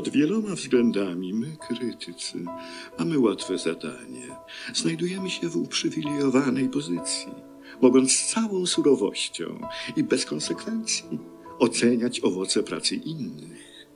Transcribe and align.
Pod 0.00 0.08
wieloma 0.08 0.54
względami 0.54 1.34
my, 1.34 1.56
krytycy, 1.68 2.44
mamy 2.98 3.18
łatwe 3.18 3.58
zadanie. 3.58 4.36
Znajdujemy 4.74 5.30
się 5.30 5.48
w 5.48 5.56
uprzywilejowanej 5.56 6.68
pozycji, 6.68 7.32
mogąc 7.82 8.12
z 8.12 8.32
całą 8.32 8.66
surowością 8.66 9.60
i 9.96 10.02
bez 10.04 10.26
konsekwencji 10.26 11.18
oceniać 11.58 12.20
owoce 12.20 12.62
pracy 12.62 12.94
innych. 12.94 13.86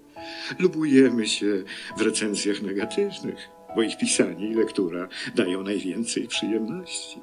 Lubujemy 0.59 1.29
się 1.29 1.64
w 1.96 2.01
recenzjach 2.01 2.62
negatywnych, 2.62 3.48
bo 3.77 3.82
ich 3.82 3.98
pisanie 3.98 4.50
i 4.50 4.55
lektura 4.55 5.09
dają 5.34 5.62
najwięcej 5.62 6.29
przyjemności. 6.29 7.21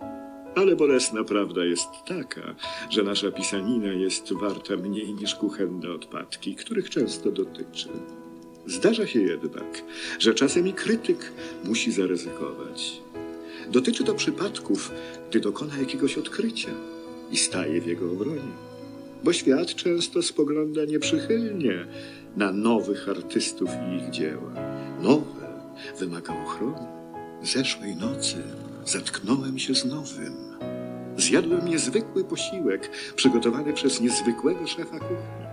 Ale 0.55 0.75
bolesna 0.75 1.23
prawda 1.23 1.65
jest 1.65 1.89
taka, 2.07 2.55
że 2.89 3.03
nasza 3.03 3.31
pisanina 3.31 3.93
jest 3.93 4.33
warta 4.33 4.77
mniej 4.77 5.13
niż 5.13 5.35
kuchenne 5.35 5.91
odpadki, 5.91 6.55
których 6.55 6.89
często 6.89 7.31
dotyczy. 7.31 7.89
Zdarza 8.65 9.07
się 9.07 9.21
jednak, 9.21 9.83
że 10.19 10.33
czasem 10.33 10.67
i 10.67 10.73
krytyk 10.73 11.31
musi 11.63 11.91
zaryzykować. 11.91 13.01
Dotyczy 13.71 14.03
to 14.03 14.13
przypadków, 14.13 14.91
gdy 15.29 15.39
dokona 15.39 15.77
jakiegoś 15.77 16.17
odkrycia 16.17 16.69
i 17.31 17.37
staje 17.37 17.81
w 17.81 17.87
jego 17.87 18.11
obronie. 18.11 18.51
Bo 19.23 19.33
świat 19.33 19.75
często 19.75 20.21
spogląda 20.21 20.85
nieprzychylnie 20.85 21.85
na 22.37 22.51
nowych 22.51 23.09
artystów 23.09 23.69
i 23.69 23.95
ich 23.95 24.09
dzieła. 24.09 24.53
Nowe 25.01 25.71
wymaga 25.99 26.43
ochrony. 26.43 26.87
Zeszłej 27.43 27.95
nocy 27.95 28.43
zetknąłem 28.85 29.59
się 29.59 29.75
z 29.75 29.85
nowym. 29.85 30.33
Zjadłem 31.17 31.67
niezwykły 31.67 32.23
posiłek 32.23 32.91
przygotowany 33.15 33.73
przez 33.73 34.01
niezwykłego 34.01 34.67
szefa 34.67 34.99
kuchni. 34.99 35.50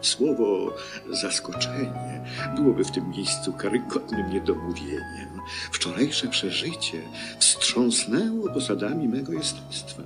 Słowo 0.00 0.76
zaskoczenie 1.10 2.24
byłoby 2.56 2.84
w 2.84 2.90
tym 2.90 3.10
miejscu 3.10 3.52
karygodnym 3.52 4.30
niedomówieniem. 4.30 5.40
Wczorajsze 5.72 6.28
przeżycie 6.28 7.02
wstrząsnęło 7.38 8.48
posadami 8.54 9.08
mego 9.08 9.32
jestestwa. 9.32 10.02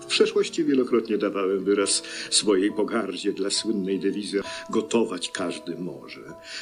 W 0.00 0.06
przeszłości 0.06 0.64
wielokrotnie 0.64 1.18
dawałem 1.18 1.64
wyraz 1.64 2.02
swojej 2.30 2.72
pogardzie 2.72 3.32
dla 3.32 3.50
słynnej 3.50 4.00
dewizy 4.00 4.42
gotować 4.70 5.30
każdy 5.30 5.76
może, 5.76 6.20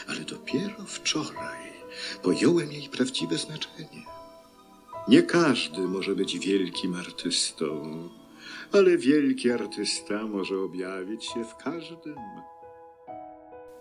ale 0.08 0.20
dopiero 0.20 0.84
wczoraj 0.86 1.72
pojąłem 2.22 2.72
jej 2.72 2.88
prawdziwe 2.88 3.38
znaczenie. 3.38 4.02
Nie 5.08 5.22
każdy 5.22 5.80
może 5.80 6.14
być 6.14 6.38
wielkim 6.38 6.94
artystą, 6.94 8.08
ale 8.72 8.98
wielki 8.98 9.50
artysta 9.50 10.27
może 10.27 10.58
objawić 10.58 11.24
się 11.24 11.44
w 11.44 11.56
każdym. 11.56 12.16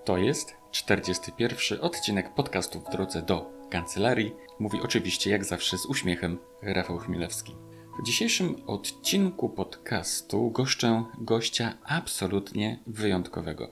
To 0.05 0.17
jest 0.17 0.53
41 0.71 1.81
odcinek 1.81 2.33
podcastu 2.33 2.79
w 2.79 2.89
drodze 2.89 3.21
do 3.21 3.51
kancelarii. 3.69 4.31
Mówi 4.59 4.79
oczywiście 4.83 5.29
jak 5.31 5.45
zawsze 5.45 5.77
z 5.77 5.85
uśmiechem 5.85 6.37
Rafał 6.61 6.97
Chmielewski. 6.97 7.55
W 7.99 8.03
dzisiejszym 8.03 8.55
odcinku 8.67 9.49
podcastu 9.49 10.51
goszczę 10.51 11.03
gościa 11.17 11.73
absolutnie 11.85 12.79
wyjątkowego. 12.87 13.69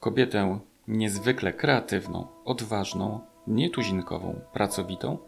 Kobietę 0.00 0.58
niezwykle 0.88 1.52
kreatywną, 1.52 2.26
odważną, 2.44 3.20
nietuzinkową, 3.46 4.40
pracowitą, 4.52 5.18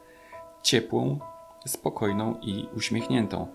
ciepłą, 0.63 1.19
spokojną 1.67 2.41
i 2.43 2.67
uśmiechniętą. 2.77 3.47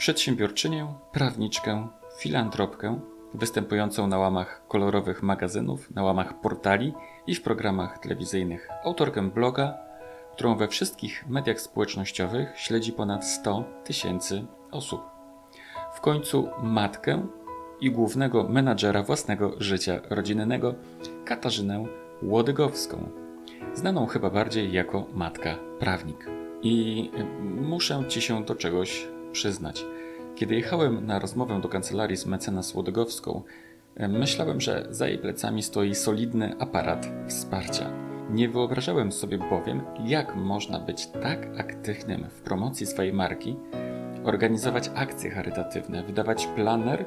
Przedsiębiorczynię, 0.00 0.94
prawniczkę, 1.12 1.88
filantropkę, 2.18 3.00
występującą 3.34 4.06
na 4.06 4.18
łamach 4.18 4.62
kolorowych 4.68 5.22
magazynów, 5.22 5.90
na 5.90 6.02
łamach 6.02 6.40
portali 6.40 6.92
i 7.26 7.34
w 7.34 7.42
programach 7.42 7.98
telewizyjnych. 7.98 8.68
Autorkę 8.84 9.30
bloga, 9.30 9.74
którą 10.32 10.56
we 10.56 10.68
wszystkich 10.68 11.28
mediach 11.28 11.60
społecznościowych 11.60 12.48
śledzi 12.56 12.92
ponad 12.92 13.26
100 13.26 13.64
tysięcy 13.84 14.44
osób. 14.70 15.00
W 15.94 16.00
końcu 16.00 16.48
matkę 16.62 17.26
i 17.80 17.90
głównego 17.90 18.48
menadżera 18.48 19.02
własnego 19.02 19.52
życia 19.58 20.00
rodzinnego, 20.10 20.74
Katarzynę 21.24 21.84
Łodygowską, 22.22 23.08
znaną 23.74 24.06
chyba 24.06 24.30
bardziej 24.30 24.72
jako 24.72 25.06
matka 25.14 25.54
prawnik. 25.78 26.26
I 26.62 27.10
muszę 27.40 28.04
Ci 28.08 28.20
się 28.20 28.44
do 28.44 28.54
czegoś 28.54 29.06
przyznać. 29.32 29.84
Kiedy 30.34 30.54
jechałem 30.54 31.06
na 31.06 31.18
rozmowę 31.18 31.60
do 31.60 31.68
kancelarii 31.68 32.16
z 32.16 32.26
mecenas 32.26 32.74
Łodygowską, 32.74 33.42
myślałem, 34.08 34.60
że 34.60 34.86
za 34.90 35.08
jej 35.08 35.18
plecami 35.18 35.62
stoi 35.62 35.94
solidny 35.94 36.54
aparat 36.58 37.08
wsparcia. 37.28 37.90
Nie 38.30 38.48
wyobrażałem 38.48 39.12
sobie 39.12 39.38
bowiem, 39.38 39.82
jak 40.04 40.36
można 40.36 40.80
być 40.80 41.06
tak 41.06 41.48
aktywnym 41.58 42.26
w 42.30 42.40
promocji 42.40 42.86
swojej 42.86 43.12
marki, 43.12 43.56
organizować 44.24 44.90
akcje 44.94 45.30
charytatywne, 45.30 46.02
wydawać 46.02 46.46
planer 46.46 47.04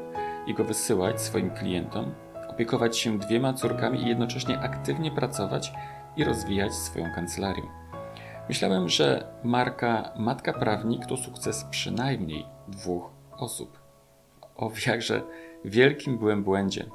i 0.47 0.53
go 0.53 0.63
wysyłać 0.63 1.21
swoim 1.21 1.49
klientom, 1.49 2.13
opiekować 2.49 2.97
się 2.97 3.19
dwiema 3.19 3.53
córkami 3.53 4.01
i 4.01 4.07
jednocześnie 4.07 4.59
aktywnie 4.59 5.11
pracować 5.11 5.73
i 6.17 6.23
rozwijać 6.23 6.73
swoją 6.73 7.05
kancelarię. 7.15 7.82
Myślałem, 8.49 8.89
że 8.89 9.27
marka 9.43 10.13
Matka 10.17 10.53
Prawnik 10.53 11.05
to 11.05 11.17
sukces 11.17 11.63
przynajmniej 11.63 12.45
dwóch 12.67 13.09
osób. 13.37 13.79
O 14.55 14.71
jakże 14.87 15.21
wielkim 15.65 16.17
byłem 16.17 16.43
błędzie. 16.43 16.85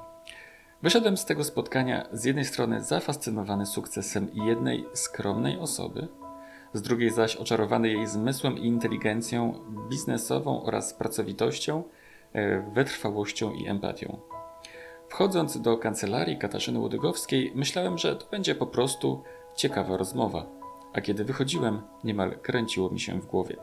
Wyszedłem 0.82 1.16
z 1.16 1.24
tego 1.24 1.44
spotkania 1.44 2.06
z 2.12 2.24
jednej 2.24 2.44
strony 2.44 2.82
zafascynowany 2.82 3.66
sukcesem 3.66 4.28
jednej 4.34 4.84
skromnej 4.94 5.58
osoby, 5.58 6.08
z 6.72 6.82
drugiej 6.82 7.10
zaś 7.10 7.36
oczarowany 7.36 7.88
jej 7.88 8.06
zmysłem 8.06 8.58
i 8.58 8.66
inteligencją 8.66 9.54
biznesową 9.90 10.62
oraz 10.62 10.94
pracowitością, 10.94 11.82
e, 12.32 12.60
wytrwałością 12.60 13.52
i 13.52 13.68
empatią. 13.68 14.18
Wchodząc 15.08 15.60
do 15.60 15.76
kancelarii 15.76 16.38
Katarzyny 16.38 16.78
Łodygowskiej, 16.78 17.52
myślałem, 17.54 17.98
że 17.98 18.16
to 18.16 18.26
będzie 18.30 18.54
po 18.54 18.66
prostu 18.66 19.22
ciekawa 19.56 19.96
rozmowa, 19.96 20.57
a 20.98 21.00
kiedy 21.00 21.24
wychodziłem, 21.24 21.82
niemal 22.04 22.38
kręciło 22.42 22.90
mi 22.90 23.00
się 23.00 23.20
w 23.20 23.26
głowie. 23.26 23.56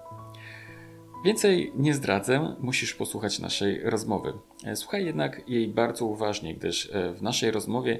Więcej 1.25 1.71
nie 1.75 1.93
zdradzę, 1.93 2.55
musisz 2.59 2.93
posłuchać 2.93 3.39
naszej 3.39 3.81
rozmowy. 3.83 4.33
Słuchaj 4.75 5.05
jednak 5.05 5.49
jej 5.49 5.67
bardzo 5.67 6.05
uważnie, 6.05 6.55
gdyż 6.55 6.89
e, 6.93 7.13
w 7.13 7.21
naszej 7.21 7.51
rozmowie 7.51 7.99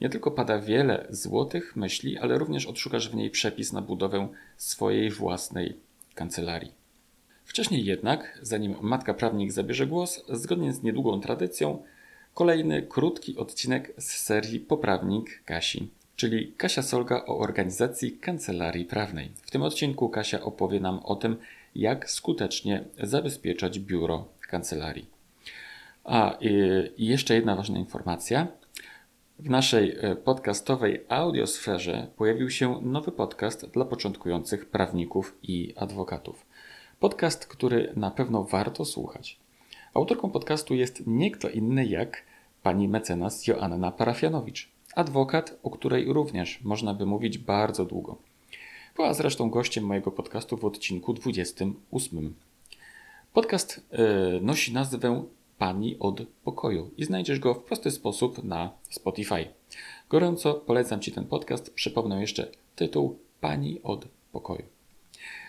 nie 0.00 0.08
tylko 0.08 0.30
pada 0.30 0.58
wiele 0.58 1.06
złotych 1.10 1.76
myśli, 1.76 2.18
ale 2.18 2.38
również 2.38 2.66
odszukasz 2.66 3.10
w 3.10 3.14
niej 3.14 3.30
przepis 3.30 3.72
na 3.72 3.82
budowę 3.82 4.28
swojej 4.56 5.10
własnej 5.10 5.76
kancelarii. 6.14 6.72
Wcześniej 7.44 7.84
jednak, 7.84 8.38
zanim 8.42 8.76
matka 8.80 9.14
prawnik 9.14 9.52
zabierze 9.52 9.86
głos, 9.86 10.24
zgodnie 10.28 10.72
z 10.72 10.82
niedługą 10.82 11.20
tradycją, 11.20 11.82
kolejny 12.34 12.82
krótki 12.82 13.36
odcinek 13.36 13.92
z 13.98 14.10
serii 14.10 14.60
Poprawnik 14.60 15.42
Kasi, 15.44 15.88
czyli 16.16 16.52
Kasia 16.56 16.82
Solga 16.82 17.24
o 17.26 17.38
organizacji 17.38 18.12
kancelarii 18.12 18.84
prawnej. 18.84 19.30
W 19.42 19.50
tym 19.50 19.62
odcinku 19.62 20.08
Kasia 20.08 20.40
opowie 20.40 20.80
nam 20.80 20.98
o 20.98 21.16
tym, 21.16 21.36
jak 21.74 22.10
skutecznie 22.10 22.84
zabezpieczać 23.02 23.78
biuro 23.78 24.28
kancelarii. 24.48 25.06
A 26.04 26.36
i 26.96 27.06
jeszcze 27.06 27.34
jedna 27.34 27.56
ważna 27.56 27.78
informacja. 27.78 28.46
W 29.38 29.50
naszej 29.50 29.96
e, 30.00 30.16
podcastowej 30.16 31.04
audiosferze 31.08 32.06
pojawił 32.16 32.50
się 32.50 32.80
nowy 32.82 33.12
podcast 33.12 33.66
dla 33.70 33.84
początkujących 33.84 34.66
prawników 34.66 35.38
i 35.42 35.74
adwokatów. 35.76 36.46
Podcast, 37.00 37.46
który 37.46 37.92
na 37.96 38.10
pewno 38.10 38.44
warto 38.44 38.84
słuchać. 38.84 39.38
Autorką 39.94 40.30
podcastu 40.30 40.74
jest 40.74 41.02
nie 41.06 41.30
kto 41.30 41.48
inny 41.48 41.86
jak 41.86 42.22
pani 42.62 42.88
mecenas 42.88 43.46
Joanna 43.46 43.92
Parafianowicz, 43.92 44.75
adwokat, 44.96 45.58
o 45.62 45.70
której 45.70 46.12
również 46.12 46.60
można 46.64 46.94
by 46.94 47.06
mówić 47.06 47.38
bardzo 47.38 47.84
długo. 47.84 48.18
Była 48.96 49.14
zresztą 49.14 49.50
gościem 49.50 49.84
mojego 49.84 50.10
podcastu 50.10 50.56
w 50.56 50.64
odcinku 50.64 51.12
28. 51.12 52.34
Podcast 53.32 53.86
yy, 53.92 54.40
nosi 54.42 54.72
nazwę 54.72 55.24
Pani 55.58 55.98
od 55.98 56.22
pokoju 56.44 56.90
i 56.96 57.04
znajdziesz 57.04 57.38
go 57.38 57.54
w 57.54 57.64
prosty 57.64 57.90
sposób 57.90 58.44
na 58.44 58.70
Spotify. 58.90 59.44
Gorąco 60.10 60.54
polecam 60.54 61.00
Ci 61.00 61.12
ten 61.12 61.24
podcast. 61.24 61.74
Przypomnę 61.74 62.20
jeszcze 62.20 62.48
tytuł 62.76 63.18
Pani 63.40 63.80
od 63.82 64.08
pokoju. 64.32 64.62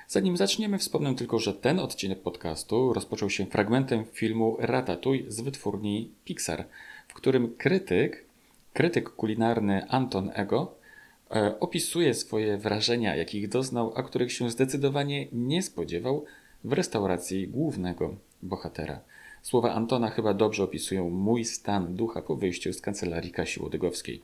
Zanim 0.07 0.38
zaczniemy, 0.38 0.77
wspomnę 0.77 1.15
tylko, 1.15 1.39
że 1.39 1.53
ten 1.53 1.79
odcinek 1.79 2.21
podcastu 2.21 2.93
rozpoczął 2.93 3.29
się 3.29 3.45
fragmentem 3.45 4.05
filmu 4.11 4.57
Ratatouille 4.59 5.31
z 5.31 5.41
wytwórni 5.41 6.11
Pixar, 6.25 6.65
w 7.07 7.13
którym 7.13 7.55
krytyk, 7.57 8.26
krytyk 8.77 9.09
kulinarny 9.09 9.89
Anton 9.89 10.31
Ego 10.33 10.77
E, 11.31 11.59
opisuje 11.59 12.13
swoje 12.13 12.57
wrażenia, 12.57 13.15
jakich 13.15 13.50
doznał, 13.50 13.94
a 13.95 14.03
których 14.03 14.31
się 14.31 14.50
zdecydowanie 14.50 15.27
nie 15.31 15.63
spodziewał 15.63 16.25
w 16.63 16.74
restauracji 16.74 17.47
głównego 17.47 18.15
bohatera. 18.44 19.00
Słowa 19.41 19.74
Antona 19.74 20.09
chyba 20.09 20.33
dobrze 20.33 20.63
opisują 20.63 21.09
mój 21.09 21.45
stan 21.45 21.95
ducha 21.95 22.21
po 22.21 22.35
wyjściu 22.35 22.74
z 22.74 22.81
kancelarii 22.81 23.31
Kasi 23.31 23.59
Łodygowskiej. 23.59 24.21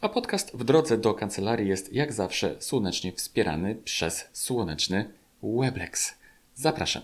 A 0.00 0.08
podcast 0.08 0.56
w 0.56 0.64
drodze 0.64 0.98
do 0.98 1.14
kancelarii 1.14 1.68
jest 1.68 1.92
jak 1.92 2.12
zawsze 2.12 2.56
słonecznie 2.58 3.12
wspierany 3.12 3.74
przez 3.74 4.28
słoneczny 4.32 5.10
Weblex. 5.42 6.14
Zapraszam. 6.54 7.02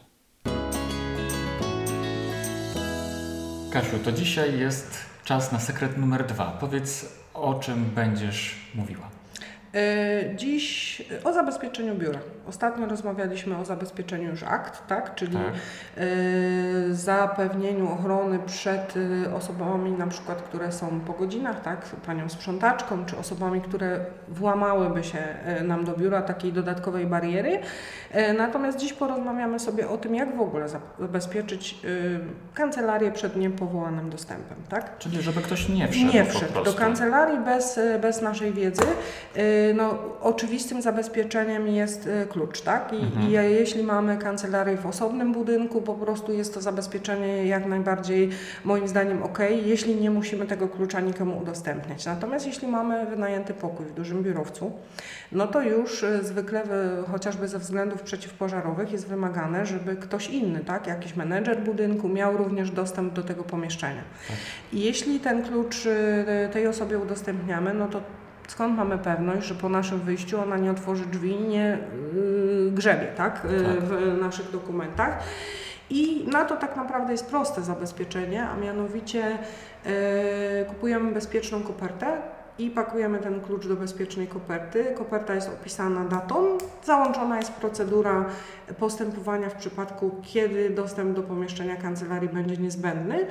Kasiu, 3.73 3.99
to 4.05 4.12
dzisiaj 4.12 4.59
jest 4.59 5.12
czas 5.25 5.53
na 5.53 5.61
sekret 5.61 5.99
numer 5.99 6.27
dwa. 6.27 6.57
Powiedz, 6.61 7.19
o 7.35 7.55
czym 7.55 7.85
będziesz 7.85 8.57
mówiła. 8.75 9.22
E, 9.75 10.37
Dziś 10.37 11.03
o 11.25 11.33
zabezpieczeniu 11.33 11.95
biura. 11.95 12.19
Ostatnio 12.49 12.87
rozmawialiśmy 12.87 13.57
o 13.59 13.65
zabezpieczeniu 13.65 14.31
już 14.31 14.43
akt, 14.43 14.87
tak? 14.87 15.15
czyli 15.15 15.37
Tak. 15.37 15.45
e, 15.97 16.95
zapewnieniu 16.95 17.93
ochrony 17.93 18.39
przed 18.47 18.95
e, 19.27 19.35
osobami 19.35 19.93
na 19.93 20.07
przykład, 20.07 20.43
które 20.43 20.73
są 20.73 21.01
po 21.01 21.13
godzinach, 21.13 21.63
tak? 21.63 21.85
panią 22.07 22.29
sprzątaczką, 22.29 23.05
czy 23.05 23.19
osobami, 23.19 23.61
które 23.61 24.01
włamałyby 24.29 25.05
się 25.05 25.19
e, 25.19 25.63
nam 25.65 25.85
do 25.85 25.93
biura 25.97 26.23
takiej 26.23 26.53
dodatkowej 26.53 27.07
bariery. 27.07 27.59
E, 28.11 28.33
Natomiast 28.33 28.79
dziś 28.79 28.93
porozmawiamy 28.93 29.59
sobie 29.59 29.89
o 29.89 29.99
tym, 29.99 30.15
jak 30.15 30.37
w 30.37 30.41
ogóle 30.41 30.67
zabezpieczyć 30.99 31.73
e, 31.85 31.89
kancelarię 32.55 33.13
przed 33.13 33.37
niepowołanym 33.37 34.11
dostępem. 34.11 34.57
Tak? 34.69 34.99
Czyli 34.99 35.23
żeby 35.23 35.41
ktoś 35.41 35.69
nie 35.69 35.89
wszedł 35.89 36.13
Nie 36.13 36.25
wszedł 36.25 36.65
do 36.65 36.73
kancelarii 36.73 37.39
bez, 37.39 37.81
bez 38.01 38.23
naszej 38.23 38.53
wiedzy. 38.53 38.83
Yy, 39.69 39.75
No, 39.75 39.99
oczywistym 40.20 40.82
zabezpieczeniem 40.82 41.69
jest 41.69 42.06
y, 42.06 42.26
klucz, 42.26 42.61
tak? 42.61 42.93
I, 42.93 42.97
Mhm. 42.97 43.29
I 43.29 43.32
jeśli 43.32 43.82
mamy 43.82 44.17
kancelarię 44.17 44.76
w 44.76 44.87
osobnym 44.87 45.32
budynku, 45.32 45.82
po 45.82 45.94
prostu 45.94 46.32
jest 46.32 46.55
to 46.55 46.61
zabezpieczenie 46.61 47.47
jak 47.47 47.67
najbardziej 47.67 48.31
moim 48.64 48.88
zdaniem 48.88 49.23
ok, 49.23 49.38
jeśli 49.64 49.97
nie 49.97 50.11
musimy 50.11 50.47
tego 50.47 50.69
klucza 50.69 51.00
nikomu 51.00 51.38
udostępniać. 51.38 52.06
Natomiast 52.06 52.47
jeśli 52.47 52.69
mamy 52.69 53.06
wynajęty 53.06 53.55
pokój 53.55 53.87
w 53.87 53.93
dużym 53.94 54.23
biurowcu, 54.23 54.73
no 55.32 55.47
to 55.47 55.62
już 55.62 56.03
y, 56.03 56.25
zwykle 56.25 56.62
y, 56.64 56.67
chociażby 57.11 57.49
ze 57.49 57.59
względów 57.59 58.03
przeciwpożarowych 58.03 58.93
jest 58.93 59.09
wymagane, 59.09 59.67
żeby 59.67 59.97
ktoś 59.97 60.29
inny, 60.31 60.61
tak? 60.61 60.87
Jakiś 60.87 61.17
menedżer 61.17 61.61
budynku 61.64 62.09
miał 62.09 62.37
również 62.37 62.70
dostęp 62.70 63.12
do 63.12 63.23
tego 63.23 63.44
pomieszczenia. 63.44 64.03
I 64.73 64.81
jeśli 64.81 65.20
ten 65.20 65.43
klucz 65.43 65.87
y, 65.87 66.49
tej 66.53 66.67
osobie 66.67 66.99
udostępniamy, 66.99 67.75
no 67.75 67.88
to 67.88 68.00
skąd 68.52 68.76
mamy 68.76 68.99
pewność, 68.99 69.46
że 69.46 69.54
po 69.54 69.69
naszym 69.69 70.00
wyjściu 70.00 70.40
ona 70.40 70.56
nie 70.56 70.70
otworzy 70.70 71.06
drzwi 71.06 71.31
i 71.31 71.40
nie 71.49 71.78
y, 72.14 72.70
grzebie 72.70 73.06
tak? 73.16 73.44
Y, 73.44 73.64
Tak. 73.64 73.81
w 73.84 74.20
naszych 74.20 74.50
dokumentach. 74.50 75.19
I 75.90 76.28
na 76.32 76.44
to 76.44 76.56
tak 76.56 76.76
naprawdę 76.76 77.12
jest 77.12 77.26
proste 77.26 77.62
zabezpieczenie, 77.62 78.49
a 78.49 78.56
mianowicie 78.56 79.38
y, 79.87 80.64
kupujemy 80.69 81.12
bezpieczną 81.12 81.62
kopertę 81.62 82.06
i 82.58 82.70
pakujemy 82.70 83.19
ten 83.19 83.40
klucz 83.40 83.66
do 83.66 83.76
bezpiecznej 83.76 84.26
koperty. 84.26 84.94
Koperta 84.99 85.34
jest 85.34 85.49
opisana 85.49 86.04
datą, 86.04 86.58
załączona 86.84 87.37
jest 87.37 87.52
procedura 87.52 88.25
postępowania 88.78 89.49
w 89.49 89.54
przypadku, 89.54 90.10
kiedy 90.22 90.70
dostęp 90.70 91.16
do 91.16 91.22
pomieszczenia 91.22 91.76
kancelarii 91.76 92.28
będzie 92.28 92.56
niezbędny. 92.56 93.26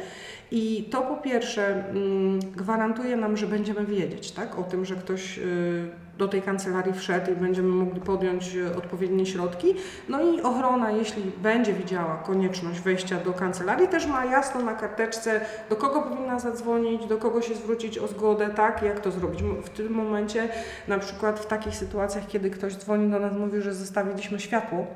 I 0.51 0.87
to 0.91 1.01
po 1.01 1.17
pierwsze 1.17 1.89
mm, 1.89 2.39
gwarantuje 2.39 3.17
nam, 3.17 3.37
że 3.37 3.47
będziemy 3.47 3.85
wiedzieć 3.85 4.31
tak, 4.31 4.59
o 4.59 4.63
tym, 4.63 4.85
że 4.85 4.95
ktoś 4.95 5.37
y, 5.37 5.89
do 6.17 6.27
tej 6.27 6.41
kancelarii 6.41 6.93
wszedł 6.93 7.31
i 7.31 7.35
będziemy 7.35 7.67
mogli 7.67 8.01
podjąć 8.01 8.55
y, 8.55 8.75
odpowiednie 8.75 9.25
środki. 9.25 9.75
No 10.09 10.21
i 10.21 10.41
ochrona, 10.41 10.91
jeśli 10.91 11.23
będzie 11.43 11.73
widziała 11.73 12.15
konieczność 12.15 12.79
wejścia 12.79 13.17
do 13.17 13.33
kancelarii, 13.33 13.87
też 13.87 14.07
ma 14.07 14.25
jasno 14.25 14.61
na 14.61 14.73
karteczce, 14.73 15.41
do 15.69 15.75
kogo 15.75 16.01
powinna 16.01 16.39
zadzwonić, 16.39 17.05
do 17.05 17.17
kogo 17.17 17.41
się 17.41 17.55
zwrócić 17.55 17.97
o 17.97 18.07
zgodę, 18.07 18.49
tak, 18.49 18.81
jak 18.81 18.99
to 18.99 19.11
zrobić. 19.11 19.43
W 19.63 19.69
tym 19.69 19.93
momencie, 19.93 20.49
na 20.87 20.99
przykład 20.99 21.39
w 21.39 21.45
takich 21.45 21.75
sytuacjach, 21.75 22.27
kiedy 22.27 22.49
ktoś 22.49 22.75
dzwoni 22.75 23.11
do 23.11 23.19
nas, 23.19 23.33
mówi, 23.33 23.61
że 23.61 23.73
zostawiliśmy 23.73 24.39
światło 24.39 24.87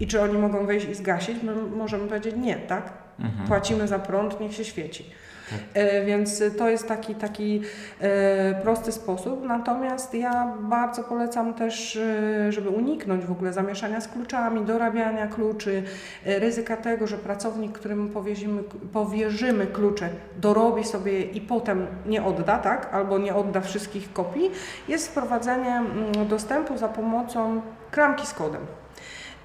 i 0.00 0.06
czy 0.06 0.22
oni 0.22 0.38
mogą 0.38 0.66
wejść 0.66 0.88
i 0.88 0.94
zgasić, 0.94 1.42
my 1.42 1.54
możemy 1.54 2.08
powiedzieć 2.08 2.34
nie, 2.36 2.56
tak? 2.56 2.92
Mhm. 3.18 3.48
Płacimy 3.48 3.88
za 3.88 3.98
prąd, 3.98 4.40
niech 4.40 4.54
się 4.54 4.64
świeci. 4.64 5.10
Tak. 5.50 5.58
E, 5.74 6.04
Więc 6.04 6.42
to 6.58 6.68
jest 6.68 6.88
taki, 6.88 7.14
taki 7.14 7.62
e, 8.00 8.62
prosty 8.62 8.92
sposób. 8.92 9.44
Natomiast 9.44 10.14
ja 10.14 10.54
bardzo 10.60 11.02
polecam 11.02 11.54
też, 11.54 11.96
e, 11.96 12.52
żeby 12.52 12.68
uniknąć 12.68 13.24
w 13.24 13.32
ogóle 13.32 13.52
zamieszania 13.52 14.00
z 14.00 14.08
kluczami, 14.08 14.64
dorabiania 14.64 15.26
kluczy, 15.26 15.82
ryzyka 16.24 16.76
tego, 16.76 17.06
że 17.06 17.18
pracownik, 17.18 17.72
któremu 17.72 18.08
powierzymy, 18.08 18.62
powierzymy 18.92 19.66
klucze, 19.66 20.08
dorobi 20.40 20.84
sobie 20.84 21.22
i 21.22 21.40
potem 21.40 21.86
nie 22.06 22.24
odda, 22.24 22.58
tak? 22.58 22.88
albo 22.92 23.18
nie 23.18 23.34
odda 23.34 23.60
wszystkich 23.60 24.12
kopii, 24.12 24.50
jest 24.88 25.08
wprowadzenie 25.08 25.76
mm, 25.76 26.28
dostępu 26.28 26.78
za 26.78 26.88
pomocą 26.88 27.60
klamki 27.90 28.26
z 28.26 28.34
kodem. 28.34 28.66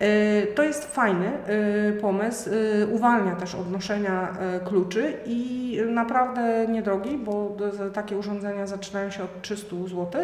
E, 0.02 0.48
To 0.48 0.64
jest 0.64 0.96
fajny 0.96 1.28
e, 1.28 1.92
pomysł, 1.92 2.50
e, 2.50 2.88
uwalnia 2.88 3.36
też 3.36 3.56
od 3.56 3.72
noszenia 3.72 4.38
e, 4.40 4.60
kluczy 4.60 5.14
i 5.26 5.62
naprawdę 5.92 6.68
niedrogi, 6.68 7.18
bo 7.18 7.58
takie 7.94 8.18
urządzenia 8.18 8.68
zaczynają 8.68 9.10
się 9.10 9.24
od 9.24 9.42
300 9.42 9.76
zł 9.88 10.22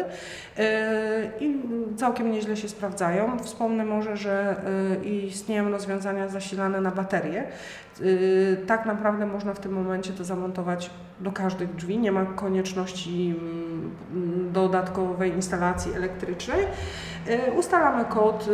i 1.40 1.62
całkiem 1.96 2.30
nieźle 2.32 2.56
się 2.56 2.68
sprawdzają. 2.68 3.38
Wspomnę 3.38 3.84
może, 3.84 4.16
że 4.16 4.56
istnieją 5.04 5.70
rozwiązania 5.70 6.28
zasilane 6.28 6.80
na 6.80 6.90
baterie. 6.90 7.44
Tak 8.66 8.86
naprawdę 8.86 9.26
można 9.26 9.54
w 9.54 9.60
tym 9.60 9.72
momencie 9.72 10.12
to 10.12 10.24
zamontować 10.24 10.90
do 11.20 11.32
każdych 11.32 11.74
drzwi, 11.74 11.98
nie 11.98 12.12
ma 12.12 12.24
konieczności 12.24 13.34
mm, 14.10 14.52
dodatkowej 14.52 15.32
instalacji 15.32 15.92
elektrycznej. 15.94 16.66
Ustalamy 17.56 18.04
kod. 18.04 18.48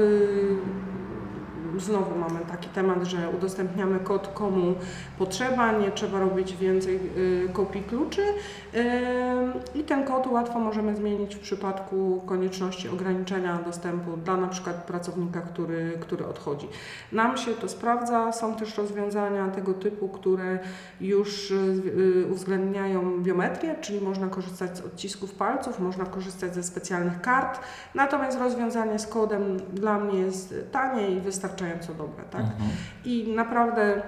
Znowu 1.79 2.19
mamy 2.19 2.41
taki 2.51 2.69
temat, 2.69 3.05
że 3.05 3.31
udostępniamy 3.31 4.01
kod 4.01 4.29
komu 4.29 4.75
potrzeba, 5.19 5.73
nie 5.73 5.91
trzeba 5.91 6.21
robić 6.21 6.57
więcej 6.57 7.01
y, 7.17 7.49
kopii 7.53 7.83
kluczy. 7.83 8.23
Y, 8.23 9.79
i 9.79 9.85
ten 9.85 10.05
kod 10.05 10.27
łatwo 10.27 10.59
możemy 10.59 10.97
zmienić 10.97 11.37
w 11.37 11.41
przypadku 11.41 12.23
konieczności 12.27 12.89
ograniczenia 12.89 13.59
dostępu 13.67 14.17
dla 14.17 14.37
na 14.37 14.49
przykład 14.49 14.77
pracownika, 14.77 15.41
który, 15.41 15.99
który 16.01 16.27
odchodzi. 16.27 16.69
Nam 17.13 17.37
się 17.37 17.51
to 17.51 17.69
sprawdza, 17.69 18.33
są 18.33 18.55
też 18.55 18.79
rozwiązania 18.79 19.49
tego 19.49 19.75
typu, 19.75 20.09
które 20.09 20.59
już 21.01 21.51
y, 21.51 22.27
uwzględniają 22.31 23.23
biometrię, 23.23 23.75
czyli 23.81 24.01
można 24.01 24.27
korzystać 24.27 24.79
z 24.79 24.81
odcisków 24.81 25.35
palców, 25.35 25.81
można 25.81 26.05
korzystać 26.05 26.55
ze 26.55 26.63
specjalnych 26.63 27.21
kart, 27.21 27.61
natomiast 27.95 28.39
rozwiązanie 28.39 28.99
z 28.99 29.07
kodem 29.07 29.57
dla 29.73 29.99
mnie 29.99 30.19
jest 30.19 30.55
tanie 30.73 31.11
i 31.11 31.21
wystarczająco 31.65 31.95
dobre. 31.95 32.25
Tak? 32.25 32.41
Mhm. 32.41 32.71
I 33.05 33.35
naprawdę 33.35 34.03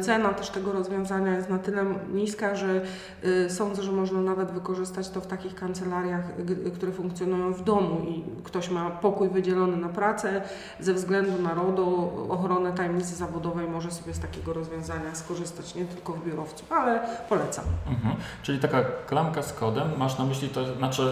cena 0.00 0.28
też 0.34 0.50
tego 0.50 0.72
rozwiązania 0.72 1.36
jest 1.36 1.48
na 1.48 1.58
tyle 1.58 1.84
niska, 2.12 2.54
że 2.56 2.80
e, 3.46 3.50
sądzę, 3.50 3.82
że 3.82 3.92
można 3.92 4.20
nawet 4.20 4.50
wykorzystać 4.50 5.08
to 5.08 5.20
w 5.20 5.26
takich 5.26 5.54
kancelariach, 5.54 6.24
które 6.74 6.92
funkcjonują 6.92 7.52
w 7.52 7.64
domu 7.64 8.00
i 8.08 8.24
ktoś 8.44 8.70
ma 8.70 8.90
pokój 8.90 9.28
wydzielony 9.28 9.76
na 9.76 9.88
pracę, 9.88 10.42
ze 10.80 10.94
względu 10.94 11.42
na 11.42 11.54
RODO, 11.54 12.12
ochronę 12.28 12.72
tajemnicy 12.72 13.14
zawodowej 13.14 13.68
może 13.68 13.90
sobie 13.90 14.14
z 14.14 14.18
takiego 14.20 14.52
rozwiązania 14.52 15.14
skorzystać, 15.14 15.74
nie 15.74 15.84
tylko 15.84 16.12
w 16.12 16.24
biurowcu, 16.24 16.64
ale 16.70 17.00
polecam. 17.28 17.64
Mhm. 17.88 18.16
Czyli 18.42 18.58
taka 18.58 18.82
klamka 19.06 19.42
z 19.42 19.52
kodem, 19.52 19.88
masz 19.98 20.18
na 20.18 20.24
myśli, 20.24 20.48
to 20.48 20.74
znaczy 20.74 21.02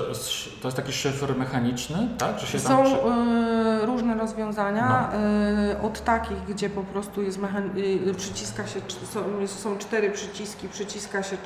to 0.63 0.69
jest 0.69 0.77
taki 0.77 0.93
szyfr 0.93 1.37
mechaniczny, 1.37 2.09
tak? 2.19 2.39
Że 2.39 2.47
się 2.47 2.59
Są 2.59 2.85
przy... 2.85 2.95
e, 2.95 3.87
różne 3.87 4.15
rozwiązania, 4.15 5.13
e, 5.13 5.83
od 5.83 6.05
takich, 6.05 6.45
gdzie 6.49 6.71
po 6.71 6.83
prostu 6.83 7.23
jest 7.23 7.39
mechan- 7.41 7.71
e, 8.11 8.15
przyciska 8.29 8.67
się, 8.67 8.81
są, 9.13 9.47
są 9.47 9.79
cztery 9.79 10.11
przyciski, 10.11 10.69
przyciska 10.69 11.23
się 11.23 11.37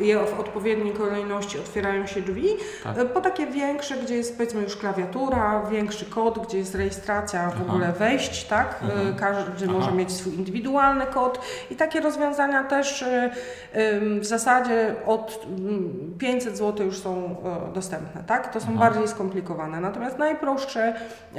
e, 0.00 0.04
je 0.04 0.18
w 0.26 0.40
odpowiedniej 0.40 0.92
kolejności, 0.92 1.58
otwierają 1.58 2.06
się 2.06 2.22
drzwi, 2.22 2.48
Tak. 2.84 2.98
e, 2.98 3.04
po 3.04 3.20
takie 3.20 3.46
większe, 3.46 3.96
gdzie 3.96 4.14
jest 4.16 4.36
powiedzmy 4.36 4.62
już 4.62 4.76
klawiatura, 4.76 5.66
większy 5.70 6.04
kod, 6.06 6.46
gdzie 6.46 6.58
jest 6.58 6.74
rejestracja 6.74 7.50
w 7.50 7.54
Aha. 7.54 7.64
ogóle 7.68 7.92
wejść, 7.92 8.44
tak? 8.44 8.80
E, 8.82 8.92
Mhm. 8.92 9.16
Każdy 9.16 9.64
Aha. 9.64 9.72
może 9.72 9.92
mieć 9.92 10.12
swój 10.12 10.34
indywidualny 10.34 11.06
kod 11.06 11.40
i 11.70 11.76
takie 11.76 12.00
rozwiązania 12.00 12.64
też 12.64 13.04
w 14.20 14.24
zasadzie 14.24 14.94
od 15.06 15.46
mm, 15.58 16.14
500 16.18 16.56
zł 16.56 16.86
już 16.86 16.98
są 16.98 17.36
dostępne, 17.74 18.24
tak? 18.26 18.52
To 18.52 18.60
są 18.60 18.66
Aha. 18.70 18.78
bardziej 18.78 19.08
skomplikowane. 19.08 19.80
Natomiast 19.80 20.18
najprostsze 20.18 20.94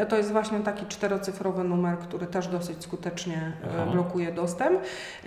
to 0.09 0.17
jest 0.17 0.31
właśnie 0.31 0.59
taki 0.59 0.85
czterocyfrowy 0.85 1.63
numer, 1.63 1.97
który 1.97 2.27
też 2.27 2.47
dosyć 2.47 2.83
skutecznie 2.83 3.53
blokuje 3.93 4.31
dostęp. 4.31 4.52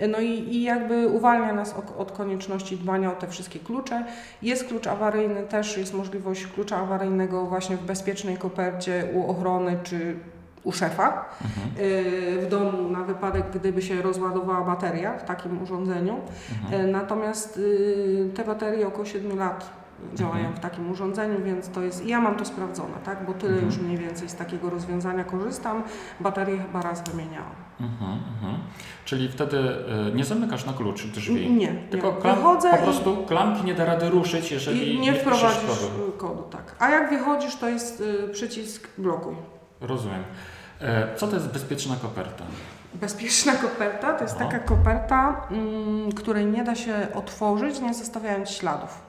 No 0.09 0.19
i, 0.19 0.29
i 0.29 0.63
jakby 0.63 1.07
uwalnia 1.07 1.53
nas 1.53 1.73
od, 1.73 1.97
od 1.97 2.11
konieczności 2.11 2.77
dbania 2.77 3.11
o 3.11 3.15
te 3.15 3.27
wszystkie 3.27 3.59
klucze. 3.59 4.05
Jest 4.41 4.67
klucz 4.67 4.87
awaryjny, 4.87 5.43
też 5.43 5.77
jest 5.77 5.93
możliwość 5.93 6.47
klucza 6.47 6.77
awaryjnego 6.77 7.45
właśnie 7.45 7.77
w 7.77 7.83
bezpiecznej 7.83 8.37
kopercie 8.37 9.03
u 9.13 9.29
ochrony 9.31 9.77
czy 9.83 10.15
u 10.63 10.71
szefa 10.71 11.25
Mhm. 11.43 11.67
e, 12.37 12.41
w 12.41 12.47
domu 12.49 12.89
na 12.89 13.03
wypadek, 13.03 13.43
gdyby 13.53 13.81
się 13.81 14.01
rozładowała 14.01 14.61
bateria 14.65 15.17
w 15.17 15.23
takim 15.23 15.61
urządzeniu. 15.63 16.19
Mhm. 16.63 16.81
E, 16.85 16.91
Natomiast 16.91 17.57
y, 17.57 18.29
te 18.35 18.43
baterie 18.45 18.87
około 18.87 19.05
7 19.05 19.37
lat 19.39 19.69
działają 20.13 20.37
Mhm. 20.39 20.55
w 20.55 20.59
takim 20.59 20.91
urządzeniu, 20.91 21.43
więc 21.43 21.69
to 21.69 21.81
jest, 21.81 22.05
ja 22.05 22.21
mam 22.21 22.35
to 22.35 22.45
sprawdzone, 22.45 22.93
tak, 23.05 23.25
bo 23.25 23.33
tyle 23.33 23.51
Mhm. 23.53 23.65
już 23.67 23.77
mniej 23.79 23.97
więcej 23.97 24.29
z 24.29 24.35
takiego 24.35 24.69
rozwiązania 24.69 25.23
korzystam, 25.23 25.83
baterię 26.19 26.57
chyba 26.57 26.81
raz 26.81 27.01
wymieniałam. 27.03 27.66
Mhm, 27.81 28.11
mhm. 28.11 28.57
Czyli 29.05 29.29
wtedy 29.29 29.57
y, 29.57 30.15
nie 30.15 30.25
zamykasz 30.25 30.65
na 30.65 30.73
klucz 30.73 31.05
drzwi. 31.05 31.49
Nie, 31.51 31.67
Tylko 31.89 32.11
nie. 32.11 32.21
klam, 32.21 32.35
Wychodzę 32.35 32.71
po 32.71 32.77
prostu 32.77 33.17
klamki 33.27 33.63
nie 33.65 33.73
da 33.73 33.85
rady 33.85 34.09
ruszyć, 34.09 34.51
jeżeli 34.51 34.99
nie 34.99 35.13
wpiszesz 35.13 35.21
wprowadzisz 35.37 35.59
kodu. 35.67 36.11
kodu, 36.17 36.43
tak. 36.43 36.75
A 36.79 36.89
jak 36.89 37.09
wychodzisz, 37.09 37.55
to 37.55 37.69
jest 37.69 38.01
y, 38.01 38.29
przycisk 38.33 38.87
blokuj. 38.97 39.35
Rozumiem. 39.81 40.23
E, 40.81 41.15
Co 41.15 41.27
to 41.27 41.35
jest 41.35 41.47
bezpieczna 41.53 41.95
koperta? 42.01 42.43
Bezpieczna 42.93 43.55
koperta 43.55 44.13
to 44.13 44.23
jest 44.23 44.35
Aha. 44.39 44.45
taka 44.45 44.59
koperta, 44.59 45.47
mm, 45.51 46.11
której 46.11 46.45
nie 46.45 46.63
da 46.63 46.75
się 46.75 47.07
otworzyć, 47.13 47.79
nie 47.79 47.93
zostawiając 47.93 48.49
śladów. 48.49 49.06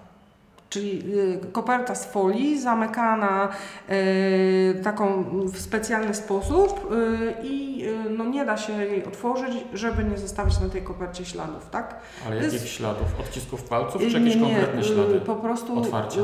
Czyli 0.70 1.14
y, 1.16 1.40
koperta 1.52 1.94
z 1.94 2.06
folii, 2.06 2.60
zamykana 2.60 3.48
y, 3.90 4.80
taką 4.84 5.24
w 5.44 5.60
specjalny 5.60 6.14
sposób 6.14 6.92
y, 6.92 7.34
i 7.42 7.84
no, 8.18 8.24
nie 8.24 8.44
da 8.44 8.56
się 8.56 8.72
jej 8.72 9.04
otworzyć, 9.04 9.52
żeby 9.74 10.04
nie 10.04 10.18
zostawić 10.18 10.60
na 10.60 10.68
tej 10.68 10.82
kopercie 10.82 11.24
śladów, 11.24 11.70
tak? 11.70 12.00
Ale 12.26 12.44
jakich 12.44 12.68
śladów? 12.68 13.20
Odcisków 13.20 13.62
palców, 13.62 14.02
czy 14.02 14.10
jakieś 14.10 14.36
konkretne 14.40 14.80
y, 14.80 14.84
ślady? 14.84 15.20
Po 15.20 15.34
prostu 15.34 15.78
Otwarcia. 15.78 16.20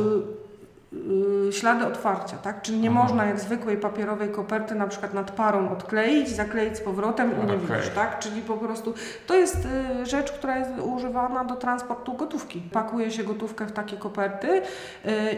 Y, 1.48 1.52
ślady 1.52 1.86
otwarcia, 1.86 2.36
tak? 2.36 2.62
Czyli 2.62 2.78
nie 2.78 2.90
Aha. 2.90 3.02
można 3.02 3.24
jak 3.24 3.40
zwykłej 3.40 3.76
papierowej 3.76 4.28
koperty 4.28 4.74
na 4.74 4.86
przykład 4.86 5.14
nad 5.14 5.30
parą 5.30 5.70
odkleić, 5.70 6.28
zakleić 6.28 6.76
z 6.76 6.80
powrotem 6.80 7.32
i 7.32 7.46
nie 7.46 7.54
Okej. 7.54 7.58
widzisz, 7.58 7.94
tak? 7.94 8.18
Czyli 8.18 8.42
po 8.42 8.56
prostu 8.56 8.94
to 9.26 9.34
jest 9.34 9.68
y, 10.02 10.06
rzecz, 10.06 10.32
która 10.32 10.58
jest 10.58 10.70
używana 10.94 11.44
do 11.44 11.56
transportu 11.56 12.14
gotówki. 12.14 12.60
Pakuje 12.72 13.10
się 13.10 13.24
gotówkę 13.24 13.66
w 13.66 13.72
takie 13.72 13.96
koperty 13.96 14.48
y, 14.48 14.62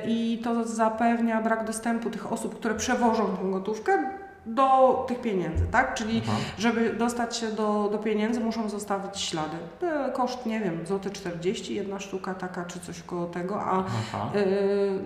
i 0.06 0.40
to 0.44 0.64
zapewnia 0.64 1.42
brak 1.42 1.64
dostępu 1.64 2.10
tych 2.10 2.32
osób, 2.32 2.54
które 2.54 2.74
przewożą 2.74 3.36
tą 3.36 3.50
gotówkę 3.50 4.25
do 4.46 5.04
tych 5.08 5.20
pieniędzy, 5.20 5.66
tak? 5.66 5.94
Czyli 5.94 6.22
Aha. 6.28 6.36
żeby 6.58 6.94
dostać 6.94 7.36
się 7.36 7.52
do, 7.52 7.88
do 7.92 7.98
pieniędzy, 7.98 8.40
muszą 8.40 8.68
zostawić 8.68 9.20
ślady. 9.20 9.56
E, 9.82 10.12
Koszt, 10.12 10.46
nie 10.46 10.60
wiem, 10.60 10.86
złoty 10.86 11.10
40, 11.10 11.74
jedna 11.74 12.00
sztuka 12.00 12.34
taka, 12.34 12.64
czy 12.64 12.80
coś 12.80 13.02
koło 13.02 13.26
tego, 13.26 13.62
a 13.62 13.78
e, 13.78 13.84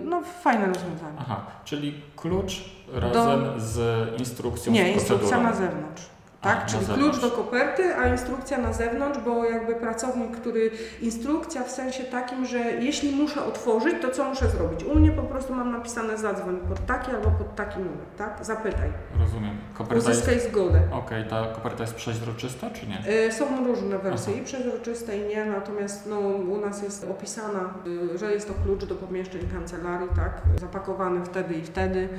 no 0.03 0.21
fajne 0.41 0.65
rozwiązanie. 0.65 1.17
Aha, 1.19 1.45
czyli 1.65 2.01
klucz 2.15 2.71
razem 2.93 3.45
z 3.57 3.79
instrukcją, 4.19 4.73
Nie, 4.73 4.91
instrukcja 4.93 5.41
na 5.41 5.53
zewnątrz. 5.53 6.10
Tak, 6.41 6.61
A, 6.63 6.65
czyli 6.65 6.85
klucz 6.85 7.19
do 7.21 7.31
koperty, 7.31 7.95
a 7.95 8.07
instrukcja 8.07 8.57
na 8.57 8.73
zewnątrz, 8.73 9.19
bo 9.19 9.45
jakby 9.45 9.75
pracownik, 9.75 10.37
który. 10.37 10.71
Instrukcja 11.01 11.63
w 11.63 11.71
sensie 11.71 12.03
takim, 12.03 12.45
że 12.45 12.59
jeśli 12.59 13.15
muszę 13.15 13.45
otworzyć, 13.45 13.95
to 14.01 14.09
co 14.11 14.23
muszę 14.23 14.49
zrobić? 14.49 14.83
U 14.83 14.95
mnie 14.95 15.11
po 15.11 15.21
prostu 15.21 15.53
mam 15.53 15.71
napisane 15.71 16.17
zadzwoń 16.17 16.57
pod 16.69 16.85
taki 16.85 17.11
albo 17.11 17.31
pod 17.31 17.55
taki 17.55 17.79
numer, 17.79 18.05
tak? 18.17 18.37
Zapytaj. 18.41 18.89
Rozumiem. 19.19 19.57
Koperta 19.73 19.95
jest... 19.95 20.07
Uzyskaj 20.07 20.39
zgodę. 20.51 20.81
Okej, 20.91 21.25
ta 21.29 21.45
koperta 21.45 21.83
jest 21.83 21.95
przeźroczysta, 21.95 22.69
czy 22.69 22.87
nie? 22.87 22.99
E, 23.27 23.31
Są 23.31 23.65
różne 23.67 23.97
wersje, 23.99 24.33
Aha. 24.33 24.41
i 24.41 24.45
przezroczyste 24.45 25.17
i 25.17 25.27
nie, 25.27 25.45
natomiast 25.45 26.07
no, 26.09 26.19
u 26.19 26.57
nas 26.57 26.83
jest 26.83 27.07
opisana, 27.11 27.73
y, 28.13 28.17
że 28.17 28.31
jest 28.31 28.47
to 28.47 28.53
klucz 28.65 28.85
do 28.85 28.95
pomieszczeń 28.95 29.41
kancelarii, 29.53 30.09
tak, 30.15 30.41
zapakowany 30.59 31.25
wtedy 31.25 31.53
i 31.53 31.61
wtedy. 31.61 32.09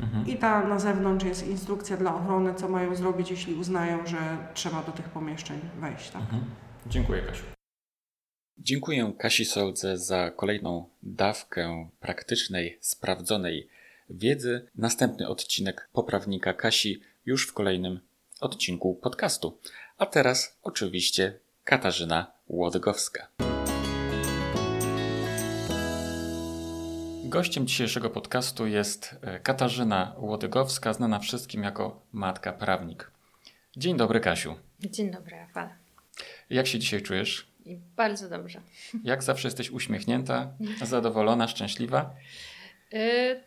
Mhm. 0.00 0.26
I 0.26 0.36
ta 0.36 0.68
na 0.68 0.78
zewnątrz 0.78 1.24
jest 1.24 1.46
instrukcja 1.46 1.96
dla 1.96 2.14
ochrony, 2.14 2.54
co 2.54 2.68
mają 2.68 2.94
zrobić, 2.94 3.30
jeśli 3.30 3.54
uznają, 3.54 4.06
że 4.06 4.18
trzeba 4.54 4.82
do 4.82 4.92
tych 4.92 5.08
pomieszczeń 5.08 5.60
wejść, 5.80 6.10
tak. 6.10 6.22
Mhm. 6.22 6.44
Dziękuję, 6.86 7.22
Kasiu. 7.22 7.44
Dziękuję 8.58 9.12
Kasi 9.18 9.44
Soldze 9.44 9.98
za 9.98 10.30
kolejną 10.30 10.88
dawkę 11.02 11.88
praktycznej, 12.00 12.78
sprawdzonej 12.80 13.68
wiedzy. 14.10 14.68
Następny 14.74 15.28
odcinek 15.28 15.88
poprawnika 15.92 16.54
Kasi 16.54 17.00
już 17.26 17.48
w 17.48 17.52
kolejnym 17.52 18.00
odcinku 18.40 18.94
podcastu. 18.94 19.58
A 19.98 20.06
teraz 20.06 20.58
oczywiście 20.62 21.38
Katarzyna 21.64 22.32
Łodygowska. 22.48 23.28
Gościem 27.32 27.66
dzisiejszego 27.66 28.10
podcastu 28.10 28.66
jest 28.66 29.16
e, 29.22 29.40
Katarzyna 29.40 30.14
Łodygowska, 30.18 30.92
znana 30.92 31.18
wszystkim 31.18 31.62
jako 31.62 32.02
matka 32.12 32.52
prawnik. 32.52 33.10
Dzień 33.76 33.96
dobry, 33.96 34.20
Kasiu. 34.20 34.54
Dzień 34.80 35.10
dobry, 35.10 35.36
Rafale. 35.36 35.70
Jak 36.50 36.66
się 36.66 36.78
dzisiaj 36.78 37.02
czujesz? 37.02 37.46
I 37.64 37.78
bardzo 37.96 38.28
dobrze. 38.28 38.60
Jak 39.04 39.22
zawsze 39.22 39.48
jesteś 39.48 39.70
uśmiechnięta, 39.70 40.52
zadowolona, 40.82 41.48
szczęśliwa? 41.48 42.14
Yy, 42.92 43.00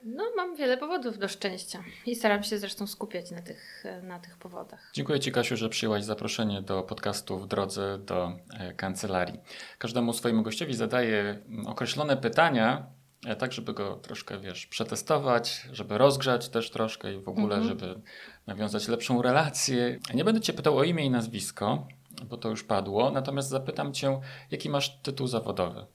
no, 0.04 0.24
mam 0.36 0.56
wiele 0.56 0.78
powodów 0.78 1.18
do 1.18 1.28
szczęścia 1.28 1.84
i 2.06 2.16
staram 2.16 2.44
się 2.44 2.58
zresztą 2.58 2.88
skupiać 2.88 3.32
na 3.32 3.42
tych, 3.42 3.84
na 4.04 4.20
tych 4.20 4.38
powodach. 4.38 4.92
Dziękuję 4.94 5.20
Ci, 5.20 5.32
Kasiu, 5.32 5.58
że 5.58 5.70
przyjęłaś 5.70 6.04
zaproszenie 6.04 6.62
do 6.62 6.84
podcastu 6.84 7.40
w 7.40 7.48
drodze 7.48 7.98
do 7.98 8.32
e, 8.60 8.74
kancelarii. 8.74 9.40
Każdemu 9.78 10.14
swojemu 10.14 10.44
gościowi 10.44 10.74
zadaję 10.74 11.40
mm, 11.50 11.68
określone 11.68 12.18
pytania, 12.18 12.78
e, 12.78 13.05
tak 13.40 13.54
żeby 13.54 13.74
go 13.74 13.96
troszkę, 13.96 14.40
wiesz, 14.40 14.66
przetestować, 14.68 15.68
żeby 15.72 15.98
rozgrzać 15.98 16.50
też 16.50 16.70
troszkę 16.70 17.14
i 17.14 17.20
w 17.20 17.30
ogóle, 17.30 17.56
Mhm. 17.56 17.64
żeby 17.68 18.02
nawiązać 18.48 18.88
lepszą 18.88 19.22
relację. 19.22 20.00
Nie 20.14 20.24
będę 20.24 20.42
Cię 20.42 20.54
pytał 20.54 20.78
o 20.78 20.84
imię 20.84 21.06
i 21.06 21.10
nazwisko, 21.10 21.88
bo 22.26 22.38
to 22.38 22.50
już 22.50 22.64
padło, 22.64 23.12
natomiast 23.12 23.50
zapytam 23.50 23.94
Cię, 23.94 24.20
jaki 24.52 24.70
masz 24.70 24.98
tytuł 24.98 25.28
zawodowy? 25.28 25.86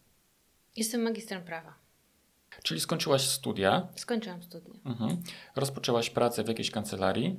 Jestem 0.77 1.03
magistrem 1.03 1.45
prawa. 1.45 1.75
Czyli 2.63 2.81
skończyłaś 2.81 3.23
studia, 3.29 3.89
Skończyłam 3.97 4.43
studia. 4.43 4.71
mhm. 4.85 5.23
rozpoczęłaś 5.57 6.11
pracę 6.11 6.45
w 6.45 6.49
jakiejś 6.49 6.71
kancelarii, 6.71 7.37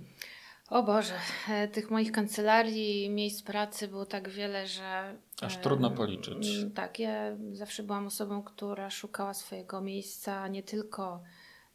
O 0.71 0.83
Boże, 0.83 1.13
e, 1.49 1.67
tych 1.67 1.91
moich 1.91 2.11
kancelarii, 2.11 3.09
miejsc 3.09 3.41
pracy 3.41 3.87
było 3.87 4.05
tak 4.05 4.29
wiele, 4.29 4.67
że. 4.67 5.15
Aż 5.41 5.57
e, 5.57 5.59
trudno 5.59 5.91
policzyć. 5.91 6.47
Tak, 6.75 6.99
ja 6.99 7.37
zawsze 7.51 7.83
byłam 7.83 8.07
osobą, 8.07 8.43
która 8.43 8.89
szukała 8.89 9.33
swojego 9.33 9.81
miejsca 9.81 10.47
nie 10.47 10.63
tylko 10.63 11.23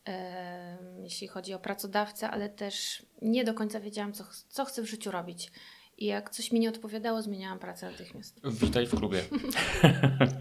e, 0.08 0.78
jeśli 1.02 1.28
chodzi 1.28 1.54
o 1.54 1.58
pracodawcę, 1.58 2.30
ale 2.30 2.48
też 2.48 3.06
nie 3.22 3.44
do 3.44 3.54
końca 3.54 3.80
wiedziałam, 3.80 4.12
co, 4.12 4.24
co 4.48 4.64
chcę 4.64 4.82
w 4.82 4.86
życiu 4.86 5.10
robić. 5.10 5.52
I 5.98 6.06
jak 6.06 6.30
coś 6.30 6.52
mi 6.52 6.60
nie 6.60 6.68
odpowiadało, 6.68 7.22
zmieniałam 7.22 7.58
pracę 7.58 7.90
natychmiast. 7.90 8.40
Witaj 8.44 8.86
w 8.86 8.94
klubie. 8.96 9.22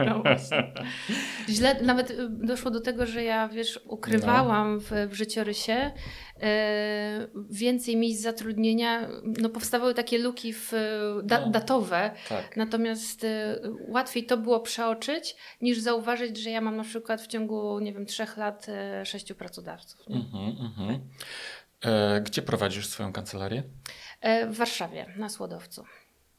No 0.08 0.22
właśnie. 0.22 0.74
Źle, 1.50 1.82
nawet 1.82 2.12
y, 2.12 2.30
doszło 2.30 2.72
do 2.72 2.82
tego, 2.82 3.06
że 3.06 3.24
ja, 3.24 3.48
wiesz, 3.48 3.80
ukrywałam 3.88 4.80
w, 4.80 4.92
w 5.10 5.14
życiorysie 5.14 5.92
e, 6.42 7.28
więcej 7.50 7.98
miejsc 7.98 8.22
zatrudnienia. 8.24 9.10
No, 9.42 9.50
powstawały 9.50 9.94
takie 9.94 10.18
luki 10.18 10.54
w, 10.54 10.72
da, 11.24 11.42
No. 11.42 11.50
datowe, 11.52 12.12
Tak. 12.30 12.58
natomiast 12.58 13.26
łatwiej 13.88 14.26
to 14.26 14.38
było 14.38 14.60
przeoczyć, 14.60 15.36
niż 15.62 15.80
zauważyć, 15.80 16.38
że 16.38 16.50
ja 16.50 16.62
mam 16.62 16.76
na 16.78 16.84
przykład 16.84 17.22
w 17.22 17.28
ciągu, 17.28 17.80
nie 17.80 17.94
wiem, 17.94 18.06
trzech 18.06 18.38
lat 18.38 18.66
e, 18.70 19.06
sześciu 19.06 19.36
pracodawców. 19.36 20.10
Nie? 20.10 20.16
Mhm, 20.16 20.56
mhm. 20.66 21.00
E, 21.86 22.22
gdzie 22.22 22.42
prowadzisz 22.42 22.88
swoją 22.88 23.14
kancelarię? 23.14 23.64
E, 24.22 24.48
w 24.48 24.58
Warszawie, 24.58 25.14
na 25.18 25.30
Słodowcu, 25.30 25.84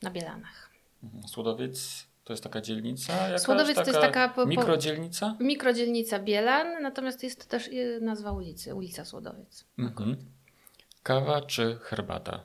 na 0.02 0.10
Bielanach. 0.10 0.70
Mhm. 1.04 1.28
Słodowiec 1.28 2.06
to 2.24 2.32
jest 2.32 2.42
taka 2.42 2.60
dzielnica? 2.60 3.12
Jakaś 3.26 3.40
Słodowiec 3.40 3.76
to 3.76 3.84
jest 3.84 4.00
taka 4.00 4.28
po- 4.28 4.46
mikrodzielnica? 4.46 5.36
Mikrodzielnica 5.40 6.18
Bielan, 6.18 6.82
natomiast 6.82 7.22
jest 7.22 7.40
to 7.44 7.50
też 7.50 7.68
e, 7.68 8.00
nazwa 8.00 8.32
ulicy, 8.32 8.74
ulica 8.74 9.04
Słodowiec. 9.04 9.64
Mhm. 9.78 10.16
Kawa 11.02 11.40
czy 11.42 11.78
herbata? 11.82 12.40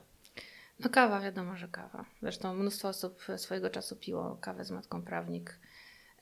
No 0.80 0.90
kawa, 0.90 1.20
wiadomo, 1.20 1.56
że 1.56 1.68
kawa. 1.68 2.04
Zresztą 2.22 2.54
mnóstwo 2.54 2.88
osób 2.88 3.22
swojego 3.36 3.70
czasu 3.70 3.96
piło 3.96 4.36
kawę 4.40 4.64
z 4.64 4.70
matką 4.70 5.02
prawnik. 5.02 5.58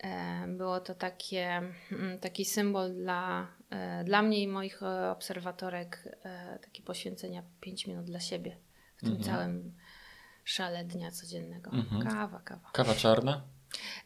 E, 0.00 0.47
Było 0.49 0.81
to 0.81 0.95
takie, 0.95 1.62
mm, 1.93 2.19
taki 2.21 2.45
symbol 2.45 2.95
dla, 2.95 3.47
dla 4.05 4.23
mnie 4.23 4.43
i 4.43 4.49
moich 4.49 4.81
obserwatorek, 5.12 6.19
takie 6.62 6.83
poświęcenia 6.83 7.43
5 7.61 7.87
minut 7.87 8.05
dla 8.05 8.21
siebie 8.21 8.57
w 9.00 9.02
tym 9.02 9.12
Mhm. 9.12 9.25
całym 9.37 9.75
szale 10.45 10.85
dnia 10.85 11.11
codziennego. 11.11 11.71
Mhm. 11.71 12.02
Kawa, 12.02 12.40
kawa. 12.40 12.71
Kawa 12.73 12.95
czarna? 12.95 13.42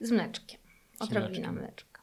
Z 0.00 0.10
mleczkiem. 0.10 0.60
Odrobina 1.00 1.52
mleczka. 1.52 2.02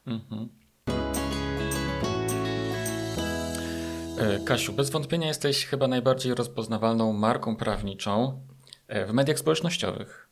E, 4.18 4.38
Kasiu, 4.44 4.72
bez 4.72 4.90
wątpienia 4.90 5.28
jesteś 5.28 5.66
chyba 5.66 5.88
najbardziej 5.88 6.34
rozpoznawalną 6.34 7.12
marką 7.12 7.56
prawniczą 7.56 8.40
e, 8.88 9.06
w 9.06 9.12
mediach 9.12 9.38
społecznościowych. 9.38 10.28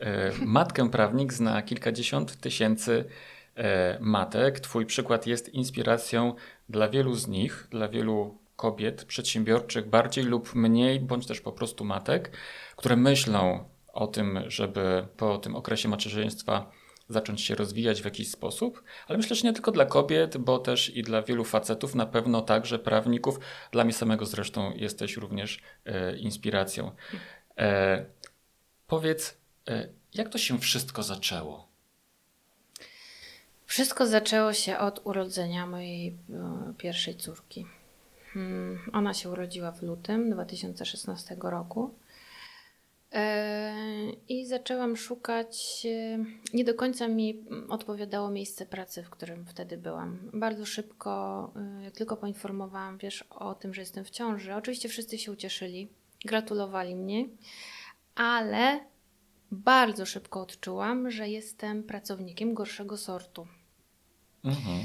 E, 0.00 0.32
Matkę 0.44 0.90
prawnik 0.96 1.32
zna 1.32 1.62
kilkadziesiąt 1.62 2.40
tysięcy 2.40 3.04
matek. 4.00 4.60
Twój 4.60 4.86
przykład 4.86 5.26
jest 5.26 5.48
inspiracją 5.48 6.34
dla 6.68 6.88
wielu 6.88 7.14
z 7.14 7.28
nich, 7.28 7.68
dla 7.70 7.88
wielu 7.88 8.38
kobiet 8.56 9.04
przedsiębiorczych, 9.04 9.88
bardziej 9.88 10.24
lub 10.24 10.54
mniej, 10.54 11.00
bądź 11.00 11.26
też 11.26 11.40
po 11.40 11.52
prostu 11.52 11.84
matek, 11.84 12.36
które 12.76 12.96
myślą 12.96 13.64
o 13.92 14.06
tym, 14.06 14.40
żeby 14.46 15.06
po 15.16 15.38
tym 15.38 15.56
okresie 15.56 15.88
macierzyństwa 15.88 16.70
zacząć 17.08 17.40
się 17.40 17.54
rozwijać 17.54 18.02
w 18.02 18.04
jakiś 18.04 18.30
sposób, 18.30 18.82
ale 19.06 19.18
myślę, 19.18 19.36
że 19.36 19.48
nie 19.48 19.52
tylko 19.52 19.72
dla 19.72 19.86
kobiet, 19.86 20.36
bo 20.36 20.58
też 20.58 20.96
i 20.96 21.02
dla 21.02 21.22
wielu 21.22 21.44
facetów, 21.44 21.94
na 21.94 22.06
pewno 22.06 22.42
także 22.42 22.78
prawników. 22.78 23.38
Dla 23.72 23.84
mnie 23.84 23.92
samego 23.92 24.26
zresztą 24.26 24.72
jesteś 24.74 25.16
również 25.16 25.60
e, 25.84 26.16
inspiracją. 26.16 26.90
E, 27.58 28.04
powiedz, 28.86 29.38
e, 29.68 29.88
jak 30.14 30.28
to 30.28 30.38
się 30.38 30.58
wszystko 30.58 31.02
zaczęło? 31.02 31.68
Wszystko 33.66 34.06
zaczęło 34.06 34.52
się 34.52 34.78
od 34.78 35.00
urodzenia 35.04 35.66
mojej 35.66 36.08
e, 36.08 36.74
pierwszej 36.78 37.16
córki. 37.16 37.66
Hmm, 38.34 38.78
Ona 38.92 39.14
się 39.14 39.30
urodziła 39.30 39.72
w 39.72 39.82
lutym 39.82 40.30
2016 40.30 41.36
roku. 41.40 41.94
E, 43.12 43.74
I 44.28 44.46
zaczęłam 44.46 44.96
szukać. 44.96 45.86
e, 45.90 46.24
Nie 46.54 46.64
do 46.64 46.74
końca 46.74 47.08
mi 47.08 47.44
odpowiadało 47.68 48.30
miejsce 48.30 48.66
pracy, 48.66 49.02
w 49.02 49.10
którym 49.10 49.46
wtedy 49.46 49.76
byłam. 49.78 50.30
Bardzo 50.32 50.66
szybko, 50.66 51.52
e, 51.80 51.84
jak 51.84 51.94
tylko 51.94 52.16
poinformowałam, 52.16 52.98
wiesz, 52.98 53.22
o 53.30 53.54
tym, 53.54 53.74
że 53.74 53.80
jestem 53.80 54.04
w 54.04 54.10
ciąży, 54.10 54.54
oczywiście 54.54 54.88
wszyscy 54.88 55.18
się 55.18 55.32
ucieszyli, 55.32 55.88
gratulowali 56.24 56.96
mnie, 56.96 57.28
ale 58.14 58.80
bardzo 59.50 60.06
szybko 60.06 60.40
odczułam, 60.40 61.10
że 61.10 61.28
jestem 61.28 61.82
pracownikiem 61.82 62.54
gorszego 62.54 62.96
sortu. 62.96 63.46
Mhm. 64.44 64.84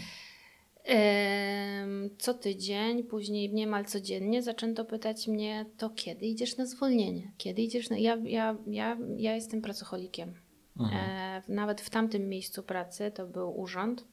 Co 2.17 2.33
tydzień, 2.33 3.03
później 3.03 3.53
niemal 3.53 3.86
codziennie 3.86 4.43
zaczęto 4.43 4.86
pytać 4.86 5.27
mnie, 5.27 5.65
to 5.77 5.89
kiedy 5.89 6.25
idziesz 6.25 6.57
na 6.57 6.65
zwolnienie? 6.65 7.31
Kiedy 7.38 7.62
idziesz 7.62 7.89
na... 7.89 7.98
Ja, 7.98 8.17
ja, 8.24 8.57
ja, 8.67 8.98
ja 9.17 9.36
jestem 9.36 9.62
pracocholikiem. 9.62 10.33
Mhm. 10.79 11.41
Nawet 11.48 11.81
w 11.81 11.89
tamtym 11.89 12.29
miejscu 12.29 12.63
pracy, 12.63 13.12
to 13.15 13.27
był 13.27 13.59
urząd. 13.59 14.05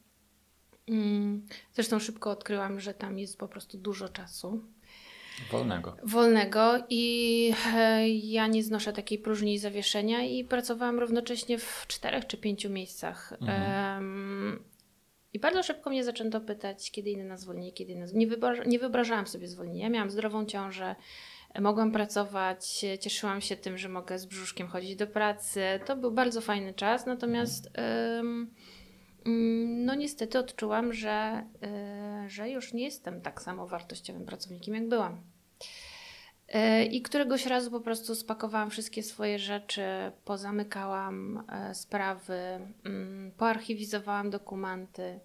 Mm, 0.87 1.45
Zresztą 1.73 1.99
szybko 1.99 2.31
odkryłam, 2.31 2.79
że 2.79 2.93
tam 2.93 3.19
jest 3.19 3.37
po 3.37 3.47
prostu 3.47 3.77
dużo 3.77 4.09
czasu 4.09 4.63
Wolnego. 5.51 5.95
wolnego 6.03 6.73
i 6.89 7.53
e, 7.75 8.09
ja 8.09 8.47
nie 8.47 8.63
znoszę 8.63 8.93
takiej 8.93 9.19
próżni 9.19 9.53
i 9.53 9.59
zawieszenia 9.59 10.21
i 10.25 10.43
pracowałam 10.43 10.99
równocześnie 10.99 11.57
w 11.57 11.85
czterech 11.87 12.27
czy 12.27 12.37
pięciu 12.37 12.69
miejscach. 12.69 13.33
Em, 13.41 14.59
I 15.37 15.39
bardzo 15.39 15.63
szybko 15.63 15.89
mnie 15.89 16.03
zaczęto 16.03 16.41
pytać, 16.41 16.91
kiedy 16.91 17.09
inne 17.09 17.23
na 17.23 17.37
zwolnienie, 17.37 17.71
kiedy 17.71 17.93
inne. 17.93 18.05
Nie, 18.13 18.27
nie 18.65 18.79
wyobrażałam 18.79 19.27
sobie 19.27 19.47
zwolnienia. 19.47 19.89
Miałam 19.89 20.11
zdrową 20.11 20.45
ciążę, 20.45 20.95
mogłam 21.59 21.91
pracować, 21.91 22.85
cieszyłam 22.99 23.41
się 23.41 23.55
tym, 23.55 23.77
że 23.77 23.89
mogę 23.89 24.19
z 24.19 24.25
brzuszkiem 24.25 24.67
chodzić 24.67 24.95
do 24.95 25.07
pracy. 25.07 25.61
To 25.85 25.95
był 25.95 26.11
bardzo 26.11 26.41
fajny 26.41 26.73
czas, 26.73 27.05
natomiast 27.05 27.69
em, 27.73 28.53
mm, 29.25 29.85
no 29.85 29.95
niestety 29.95 30.39
odczułam, 30.39 30.93
że, 30.93 31.43
e, 31.63 32.25
że 32.27 32.49
już 32.49 32.73
nie 32.73 32.83
jestem 32.83 33.21
tak 33.21 33.41
samo 33.41 33.67
wartościowym 33.67 34.25
pracownikiem, 34.25 34.75
jak 34.75 34.87
byłam. 34.87 35.21
E, 36.47 36.85
I 36.85 37.01
któregoś 37.01 37.45
razu 37.45 37.71
po 37.71 37.79
prostu 37.79 38.15
spakowałam 38.15 38.69
wszystkie 38.69 39.03
swoje 39.03 39.39
rzeczy, 39.39 39.81
pozamykałam 40.25 41.43
e, 41.49 41.75
sprawy, 41.75 42.39
mm, 42.85 43.31
poarchiwizowałam 43.37 44.29
dokumenty 44.29 45.19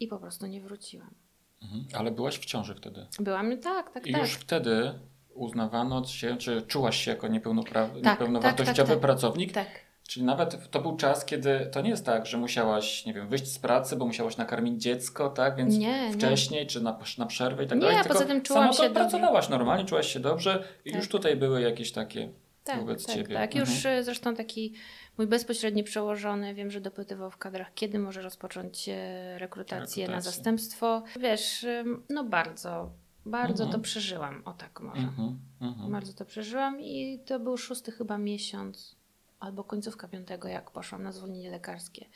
i 0.00 0.06
po 0.08 0.18
prostu 0.18 0.46
nie 0.46 0.60
wróciłam. 0.60 1.14
Mhm. 1.62 1.84
Ale 1.94 2.10
byłaś 2.10 2.38
w 2.38 2.44
ciąży 2.44 2.74
wtedy. 2.74 3.06
Byłam, 3.20 3.58
tak, 3.58 3.90
tak, 3.90 4.06
I 4.06 4.12
tak. 4.12 4.22
już 4.22 4.32
wtedy 4.32 4.92
uznawano 5.34 6.02
cię, 6.02 6.36
czy 6.36 6.62
czułaś 6.62 7.04
się 7.04 7.10
jako 7.10 7.28
niepełnopra- 7.28 7.88
Tak, 8.02 8.04
niepełnowartościowy 8.04 8.76
tak, 8.76 8.86
tak, 8.86 8.88
tak. 8.88 9.00
pracownik? 9.00 9.52
Tak. 9.52 9.66
Czyli 10.08 10.26
nawet 10.26 10.70
to 10.70 10.80
był 10.80 10.96
czas, 10.96 11.24
kiedy 11.24 11.68
to 11.72 11.80
nie 11.80 11.90
jest 11.90 12.06
tak, 12.06 12.26
że 12.26 12.38
musiałaś, 12.38 13.06
nie 13.06 13.14
wiem, 13.14 13.28
wyjść 13.28 13.46
z 13.46 13.58
pracy, 13.58 13.96
bo 13.96 14.06
musiałaś 14.06 14.36
nakarmić 14.36 14.82
dziecko, 14.82 15.30
tak? 15.30 15.56
Więc 15.56 15.76
Nie, 15.76 16.06
nie. 16.08 16.12
wcześniej, 16.12 16.66
czy 16.66 16.80
na, 16.80 16.98
na 17.18 17.26
przerwę 17.26 17.64
i 17.64 17.66
tak 17.66 17.78
Nie, 17.78 17.82
dalej. 17.82 17.96
tylko 17.96 18.14
poza 18.14 18.24
tym 18.26 18.42
czułam 18.42 18.62
samo 18.62 18.72
się 18.72 18.76
to 18.78 18.82
dobrze. 18.88 19.00
pracowałaś 19.00 19.48
normalnie, 19.48 19.84
czułaś 19.84 20.12
się 20.12 20.20
dobrze 20.20 20.64
i 20.84 20.90
Tak. 20.90 21.00
już 21.00 21.08
tutaj 21.08 21.36
były 21.36 21.60
jakieś 21.60 21.92
takie 21.92 22.28
Tak, 22.64 22.80
wobec 22.80 23.06
tak, 23.06 23.16
ciebie. 23.16 23.34
tak. 23.34 23.56
Mhm. 23.56 23.60
Już 23.60 23.86
e, 23.86 24.04
zresztą 24.04 24.34
taki 24.34 24.74
mój 25.18 25.26
bezpośredni 25.26 25.84
przełożony, 25.84 26.54
wiem, 26.54 26.70
że 26.70 26.80
dopytywał 26.80 27.30
w 27.30 27.36
kadrach, 27.36 27.74
kiedy 27.74 27.98
może 27.98 28.22
rozpocząć 28.22 28.88
e, 28.88 29.38
rekrutację 29.38 30.08
na 30.08 30.20
zastępstwo. 30.20 31.02
Wiesz, 31.20 31.66
no 32.08 32.24
bardzo, 32.24 32.90
bardzo 33.26 33.64
Mhm. 33.64 33.72
to 33.72 33.84
przeżyłam, 33.84 34.42
o 34.44 34.52
tak 34.52 34.80
może. 34.80 35.02
Mhm, 35.02 35.38
mhm. 35.60 35.92
Bardzo 35.92 36.12
to 36.12 36.24
przeżyłam 36.24 36.80
i 36.80 37.18
to 37.26 37.40
był 37.40 37.56
szósty 37.56 37.92
chyba 37.92 38.18
miesiąc 38.18 38.96
albo 39.40 39.64
końcówka 39.64 40.08
piątego, 40.08 40.48
jak 40.48 40.70
poszłam 40.70 41.02
na 41.02 41.12
zwolnienie 41.12 41.50
lekarskie. 41.50 42.06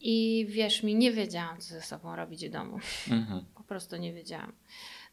I 0.00 0.46
wierz 0.48 0.82
mi, 0.82 0.94
nie 0.94 1.12
wiedziałam, 1.12 1.60
co 1.60 1.68
ze 1.68 1.82
sobą 1.82 2.16
robić 2.16 2.48
w 2.48 2.50
domu. 2.50 2.78
Mhm. 3.10 3.44
Po 3.54 3.62
prostu 3.62 3.96
nie 3.96 4.12
wiedziałam. 4.12 4.52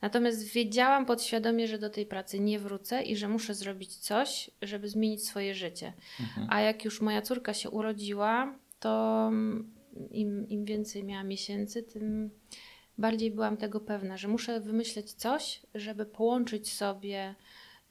Natomiast 0.01 0.43
wiedziałam 0.43 1.05
podświadomie, 1.05 1.67
że 1.67 1.77
do 1.77 1.89
tej 1.89 2.05
pracy 2.05 2.39
nie 2.39 2.59
wrócę 2.59 3.03
i 3.03 3.15
że 3.15 3.27
muszę 3.27 3.53
zrobić 3.53 3.95
coś, 3.95 4.51
żeby 4.61 4.89
zmienić 4.89 5.27
swoje 5.27 5.55
życie. 5.55 5.93
Mhm. 6.19 6.47
A 6.49 6.61
jak 6.61 6.85
już 6.85 7.01
moja 7.01 7.21
córka 7.21 7.53
się 7.53 7.69
urodziła, 7.69 8.55
to 8.79 9.31
im, 10.11 10.49
im 10.49 10.65
więcej 10.65 11.03
miała 11.03 11.23
miesięcy, 11.23 11.83
tym 11.83 12.29
bardziej 12.97 13.31
byłam 13.31 13.57
tego 13.57 13.79
pewna, 13.79 14.17
że 14.17 14.27
muszę 14.27 14.59
wymyśleć 14.59 15.13
coś, 15.13 15.61
żeby 15.75 16.05
połączyć 16.05 16.73
sobie 16.73 17.35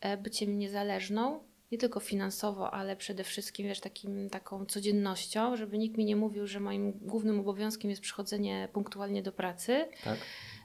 e, 0.00 0.16
byciem 0.16 0.58
niezależną, 0.58 1.40
nie 1.72 1.78
tylko 1.78 2.00
finansowo, 2.00 2.70
ale 2.70 2.96
przede 2.96 3.24
wszystkim 3.24 3.66
wiesz, 3.66 3.80
takim, 3.80 4.30
taką 4.30 4.66
codziennością, 4.66 5.56
żeby 5.56 5.78
nikt 5.78 5.96
mi 5.96 6.04
nie 6.04 6.16
mówił, 6.16 6.46
że 6.46 6.60
moim 6.60 6.92
głównym 6.92 7.40
obowiązkiem 7.40 7.90
jest 7.90 8.02
przychodzenie 8.02 8.68
punktualnie 8.72 9.22
do 9.22 9.32
pracy, 9.32 9.88
Tak. 10.04 10.18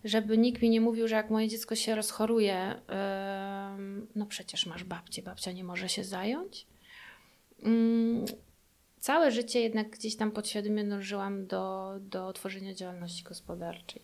żeby 0.03 0.37
nikt 0.37 0.61
mi 0.61 0.69
nie 0.69 0.81
mówił, 0.81 1.07
że 1.07 1.15
jak 1.15 1.29
moje 1.29 1.47
dziecko 1.47 1.75
się 1.75 1.95
rozchoruje, 1.95 2.81
em, 2.87 4.07
no 4.15 4.25
przecież 4.25 4.65
masz 4.65 4.83
babcię, 4.83 5.21
babcia 5.21 5.51
nie 5.51 5.63
może 5.63 5.89
się 5.89 6.03
zająć. 6.03 6.67
Mm, 7.63 8.25
Całe 8.99 9.31
życie 9.31 9.59
jednak 9.61 9.89
gdzieś 9.89 10.15
tam 10.15 10.31
podświadomie 10.31 10.83
dążyłam 10.83 11.47
do, 11.47 11.93
do 11.99 12.33
tworzenia 12.33 12.73
działalności 12.73 13.23
gospodarczej. 13.23 14.01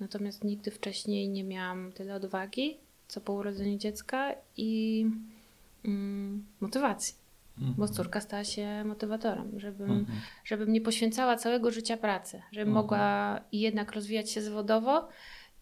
Natomiast 0.00 0.44
nigdy 0.44 0.70
wcześniej 0.70 1.28
nie 1.28 1.44
miałam 1.44 1.92
tyle 1.92 2.14
odwagi, 2.14 2.76
co 3.08 3.20
po 3.20 3.32
urodzeniu 3.32 3.78
dziecka 3.78 4.34
i 4.56 5.06
mm, 5.88 6.46
motywacji, 6.60 7.14
Mhm. 7.58 7.74
bo 7.74 7.88
córka 7.88 8.20
stała 8.20 8.44
się 8.44 8.84
motywatorem, 8.84 9.60
żebym, 9.60 9.90
Mhm. 9.90 10.18
żebym 10.44 10.72
nie 10.72 10.80
poświęcała 10.80 11.36
całego 11.36 11.70
życia 11.70 11.96
pracy, 11.96 12.42
żebym 12.52 12.68
Mhm. 12.68 12.84
mogła 12.84 13.40
jednak 13.52 13.92
rozwijać 13.92 14.30
się 14.30 14.42
zawodowo 14.42 15.08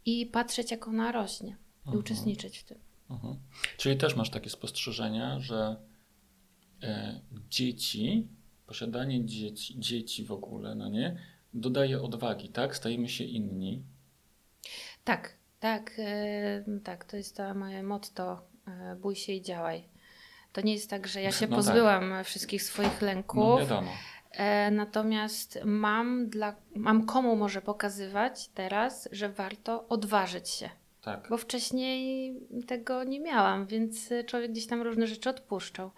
i 0.07 0.27
patrzeć, 0.27 0.71
jak 0.71 0.89
ona 0.89 1.13
rośnie 1.13 1.49
i 1.51 1.87
Mhm. 1.87 1.99
uczestniczyć 1.99 2.59
w 2.59 2.65
tym. 2.65 2.79
Mhm. 3.11 3.37
Czyli 3.77 3.97
też 3.97 4.17
masz 4.17 4.31
takie 4.31 4.51
spostrzeżenia, 4.51 5.41
że 5.41 5.77
e, 6.83 7.21
dzieci, 7.51 8.29
posiadanie 8.67 9.25
dzieci, 9.27 9.81
dzieci 9.81 10.25
w 10.25 10.33
ogóle, 10.33 10.75
no 10.75 10.89
nie, 10.89 11.17
dodaje 11.55 12.03
odwagi, 12.03 12.49
tak? 12.49 12.77
Stajemy 12.77 13.09
się 13.09 13.25
inni. 13.25 13.83
Tak, 15.05 15.37
tak, 15.61 15.93
e, 15.99 16.65
tak, 16.85 17.05
to 17.05 17.17
jest 17.17 17.37
to 17.37 17.55
moje 17.55 17.83
motto, 17.83 18.43
e, 18.67 18.97
bój 18.97 19.17
się 19.17 19.33
i 19.33 19.43
działaj. 19.43 19.85
To 20.57 20.63
nie 20.63 20.73
jest 20.73 20.91
tak, 20.91 21.07
że 21.07 21.23
ja 21.23 21.33
się 21.33 21.47
No 21.47 21.57
tak. 21.57 21.65
pozbyłam 21.65 22.25
wszystkich 22.25 22.63
swoich 22.63 23.01
No 23.01 23.07
lęków, 23.07 23.61
wiadomo. 23.61 23.91
e, 24.33 24.71
natomiast 24.71 25.59
mam, 25.65 26.29
dla, 26.29 26.55
mam 26.77 27.07
komu 27.07 27.37
może 27.37 27.63
pokazywać 27.63 28.49
teraz, 28.49 29.09
że 29.13 29.29
warto 29.29 29.89
odważyć 29.89 30.49
się. 30.49 30.71
Tak. 31.03 31.27
Bo 31.31 31.37
wcześniej 31.37 32.35
tego 32.67 33.05
nie 33.05 33.21
miałam, 33.21 33.67
więc 33.67 34.13
e, 34.13 34.25
człowiek 34.25 34.51
gdzieś 34.51 34.67
tam 34.67 34.83
różne 34.83 35.07
rzeczy 35.07 35.31
odpuszczał. 35.31 35.91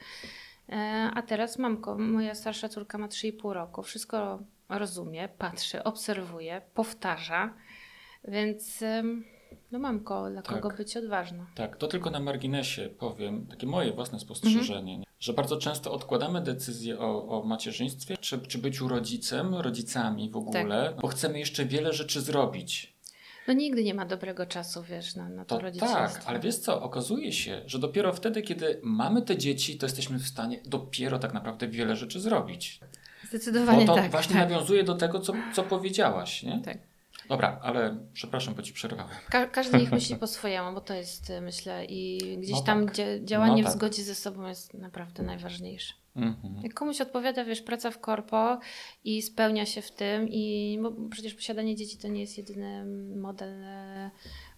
E, 0.68 1.10
A 1.14 1.22
teraz 1.22 1.58
mam, 1.58 1.82
moja 1.98 2.34
starsza 2.34 2.68
córka 2.68 2.98
ma 2.98 3.06
3,5 3.08 3.52
roku, 3.52 3.82
wszystko 3.82 4.38
rozumie, 4.68 5.28
patrzy, 5.38 5.84
obserwuje, 5.84 6.62
powtarza, 6.74 7.54
więc 8.24 8.82
em, 8.82 9.24
no 9.72 9.78
mam 9.78 10.00
koło, 10.00 10.30
dla 10.30 10.42
Tak. 10.42 10.60
kogo 10.60 10.76
być 10.76 10.96
odważna. 10.96 11.46
Tak, 11.54 11.76
to 11.76 11.86
tylko 11.86 12.10
na 12.10 12.20
marginesie 12.20 12.88
powiem, 12.98 13.46
takie 13.46 13.66
moje 13.66 13.92
własne 13.92 14.20
spostrzeżenie, 14.20 14.92
Mhm. 14.94 15.14
że 15.20 15.32
bardzo 15.32 15.56
często 15.56 15.92
odkładamy 15.92 16.40
decyzję 16.40 16.98
o, 16.98 17.28
o 17.28 17.42
macierzyństwie, 17.44 18.16
czy, 18.16 18.38
czy 18.38 18.58
byciu 18.58 18.88
rodzicem, 18.88 19.54
rodzicami 19.54 20.30
w 20.30 20.36
ogóle, 20.36 20.94
bo 21.02 21.08
chcemy 21.08 21.38
jeszcze 21.38 21.64
wiele 21.64 21.92
rzeczy 21.92 22.20
zrobić. 22.20 22.98
No 23.48 23.54
nigdy 23.54 23.84
nie 23.84 23.94
ma 23.94 24.06
dobrego 24.06 24.46
czasu, 24.46 24.82
wiesz, 24.82 25.16
na, 25.16 25.28
na 25.28 25.44
to, 25.44 25.56
To 25.56 25.62
rodzicielstwo. 25.62 25.98
tak, 26.14 26.22
ale 26.26 26.40
wiesz 26.40 26.56
co, 26.56 26.82
okazuje 26.82 27.32
się, 27.32 27.62
że 27.66 27.78
dopiero 27.78 28.12
wtedy, 28.12 28.42
kiedy 28.42 28.80
mamy 28.82 29.22
te 29.22 29.36
dzieci, 29.36 29.78
to 29.78 29.86
jesteśmy 29.86 30.18
w 30.18 30.26
stanie 30.28 30.60
dopiero 30.66 31.18
tak 31.18 31.34
naprawdę 31.34 31.68
wiele 31.68 31.96
rzeczy 31.96 32.20
zrobić. 32.20 32.80
Zdecydowanie 33.28 33.86
Bo 33.86 33.94
to 33.94 34.02
tak. 34.02 34.10
właśnie 34.10 34.36
tak. 34.36 34.48
nawiązuje 34.50 34.84
do 34.84 34.94
tego, 34.94 35.20
co, 35.20 35.32
co 35.54 35.62
powiedziałaś, 35.62 36.42
nie? 36.42 36.60
Tak. 36.64 36.78
Dobra, 37.28 37.58
ale 37.62 37.96
przepraszam, 38.12 38.54
bo 38.54 38.62
ci 38.62 38.72
przerwałem. 38.72 39.16
Ka 39.30 39.46
każdy 39.46 39.78
niech 39.78 39.92
myśli 39.98 40.16
po 40.16 40.26
swojemu, 40.26 40.74
bo 40.74 40.80
to 40.80 40.94
jest, 40.94 41.30
y, 41.30 41.40
myślę, 41.40 41.84
i 41.84 42.18
gdzieś 42.38 42.56
No 42.56 42.62
tam 42.62 42.86
tak. 42.86 42.94
dzia 42.94 43.04
działanie 43.24 43.62
No 43.62 43.68
w 43.68 43.72
tak. 43.72 43.78
zgodzie 43.78 44.02
ze 44.02 44.14
sobą 44.14 44.46
jest 44.48 44.74
naprawdę 44.74 45.22
najważniejsze. 45.22 45.94
Mhm. 46.16 46.60
Jak 46.62 46.74
komuś 46.74 47.00
odpowiada, 47.00 47.44
wiesz, 47.44 47.62
praca 47.62 47.90
w 47.90 47.98
korpo 48.00 48.58
i 49.04 49.22
spełnia 49.22 49.66
się 49.66 49.82
w 49.82 49.90
tym 49.90 50.28
i 50.28 50.78
bo 50.82 50.92
przecież 51.10 51.34
posiadanie 51.34 51.76
dzieci 51.76 51.98
to 51.98 52.08
nie 52.08 52.20
jest 52.20 52.38
jedyny 52.38 52.84
model, 53.16 53.54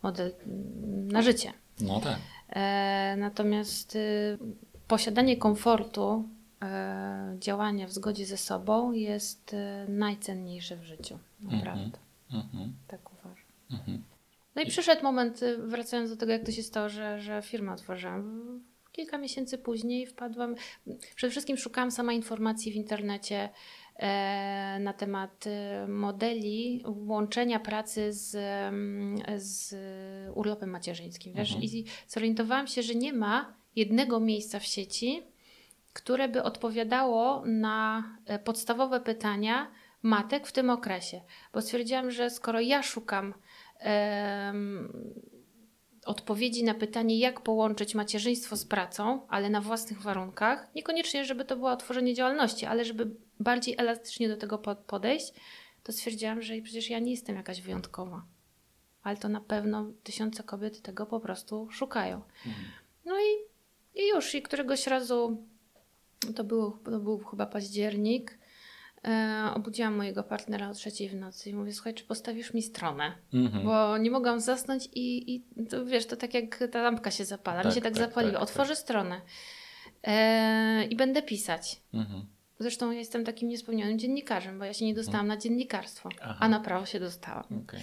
model 0.02 0.32
mm, 0.46 1.08
na 1.08 1.22
życie. 1.22 1.52
No 1.80 2.00
tak. 2.00 2.18
E, 2.48 3.16
natomiast 3.18 3.96
y, 3.96 4.38
posiadanie 4.88 5.36
komfortu, 5.36 6.28
e, 6.62 7.36
działanie 7.38 7.86
w 7.86 7.92
zgodzie 7.92 8.26
ze 8.26 8.36
sobą 8.36 8.92
jest 8.92 9.54
e, 9.54 9.86
najcenniejsze 9.88 10.76
w 10.76 10.84
życiu. 10.84 11.18
Naprawdę. 11.40 11.98
Mhm. 12.32 12.74
Tak 12.88 13.12
uważam. 13.12 13.46
Mhm. 13.70 14.04
No 14.56 14.62
i 14.62 14.66
przyszedł 14.66 15.02
moment, 15.02 15.42
y, 15.42 15.58
wracając 15.58 16.10
do 16.10 16.16
tego, 16.16 16.32
jak 16.32 16.46
to 16.46 16.52
się 16.52 16.62
stało, 16.62 16.88
że, 16.88 17.20
że 17.20 17.42
firmę 17.42 17.72
otworzyłam. 17.72 18.40
Kilka 18.92 19.18
miesięcy 19.18 19.58
później 19.58 20.06
wpadłam. 20.06 20.54
Przede 21.14 21.30
wszystkim 21.30 21.56
szukałam 21.56 21.90
sama 21.90 22.12
informacji 22.12 22.72
w 22.72 22.74
internecie 22.74 23.48
e, 23.96 24.78
na 24.80 24.92
temat 24.92 25.46
e, 25.46 25.86
modeli 25.88 26.82
łączenia 26.86 27.60
pracy 27.60 28.12
z, 28.12 28.34
mm, 28.34 29.18
z 29.36 29.74
urlopem 30.36 30.70
macierzyńskim. 30.70 31.34
Wiesz? 31.34 31.52
Mhm. 31.52 31.64
I 31.64 31.84
zorientowałam 32.08 32.66
się, 32.66 32.82
że 32.82 32.94
nie 32.94 33.12
ma 33.12 33.54
jednego 33.76 34.20
miejsca 34.20 34.58
w 34.58 34.64
sieci, 34.64 35.22
które 35.92 36.28
by 36.28 36.42
odpowiadało 36.42 37.42
na 37.46 38.04
e, 38.26 38.38
podstawowe 38.38 39.00
pytania 39.00 39.70
matek 40.02 40.46
w 40.46 40.52
tym 40.52 40.70
okresie. 40.70 41.20
Bo 41.52 41.62
stwierdziłam, 41.62 42.10
że 42.10 42.30
skoro 42.30 42.60
ja 42.60 42.82
szukam 42.82 43.34
em, 43.78 44.92
odpowiedzi 46.06 46.64
na 46.64 46.74
pytanie, 46.74 47.18
jak 47.18 47.40
połączyć 47.40 47.94
macierzyństwo 47.94 48.56
z 48.56 48.64
pracą, 48.64 49.26
ale 49.28 49.50
na 49.50 49.60
własnych 49.60 50.02
warunkach, 50.02 50.74
niekoniecznie, 50.74 51.24
żeby 51.24 51.44
to 51.44 51.56
było 51.56 51.70
otworzenie 51.70 52.14
działalności, 52.14 52.66
ale 52.66 52.84
żeby 52.84 53.10
bardziej 53.40 53.74
elastycznie 53.78 54.28
do 54.28 54.36
tego 54.36 54.58
po- 54.58 54.76
podejść, 54.76 55.32
to 55.82 55.92
stwierdziłam, 55.92 56.42
że 56.42 56.54
przecież 56.62 56.90
ja 56.90 56.98
nie 56.98 57.10
jestem 57.10 57.36
jakaś 57.36 57.60
wyjątkowa. 57.60 58.24
Ale 59.02 59.16
to 59.16 59.28
na 59.28 59.40
pewno 59.40 59.92
tysiące 60.02 60.42
kobiet 60.42 60.82
tego 60.82 61.06
po 61.06 61.20
prostu 61.20 61.68
szukają. 61.70 62.22
No 63.04 63.16
i, 63.20 63.28
i 64.00 64.08
już, 64.08 64.34
i 64.34 64.42
któregoś 64.42 64.86
razu, 64.86 65.46
to 66.36 66.44
był, 66.44 66.78
to 66.84 67.00
był 67.00 67.18
chyba 67.18 67.46
październik, 67.46 68.38
e, 69.04 69.50
obudziłam 69.54 69.96
mojego 69.96 70.22
partnera 70.22 70.70
o 70.70 70.74
trzeciej 70.74 71.08
w 71.08 71.14
nocy 71.14 71.50
i 71.50 71.54
mówię, 71.54 71.72
słuchaj, 71.72 71.94
czy 71.94 72.04
postawisz 72.04 72.54
mi 72.54 72.62
stronę? 72.62 73.12
Mhm. 73.34 73.64
Bo 73.64 73.98
nie 73.98 74.10
mogłam 74.10 74.40
zasnąć 74.40 74.88
i, 74.94 75.34
i 75.34 75.44
to, 75.66 75.84
wiesz, 75.86 76.06
to 76.06 76.16
tak 76.16 76.34
jak 76.34 76.58
ta 76.72 76.82
lampka 76.82 77.10
się 77.10 77.24
zapala. 77.24 77.58
Mi 77.58 77.64
Tak, 77.64 77.74
się 77.74 77.80
tak, 77.80 77.92
tak, 77.94 78.02
zapaliło. 78.08 78.32
tak, 78.32 78.42
Otworzę 78.42 78.76
stronę 78.76 79.20
e, 80.02 80.84
i 80.84 80.96
będę 80.96 81.22
pisać. 81.22 81.80
Mhm. 81.94 82.26
Zresztą 82.58 82.90
ja 82.90 82.98
jestem 82.98 83.24
takim 83.24 83.48
niespełnionym 83.48 83.98
dziennikarzem, 83.98 84.58
bo 84.58 84.64
ja 84.64 84.74
się 84.74 84.84
nie 84.84 84.94
dostałam 84.94 85.26
na 85.26 85.36
dziennikarstwo, 85.36 86.08
Aha. 86.22 86.36
a 86.40 86.48
na 86.48 86.60
prawo 86.60 86.86
się 86.86 87.00
dostałam. 87.00 87.44
Okej. 87.64 87.80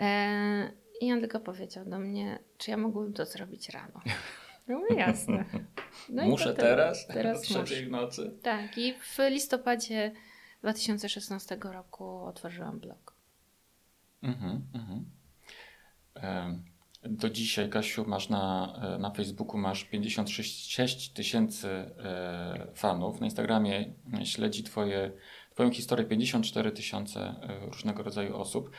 E, 0.00 0.72
I 1.00 1.12
on 1.12 1.20
tylko 1.20 1.40
powiedział 1.40 1.84
do 1.84 1.98
mnie, 1.98 2.38
czy 2.58 2.70
ja 2.70 2.76
mogłabym 2.76 3.12
to 3.12 3.24
zrobić 3.26 3.68
rano. 3.68 4.00
Mówię, 4.68 4.94
jasne. 4.96 5.44
No 6.08 6.24
Muszę 6.24 6.54
teraz? 6.54 7.06
Teraz 7.06 7.38
o 7.38 7.42
trzeciej 7.42 7.86
w 7.86 7.90
nocy? 7.90 8.32
Tak, 8.42 8.78
i 8.78 8.94
w 8.94 9.18
listopadzie 9.30 10.12
2016 10.62 11.58
roku 11.62 12.24
otworzyłam 12.24 12.78
blog. 12.80 13.14
Mhm, 14.22 14.62
mhm. 14.74 15.04
Do 17.02 17.30
dzisiaj, 17.30 17.70
Kasiu, 17.70 18.04
masz 18.06 18.28
na, 18.28 18.74
e, 18.82 18.98
na 18.98 19.10
Facebooku 19.10 19.58
masz 19.58 19.84
56 19.84 21.12
tysięcy 21.12 21.68
e, 21.68 22.66
fanów. 22.74 23.20
Na 23.20 23.26
Instagramie 23.26 23.94
śledzi 24.24 24.62
twoje, 24.62 25.12
Twoją 25.58 25.70
historię 25.70 26.06
54 26.06 26.72
tysiące 26.72 27.20
e, 27.20 27.66
różnego 27.66 28.02
rodzaju 28.02 28.36
osób. 28.36 28.70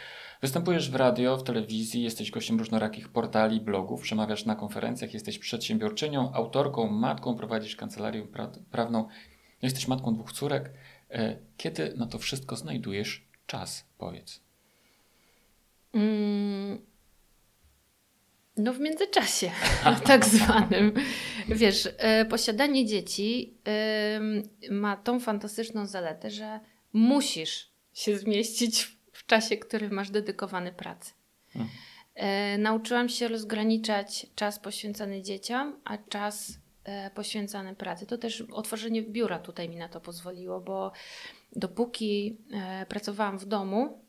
Występujesz 0.41 0.89
w 0.91 0.95
radio, 0.95 1.37
w 1.37 1.43
telewizji, 1.43 2.03
jesteś 2.03 2.31
gościem 2.31 2.59
różnorakich 2.59 3.09
portali, 3.09 3.61
blogów, 3.61 4.01
przemawiasz 4.01 4.45
na 4.45 4.55
konferencjach, 4.55 5.13
jesteś 5.13 5.39
przedsiębiorczynią, 5.39 6.33
autorką, 6.33 6.87
matką, 6.87 7.35
prowadzisz 7.35 7.75
kancelarię 7.75 8.25
pra- 8.25 8.59
prawną, 8.71 9.07
jesteś 9.61 9.87
matką 9.87 10.13
dwóch 10.13 10.31
córek. 10.33 10.71
E, 11.11 11.37
Kiedy 11.57 11.93
na 11.97 12.07
to 12.07 12.17
wszystko 12.19 12.55
znajdujesz 12.55 13.27
czas, 13.47 13.85
powiedz? 13.97 14.41
Mm, 15.93 16.79
No 18.59 18.73
w 18.73 18.79
międzyczasie, 18.79 19.51
tak 20.07 20.25
zwanym. 20.25 20.93
Wiesz, 21.47 21.89
e, 21.97 22.25
posiadanie 22.25 22.85
dzieci 22.85 23.57
ma 24.71 24.97
tą 24.97 25.19
fantastyczną 25.19 25.85
zaletę, 25.85 26.29
że 26.29 26.59
musisz 26.93 27.71
się 27.93 28.17
zmieścić 28.17 28.83
w- 29.11 29.25
czasie, 29.25 29.57
który 29.57 29.89
masz 29.89 30.09
dedykowany 30.09 30.71
pracy. 30.73 31.13
Mhm. 31.55 31.69
E, 32.15 32.57
Nauczyłam 32.57 33.09
się 33.09 33.27
rozgraniczać 33.27 34.27
czas 34.35 34.59
poświęcony 34.59 35.21
dzieciom, 35.21 35.79
a 35.85 35.97
czas 35.97 36.53
e, 36.83 37.11
poświęcany 37.11 37.75
pracy. 37.75 38.05
To 38.05 38.17
też 38.17 38.41
otworzenie 38.51 39.01
biura 39.01 39.39
tutaj 39.39 39.69
mi 39.69 39.75
na 39.75 39.89
to 39.89 40.01
pozwoliło, 40.01 40.61
bo 40.61 40.91
dopóki 41.55 42.37
pracowałam 42.89 43.37
w 43.39 43.45
domu, 43.45 44.01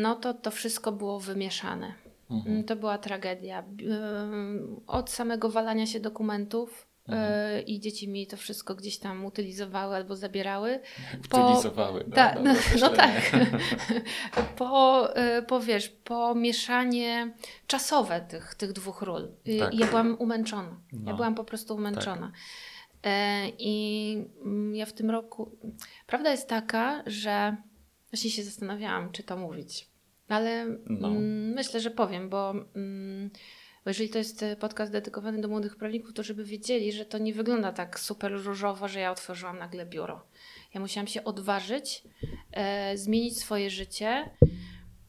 no 0.00 0.14
to 0.14 0.34
to 0.34 0.50
wszystko 0.50 0.92
było 0.92 1.20
wymieszane. 1.20 1.94
Mhm. 2.30 2.52
Mm, 2.52 2.64
To 2.64 2.76
była 2.76 2.98
tragedia. 2.98 3.64
Od 4.86 5.10
samego 5.10 5.50
walania 5.50 5.86
się 5.86 6.00
dokumentów 6.00 6.86
e, 7.08 7.62
i 7.62 7.80
dzieci 7.80 8.08
mi 8.08 8.26
to 8.26 8.36
wszystko 8.36 8.74
gdzieś 8.74 8.98
tam 8.98 9.24
utylizowały 9.24 9.96
albo 9.96 10.16
zabierały. 10.16 10.80
po- 11.30 11.46
Utylizowały. 11.48 12.04
no, 12.08 12.14
Ta, 12.16 12.34
dobre 12.34 12.52
no, 12.52 12.52
no 12.54 12.58
określenie. 12.60 12.96
tak. 12.96 13.32
po, 14.58 15.08
e, 15.16 15.42
po, 15.42 15.60
wiesz, 15.60 15.88
po 15.88 16.34
mieszanie 16.34 17.34
czasowe 17.66 18.20
tych, 18.20 18.54
tych 18.54 18.72
dwóch 18.72 19.02
ról. 19.02 19.28
Tak. 19.60 19.74
ja 19.74 19.86
byłam 19.86 20.16
umęczona. 20.18 20.80
No. 20.92 21.10
Ja 21.10 21.16
byłam 21.16 21.34
po 21.34 21.44
prostu 21.44 21.74
umęczona. 21.74 22.32
E, 23.04 23.48
I 23.58 24.16
mm, 24.44 24.74
ja 24.74 24.86
w 24.86 24.92
tym 24.92 25.10
roku... 25.10 25.50
Prawda 26.06 26.30
jest 26.30 26.48
taka, 26.48 27.02
że 27.06 27.56
właśnie 28.12 28.30
się 28.30 28.42
zastanawiałam, 28.44 29.12
czy 29.12 29.22
to 29.22 29.36
mówić. 29.36 29.89
Ale 30.30 30.66
No. 30.86 31.08
mm, 31.08 31.48
myślę, 31.48 31.80
że 31.80 31.90
powiem, 31.90 32.28
bo... 32.28 32.54
Mm, 32.76 33.30
jeżeli 33.86 34.10
to 34.10 34.18
jest 34.18 34.42
e, 34.42 34.56
podcast 34.56 34.92
dedykowany 34.92 35.40
do 35.40 35.48
młodych 35.48 35.76
prawników, 35.76 36.12
to 36.14 36.22
żeby 36.22 36.44
wiedzieli, 36.44 36.92
że 36.92 37.04
to 37.04 37.18
nie 37.18 37.34
wygląda 37.34 37.72
tak 37.72 38.00
super 38.00 38.32
różowo, 38.32 38.88
że 38.88 39.00
ja 39.00 39.12
otworzyłam 39.12 39.58
nagle 39.58 39.86
biuro. 39.86 40.26
Ja 40.74 40.80
musiałam 40.80 41.06
się 41.06 41.24
odważyć, 41.24 42.02
e, 42.52 42.98
zmienić 42.98 43.38
swoje 43.38 43.70
życie, 43.70 44.30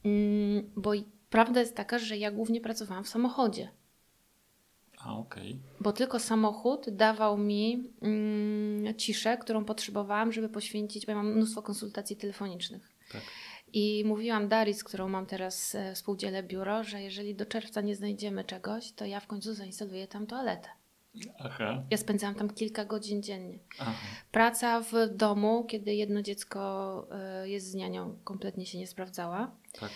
mm, 0.06 0.72
bo 0.76 0.92
prawda 1.30 1.60
jest 1.60 1.76
taka, 1.76 2.00
że 2.00 2.18
ja 2.18 2.32
głównie 2.32 2.62
pracowałam 2.62 3.04
w 3.04 3.10
samochodzie. 3.10 3.70
A, 4.98 5.18
okej. 5.18 5.60
Bo 5.80 5.94
tylko 5.94 6.20
samochód 6.20 6.90
dawał 6.90 7.38
mi 7.38 7.92
mm, 8.02 8.96
ciszę, 8.98 9.38
którą 9.38 9.66
potrzebowałam, 9.66 10.32
żeby 10.32 10.50
poświęcić, 10.50 11.06
bo 11.06 11.12
ja 11.12 11.16
mam 11.16 11.34
mnóstwo 11.34 11.62
konsultacji 11.62 12.16
telefonicznych. 12.16 12.92
Tak. 13.12 13.22
I 13.74 14.04
mówiłam 14.06 14.48
Darii, 14.48 14.74
z 14.74 14.84
którą 14.84 15.10
mam 15.10 15.26
teraz 15.26 15.76
e, 15.76 15.94
współdzielę 15.96 16.44
biuro, 16.44 16.84
że 16.84 17.02
jeżeli 17.02 17.36
do 17.36 17.46
czerwca 17.46 17.82
nie 17.82 17.96
znajdziemy 17.96 18.44
czegoś, 18.44 18.92
to 18.92 19.06
ja 19.06 19.20
w 19.20 19.28
końcu 19.28 19.54
zainstaluję 19.54 20.08
tam 20.08 20.28
toaletę. 20.28 20.70
Aha. 21.40 21.84
Ja 21.90 21.98
spędzałam 21.98 22.36
tam 22.36 22.50
kilka 22.50 22.86
godzin 22.86 23.24
dziennie. 23.24 23.60
Aha. 23.80 23.92
Praca 24.32 24.82
w 24.82 24.94
domu, 25.16 25.66
kiedy 25.68 25.94
jedno 25.94 26.22
dziecko 26.22 27.08
e, 27.12 27.50
jest 27.50 27.72
z 27.72 27.76
nianią, 27.76 28.18
kompletnie 28.24 28.66
się 28.66 28.78
nie 28.78 28.88
sprawdzała. 28.88 29.52
Tak. 29.80 29.92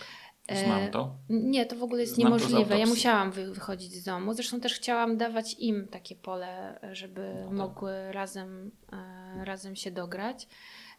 E, 0.48 0.64
Znam 0.64 0.90
to. 0.90 1.16
Nie, 1.28 1.66
to 1.66 1.76
w 1.76 1.82
ogóle 1.82 2.00
jest 2.00 2.14
Znam 2.14 2.24
niemożliwe. 2.24 2.78
Ja 2.78 2.86
musiałam 2.86 3.32
wy, 3.32 3.52
wychodzić 3.52 3.92
z 3.94 4.04
domu. 4.04 4.34
Zresztą 4.34 4.60
też 4.60 4.74
chciałam 4.74 5.16
dawać 5.16 5.54
im 5.58 5.88
takie 5.88 6.16
pole, 6.16 6.80
żeby 6.92 7.34
No 7.40 7.48
tak. 7.48 7.56
mogły 7.56 8.12
razem, 8.12 8.70
razem 9.44 9.76
się 9.76 9.90
dograć. 9.90 10.48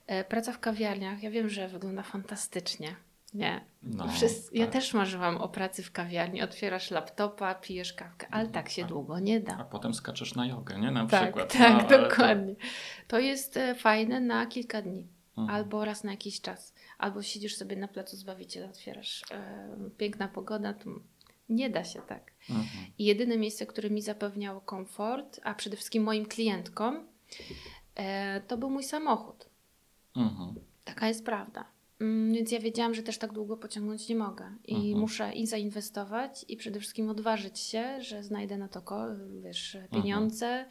E, 0.07 0.23
praca 0.23 0.51
w 0.51 0.59
kawiarniach, 0.59 1.23
ja 1.23 1.31
wiem, 1.31 1.49
że 1.49 1.67
wygląda 1.67 2.03
fantastycznie. 2.03 2.95
Nie. 3.33 3.61
No, 3.83 4.07
Wszyscy, 4.07 4.57
Ja 4.57 4.65
tak. 4.65 4.73
też 4.73 4.93
marzyłam 4.93 5.37
o 5.37 5.49
pracy 5.49 5.83
w 5.83 5.91
kawiarni. 5.91 6.41
Otwierasz 6.41 6.91
laptopa, 6.91 7.55
pijesz 7.55 7.93
kawkę, 7.93 8.27
ale 8.31 8.47
tak 8.49 8.69
się 8.69 8.83
A- 8.85 8.87
długo 8.87 9.19
nie 9.19 9.37
A 9.37 9.39
da. 9.39 9.63
potem 9.63 9.93
skaczesz 9.93 10.35
na 10.35 10.47
jogę, 10.47 10.79
nie? 10.79 10.91
Na 10.91 11.07
Tak, 11.07 11.23
przykład. 11.23 11.53
tak, 11.53 11.59
No, 11.59 11.65
ale 11.79 11.83
to- 11.83 12.09
dokładnie. 12.09 12.55
To 13.07 13.19
jest 13.19 13.57
e, 13.57 13.75
fajne 13.75 14.19
na 14.19 14.45
kilka 14.45 14.81
dni. 14.81 15.07
Mhm. 15.37 15.55
Albo 15.57 15.85
raz 15.85 16.03
na 16.03 16.11
jakiś 16.11 16.41
czas. 16.41 16.73
Albo 16.97 17.21
siedzisz 17.23 17.55
sobie 17.55 17.75
na 17.75 17.87
placu 17.87 18.15
Zbawiciela, 18.17 18.67
otwierasz 18.69 19.23
e, 19.31 19.67
piękna 19.97 20.27
pogoda, 20.27 20.73
to 20.73 20.89
nie 21.49 21.69
da 21.69 21.83
się 21.83 22.01
tak. 22.01 22.31
Mhm. 22.49 22.67
I 22.97 23.05
jedyne 23.05 23.37
miejsce, 23.37 23.65
które 23.65 23.89
mi 23.89 24.01
zapewniało 24.01 24.61
komfort, 24.61 25.39
a 25.43 25.53
przede 25.53 25.75
wszystkim 25.75 26.03
moim 26.03 26.25
klientkom, 26.25 27.07
to 28.47 28.57
był 28.57 28.69
mój 28.69 28.83
samochód. 28.83 29.46
Mhm. 30.17 30.55
Taka 30.85 31.07
jest 31.07 31.25
prawda. 31.25 31.65
Mm, 31.99 32.33
Więc 32.33 32.51
ja 32.51 32.59
wiedziałam, 32.59 32.93
że 32.93 33.03
też 33.03 33.17
tak 33.17 33.33
długo 33.33 33.57
pociągnąć 33.57 34.09
nie 34.09 34.15
mogę 34.15 34.51
i 34.65 34.75
Mhm. 34.75 34.99
muszę 34.99 35.33
i 35.33 35.47
zainwestować 35.47 36.45
i 36.47 36.57
przede 36.57 36.79
wszystkim 36.79 37.09
odważyć 37.09 37.59
się, 37.59 38.01
że 38.01 38.23
znajdę 38.23 38.57
na 38.57 38.67
to 38.67 38.81
wiesz, 39.43 39.75
Mhm. 39.75 40.03
pieniądze, 40.03 40.65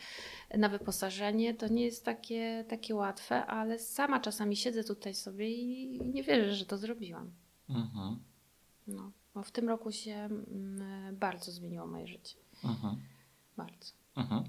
na 0.59 0.69
wyposażenie. 0.69 1.55
To 1.55 1.69
nie 1.69 1.85
jest 1.85 2.05
takie, 2.05 2.65
takie 2.69 2.95
łatwe, 2.95 3.47
ale 3.47 3.79
sama 3.79 4.21
czasami 4.21 4.57
siedzę 4.57 4.85
tutaj 4.85 5.15
sobie 5.15 5.51
i 5.51 5.97
i 5.97 6.09
nie 6.09 6.23
wierzę, 6.23 6.55
że 6.55 6.67
to 6.67 6.79
zrobiłam. 6.79 7.31
Mhm. 7.69 8.19
No, 8.87 9.11
bo 9.35 9.43
w 9.43 9.51
tym 9.51 9.69
roku 9.69 9.93
się 9.93 10.15
mm, 10.15 11.17
bardzo 11.17 11.53
zmieniło 11.53 11.87
moje 11.87 12.07
życie. 12.07 12.37
Mhm. 12.65 12.97
Bardzo. 13.57 13.93
Mhm. 14.17 14.45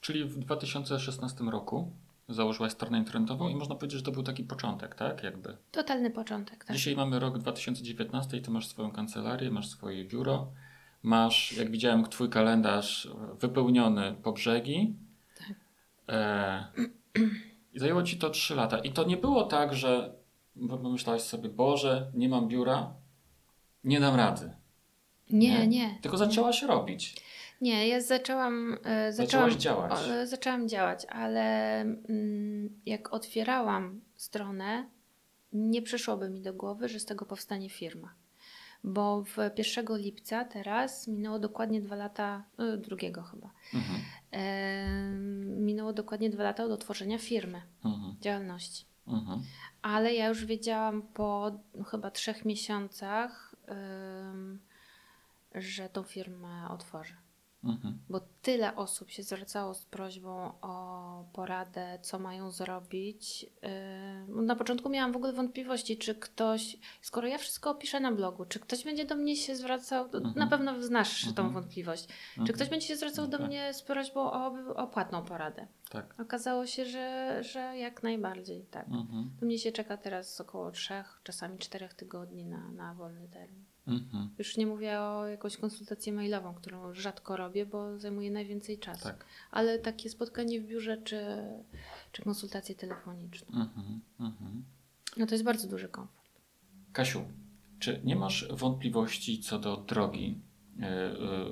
Czyli 0.00 0.24
w 0.24 0.38
2016 0.38 1.44
roku 1.44 1.92
założyłaś 2.34 2.72
stronę 2.72 2.98
internetową 2.98 3.48
i 3.48 3.54
można 3.54 3.74
powiedzieć, 3.74 3.98
że 3.98 4.04
to 4.04 4.12
był 4.12 4.22
taki 4.22 4.44
początek, 4.44 4.94
tak? 4.94 5.22
Jakby. 5.22 5.56
Totalny 5.70 6.10
początek, 6.10 6.64
tak. 6.64 6.76
Dzisiaj 6.76 6.96
mamy 6.96 7.18
rok 7.18 7.38
2019 7.38 8.36
i 8.36 8.42
ty 8.42 8.50
masz 8.50 8.66
swoją 8.68 8.90
kancelarię, 8.90 9.50
masz 9.50 9.68
swoje 9.68 10.04
biuro, 10.04 10.52
masz, 11.02 11.52
jak 11.52 11.70
widziałem, 11.70 12.04
twój 12.04 12.30
kalendarz 12.30 13.08
wypełniony 13.40 14.14
po 14.22 14.32
brzegi. 14.32 14.94
Tak. 15.38 15.56
E, 16.08 16.64
I 17.72 17.78
zajęło 17.78 18.02
ci 18.02 18.18
to 18.18 18.30
3 18.30 18.54
lata. 18.54 18.78
I 18.78 18.92
to 18.92 19.04
nie 19.04 19.16
było 19.16 19.44
tak, 19.44 19.74
że 19.74 20.14
pomyślałaś 20.68 21.22
sobie, 21.22 21.48
Boże, 21.48 22.10
nie 22.14 22.28
mam 22.28 22.48
biura, 22.48 22.94
nie 23.84 24.00
dam 24.00 24.14
rady. 24.14 24.50
Nie, 25.30 25.58
Nie? 25.58 25.66
nie. 25.66 25.98
Tylko 26.02 26.16
zaczęłaś 26.16 26.62
robić. 26.62 27.16
Nie, 27.60 27.88
ja 27.88 28.00
zaczęłam. 28.00 28.76
E, 28.84 29.12
zaczęłam 29.12 29.50
działać. 29.50 29.92
O, 29.92 30.14
e, 30.14 30.26
zaczęłam 30.26 30.68
działać, 30.68 31.06
ale 31.08 31.80
mm, 31.80 32.80
jak 32.86 33.12
otwierałam 33.12 34.00
stronę, 34.16 34.86
nie 35.52 35.82
przyszłoby 35.82 36.30
mi 36.30 36.42
do 36.42 36.54
głowy, 36.54 36.88
że 36.88 37.00
z 37.00 37.04
tego 37.04 37.26
powstanie 37.26 37.70
firma. 37.70 38.14
Bo 38.84 39.22
w 39.24 39.36
1 39.58 39.96
lipca 39.96 40.44
teraz 40.44 41.08
minęło 41.08 41.38
dokładnie 41.38 41.80
dwa 41.80 41.96
lata, 41.96 42.44
e, 42.58 42.76
drugiego 42.76 43.22
chyba, 43.22 43.50
Mhm. 43.74 44.00
e, 44.32 45.10
minęło 45.60 45.92
dokładnie 45.92 46.30
dwa 46.30 46.42
lata 46.42 46.64
od 46.64 46.70
otworzenia 46.70 47.18
firmy, 47.18 47.62
Mhm. 47.84 48.16
działalności. 48.20 48.84
Mhm. 49.06 49.42
Ale 49.82 50.14
ja 50.14 50.28
już 50.28 50.44
wiedziałam 50.44 51.02
po 51.02 51.50
no, 51.74 51.84
chyba 51.84 52.10
trzech 52.10 52.44
miesiącach, 52.44 53.54
że 55.54 55.88
tą 55.88 56.02
firmę 56.02 56.68
otworzę 56.70 57.14
Mhm. 57.64 57.98
bo 58.08 58.20
tyle 58.42 58.76
osób 58.76 59.10
się 59.10 59.22
zwracało 59.22 59.74
z 59.74 59.84
prośbą 59.84 60.52
o 60.60 61.24
poradę, 61.32 61.98
co 62.02 62.18
mają 62.18 62.50
zrobić. 62.50 63.42
Yy, 63.42 64.42
Na 64.42 64.56
początku 64.56 64.88
miałam 64.88 65.12
w 65.12 65.16
ogóle 65.16 65.32
wątpliwości, 65.32 65.98
czy 65.98 66.14
ktoś, 66.14 66.76
skoro 67.02 67.28
ja 67.28 67.38
wszystko 67.38 67.70
opiszę 67.70 68.00
na 68.00 68.12
blogu, 68.12 68.44
czy 68.44 68.60
ktoś 68.60 68.84
będzie 68.84 69.04
do 69.04 69.16
mnie 69.16 69.36
się 69.36 69.56
zwracał, 69.56 70.04
Mhm. 70.04 70.34
na 70.36 70.46
pewno 70.46 70.82
znasz 70.82 71.22
tą 71.22 71.28
Mhm. 71.28 71.52
wątpliwość, 71.52 72.08
czy 72.46 72.52
ktoś 72.52 72.68
będzie 72.68 72.86
się 72.86 72.96
zwracał 72.96 73.26
do 73.28 73.38
Tak. 73.38 73.46
mnie 73.46 73.74
z 73.74 73.82
prośbą 73.82 74.20
o, 74.20 74.46
o 74.76 74.86
płatną 74.86 75.24
poradę. 75.24 75.66
Tak. 75.90 76.20
Okazało 76.20 76.66
się, 76.66 76.84
że, 76.84 77.38
że 77.44 77.60
jak 77.78 78.02
najbardziej 78.02 78.64
tak. 78.66 78.86
Do 79.40 79.46
mnie 79.46 79.58
się 79.58 79.72
czeka 79.72 79.96
teraz 79.96 80.40
około 80.40 80.70
trzech, 80.70 81.20
czasami 81.24 81.58
czterech 81.58 81.94
tygodni 81.94 82.44
na, 82.46 82.70
na 82.70 82.94
wolny 82.94 83.28
termin. 83.28 83.64
Mhm. 83.86 84.30
Już 84.38 84.56
nie 84.56 84.66
mówię 84.66 85.00
o 85.00 85.26
jakąś 85.26 85.56
konsultację 85.56 86.12
mailową, 86.12 86.54
którą 86.54 86.94
rzadko 86.94 87.36
robię, 87.36 87.66
bo 87.66 87.98
zajmuje 87.98 88.30
najwięcej 88.30 88.78
czasu. 88.78 89.04
Tak. 89.04 89.24
Ale 89.50 89.78
takie 89.78 90.10
spotkanie 90.10 90.60
w 90.60 90.66
biurze 90.66 90.96
czy, 90.96 91.22
czy 92.12 92.22
konsultację 92.22 92.74
telefoniczną. 92.74 93.48
Mhm. 93.60 94.00
Mhm. 94.20 94.64
No 95.16 95.26
to 95.26 95.34
jest 95.34 95.44
bardzo 95.44 95.68
duży 95.68 95.88
komfort. 95.88 96.30
Kasiu, 96.92 97.24
czy 97.78 98.00
nie 98.04 98.16
masz 98.16 98.48
wątpliwości 98.50 99.40
co 99.40 99.58
do 99.58 99.76
drogi, 99.76 100.40
y, 100.78 100.84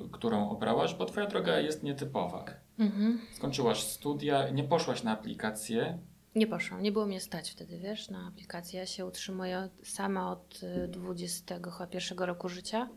y, 0.05 0.09
którą 0.11 0.49
obrałaś? 0.49 0.93
Bo 0.93 1.05
twoja 1.05 1.27
droga 1.27 1.59
jest 1.59 1.83
nietypowa. 1.83 2.45
Mhm. 2.79 3.19
Skończyłaś 3.33 3.83
studia, 3.83 4.49
nie 4.49 4.63
poszłaś 4.63 5.03
na 5.03 5.11
aplikację. 5.11 5.99
Nie 6.35 6.47
poszłam, 6.47 6.81
nie 6.81 6.91
było 6.91 7.05
mnie 7.05 7.19
stać 7.21 7.51
wtedy, 7.51 7.79
wiesz, 7.79 8.09
na 8.09 8.27
aplikację. 8.27 8.79
Ja 8.79 8.85
się 8.85 9.05
utrzymuję 9.05 9.69
sama 9.83 10.31
od 10.31 10.63
y, 10.63 10.87
21 10.87 12.17
roku 12.19 12.49
życia. 12.49 12.89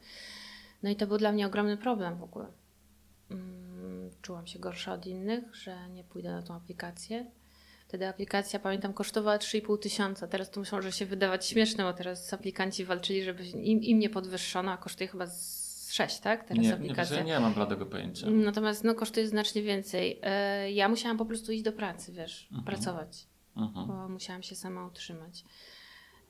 No 0.83 0.91
i 0.91 0.97
to 0.97 1.07
był 1.07 1.19
dla 1.19 1.33
mnie 1.33 1.47
ogromny 1.47 1.77
problem 1.77 2.19
w 2.19 2.23
ogóle. 2.23 2.47
Mm, 3.31 4.11
Czułam 4.23 4.47
się 4.47 4.59
gorsza 4.59 4.93
od 4.93 5.07
innych, 5.07 5.57
że 5.57 5.89
nie 5.89 6.05
pójdę 6.05 6.33
na 6.33 6.43
tą 6.43 6.55
aplikację. 6.55 7.31
Wtedy 7.89 8.09
aplikacja, 8.09 8.59
pamiętam, 8.59 8.93
kosztowała 8.93 9.39
3,5 9.39 9.79
tysiąca. 9.79 10.27
Teraz 10.27 10.51
to 10.51 10.63
może 10.73 10.93
się 10.93 11.07
wydawać 11.07 11.47
śmieszne, 11.47 11.85
bo 11.85 11.93
teraz 11.93 12.33
aplikanci 12.33 12.85
walczyli, 12.85 13.25
żeby 13.25 13.45
im, 13.45 13.83
im 13.83 13.99
nie 13.99 14.11
podwyższono, 14.11 14.73
a 14.73 14.77
kosztuje 14.77 15.09
chyba 15.09 15.27
z 15.27 15.62
6, 15.93 16.21
tak? 16.21 16.45
Teraz 16.45 16.65
Nie, 16.65 16.75
aplikacja. 16.75 17.17
nie, 17.17 17.25
nie 17.25 17.41
mam 17.41 17.55
bladego 17.55 17.87
pojęcia. 17.87 18.31
Natomiast 18.31 18.85
no, 18.85 18.95
kosztuje 18.95 19.27
znacznie 19.29 19.63
więcej. 19.63 20.19
E, 20.23 20.73
Ja 20.73 20.89
musiałam 20.89 21.19
po 21.19 21.25
prostu 21.27 21.53
iść 21.53 21.63
do 21.63 21.73
pracy, 21.73 22.13
wiesz, 22.13 22.47
Mhm. 22.51 22.65
pracować 22.65 23.27
Mhm. 23.57 23.87
bo 23.87 24.09
musiałam 24.09 24.43
się 24.43 24.55
sama 24.57 24.87
utrzymać. 24.87 25.45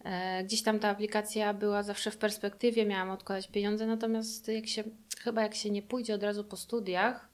E, 0.05 0.44
Gdzieś 0.44 0.62
tam 0.62 0.79
ta 0.79 0.88
aplikacja 0.88 1.55
była 1.55 1.83
zawsze 1.83 2.11
w 2.11 2.16
perspektywie, 2.18 2.87
miałam 2.87 3.11
odkładać 3.11 3.48
pieniądze, 3.48 3.87
natomiast 3.87 4.48
jak 4.48 4.66
się, 4.66 4.85
chyba 5.18 5.42
jak 5.42 5.55
się 5.55 5.70
nie 5.70 5.83
pójdzie 5.83 6.14
od 6.14 6.22
razu 6.22 6.44
po 6.44 6.57
studiach, 6.57 7.29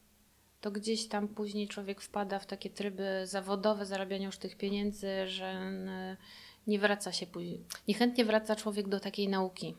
to 0.61 0.71
gdzieś 0.71 1.09
tam 1.09 1.29
później 1.29 1.69
człowiek 1.69 2.01
wpada 2.01 2.39
w 2.39 2.47
takie 2.47 2.71
tryby 2.71 3.21
zawodowe, 3.25 3.87
zarabiania 3.87 4.27
już 4.27 4.39
tych 4.39 4.57
pieniędzy, 4.57 5.29
że 5.29 5.71
nie 6.67 6.79
wraca 6.79 7.13
się 7.13 7.27
później. 7.27 7.65
Niechętnie 7.89 8.25
wraca 8.25 8.57
człowiek 8.57 8.89
do 8.89 9.01
takiej 9.01 9.29
nauki. 9.29 9.75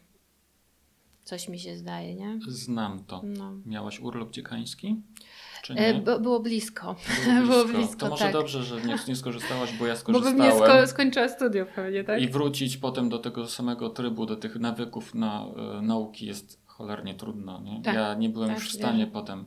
Coś 1.23 1.47
mi 1.49 1.59
się 1.59 1.77
zdaje, 1.77 2.15
nie? 2.15 2.39
Znam 2.47 3.03
to. 3.03 3.21
No. 3.25 3.51
Miałaś 3.65 3.99
urlop 3.99 4.31
dziekański? 4.31 5.01
Czy 5.63 5.73
E, 5.73 5.93
nie? 5.93 6.01
bo- 6.01 6.19
było 6.19 6.39
blisko. 6.39 6.95
Było 7.25 7.45
było 7.63 7.65
blisko, 7.65 7.95
To 7.97 8.09
może 8.09 8.23
tak. 8.23 8.33
dobrze, 8.33 8.63
że 8.63 8.81
nie, 8.81 8.95
nie 9.07 9.15
skorzystałaś, 9.15 9.77
bo 9.77 9.87
ja 9.87 9.93
Bo 9.93 9.99
skorzystałem. 9.99 10.37
bym 10.37 10.45
nie 10.47 10.53
sko- 10.53 10.87
skończyła 10.87 11.27
studiów 11.29 11.67
pewnie, 11.75 12.03
tak? 12.03 12.21
I 12.21 12.27
wrócić 12.27 12.77
potem 12.77 13.09
do 13.09 13.19
tego 13.19 13.47
samego 13.47 13.89
trybu, 13.89 14.25
do 14.25 14.35
tych 14.35 14.55
nawyków 14.55 15.15
na 15.15 15.45
e, 15.77 15.81
nauki 15.81 16.25
jest 16.25 16.61
cholernie 16.65 17.15
trudno. 17.15 17.61
Nie? 17.61 17.81
Tak, 17.81 17.95
ja 17.95 18.13
nie 18.13 18.29
byłem 18.29 18.49
tak, 18.49 18.59
już 18.59 18.69
w 18.69 18.75
stanie 18.77 18.97
wierzę. 18.99 19.11
potem 19.11 19.45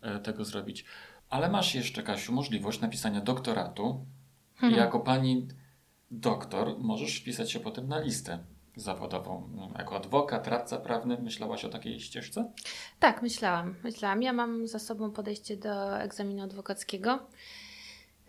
e, 0.00 0.18
tego 0.20 0.44
zrobić. 0.44 0.84
Ale 1.30 1.50
masz 1.50 1.74
jeszcze, 1.74 2.02
Kasiu, 2.02 2.32
możliwość 2.32 2.80
napisania 2.80 3.20
doktoratu. 3.20 4.04
I 4.62 4.64
Mhm. 4.64 4.74
jako 4.74 5.00
pani 5.00 5.48
doktor 6.10 6.74
możesz 6.78 7.16
wpisać 7.20 7.52
się 7.52 7.60
potem 7.60 7.88
na 7.88 8.00
listę 8.00 8.38
zawodową. 8.76 9.48
Wiem, 9.54 9.74
Jako 9.78 9.96
adwokat, 9.96 10.46
radca 10.48 10.76
prawny, 10.78 11.18
myślałaś 11.22 11.64
o 11.64 11.68
takiej 11.68 12.00
ścieżce? 12.00 12.50
Tak, 12.98 13.22
myślałam. 13.22 13.74
Myślałam. 13.84 14.22
Ja 14.22 14.32
mam 14.32 14.66
za 14.66 14.78
sobą 14.78 15.10
podejście 15.10 15.56
do 15.56 15.98
egzaminu 16.00 16.42
adwokackiego. 16.42 17.18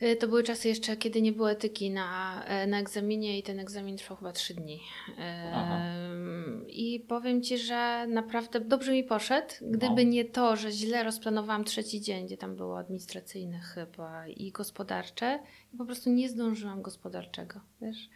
Y, 0.02 0.16
To 0.16 0.28
były 0.28 0.44
czasy 0.44 0.68
jeszcze, 0.68 0.98
kiedy 0.98 1.22
nie 1.22 1.32
było 1.32 1.52
etyki 1.52 1.92
na, 1.92 2.44
e, 2.46 2.68
na 2.68 2.80
egzaminie 2.80 3.40
i 3.40 3.44
ten 3.44 3.60
egzamin 3.60 3.98
trwał 3.98 4.18
chyba 4.18 4.32
trzy 4.32 4.54
dni. 4.54 4.80
Aha. 5.54 5.80
Ym, 6.12 6.66
I 6.70 7.00
powiem 7.00 7.42
Ci, 7.44 7.58
że 7.58 8.08
naprawdę 8.10 8.60
dobrze 8.60 8.92
mi 8.92 9.04
poszedł, 9.04 9.54
gdyby 9.62 10.06
No. 10.06 10.12
nie 10.12 10.26
to, 10.26 10.56
że 10.56 10.72
źle 10.72 11.04
rozplanowałam 11.04 11.64
trzeci 11.64 12.02
dzień, 12.02 12.26
gdzie 12.26 12.38
tam 12.38 12.56
było 12.56 12.80
administracyjne 12.80 13.60
chyba 13.60 14.28
i 14.28 14.52
gospodarcze. 14.52 15.40
I 15.74 15.78
po 15.78 15.86
prostu 15.86 16.10
nie 16.10 16.30
zdążyłam 16.30 16.82
gospodarczego, 16.82 17.60
wiesz. 17.82 18.10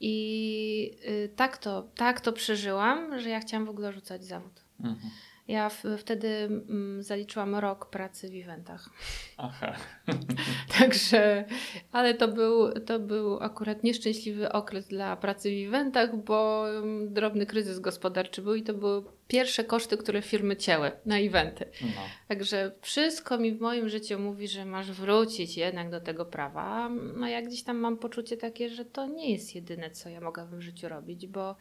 I 0.00 0.96
y, 1.08 1.28
tak 1.36 1.58
to, 1.58 1.88
tak 1.96 2.20
to 2.20 2.32
przeżyłam, 2.32 3.20
że 3.20 3.30
ja 3.30 3.40
chciałam 3.40 3.66
w 3.66 3.70
ogóle 3.70 3.92
rzucać 3.92 4.24
zawód. 4.24 4.64
Mhm. 4.80 5.10
Ja 5.48 5.68
w, 5.68 5.84
wtedy 5.98 6.28
mm, 6.28 7.02
zaliczyłam 7.02 7.54
rok 7.54 7.90
pracy 7.90 8.28
w 8.28 8.34
eventach. 8.34 8.90
Aha. 9.36 9.76
Także, 10.78 11.44
ale 11.92 12.14
to 12.14 12.28
był, 12.28 12.72
to 12.72 12.98
był 12.98 13.42
akurat 13.42 13.84
nieszczęśliwy 13.84 14.52
okres 14.52 14.88
dla 14.88 15.16
pracy 15.16 15.50
w 15.50 15.68
eventach, 15.68 16.16
bo 16.16 16.68
mm, 16.70 17.12
drobny 17.12 17.46
kryzys 17.46 17.78
gospodarczy 17.78 18.42
był 18.42 18.54
i 18.54 18.62
to 18.62 18.74
były 18.74 19.02
pierwsze 19.28 19.64
koszty, 19.64 19.96
które 19.96 20.22
firmy 20.22 20.56
cięły 20.56 20.92
na 21.06 21.18
eventy. 21.18 21.64
No. 21.82 22.02
Także 22.28 22.72
wszystko 22.80 23.38
mi 23.38 23.52
w 23.52 23.60
moim 23.60 23.88
życiu 23.88 24.18
mówi, 24.18 24.48
że 24.48 24.64
masz 24.64 24.92
wrócić 24.92 25.56
jednak 25.56 25.90
do 25.90 26.00
tego 26.00 26.24
prawa. 26.24 26.88
No 27.16 27.28
ja 27.28 27.42
gdzieś 27.42 27.62
tam 27.62 27.76
mam 27.76 27.98
poczucie 27.98 28.36
takie, 28.36 28.68
że 28.68 28.84
to 28.84 29.06
nie 29.06 29.32
jest 29.32 29.54
jedyne, 29.54 29.90
co 29.90 30.08
ja 30.08 30.20
mogę 30.20 30.46
w 30.46 30.60
życiu 30.60 30.88
robić, 30.88 31.26
bo 31.26 31.56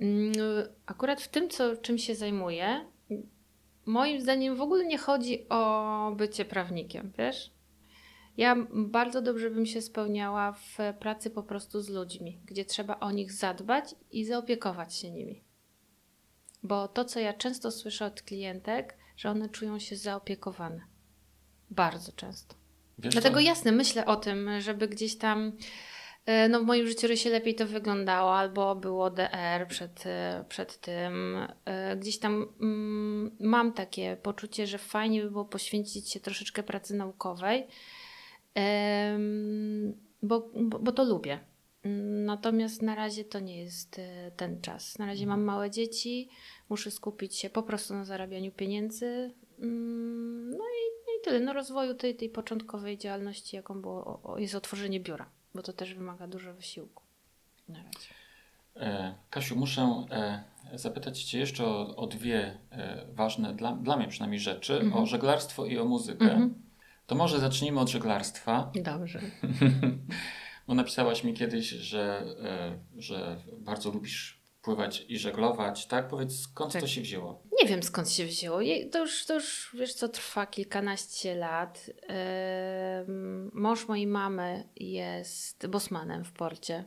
mm, 0.00 0.32
akurat 0.86 1.22
w 1.22 1.28
tym, 1.28 1.50
co, 1.50 1.76
czym 1.76 1.98
się 1.98 2.14
zajmuję, 2.14 2.93
moim 3.86 4.20
zdaniem 4.20 4.56
w 4.56 4.60
ogóle 4.60 4.86
nie 4.86 4.98
chodzi 4.98 5.48
o 5.48 6.12
bycie 6.16 6.44
prawnikiem, 6.44 7.12
wiesz? 7.18 7.50
Ja 8.36 8.56
bardzo 8.70 9.22
dobrze 9.22 9.50
bym 9.50 9.66
się 9.66 9.82
spełniała 9.82 10.52
w 10.52 10.78
pracy 11.00 11.30
po 11.30 11.42
prostu 11.42 11.80
z 11.80 11.88
ludźmi, 11.88 12.40
gdzie 12.44 12.64
trzeba 12.64 13.00
o 13.00 13.10
nich 13.10 13.32
zadbać 13.32 13.94
i 14.12 14.24
zaopiekować 14.24 14.94
się 14.94 15.10
nimi. 15.10 15.42
Bo 16.62 16.88
to, 16.88 17.04
co 17.04 17.20
ja 17.20 17.32
często 17.32 17.70
słyszę 17.70 18.06
od 18.06 18.22
klientek, 18.22 18.98
że 19.16 19.30
one 19.30 19.48
czują 19.48 19.78
się 19.78 19.96
zaopiekowane. 19.96 20.80
Bardzo 21.70 22.12
często. 22.12 22.54
Wiesz 22.98 23.12
Dlatego 23.12 23.40
jasne, 23.40 23.72
myślę 23.72 24.06
o 24.06 24.16
tym, 24.16 24.60
żeby 24.60 24.88
gdzieś 24.88 25.18
tam 25.18 25.52
No 26.48 26.60
w 26.60 26.64
moim 26.64 26.86
życiorysie 26.86 27.30
lepiej 27.30 27.54
to 27.54 27.66
wyglądało, 27.66 28.36
albo 28.36 28.74
było 28.74 29.10
DR 29.10 29.68
przed, 29.68 30.06
e, 30.06 30.44
przed 30.48 30.80
tym. 30.80 31.36
E, 31.64 31.96
Gdzieś 31.96 32.18
tam 32.18 32.48
mm, 32.60 33.36
mam 33.40 33.72
takie 33.72 34.16
poczucie, 34.22 34.66
że 34.66 34.78
fajnie 34.78 35.22
by 35.22 35.30
było 35.30 35.44
poświęcić 35.44 36.10
się 36.12 36.20
troszeczkę 36.20 36.62
pracy 36.62 36.94
naukowej, 36.94 37.66
bo, 40.22 40.50
bo, 40.54 40.78
bo 40.78 40.92
to 40.92 41.04
lubię. 41.04 41.40
Natomiast 42.24 42.82
na 42.82 42.94
razie 42.94 43.24
to 43.24 43.40
nie 43.40 43.62
jest 43.62 43.98
e, 43.98 44.30
ten 44.36 44.60
czas. 44.60 44.98
Na 44.98 45.06
razie 45.06 45.26
mam 45.26 45.42
małe 45.42 45.70
dzieci, 45.70 46.28
muszę 46.68 46.90
skupić 46.90 47.36
się 47.36 47.50
po 47.50 47.62
prostu 47.62 47.94
na 47.94 48.04
zarabianiu 48.04 48.52
pieniędzy. 48.52 49.34
Mm, 49.58 50.50
No 50.50 50.64
i, 50.64 51.18
i 51.20 51.24
tyle. 51.24 51.40
No 51.40 51.52
rozwoju 51.52 51.94
tej, 51.94 52.16
tej 52.16 52.30
początkowej 52.30 52.98
działalności, 52.98 53.56
jaką 53.56 53.82
było, 53.82 54.34
jest 54.38 54.54
otworzenie 54.54 55.00
biura, 55.00 55.30
bo 55.54 55.62
to 55.62 55.72
też 55.72 55.94
wymaga 55.94 56.26
dużo 56.26 56.54
wysiłku. 56.54 57.02
Na 57.68 57.78
razie. 57.82 58.08
E, 58.76 59.14
Kasiu, 59.30 59.56
muszę 59.56 60.04
e, 60.10 60.44
zapytać 60.78 61.22
Cię 61.22 61.38
jeszcze 61.38 61.66
o, 61.66 61.96
o 61.96 62.06
dwie 62.06 62.58
e, 62.70 63.06
ważne 63.12 63.54
dla, 63.54 63.72
dla 63.72 63.96
mnie 63.96 64.08
przynajmniej 64.08 64.40
rzeczy, 64.40 64.74
Mhm. 64.74 65.02
o 65.02 65.06
żeglarstwo 65.06 65.66
i 65.66 65.78
o 65.78 65.84
muzykę. 65.84 66.24
Mhm. 66.24 66.54
To 67.06 67.14
może 67.14 67.40
zacznijmy 67.40 67.80
od 67.80 67.88
żeglarstwa, 67.88 68.72
Dobrze. 68.74 69.20
bo 70.66 70.74
napisałaś 70.74 71.24
mi 71.24 71.34
kiedyś, 71.34 71.68
że, 71.68 72.24
że 72.96 73.36
bardzo 73.58 73.90
lubisz 73.90 74.43
pływać 74.64 75.04
i 75.08 75.18
żeglować, 75.18 75.86
tak? 75.86 76.08
Powiedz, 76.08 76.40
skąd 76.40 76.72
Tak. 76.72 76.82
to 76.82 76.88
się 76.88 77.00
wzięło? 77.00 77.42
Nie 77.62 77.68
wiem 77.68 77.82
skąd 77.82 78.10
się 78.10 78.24
wzięło. 78.26 78.58
To 78.92 78.98
już, 78.98 79.26
to 79.26 79.34
już 79.34 79.70
wiesz 79.78 79.94
co, 79.94 80.08
trwa 80.08 80.46
kilkanaście 80.46 81.34
lat. 81.34 81.90
Ym, 83.08 83.50
Mąż 83.54 83.88
mojej 83.88 84.06
mamy 84.06 84.68
jest 84.76 85.66
bosmanem 85.66 86.24
w 86.24 86.32
porcie. 86.32 86.84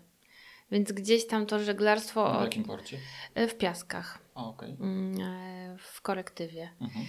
Więc 0.72 0.92
gdzieś 0.92 1.28
tam 1.28 1.46
to 1.46 1.60
żeglarstwo 1.60 2.24
W 2.24 2.36
od, 2.36 2.42
jakim 2.44 2.64
porcie? 2.64 2.98
e, 3.36 3.48
w 3.48 3.58
Piaskach, 3.58 4.20
A, 4.36 4.46
okej. 4.46 4.78
mm, 4.80 5.22
e, 5.22 5.78
w 5.80 6.02
korektywie. 6.02 6.70
Mhm. 6.82 7.06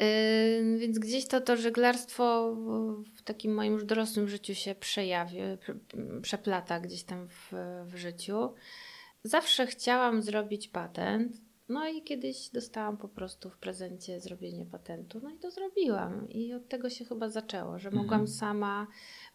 Yy, 0.00 0.78
więc 0.78 0.98
gdzieś 0.98 1.26
to, 1.28 1.40
to 1.40 1.56
żeglarstwo 1.56 2.54
w- 3.16 3.22
takim 3.22 3.54
moim 3.54 3.72
już 3.72 3.84
dorosłym 3.84 4.28
życiu 4.28 4.54
się 4.54 4.74
przejawi, 4.74 5.36
prze- 5.60 6.20
przeplata 6.22 6.80
gdzieś 6.80 7.04
tam 7.04 7.28
w, 7.28 7.52
w 7.86 7.96
życiu. 7.96 8.54
Zawsze 9.24 9.66
chciałam 9.66 10.22
zrobić 10.22 10.68
patent, 10.68 11.32
no 11.68 11.88
i 11.88 12.02
kiedyś 12.02 12.48
dostałam 12.48 12.96
po 12.96 13.08
prostu 13.08 13.50
w 13.50 13.58
prezencie 13.58 14.20
zrobienie 14.20 14.66
patentu, 14.66 15.20
no 15.22 15.30
i 15.30 15.38
to 15.38 15.50
zrobiłam. 15.50 16.28
I 16.30 16.52
od 16.54 16.68
tego 16.68 16.90
się 16.90 17.04
chyba 17.04 17.28
zaczęło, 17.28 17.78
że 17.78 17.90
mogłam 17.90 18.20
Mhm. 18.20 18.28
sama, 18.28 18.86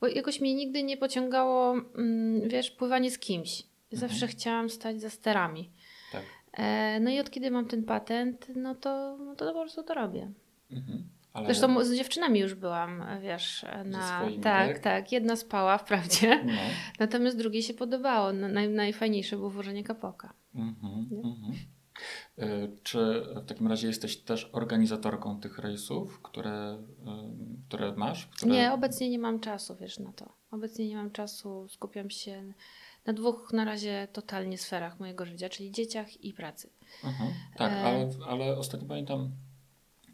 bo 0.01 0.07
jakoś 0.07 0.41
mnie 0.41 0.55
nigdy 0.55 0.83
nie 0.83 0.97
pociągało, 0.97 1.73
mm, 1.73 2.49
wiesz, 2.49 2.71
pływanie 2.71 3.11
z 3.11 3.19
kimś. 3.19 3.63
Zawsze 3.91 4.15
Mhm. 4.25 4.31
chciałam 4.31 4.69
stać 4.69 5.01
za 5.01 5.09
sterami. 5.09 5.69
Tak. 6.11 6.23
E, 6.53 6.99
No 6.99 7.09
i 7.11 7.19
od 7.19 7.29
kiedy 7.29 7.51
mam 7.51 7.65
ten 7.67 7.83
patent, 7.83 8.47
no 8.55 8.75
to, 8.75 9.17
no 9.17 9.35
to 9.35 9.53
po 9.53 9.61
prostu 9.61 9.83
to 9.83 9.93
robię. 9.93 10.31
Mhm. 10.71 11.03
Ale... 11.33 11.45
Zresztą 11.45 11.83
z 11.83 11.93
dziewczynami 11.93 12.39
już 12.39 12.55
byłam, 12.55 13.03
wiesz, 13.21 13.65
na. 13.85 14.19
swoimi, 14.19 14.43
tak, 14.43 14.67
tak? 14.73 14.79
tak, 14.79 15.11
Jedna 15.11 15.35
spała 15.35 15.77
wprawdzie, 15.83 16.43
No. 16.45 16.51
natomiast 16.99 17.37
drugiej 17.37 17.63
się 17.63 17.73
podobało. 17.73 18.33
No, 18.33 18.47
naj, 18.47 18.69
najfajniejsze 18.69 19.35
było 19.35 19.49
włożenie 19.49 19.83
kapoka. 19.83 20.33
Mhm, 20.55 21.07
Nie? 21.11 21.17
mhm. 21.17 21.53
E, 22.37 22.67
Czy 22.83 23.23
w 23.35 23.45
takim 23.45 23.67
razie 23.67 23.87
jesteś 23.87 24.17
też 24.17 24.49
organizatorką 24.53 25.39
tych 25.39 25.57
rejsów, 25.59 26.21
które, 26.21 26.83
które 27.67 27.95
masz? 27.95 28.27
Które... 28.27 28.51
Nie, 28.51 28.73
obecnie 28.73 29.09
nie 29.09 29.19
mam 29.19 29.39
czasu, 29.39 29.75
wiesz, 29.81 29.99
na 29.99 30.13
to. 30.13 30.33
Obecnie 30.51 30.87
nie 30.87 30.95
mam 30.95 31.11
czasu, 31.11 31.67
skupiam 31.69 32.09
się 32.09 32.53
na 33.05 33.13
dwóch 33.13 33.53
na 33.53 33.65
razie 33.65 34.07
totalnie 34.13 34.57
sferach 34.57 34.99
mojego 34.99 35.25
życia, 35.25 35.49
czyli 35.49 35.71
dzieciach 35.71 36.23
i 36.23 36.33
pracy. 36.33 36.69
Mhm, 37.03 37.29
tak, 37.57 37.71
E. 37.71 37.81
ale, 37.83 38.09
ale 38.27 38.57
ostatnio 38.57 38.87
pamiętam 38.87 39.31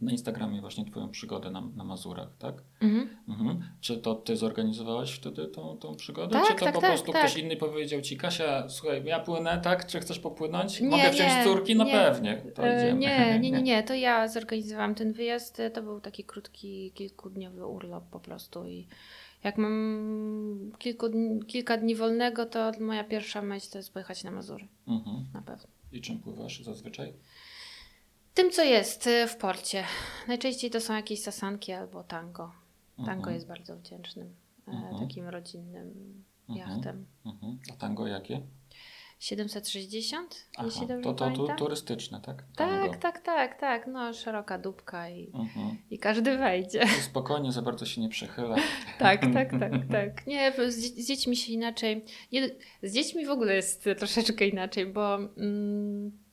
na 0.01 0.11
Instagramie 0.11 0.61
właśnie 0.61 0.85
Twoją 0.85 1.09
przygodę 1.09 1.51
na, 1.51 1.61
na 1.75 1.83
Mazurach, 1.83 2.37
tak? 2.39 2.55
Mhm. 2.81 3.09
Mhm. 3.27 3.63
Czy 3.81 3.97
to 3.97 4.15
Ty 4.15 4.37
zorganizowałaś 4.37 5.11
wtedy 5.11 5.47
tą, 5.47 5.77
tą 5.77 5.95
przygodę? 5.95 6.33
Tak, 6.33 6.47
czy 6.47 6.55
to 6.59 6.65
tak, 6.65 6.73
po 6.73 6.81
tak, 6.81 6.89
prostu 6.89 7.11
tak. 7.11 7.21
ktoś 7.21 7.37
inny 7.37 7.55
powiedział 7.55 8.01
Ci, 8.01 8.17
Kasia, 8.17 8.69
słuchaj, 8.69 9.03
ja 9.05 9.19
płynę, 9.19 9.61
tak? 9.63 9.87
Czy 9.87 9.99
chcesz 9.99 10.19
popłynąć? 10.19 10.81
Nie, 10.81 10.89
Mogę 10.89 11.09
wziąć 11.11 11.33
nie, 11.33 11.43
córki? 11.43 11.75
No 11.75 11.83
nie. 11.83 11.91
pewnie. 11.91 12.41
E. 12.57 12.93
Nie, 12.93 13.39
nie, 13.39 13.51
nie, 13.51 13.61
nie. 13.61 13.83
To 13.83 13.93
ja 13.93 14.27
zorganizowałam 14.27 14.95
ten 14.95 15.13
wyjazd. 15.13 15.61
To 15.73 15.81
był 15.81 16.01
taki 16.01 16.23
krótki, 16.23 16.91
kilkudniowy 16.91 17.65
urlop 17.65 18.09
po 18.09 18.19
prostu. 18.19 18.65
I 18.65 18.87
jak 19.43 19.57
mam 19.57 20.71
kilku, 20.77 21.05
kilka 21.47 21.77
dni 21.77 21.95
wolnego, 21.95 22.45
to 22.45 22.71
moja 22.79 23.03
pierwsza 23.03 23.41
myśl 23.41 23.71
to 23.71 23.77
jest 23.77 23.93
pojechać 23.93 24.23
na 24.23 24.31
Mazury. 24.31 24.67
Mhm. 24.87 25.25
Na 25.33 25.41
pewno. 25.41 25.67
I 25.91 26.01
czym 26.01 26.19
pływasz 26.19 26.63
zazwyczaj? 26.63 27.13
Tym, 28.35 28.51
co 28.51 28.63
jest 28.63 29.07
e, 29.07 29.27
w 29.27 29.37
porcie. 29.37 29.83
Najczęściej 30.27 30.71
to 30.71 30.81
są 30.81 30.95
jakieś 30.95 31.21
sasanki 31.21 31.71
albo 31.71 32.03
tango. 32.03 32.51
Tango 32.97 33.11
Mhm. 33.13 33.33
jest 33.35 33.47
bardzo 33.47 33.75
wdzięcznym, 33.77 34.35
e, 34.67 34.71
Mhm. 34.71 34.99
takim 35.07 35.27
rodzinnym 35.27 36.23
Mhm. 36.49 36.69
jachtem. 36.69 37.05
Mhm. 37.25 37.59
A 37.73 37.75
tango 37.75 38.07
jakie? 38.07 38.41
760, 39.19 40.45
Aha, 40.57 40.65
jeśli 40.65 40.87
dobrze 40.87 41.03
to, 41.03 41.31
to, 41.31 41.55
turystyczne, 41.55 42.21
tak? 42.21 42.43
Tango. 42.55 42.89
Tak, 42.89 43.01
tak, 43.01 43.21
tak, 43.21 43.59
tak. 43.59 43.87
No, 43.87 44.13
szeroka 44.13 44.57
dupka 44.57 45.09
i, 45.09 45.31
Mhm. 45.33 45.77
i 45.89 45.99
każdy 45.99 46.37
wejdzie. 46.37 46.87
Spokojnie, 46.87 47.51
za 47.51 47.61
bardzo 47.61 47.85
się 47.85 48.01
nie 48.01 48.09
przechyla. 48.09 48.55
Tak, 48.99 49.21
tak, 49.33 49.51
tak, 49.59 49.71
tak. 49.91 50.27
Nie, 50.27 50.53
z, 50.69 50.75
z 50.75 51.07
dziećmi 51.07 51.35
się 51.35 51.53
inaczej. 51.53 52.05
Nie, 52.31 52.49
z 52.83 52.93
dziećmi 52.93 53.25
w 53.25 53.29
ogóle 53.29 53.55
jest 53.55 53.85
troszeczkę 53.97 54.47
inaczej, 54.47 54.85
bo 54.85 55.15
mm, 55.15 56.24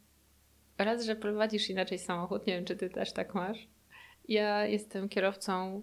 raz, 0.84 1.04
że 1.04 1.16
prowadzisz 1.16 1.70
inaczej 1.70 1.98
samochód, 1.98 2.46
nie 2.46 2.54
wiem, 2.54 2.64
czy 2.64 2.76
ty 2.76 2.90
też 2.90 3.12
tak 3.12 3.34
masz. 3.34 3.68
Ja 4.28 4.66
jestem 4.66 5.08
kierowcą, 5.08 5.82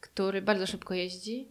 który 0.00 0.42
bardzo 0.42 0.66
szybko 0.66 0.94
jeździ. 0.94 1.48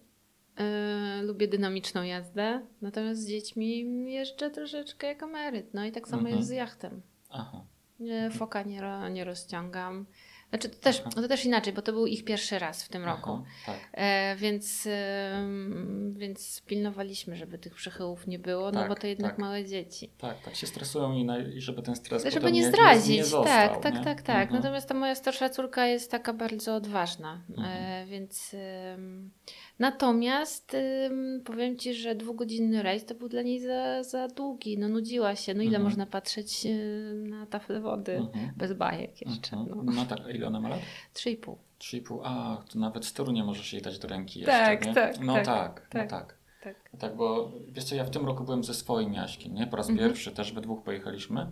Yy, 1.17 1.21
lubię 1.21 1.47
dynamiczną 1.47 2.03
jazdę, 2.03 2.62
natomiast 2.81 3.21
z 3.21 3.27
dziećmi 3.27 3.79
jeżdżę 4.13 4.49
troszeczkę 4.49 5.07
jak 5.07 5.23
emeryt. 5.23 5.73
No 5.73 5.86
i 5.86 5.91
tak 5.91 6.07
samo 6.07 6.21
Mhm. 6.21 6.38
jest 6.38 6.49
z 6.49 6.51
jachtem. 6.51 7.01
Aha. 7.29 7.65
Nie, 7.99 8.29
foka 8.31 8.63
nie, 8.63 8.81
nie 9.12 9.23
rozciągam. 9.23 10.05
Znaczy, 10.52 10.70
to 10.70 10.80
też, 10.80 11.02
no 11.06 11.12
to 11.22 11.28
też 11.28 11.46
inaczej, 11.46 11.74
bo 11.74 11.82
to 11.82 11.92
był 11.94 12.06
ich 12.08 12.26
pierwszy 12.26 12.60
raz 12.60 12.84
w 12.84 12.90
tym 12.90 13.04
roku. 13.06 13.30
Aha, 13.32 13.44
tak. 13.66 13.76
E, 13.94 14.36
więc, 14.36 14.88
em, 14.88 16.14
więc 16.18 16.62
pilnowaliśmy, 16.62 17.36
żeby 17.36 17.58
tych 17.58 17.76
przychyłów 17.76 18.28
nie 18.28 18.40
było, 18.40 18.72
no 18.72 18.80
Tak, 18.80 18.90
bo 18.90 18.96
to 18.96 19.08
jednak 19.08 19.32
tak. 19.32 19.40
małe 19.40 19.66
dzieci. 19.66 20.10
Tak, 20.18 20.42
tak 20.42 20.56
się 20.56 20.68
stresują 20.68 21.14
i, 21.14 21.26
na, 21.26 21.38
i 21.40 21.62
żeby 21.62 21.82
ten 21.82 21.96
stres 21.96 22.26
Żeby 22.34 22.52
nie 22.52 22.68
zdradzić, 22.68 23.08
nie, 23.10 23.16
nie 23.16 23.24
został, 23.26 23.46
tak, 23.70 23.84
tak, 23.84 23.94
nie? 23.94 24.04
tak, 24.04 24.22
tak. 24.22 24.42
Mhm. 24.44 24.62
Natomiast 24.62 24.88
ta 24.88 24.94
moja 24.94 25.16
starsza 25.16 25.50
córka 25.50 25.86
jest 25.88 26.12
taka 26.12 26.34
bardzo 26.34 26.76
odważna, 26.76 27.42
e, 27.50 27.54
Mhm. 27.58 28.08
więc 28.10 28.56
em, 28.94 29.32
natomiast 29.79 30.73
em, 30.75 31.41
powiem 31.45 31.77
Ci, 31.77 31.93
że 31.93 32.15
dwugodzinny 32.15 32.84
rejs 32.84 33.05
to 33.05 33.15
był 33.15 33.29
dla 33.29 33.41
niej 33.41 33.60
za, 33.60 34.03
za 34.03 34.27
długi, 34.27 34.77
no 34.77 34.88
nudziła 34.89 35.36
się, 35.36 35.53
no 35.53 35.62
ile 35.62 35.67
Mhm. 35.77 35.84
można 35.84 36.05
patrzeć 36.05 36.65
e, 36.65 36.69
na 37.13 37.45
tafle 37.45 37.79
wody 37.79 38.15
Mhm. 38.17 38.51
bez 38.57 38.73
bajek 38.73 39.21
jeszcze, 39.21 39.55
Mhm. 39.57 39.86
no. 39.86 39.91
No 39.93 40.05
tak, 40.05 40.19
ile 40.36 40.47
ona 40.47 40.60
ma 40.60 40.69
lat? 40.69 40.79
Trzy 41.13 41.29
i 41.31 41.38
pół. 41.38 41.57
3,5. 41.79 42.19
A, 42.23 42.57
to 42.73 42.79
nawet 42.79 43.13
tyłu 43.13 43.31
nie 43.31 43.43
możesz 43.43 43.73
jej 43.73 43.81
dać 43.81 43.99
do 43.99 44.07
ręki 44.07 44.39
jeszcze, 44.39 44.51
Tak, 44.51 44.86
nie? 44.86 44.93
tak, 44.93 45.19
No 45.19 45.34
tak, 45.36 45.45
tak, 45.45 45.89
no 45.93 45.99
tak. 45.99 46.10
tak. 46.10 46.41
Tak. 46.63 46.75
Tak, 46.99 47.15
bo 47.15 47.51
wiesz 47.71 47.84
co, 47.84 47.95
ja 47.95 48.03
w 48.03 48.10
tym 48.10 48.25
roku 48.25 48.43
byłem 48.43 48.63
ze 48.63 48.73
swoim 48.73 49.13
Jaśkiem, 49.13 49.53
nie? 49.53 49.67
Po 49.67 49.77
raz 49.77 49.89
Mhm. 49.89 50.10
pierwszy 50.10 50.31
też 50.31 50.53
we 50.53 50.62
dwóch 50.62 50.84
pojechaliśmy. 50.84 51.47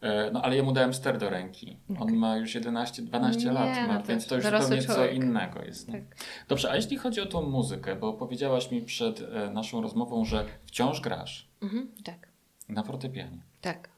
E, 0.00 0.30
No 0.30 0.42
ale 0.42 0.56
jemu 0.56 0.72
dałem 0.72 0.94
ster 0.94 1.18
do 1.18 1.30
ręki. 1.30 1.76
On 2.00 2.12
ma 2.16 2.36
już 2.36 2.54
11, 2.54 3.02
12 3.02 3.44
Nie, 3.44 3.52
lat, 3.52 3.78
no 3.82 3.88
ma, 3.88 4.00
to 4.00 4.06
więc 4.06 4.26
to 4.26 4.34
już 4.36 4.44
zupełnie 4.44 4.82
co 4.82 5.06
innego 5.06 5.62
jest. 5.64 5.86
Tak. 5.86 6.00
Dobrze, 6.48 6.70
a 6.70 6.76
jeśli 6.76 6.96
chodzi 6.96 7.20
o 7.20 7.26
tą 7.26 7.42
muzykę, 7.42 7.96
bo 7.96 8.12
powiedziałaś 8.12 8.70
mi 8.70 8.82
przed 8.82 9.20
e, 9.20 9.50
naszą 9.50 9.80
rozmową, 9.82 10.24
że 10.24 10.46
wciąż 10.66 11.00
grasz 11.00 11.48
Mhm, 11.62 11.92
tak, 12.04 12.28
na 12.68 12.82
fortepianie. 12.82 13.38
tak. 13.60 13.88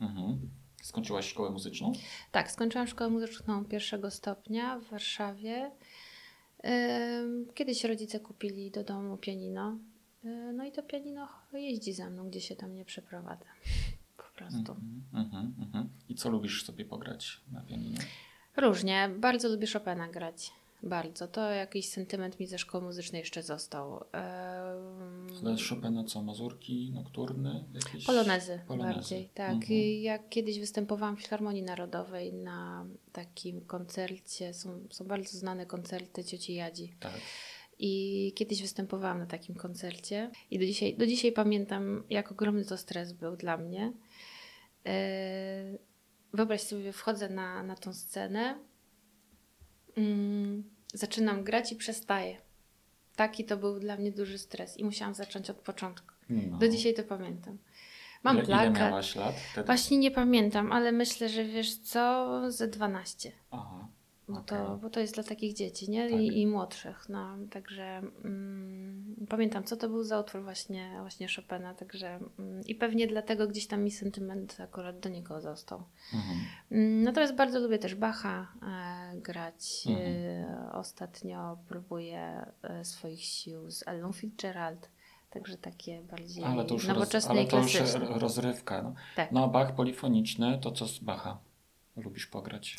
Mhm. 0.00 0.50
Skończyłaś 0.82 1.28
szkołę 1.28 1.50
muzyczną? 1.50 1.92
Tak, 2.32 2.50
skończyłam 2.50 2.86
szkołę 2.86 3.10
muzyczną 3.10 3.64
pierwszego 3.64 4.10
stopnia 4.10 4.78
w 4.78 4.84
Warszawie. 4.90 5.70
Kiedyś 7.54 7.84
rodzice 7.84 8.20
kupili 8.20 8.70
do 8.70 8.84
domu 8.84 9.16
pianino. 9.16 9.78
Yy, 10.24 10.52
No 10.52 10.64
i 10.64 10.72
to 10.72 10.82
pianino 10.82 11.28
jeździ 11.52 11.92
za 11.92 12.10
mną, 12.10 12.28
gdzie 12.28 12.40
się 12.40 12.56
tam 12.56 12.74
nie 12.74 12.84
przeprowadza. 12.84 13.44
Prostu. 14.36 14.72
Mhm, 14.72 15.02
mhm, 15.14 15.54
mhm. 15.60 15.88
I 16.08 16.14
co 16.14 16.30
lubisz 16.30 16.64
sobie 16.64 16.84
pograć 16.84 17.40
na 17.52 17.60
pianinie? 17.60 17.98
Różnie. 18.56 19.10
Bardzo 19.18 19.48
lubię 19.48 19.66
Chopina 19.66 20.08
grać. 20.08 20.50
Bardzo. 20.82 21.28
To 21.28 21.50
jakiś 21.50 21.88
sentyment 21.88 22.40
mi 22.40 22.46
ze 22.46 22.58
szkoły 22.58 22.84
muzycznej 22.84 23.20
jeszcze 23.20 23.42
został. 23.42 24.04
Ym, 25.42 25.50
jest 25.50 25.68
Chopina 25.68 26.04
co? 26.04 26.22
Mazurki, 26.22 26.90
nokturny? 26.94 27.64
Jakieś? 27.74 28.06
Polonezy, 28.06 28.60
Polonezy. 28.68 28.94
bardziej, 28.94 29.28
tak. 29.34 29.52
Mhm. 29.52 29.72
I 29.72 30.02
Jak 30.02 30.28
kiedyś 30.28 30.60
występowałam 30.60 31.16
w 31.16 31.20
Filharmonii 31.20 31.62
Narodowej 31.62 32.32
na 32.32 32.86
takim 33.12 33.60
koncercie, 33.60 34.54
są, 34.54 34.80
są 34.90 35.04
bardzo 35.04 35.38
znane 35.38 35.66
koncerty 35.66 36.24
cioci 36.24 36.54
Jadzi. 36.54 36.94
Tak. 37.00 37.20
I 37.78 38.32
kiedyś 38.36 38.62
występowałam 38.62 39.18
na 39.18 39.26
takim 39.26 39.54
koncercie 39.54 40.30
i 40.50 40.58
do 40.58 40.66
dzisiaj, 40.66 40.96
do 40.96 41.06
dzisiaj 41.06 41.32
pamiętam, 41.32 42.02
jak 42.10 42.32
ogromny 42.32 42.64
to 42.64 42.76
stres 42.76 43.12
był 43.12 43.36
dla 43.36 43.56
mnie. 43.56 43.92
Yy, 44.84 45.78
Wyobraź 46.32 46.60
sobie, 46.60 46.92
wchodzę 46.92 47.28
na, 47.28 47.62
na 47.62 47.76
tą 47.76 47.92
scenę, 47.92 48.58
mm, 49.96 50.64
zaczynam 50.94 51.44
grać 51.44 51.72
i 51.72 51.76
przestaję. 51.76 52.36
Taki 53.16 53.44
to 53.44 53.56
był 53.56 53.80
dla 53.80 53.96
mnie 53.96 54.12
duży 54.12 54.38
stres 54.38 54.78
i 54.78 54.84
musiałam 54.84 55.14
zacząć 55.14 55.50
od 55.50 55.56
początku. 55.56 56.14
No. 56.28 56.58
Do 56.58 56.68
dzisiaj 56.68 56.94
to 56.94 57.02
pamiętam. 57.02 57.58
Mam 58.22 58.36
ile, 58.36 58.44
ile 58.44 58.56
plakat. 58.56 58.90
miałaś 58.90 59.16
lat 59.16 59.34
wtedy? 59.52 59.66
Właśnie 59.66 59.98
nie 59.98 60.10
pamiętam, 60.10 60.72
ale 60.72 60.92
myślę, 60.92 61.28
że 61.28 61.44
wiesz 61.44 61.78
co, 61.78 62.40
ze 62.50 62.68
12. 62.68 63.32
Aha. 63.50 63.88
Bo, 64.28 64.38
Okej. 64.38 64.58
to, 64.58 64.76
bo 64.76 64.90
to 64.90 65.00
jest 65.00 65.14
dla 65.14 65.22
takich 65.22 65.54
dzieci, 65.54 65.90
nie? 65.90 66.10
Tak. 66.10 66.20
I, 66.20 66.40
I 66.40 66.46
młodszych. 66.46 67.08
No, 67.08 67.36
także 67.50 68.02
mm, 68.24 69.26
pamiętam, 69.28 69.64
co 69.64 69.76
to 69.76 69.88
był 69.88 70.02
za 70.04 70.20
utwór 70.20 70.42
właśnie, 70.42 70.96
właśnie 71.00 71.26
Chopina, 71.36 71.74
także 71.74 72.20
mm, 72.38 72.64
i 72.66 72.74
pewnie 72.74 73.06
dlatego 73.06 73.48
gdzieś 73.48 73.66
tam 73.66 73.82
mi 73.82 73.90
sentyment 73.90 74.60
akurat 74.60 75.00
do 75.00 75.08
niego 75.08 75.40
został. 75.40 75.82
Mhm. 76.14 76.38
Mm, 76.70 77.02
Natomiast 77.02 77.34
bardzo 77.34 77.60
lubię 77.60 77.78
też 77.78 77.94
Bacha 77.94 78.52
e, 78.62 79.20
grać. 79.20 79.84
Mhm. 79.88 80.16
E, 80.16 80.72
ostatnio 80.72 81.58
próbuję 81.68 82.46
e, 82.62 82.84
swoich 82.84 83.24
sił 83.24 83.70
z 83.70 83.88
Ellą 83.88 84.12
Fitzgerald, 84.12 84.90
także 85.30 85.56
takie 85.56 86.02
bardziej 86.02 86.44
Ale 86.44 86.64
to 86.64 86.74
już, 86.74 86.86
roz, 86.86 86.96
nowoczesne 86.96 87.30
ale 87.30 87.42
i 87.42 87.48
to 87.48 87.58
już 87.58 87.78
rozrywka. 87.94 88.82
No. 88.82 88.94
Tak. 89.16 89.32
no 89.32 89.48
Bach 89.48 89.74
polifoniczny, 89.74 90.58
to 90.62 90.72
co 90.72 90.88
z 90.88 90.98
Bacha? 90.98 91.38
Lubisz 91.96 92.26
pograć? 92.26 92.76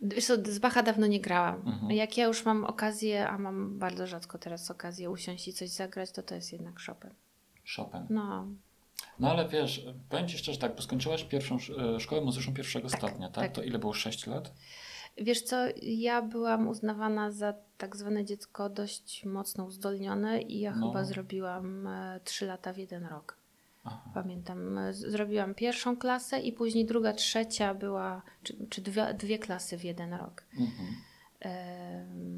Wiesz 0.00 0.26
co, 0.26 0.34
z 0.36 0.58
Bacha 0.58 0.82
dawno 0.82 1.06
nie 1.06 1.20
grałam. 1.20 1.54
Mhm. 1.66 1.92
Jak 1.92 2.16
ja 2.16 2.24
już 2.26 2.44
mam 2.44 2.64
okazję, 2.64 3.28
a 3.28 3.38
mam 3.38 3.78
bardzo 3.78 4.06
rzadko 4.06 4.38
teraz 4.38 4.70
okazję 4.70 5.10
usiąść 5.10 5.48
i 5.48 5.52
coś 5.52 5.68
zagrać, 5.68 6.12
to 6.12 6.22
to 6.22 6.34
jest 6.34 6.52
jednak 6.52 6.80
Chopin. 6.86 7.10
Chopin. 7.76 8.06
No, 8.10 8.46
No 9.18 9.30
ale 9.30 9.48
wiesz, 9.48 9.86
powiem 10.08 10.28
Ci 10.28 10.38
szczerze 10.38 10.58
tak, 10.58 10.76
bo 10.76 10.82
skończyłaś 10.82 11.24
pierwszą 11.24 11.56
sz- 11.56 11.78
e, 11.96 12.00
szkołę 12.00 12.20
muzyczną 12.20 12.54
pierwszego 12.54 12.88
stopnia, 12.88 13.28
tak? 13.30 13.44
tak. 13.44 13.52
To 13.52 13.62
ile 13.62 13.78
było? 13.78 13.92
6 13.94 14.26
lat? 14.26 14.52
wiesz 15.22 15.42
co, 15.42 15.56
ja 15.82 16.22
byłam 16.22 16.68
uznawana 16.68 17.30
za 17.30 17.54
tak 17.78 17.96
zwane 17.96 18.24
dziecko 18.24 18.68
dość 18.70 19.24
mocno 19.24 19.64
uzdolnione 19.64 20.42
i 20.42 20.60
ja 20.60 20.76
No. 20.76 20.88
chyba 20.88 21.04
zrobiłam 21.04 21.86
e, 21.86 22.20
trzy 22.24 22.46
lata 22.46 22.72
w 22.72 22.76
jeden 22.78 23.06
rok. 23.06 23.37
Aha. 23.88 24.10
Pamiętam, 24.14 24.78
e, 24.78 24.94
zrobiłam 24.94 25.54
pierwszą 25.54 25.96
klasę 25.96 26.40
i 26.40 26.52
później 26.52 26.86
druga, 26.86 27.12
trzecia 27.12 27.74
była, 27.74 28.22
czy, 28.42 28.56
czy 28.70 28.80
dwie, 28.80 29.14
dwie 29.14 29.38
klasy 29.38 29.78
w 29.78 29.84
jeden 29.84 30.14
rok. 30.14 30.44
Mhm. 30.58 30.94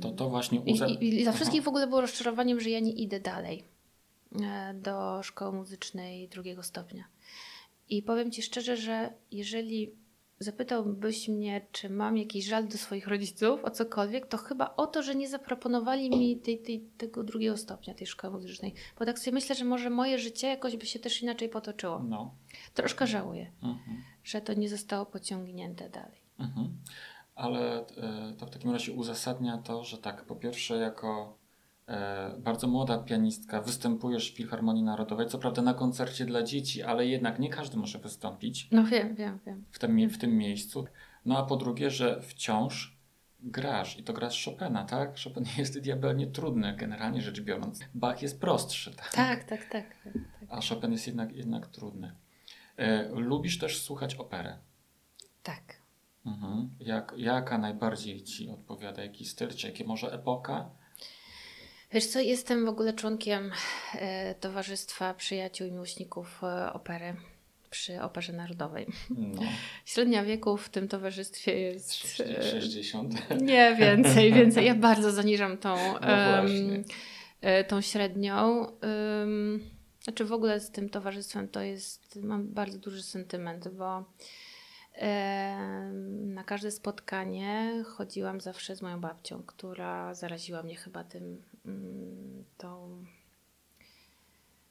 To 0.01 0.11
to 0.11 0.31
właśnie 0.31 0.59
I, 0.67 0.73
uza... 0.73 0.87
i, 0.87 1.09
I 1.09 1.23
dla 1.23 1.31
Aha. 1.31 1.37
wszystkich 1.37 1.63
w 1.63 1.69
ogóle 1.69 1.87
było 1.87 2.01
rozczarowaniem, 2.01 2.61
że 2.61 2.71
ja 2.71 2.81
nie 2.81 2.93
idę 2.93 3.21
dalej 3.21 3.65
e, 4.43 4.75
do 4.75 5.23
szkoły 5.23 5.53
muzycznej 5.53 6.29
drugiego 6.29 6.63
stopnia. 6.63 7.05
I 7.89 8.03
powiem 8.03 8.31
Ci 8.31 8.43
szczerze, 8.43 8.77
że 8.77 9.13
jeżeli 9.31 9.93
zapytałbyś 10.41 11.29
mnie, 11.29 11.67
czy 11.73 11.91
mam 11.91 12.17
jakiś 12.17 12.45
żal 12.47 12.69
do 12.69 12.79
swoich 12.79 13.09
rodziców 13.09 13.65
o 13.65 13.71
cokolwiek, 13.71 14.27
to 14.27 14.37
chyba 14.39 14.75
o 14.77 14.87
to, 14.87 15.03
że 15.03 15.15
nie 15.15 15.29
zaproponowali 15.29 16.11
mi 16.11 16.37
tej, 16.37 16.59
tej, 16.59 16.81
tego 16.81 17.25
drugiego 17.25 17.57
stopnia, 17.57 17.95
tej 17.95 18.07
szkoły 18.07 18.33
muzycznej. 18.35 18.75
Bo 18.99 19.05
tak 19.05 19.19
sobie 19.19 19.35
myślę, 19.35 19.55
że 19.55 19.65
może 19.65 19.91
moje 19.91 20.19
życie 20.19 20.47
jakoś 20.47 20.77
by 20.77 20.87
się 20.87 20.99
też 20.99 21.23
inaczej 21.23 21.49
potoczyło. 21.49 21.99
No. 21.99 22.35
Troszkę 22.75 23.07
żałuję, 23.07 23.53
Mhm. 23.63 24.03
że 24.25 24.41
to 24.41 24.55
nie 24.55 24.69
zostało 24.69 25.07
pociągnięte 25.07 25.91
dalej. 25.91 26.21
Mhm. 26.39 26.77
Ale 27.35 27.87
e, 27.87 28.35
to 28.39 28.47
w 28.47 28.51
takim 28.51 28.71
razie 28.71 28.93
uzasadnia 28.93 29.59
to, 29.59 29.85
że 29.85 29.99
tak, 29.99 30.25
po 30.25 30.37
pierwsze 30.37 30.77
jako 30.77 31.39
bardzo 32.39 32.67
młoda 32.69 32.99
pianistka 32.99 33.61
występujesz 33.63 34.33
w 34.33 34.37
Filharmonii 34.37 34.83
Narodowej, 34.83 35.27
co 35.27 35.39
prawda 35.39 35.63
na 35.63 35.75
koncercie 35.75 36.25
dla 36.25 36.43
dzieci, 36.43 36.83
ale 36.83 37.07
jednak 37.07 37.39
nie 37.39 37.49
każdy 37.51 37.77
może 37.77 37.99
wystąpić 37.99 38.69
No 38.73 38.85
wiem, 38.85 39.15
wiem, 39.15 39.39
wiem. 39.47 39.65
w 39.71 39.79
tym, 39.79 40.11
w 40.11 40.19
tym 40.19 40.37
miejscu. 40.37 40.85
No 41.25 41.39
a 41.39 41.43
po 41.43 41.57
drugie, 41.57 41.91
że 41.91 42.23
wciąż 42.23 43.01
grasz 43.43 43.99
i 43.99 44.03
to 44.03 44.13
grasz 44.13 44.45
Chopina, 44.45 44.85
tak? 44.85 45.19
Chopin 45.25 45.45
jest 45.59 45.79
diabelnie 45.81 46.27
trudny, 46.27 46.77
generalnie 46.77 47.23
rzecz 47.23 47.41
biorąc. 47.41 47.81
Bach 47.95 48.23
jest 48.23 48.41
prostszy, 48.41 48.95
tak? 48.97 49.13
Tak, 49.13 49.45
tak, 49.45 49.65
tak. 49.65 49.71
tak, 50.05 50.13
tak. 50.15 50.23
A 50.49 50.61
Chopin 50.61 50.93
jest 50.93 51.07
jednak, 51.07 51.33
jednak 51.33 51.67
trudny. 51.67 52.13
E, 52.77 53.09
lubisz 53.09 53.59
też 53.59 53.83
słuchać 53.83 54.15
operę. 54.15 54.59
tak. 55.43 55.81
Mhm. 56.27 56.71
Jak, 56.81 57.15
jaka 57.17 57.59
najbardziej 57.59 58.23
ci 58.23 58.51
odpowiada? 58.51 59.03
Jaki 59.03 59.25
styl, 59.25 59.49
czy 59.49 59.67
jakie 59.67 59.85
może 59.85 60.13
epoka? 60.13 60.71
Wiesz 61.93 62.07
co, 62.07 62.21
jestem 62.21 62.67
w 62.67 62.69
ogóle 62.69 62.93
członkiem 62.93 63.53
e, 63.95 64.35
Towarzystwa 64.35 65.15
Przyjaciół 65.15 65.67
i 65.67 65.73
Miłośników 65.73 66.45
e, 66.45 66.73
Opery 66.73 67.17
przy 67.71 68.03
Operze 68.03 68.33
Narodowej. 68.33 68.87
No, 69.11 69.43
Średnia 69.85 70.25
wieku 70.25 70.57
w 70.57 70.69
tym 70.69 70.89
towarzystwie 70.89 71.61
jest... 71.61 72.21
e, 72.21 72.43
60. 72.43 73.15
Nie, 73.43 73.77
więcej, 73.79 74.33
więcej. 74.33 74.67
Ja 74.67 74.75
bardzo 74.75 75.11
zaniżam 75.11 75.59
tą, 75.59 75.77
No 76.01 76.45
tą 77.69 77.81
średnią. 77.81 78.67
Znaczy 80.05 80.25
w 80.25 80.33
ogóle 80.33 80.61
z 80.61 80.71
tym 80.71 80.89
towarzystwem 80.89 81.49
to 81.49 81.61
jest, 81.61 82.17
mam 82.17 82.49
bardzo 82.49 82.79
duży 82.79 83.03
sentyment, 83.03 83.69
bo 83.69 84.05
na 86.27 86.45
każde 86.45 86.71
spotkanie 86.71 87.85
chodziłam 87.87 88.41
zawsze 88.41 88.77
z 88.77 88.83
moją 88.83 89.01
babcią, 89.01 89.43
która 89.43 90.15
zaraziła 90.15 90.63
mnie 90.63 90.77
chyba 90.77 91.05
tym, 91.05 91.43
mm, 91.67 92.45
tą... 92.59 93.05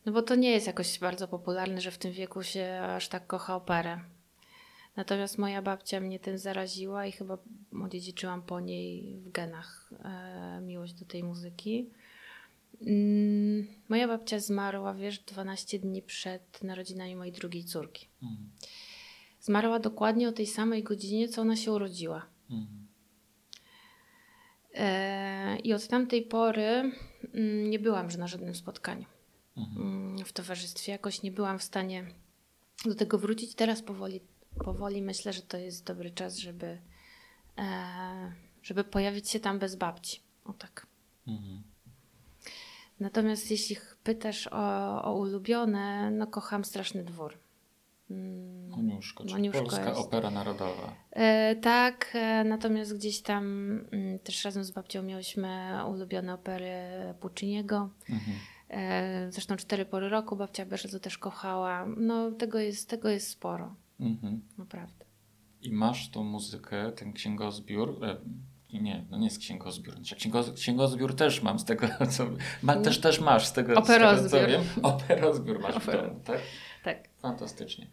No 0.06 0.12
bo 0.12 0.22
to 0.22 0.36
nie 0.36 0.52
jest 0.52 0.68
jakoś 0.68 1.00
bardzo 1.00 1.28
popularne, 1.28 1.82
że 1.82 1.92
w 1.92 1.98
tym 1.98 2.12
wieku 2.12 2.44
się 2.44 2.82
aż 2.96 3.08
tak 3.08 3.28
kocha 3.28 3.56
operę. 3.56 4.00
Natomiast 4.96 5.38
moja 5.38 5.62
babcia 5.62 6.00
mnie 6.00 6.20
tym 6.20 6.38
zaraziła 6.38 7.06
i 7.06 7.12
chyba 7.12 7.38
odziedziczyłam 7.84 8.42
po 8.42 8.60
niej 8.60 9.18
w 9.18 9.32
genach 9.32 9.94
e, 10.04 10.62
miłość 10.62 10.94
do 10.94 11.06
tej 11.06 11.24
muzyki. 11.24 11.90
Mm, 12.82 13.68
moja 13.90 14.08
babcia 14.08 14.40
zmarła, 14.40 14.94
wiesz, 14.94 15.20
12 15.20 15.80
dni 15.80 16.02
przed 16.02 16.64
narodzinami 16.64 17.16
mojej 17.16 17.34
drugiej 17.34 17.64
córki. 17.64 18.08
Mhm. 18.24 18.50
Zmarła 19.40 19.80
dokładnie 19.80 20.30
o 20.30 20.32
tej 20.32 20.48
samej 20.48 20.84
godzinie, 20.84 21.28
co 21.28 21.42
ona 21.42 21.56
się 21.56 21.72
urodziła. 21.72 22.26
Mhm. 22.50 22.88
E, 24.74 25.58
I 25.60 25.74
od 25.74 25.88
tamtej 25.88 26.22
pory 26.22 26.66
mm, 27.34 27.70
nie 27.70 27.80
byłam 27.80 28.06
już 28.06 28.18
na 28.18 28.28
żadnym 28.28 28.56
spotkaniu 28.56 29.06
Mhm. 29.58 29.88
mm, 29.88 30.26
w 30.26 30.34
towarzystwie. 30.34 30.92
Jakoś 30.92 31.22
nie 31.24 31.32
byłam 31.32 31.60
w 31.60 31.64
stanie 31.64 32.06
do 32.86 32.96
tego 32.96 33.18
wrócić. 33.18 33.56
Teraz 33.56 33.82
powoli, 33.82 34.22
powoli 34.64 35.02
myślę, 35.02 35.34
że 35.34 35.42
to 35.42 35.58
jest 35.58 35.86
dobry 35.86 36.12
czas, 36.12 36.38
żeby, 36.38 36.82
e, 37.58 38.34
żeby 38.64 38.84
pojawić 38.84 39.30
się 39.30 39.40
tam 39.40 39.60
bez 39.60 39.76
babci. 39.76 40.22
O 40.46 40.54
tak. 40.54 40.88
Mhm. 41.28 41.64
Natomiast 43.00 43.52
jeśli 43.52 43.78
pytasz 44.04 44.48
o, 44.48 45.04
o 45.04 45.14
ulubione, 45.14 46.12
no 46.12 46.28
kocham 46.28 46.66
Straszny 46.66 47.04
Dwór. 47.04 47.38
Mm, 48.10 48.70
Moniuszko, 48.70 49.26
czyli 49.26 49.50
Polska 49.52 49.90
jest. 49.90 50.02
Opera 50.02 50.32
Narodowa. 50.32 50.96
E, 51.12 51.56
tak, 51.56 52.12
e, 52.14 52.44
natomiast 52.44 52.96
gdzieś 52.98 53.22
tam 53.22 53.44
mm, 53.92 54.20
też 54.20 54.46
razem 54.46 54.64
z 54.64 54.72
babcią 54.72 55.04
miałyśmy 55.04 55.70
ulubione 55.90 56.34
opery 56.34 56.72
Pucciniego. 57.20 57.90
Mhm. 58.10 58.38
E, 58.70 59.32
zresztą 59.32 59.56
cztery 59.56 59.86
pory 59.86 60.10
roku 60.10 60.36
babcia 60.36 60.66
bardzo 60.66 61.00
też 61.00 61.18
kochała. 61.18 61.86
No 61.98 62.32
tego 62.32 62.60
jest, 62.60 62.90
tego 62.90 63.10
jest 63.10 63.28
sporo, 63.30 63.76
Mhm. 64.00 64.42
naprawdę. 64.58 65.06
I 65.62 65.72
masz 65.72 66.10
tą 66.10 66.24
muzykę, 66.24 66.92
ten 66.92 67.14
księgozbiór. 67.14 68.00
Nie, 68.74 69.06
no 69.10 69.18
nie 69.18 69.26
jest 69.26 69.40
księgozbiór. 69.40 69.96
Znaczy, 69.96 70.16
księgo, 70.16 70.44
księgozbiór 70.56 71.16
też 71.16 71.42
mam 71.42 71.60
z 71.60 71.66
tego, 71.66 71.88
co. 72.10 72.26
Ma, 72.64 72.76
też, 72.76 73.00
też 73.02 73.20
masz 73.20 73.46
z 73.48 73.54
tego, 73.54 73.74
z 73.74 73.76
tego 73.76 73.80
Operozbiór. 73.96 74.30
co 74.42 74.48
wiem. 74.48 74.62
Operozbiór 74.84 75.60
masz 75.60 75.76
w 75.76 75.86
domu, 75.86 76.20
tak? 76.26 76.40
Tak. 76.84 77.09
Fantastycznie. 77.22 77.88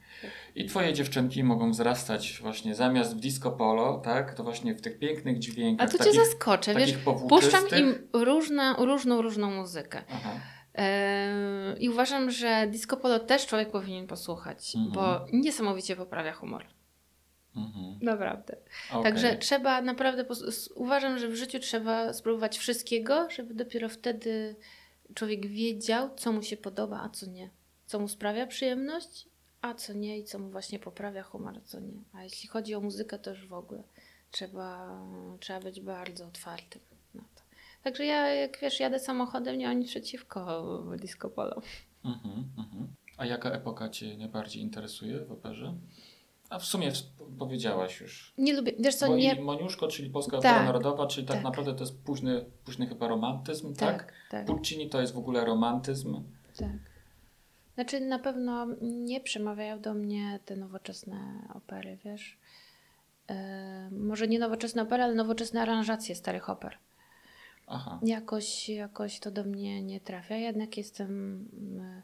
I 0.55 0.67
twoje 0.67 0.93
dziewczynki 0.93 1.45
mogą 1.45 1.71
wzrastać 1.71 2.39
właśnie 2.43 2.75
zamiast 2.75 3.17
w 3.17 3.21
disco 3.21 3.51
polo, 3.51 3.99
tak? 4.05 4.35
To 4.35 4.45
właśnie 4.45 4.75
w 4.75 4.81
tych 4.81 4.99
pięknych 4.99 5.37
A 5.37 5.41
dźwiękach. 5.41 5.91
to 5.91 5.99
cię 5.99 6.05
takich, 6.05 6.21
zaskoczę, 6.25 6.75
wiesz, 6.75 6.93
takich 6.93 7.05
puszczam 7.29 7.65
im 7.79 8.09
różne, 8.13 8.75
różną, 8.79 9.23
różną 9.23 9.51
muzykę. 9.51 10.03
E, 10.75 11.77
I 11.79 11.89
uważam, 11.89 12.31
że 12.31 12.67
disco 12.71 12.97
polo 12.97 13.19
też 13.19 13.47
człowiek 13.47 13.71
powinien 13.71 14.07
posłuchać, 14.07 14.77
Mhm. 14.77 14.93
bo 14.95 15.27
niesamowicie 15.33 15.97
poprawia 15.97 16.33
humor. 16.33 16.65
Mhm. 17.57 17.99
Naprawdę. 18.03 18.57
Okej. 18.91 19.03
Także 19.03 19.37
trzeba 19.37 19.83
naprawdę, 19.83 20.25
uważam, 20.75 21.19
że 21.19 21.29
w 21.29 21.35
życiu 21.35 21.59
trzeba 21.59 22.13
spróbować 22.13 22.59
wszystkiego, 22.59 23.31
żeby 23.31 23.55
dopiero 23.55 23.89
wtedy 23.89 24.57
człowiek 25.15 25.47
wiedział, 25.47 26.11
co 26.17 26.33
mu 26.33 26.43
się 26.43 26.57
podoba, 26.57 27.01
a 27.05 27.09
co 27.09 27.27
nie. 27.27 27.51
Co 27.87 27.99
mu 27.99 28.09
sprawia 28.09 28.47
przyjemność, 28.47 29.29
a 29.61 29.75
co 29.75 29.93
nie 29.93 30.19
i 30.19 30.25
co 30.25 30.39
mu 30.39 30.51
właśnie 30.51 30.79
poprawia 30.79 31.23
humor, 31.23 31.59
a 31.59 31.61
co 31.61 31.81
nie. 31.81 32.03
A 32.13 32.23
jeśli 32.23 32.49
chodzi 32.49 32.75
o 32.75 32.81
muzykę, 32.81 33.19
to 33.19 33.31
już 33.31 33.47
w 33.47 33.53
ogóle 33.53 33.83
trzeba, 34.31 35.01
trzeba 35.41 35.61
być 35.61 35.81
bardzo 35.81 36.27
otwartym 36.27 36.81
na 37.15 37.23
to. 37.23 37.43
Także 37.83 38.05
ja, 38.05 38.29
jak 38.29 38.59
wiesz, 38.61 38.81
jadę 38.81 38.99
samochodem, 38.99 39.59
nie 39.59 39.67
mam 39.69 39.79
nic 39.79 39.89
przeciwko 39.89 40.63
disco 41.01 41.31
polo. 41.31 41.63
Mhm, 42.05 42.45
mhm. 42.59 42.89
A 43.17 43.27
jaka 43.27 43.51
epoka 43.51 43.89
Cię 43.89 44.17
najbardziej 44.17 44.63
interesuje 44.63 45.25
w 45.25 45.33
operze? 45.33 45.75
A 46.51 46.59
w 46.59 46.65
sumie 46.65 46.93
powiedziałaś 47.39 48.01
już. 48.01 48.33
Nie 48.39 48.55
lubię, 48.57 48.73
wiesz 48.79 48.95
co, 48.95 49.07
Bo 49.07 49.17
nie... 49.17 49.43
Moniuszko, 49.43 49.89
czyli 49.89 50.11
Polska 50.11 50.39
Tak, 50.39 50.53
Opera 50.53 50.65
Narodowa, 50.65 51.07
czyli 51.07 51.27
tak, 51.27 51.37
tak. 51.37 51.45
naprawdę 51.45 51.75
to 51.75 51.81
jest 51.81 52.03
późny, 52.05 52.45
późny 52.65 52.87
chyba 52.87 53.09
romantyzm, 53.09 53.75
tak? 53.75 53.99
Tak, 53.99 54.13
tak, 54.31 54.47
Puccini 54.47 54.89
to 54.91 55.01
jest 55.01 55.15
w 55.15 55.19
ogóle 55.19 55.45
romantyzm. 55.45 56.23
tak. 56.57 56.96
Znaczy 57.77 58.01
na 58.01 58.19
pewno 58.19 58.67
nie 58.83 59.21
przemawiają 59.21 59.81
do 59.81 59.95
mnie 59.95 60.41
te 60.45 60.57
nowoczesne 60.57 61.19
opery, 61.55 61.99
wiesz. 62.05 62.39
E, 63.31 63.89
może 63.93 64.29
nie 64.29 64.39
nowoczesne 64.39 64.83
opery, 64.83 65.03
ale 65.03 65.15
nowoczesne 65.15 65.63
aranżacje 65.63 66.15
starych 66.15 66.51
oper. 66.51 66.79
Aha. 67.67 68.01
Jakoś, 68.03 68.69
jakoś 68.69 69.21
to 69.21 69.31
do 69.31 69.45
mnie 69.45 69.83
nie 69.83 70.01
trafia. 70.01 70.37
Jednak 70.37 70.77
jestem 70.77 71.09
mm, 71.53 72.03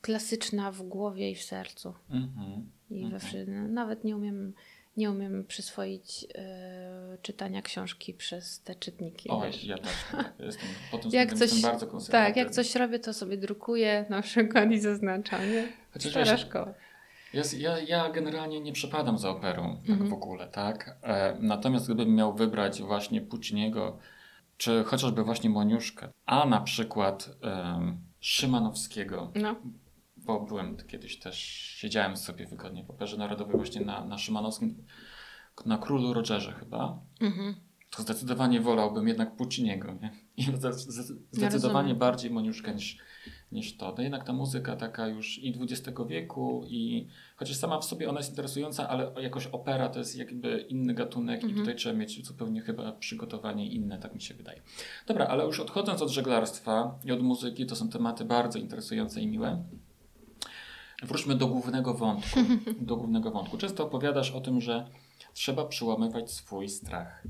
klasyczna 0.00 0.72
w 0.72 0.82
głowie 0.82 1.30
i 1.30 1.34
w 1.34 1.42
sercu. 1.42 1.94
Mhm. 2.10 2.70
I 2.90 3.00
we 3.00 3.04
Mhm. 3.04 3.20
wszy... 3.20 3.46
no, 3.48 3.68
nawet 3.68 4.04
nie 4.04 4.16
umiem, 4.16 4.52
nie 4.96 5.10
umiem 5.10 5.44
przyswoić 5.44 6.26
e, 6.34 7.18
czytania 7.22 7.62
książki 7.62 8.14
przez 8.14 8.60
te 8.62 8.74
czytniki. 8.74 9.28
Oj, 9.30 9.46
wiesz. 9.46 9.64
ja 9.64 9.78
też 9.78 9.92
tak, 10.12 10.32
jestem 10.38 10.68
pod 10.90 11.02
tym 11.02 11.10
Jak 11.10 11.30
coś- 11.30 11.40
jestem 11.40 11.62
bardzo 11.62 11.86
konsekwentny. 11.86 12.28
Tak, 12.28 12.36
jak 12.36 12.50
coś 12.50 12.74
robię, 12.74 12.98
to 12.98 13.14
sobie 13.14 13.36
drukuję 13.36 14.04
na 14.10 14.22
przykład 14.22 14.70
i 14.70 14.80
zaznaczam. 14.80 15.40
Nie? 15.52 15.68
Chociaż 15.92 16.10
Stara 16.12 16.32
wiesz, 16.32 16.40
szkoła. 16.40 16.74
Ja, 17.58 17.78
ja, 17.78 18.10
generalnie 18.10 18.60
nie 18.60 18.72
przepadam 18.72 19.18
za 19.18 19.30
operą, 19.30 19.76
tak 19.80 19.90
Mhm. 19.90 20.10
w 20.10 20.12
ogóle, 20.12 20.48
tak? 20.48 20.96
E, 21.02 21.36
natomiast 21.40 21.86
gdybym 21.86 22.14
miał 22.14 22.34
wybrać 22.34 22.82
właśnie 22.82 23.20
Pucciniego, 23.20 23.98
czy 24.56 24.84
chociażby 24.84 25.24
właśnie 25.24 25.50
Moniuszkę, 25.50 26.08
a 26.26 26.46
na 26.46 26.60
przykład 26.60 27.30
em, 27.42 27.98
Szymanowskiego, 28.20 29.32
No. 29.34 29.56
Bo 30.26 30.40
byłem 30.40 30.76
kiedyś 30.76 31.18
też, 31.18 31.38
siedziałem 31.76 32.16
sobie 32.16 32.46
wygodnie 32.46 32.84
w 32.84 32.90
Operze 32.90 33.16
Narodowej 33.16 33.56
właśnie 33.56 33.80
na, 33.80 34.04
na 34.04 34.18
Szymanowskim, 34.18 34.84
na 35.66 35.78
Królu 35.78 36.12
Rogerze 36.12 36.52
chyba, 36.52 36.98
Mhm. 37.20 37.54
to 37.90 38.02
zdecydowanie 38.02 38.60
wolałbym 38.60 39.08
jednak 39.08 39.36
Pucciniego, 39.36 39.94
nie? 40.02 40.10
Zdecydowanie 41.30 41.52
rozumiem. 41.78 41.98
bardziej 41.98 42.30
Moniuszkę 42.30 42.74
niż, 42.74 42.98
niż 43.52 43.76
to. 43.76 43.94
No 43.96 44.02
jednak 44.02 44.24
ta 44.24 44.32
muzyka 44.32 44.76
taka 44.76 45.08
już 45.08 45.38
i 45.38 45.54
XX 45.60 45.98
wieku 46.08 46.64
i 46.68 47.06
chociaż 47.36 47.56
sama 47.56 47.78
w 47.78 47.84
sobie 47.84 48.08
ona 48.10 48.18
jest 48.20 48.30
interesująca, 48.30 48.88
ale 48.88 49.12
jakoś 49.22 49.46
opera 49.46 49.88
to 49.88 49.98
jest 49.98 50.16
jakby 50.16 50.58
inny 50.68 50.94
gatunek 50.94 51.40
i 51.42 51.44
Mhm. 51.44 51.60
tutaj 51.62 51.76
trzeba 51.76 51.98
mieć 51.98 52.26
zupełnie 52.26 52.60
chyba 52.60 52.92
przygotowanie 52.92 53.66
inne, 53.70 53.98
tak 53.98 54.14
mi 54.14 54.20
się 54.20 54.34
wydaje. 54.34 54.62
Dobra, 55.06 55.26
ale 55.26 55.44
już 55.44 55.60
odchodząc 55.60 56.02
od 56.02 56.08
żeglarstwa 56.10 56.98
i 57.04 57.12
od 57.12 57.22
muzyki, 57.22 57.66
to 57.66 57.76
są 57.76 57.88
tematy 57.88 58.24
bardzo 58.24 58.58
interesujące 58.58 59.20
i 59.20 59.26
miłe. 59.26 59.64
Wróćmy 61.02 61.34
do 61.34 61.46
głównego 61.46 61.94
wątku. 61.94 62.40
Do 62.80 62.96
głównego 62.96 63.30
wątku. 63.30 63.58
Często 63.58 63.84
opowiadasz 63.84 64.30
o 64.30 64.40
tym, 64.40 64.60
że 64.60 64.90
trzeba 65.32 65.64
przełamywać 65.64 66.30
swój 66.30 66.68
strach. 66.68 67.24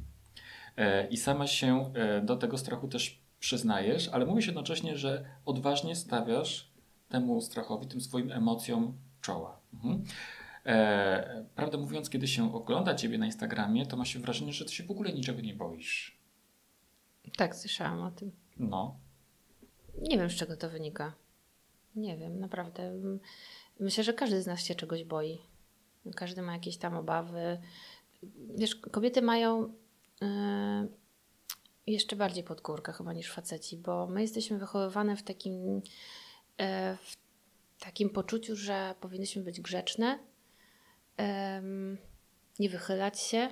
E, 0.77 1.09
I 1.09 1.17
sama 1.17 1.47
się 1.47 1.93
e, 1.95 2.21
do 2.21 2.37
tego 2.37 2.59
strachu 2.59 2.89
też 2.89 3.21
przyznajesz, 3.41 4.09
ale 4.09 4.27
mówisz 4.27 4.47
jednocześnie, 4.47 4.97
że 4.97 5.25
odważnie 5.45 5.97
stawiasz 5.97 6.71
temu 7.09 7.41
strachowi, 7.41 7.87
tym 7.87 8.01
swoim 8.01 8.33
emocjom 8.33 8.99
czoła. 9.21 9.61
Mhm. 9.75 10.05
E, 10.67 11.45
prawdę 11.55 11.79
mówiąc, 11.79 12.11
kiedy 12.11 12.29
się 12.29 12.55
ogląda 12.55 12.95
Ciebie 12.95 13.19
na 13.19 13.27
Instagramie, 13.27 13.87
to 13.87 13.97
ma 13.97 14.05
się 14.05 14.19
wrażenie, 14.19 14.53
że 14.53 14.65
Ty 14.65 14.73
się 14.73 14.85
w 14.85 14.91
ogóle 14.91 15.13
niczego 15.13 15.41
nie 15.41 15.55
boisz. 15.55 16.19
Tak, 17.37 17.57
słyszałam 17.57 18.03
o 18.03 18.11
tym. 18.11 18.33
No. 18.59 18.97
Nie 20.03 20.19
wiem, 20.19 20.31
z 20.31 20.35
czego 20.35 20.57
to 20.57 20.71
wynika. 20.71 21.13
Nie 21.97 22.17
wiem, 22.17 22.39
naprawdę. 22.39 22.93
Myślę, 23.81 24.05
że 24.05 24.13
każdy 24.13 24.43
z 24.43 24.47
nas 24.47 24.65
się 24.65 24.75
czegoś 24.75 25.05
boi. 25.05 25.39
Każdy 26.15 26.43
ma 26.43 26.53
jakieś 26.53 26.77
tam 26.77 26.97
obawy. 26.97 27.59
Wiesz, 28.55 28.75
kobiety 28.75 29.23
mają 29.23 29.75
yy, 30.21 30.29
jeszcze 31.87 32.17
bardziej 32.17 32.45
pod 32.45 32.61
górkę 32.61 32.93
chyba 32.93 33.13
niż 33.13 33.33
faceci, 33.33 33.77
bo 33.77 34.07
my 34.07 34.23
jesteśmy 34.23 34.59
wychowywane 34.59 35.17
w 35.17 35.23
takim, 35.23 35.75
yy, 35.75 36.97
w 37.01 37.17
takim 37.79 38.11
poczuciu, 38.11 38.57
że 38.57 38.95
powinnyśmy 39.01 39.43
być 39.43 39.61
grzeczne, 39.61 40.19
em, 41.17 41.99
nie 42.59 42.69
wychylać 42.69 43.21
się. 43.21 43.49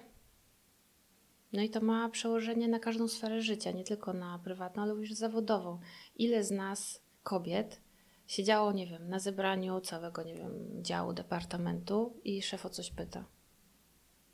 No 1.52 1.62
i 1.62 1.70
to 1.70 1.80
ma 1.80 2.08
przełożenie 2.08 2.68
na 2.68 2.78
każdą 2.78 3.08
sferę 3.08 3.42
życia, 3.42 3.70
nie 3.70 3.84
tylko 3.84 4.12
na 4.12 4.38
prywatną, 4.38 4.82
ale 4.82 4.92
również 4.92 5.12
zawodową. 5.12 5.80
Ile 6.16 6.44
z 6.44 6.50
nas, 6.50 7.02
kobiet, 7.22 7.80
siedziało, 8.26 8.72
nie 8.72 8.86
wiem, 8.86 9.08
na 9.08 9.18
zebraniu 9.18 9.80
całego, 9.80 10.22
nie 10.22 10.34
wiem, 10.34 10.52
działu, 10.82 11.12
departamentu 11.12 12.12
i 12.24 12.42
szef 12.42 12.66
o 12.66 12.70
coś 12.70 12.90
pyta. 12.90 13.24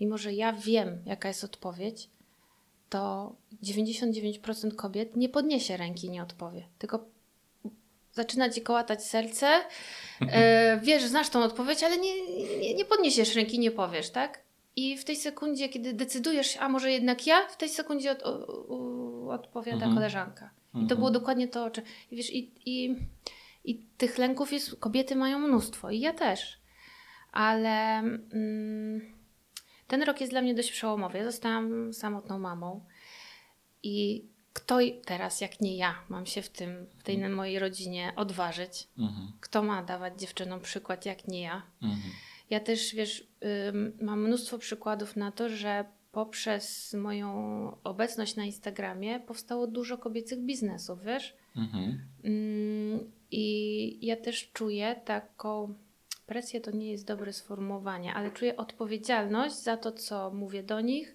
Mimo, 0.00 0.18
że 0.18 0.32
ja 0.32 0.52
wiem, 0.52 1.02
jaka 1.06 1.28
jest 1.28 1.44
odpowiedź, 1.44 2.08
to 2.90 3.32
99% 3.62 4.74
kobiet 4.74 5.16
nie 5.16 5.28
podniesie 5.28 5.76
ręki 5.76 6.06
i 6.06 6.10
nie 6.10 6.22
odpowie. 6.22 6.66
Tylko 6.78 7.04
zaczyna 8.12 8.50
ci 8.50 8.62
kołatać 8.62 9.04
serce, 9.04 9.46
e, 10.20 10.80
wiesz, 10.82 11.04
znasz 11.04 11.28
tą 11.30 11.42
odpowiedź, 11.42 11.82
ale 11.82 11.98
nie, 11.98 12.26
nie, 12.60 12.74
nie 12.74 12.84
podniesiesz 12.84 13.34
ręki, 13.34 13.58
nie 13.58 13.70
powiesz, 13.70 14.10
tak? 14.10 14.42
I 14.76 14.96
w 14.96 15.04
tej 15.04 15.16
sekundzie, 15.16 15.68
kiedy 15.68 15.92
decydujesz, 15.92 16.56
a 16.56 16.68
może 16.68 16.92
jednak 16.92 17.26
ja, 17.26 17.48
w 17.48 17.56
tej 17.56 17.68
sekundzie 17.68 18.10
od, 18.12 18.22
o, 18.22 18.46
o, 18.46 19.30
odpowiada 19.32 19.76
Mhm. 19.76 19.94
koleżanka. 19.94 20.50
I 20.70 20.72
to 20.72 20.80
Mhm. 20.80 20.98
było 20.98 21.10
dokładnie 21.10 21.48
to, 21.48 21.64
o 21.64 21.70
czym. 21.70 21.84
I 22.10 22.16
wiesz, 22.16 22.30
i, 22.30 22.50
i, 22.66 22.96
i 23.64 23.86
tych 23.98 24.18
lęków 24.18 24.52
jest, 24.52 24.76
kobiety 24.76 25.16
mają 25.16 25.38
mnóstwo, 25.38 25.90
i 25.90 26.00
ja 26.00 26.12
też. 26.12 26.60
Ale 27.32 27.98
mm, 27.98 29.00
ten 29.86 30.02
rok 30.02 30.20
jest 30.20 30.32
dla 30.32 30.42
mnie 30.42 30.54
dość 30.54 30.72
przełomowy. 30.72 31.18
Ja 31.18 31.24
zostałam 31.24 31.92
samotną 31.92 32.38
mamą. 32.38 32.84
I 33.82 34.24
kto 34.52 34.78
teraz, 35.04 35.40
jak 35.40 35.60
nie 35.60 35.76
ja, 35.76 35.94
mam 36.08 36.26
się 36.26 36.42
w 36.42 36.48
tym, 36.48 36.86
w 36.98 37.02
tej 37.02 37.28
mojej 37.28 37.58
rodzinie 37.58 38.12
odważyć? 38.16 38.88
Mhm. 38.98 39.32
Kto 39.40 39.62
ma 39.62 39.82
dawać 39.82 40.20
dziewczynom 40.20 40.60
przykład, 40.60 41.06
jak 41.06 41.28
nie 41.28 41.40
ja? 41.40 41.62
Mhm. 41.82 42.12
Ja 42.50 42.60
też, 42.60 42.94
wiesz, 42.94 43.26
ym, 43.68 43.98
mam 44.00 44.24
mnóstwo 44.26 44.58
przykładów 44.58 45.16
na 45.16 45.32
to, 45.32 45.48
że 45.48 45.84
poprzez 46.12 46.94
moją 46.94 47.30
obecność 47.84 48.36
na 48.36 48.44
Instagramie 48.44 49.20
powstało 49.20 49.66
dużo 49.66 49.98
kobiecych 49.98 50.38
biznesów, 50.38 51.02
wiesz? 51.04 51.36
Mhm. 51.56 52.00
Ym, 52.24 53.12
I 53.30 54.06
ja 54.06 54.16
też 54.16 54.50
czuję 54.52 55.00
taką 55.04 55.74
presję, 56.26 56.60
to 56.60 56.70
nie 56.70 56.90
jest 56.90 57.06
dobre 57.06 57.32
sformułowanie, 57.32 58.14
ale 58.14 58.30
czuję 58.30 58.56
odpowiedzialność 58.56 59.54
za 59.54 59.76
to, 59.76 59.92
co 59.92 60.30
mówię 60.30 60.62
do 60.62 60.80
nich, 60.80 61.14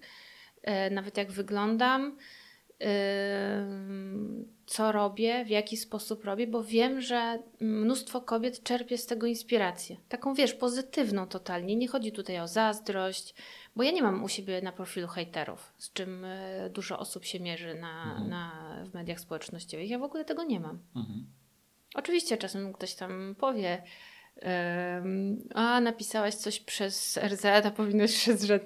e, 0.62 0.90
nawet 0.90 1.16
jak 1.16 1.32
wyglądam, 1.32 2.16
ym, 2.82 4.48
co 4.66 4.92
robię, 4.92 5.44
w 5.44 5.48
jaki 5.48 5.76
sposób 5.76 6.24
robię, 6.24 6.46
bo 6.46 6.64
wiem, 6.64 7.00
że 7.00 7.38
mnóstwo 7.60 8.20
kobiet 8.20 8.62
czerpie 8.62 8.98
z 8.98 9.06
tego 9.06 9.26
inspirację. 9.26 9.96
Taką, 10.08 10.34
wiesz, 10.34 10.54
pozytywną 10.54 11.26
totalnie. 11.26 11.76
Nie 11.76 11.88
chodzi 11.88 12.12
tutaj 12.12 12.40
o 12.40 12.48
zazdrość, 12.48 13.34
bo 13.76 13.82
ja 13.82 13.90
nie 13.90 14.02
mam 14.02 14.24
u 14.24 14.28
siebie 14.28 14.62
na 14.62 14.72
profilu 14.72 15.08
hejterów, 15.08 15.72
z 15.78 15.92
czym 15.92 16.24
e, 16.24 16.70
dużo 16.70 16.98
osób 16.98 17.24
się 17.24 17.40
mierzy 17.40 17.74
na, 17.74 18.02
Mhm. 18.10 18.28
na, 18.28 18.74
w 18.90 18.94
mediach 18.94 19.20
społecznościowych. 19.20 19.90
Ja 19.90 19.98
w 19.98 20.02
ogóle 20.02 20.24
tego 20.24 20.44
nie 20.44 20.60
mam. 20.60 20.78
Mhm. 20.96 21.26
Oczywiście 21.96 22.36
czasem 22.36 22.72
ktoś 22.72 22.94
tam 22.94 23.34
powie, 23.38 23.82
a 25.54 25.80
napisałaś 25.80 26.34
coś 26.34 26.60
przez 26.60 27.16
RZ, 27.16 27.44
a 27.44 27.70
powinnaś 27.70 28.16
przez 28.16 28.44
że 28.44 28.60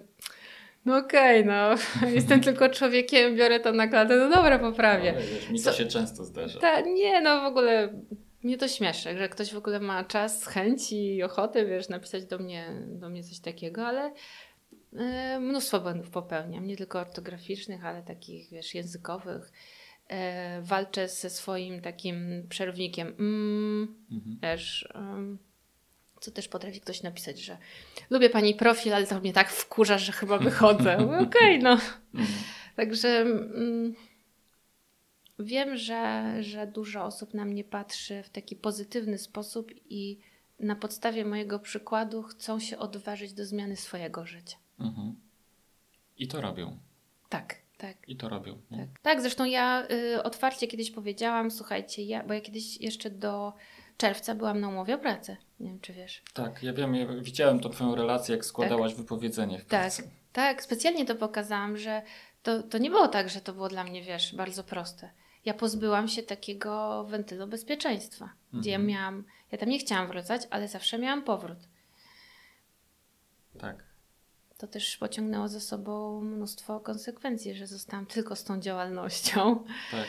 no 0.85 0.97
okej, 0.97 1.45
no 1.45 1.75
jestem 2.15 2.41
tylko 2.51 2.69
człowiekiem, 2.69 3.37
biorę 3.37 3.61
to 3.61 3.73
na 3.73 3.89
klatę, 3.89 4.17
no 4.17 4.29
dobra, 4.37 4.59
poprawię. 4.59 5.15
Wiesz, 5.33 5.51
mi 5.51 5.59
to 5.63 5.71
Co- 5.71 5.77
się 5.77 5.85
często 5.87 6.25
zdarza. 6.25 6.61
Ta, 6.61 6.81
nie, 6.81 7.21
no 7.21 7.41
w 7.41 7.45
ogóle 7.45 8.03
mnie 8.43 8.59
to 8.59 8.69
śmieszy, 8.69 9.19
że 9.19 9.29
ktoś 9.29 9.53
w 9.53 9.57
ogóle 9.57 9.81
ma 9.81 10.05
czas, 10.05 10.47
chęć 10.47 10.93
i 10.93 11.23
ochotę, 11.23 11.67
wiesz, 11.67 11.89
napisać 11.89 12.25
do 12.27 12.39
mnie, 12.39 12.83
do 12.87 13.09
mnie 13.09 13.25
coś 13.25 13.41
takiego, 13.41 13.87
ale 13.87 14.13
mnóstwo 15.41 15.81
błędów 15.81 16.11
popełniam, 16.11 16.67
nie 16.67 16.77
tylko 16.77 17.01
ortograficznych, 17.01 17.85
ale 17.85 18.03
takich, 18.03 18.51
wiesz, 18.51 18.75
językowych. 18.75 19.53
E, 20.11 20.63
walczę 20.63 21.09
ze 21.09 21.31
swoim 21.31 21.81
takim 21.81 22.47
przerwnikiem. 22.49 23.09
Mm, 23.19 23.97
Mhm. 24.13 24.39
też, 24.41 24.89
em, 24.95 25.39
co 26.21 26.31
też 26.31 26.49
potrafi 26.49 26.81
ktoś 26.81 27.03
napisać, 27.03 27.41
że 27.41 27.59
lubię 28.11 28.31
pani 28.31 28.55
profil, 28.55 28.95
ale 28.95 29.07
to 29.07 29.21
mnie 29.21 29.33
tak 29.33 29.51
wkurza, 29.51 29.99
że 29.99 30.13
chyba 30.13 30.39
wychodzę. 30.39 30.99
Okej, 31.29 31.59
no. 31.59 31.73
Mhm. 32.15 32.39
Także 32.77 33.09
mm, 33.09 33.95
wiem, 35.39 35.77
że, 35.77 36.35
że 36.41 36.67
dużo 36.67 37.05
osób 37.05 37.35
na 37.35 37.45
mnie 37.45 37.65
patrzy 37.65 38.23
w 38.23 38.31
taki 38.31 38.57
pozytywny 38.57 39.19
sposób 39.19 39.73
i 39.91 40.19
na 40.61 40.77
podstawie 40.77 41.25
mojego 41.25 41.59
przykładu 41.59 42.23
chcą 42.23 42.61
się 42.61 42.79
odważyć 42.79 43.33
do 43.33 43.45
zmiany 43.45 43.77
swojego 43.77 44.27
życia. 44.27 44.57
Mhm. 44.81 45.15
I 46.19 46.29
to 46.29 46.41
robią. 46.41 46.79
Tak. 47.29 47.57
Tak. 47.81 48.09
I 48.09 48.17
to 48.17 48.29
robią. 48.29 48.59
nie? 48.71 48.79
Tak, 48.79 48.89
tak 49.03 49.21
zresztą 49.21 49.45
ja 49.45 49.87
y, 49.91 50.23
otwarcie 50.23 50.67
kiedyś 50.67 50.91
powiedziałam, 50.91 51.51
słuchajcie, 51.51 52.03
ja, 52.03 52.25
bo 52.25 52.35
ja 52.35 52.41
kiedyś 52.41 52.81
jeszcze 52.81 53.11
do 53.11 53.53
czerwca 53.97 54.35
byłam 54.35 54.61
na 54.61 54.69
umowie 54.69 54.95
o 54.95 54.99
pracę. 54.99 55.37
Nie 55.61 55.69
wiem, 55.71 55.81
czy 55.81 55.93
wiesz. 55.93 56.23
Tak, 56.35 56.63
ja 56.63 56.73
wiem, 56.73 56.95
ja 56.95 57.07
widziałem 57.07 57.61
tą 57.61 57.69
twoją 57.71 57.95
relację, 57.95 58.35
jak 58.37 58.45
składałaś 58.45 58.95
wypowiedzenie 58.95 59.59
w 59.59 59.61
Tak, 59.61 59.69
pracy. 59.69 60.11
tak, 60.33 60.63
specjalnie 60.63 61.07
to 61.07 61.15
pokazałam, 61.15 61.77
że 61.77 62.03
to, 62.43 62.63
to 62.63 62.79
nie 62.79 62.91
było 62.91 63.09
tak, 63.09 63.29
że 63.29 63.41
to 63.41 63.53
było 63.53 63.69
dla 63.69 63.85
mnie, 63.85 64.03
wiesz, 64.03 64.35
bardzo 64.35 64.65
proste. 64.65 65.11
Ja 65.45 65.55
pozbyłam 65.55 66.09
się 66.09 66.23
takiego 66.23 67.05
wentylu 67.05 67.47
bezpieczeństwa, 67.47 68.31
gdzie 68.53 68.71
ja 68.71 68.77
Mhm. 68.77 68.89
miałam, 68.97 69.25
ja 69.53 69.59
tam 69.59 69.69
nie 69.69 69.79
chciałam 69.79 70.09
wracać, 70.09 70.43
ale 70.51 70.69
zawsze 70.69 70.99
miałam 70.99 71.23
powrót. 71.25 71.59
Tak. 73.61 73.90
To 74.61 74.67
też 74.67 74.97
pociągnęło 74.97 75.49
za 75.49 75.61
sobą 75.61 76.21
mnóstwo 76.21 76.81
konsekwencji, 76.81 77.55
że 77.55 77.67
zostałam 77.67 78.07
tylko 78.15 78.37
z 78.37 78.45
tą 78.45 78.61
działalnością. 78.61 79.65
Tak. 79.91 80.07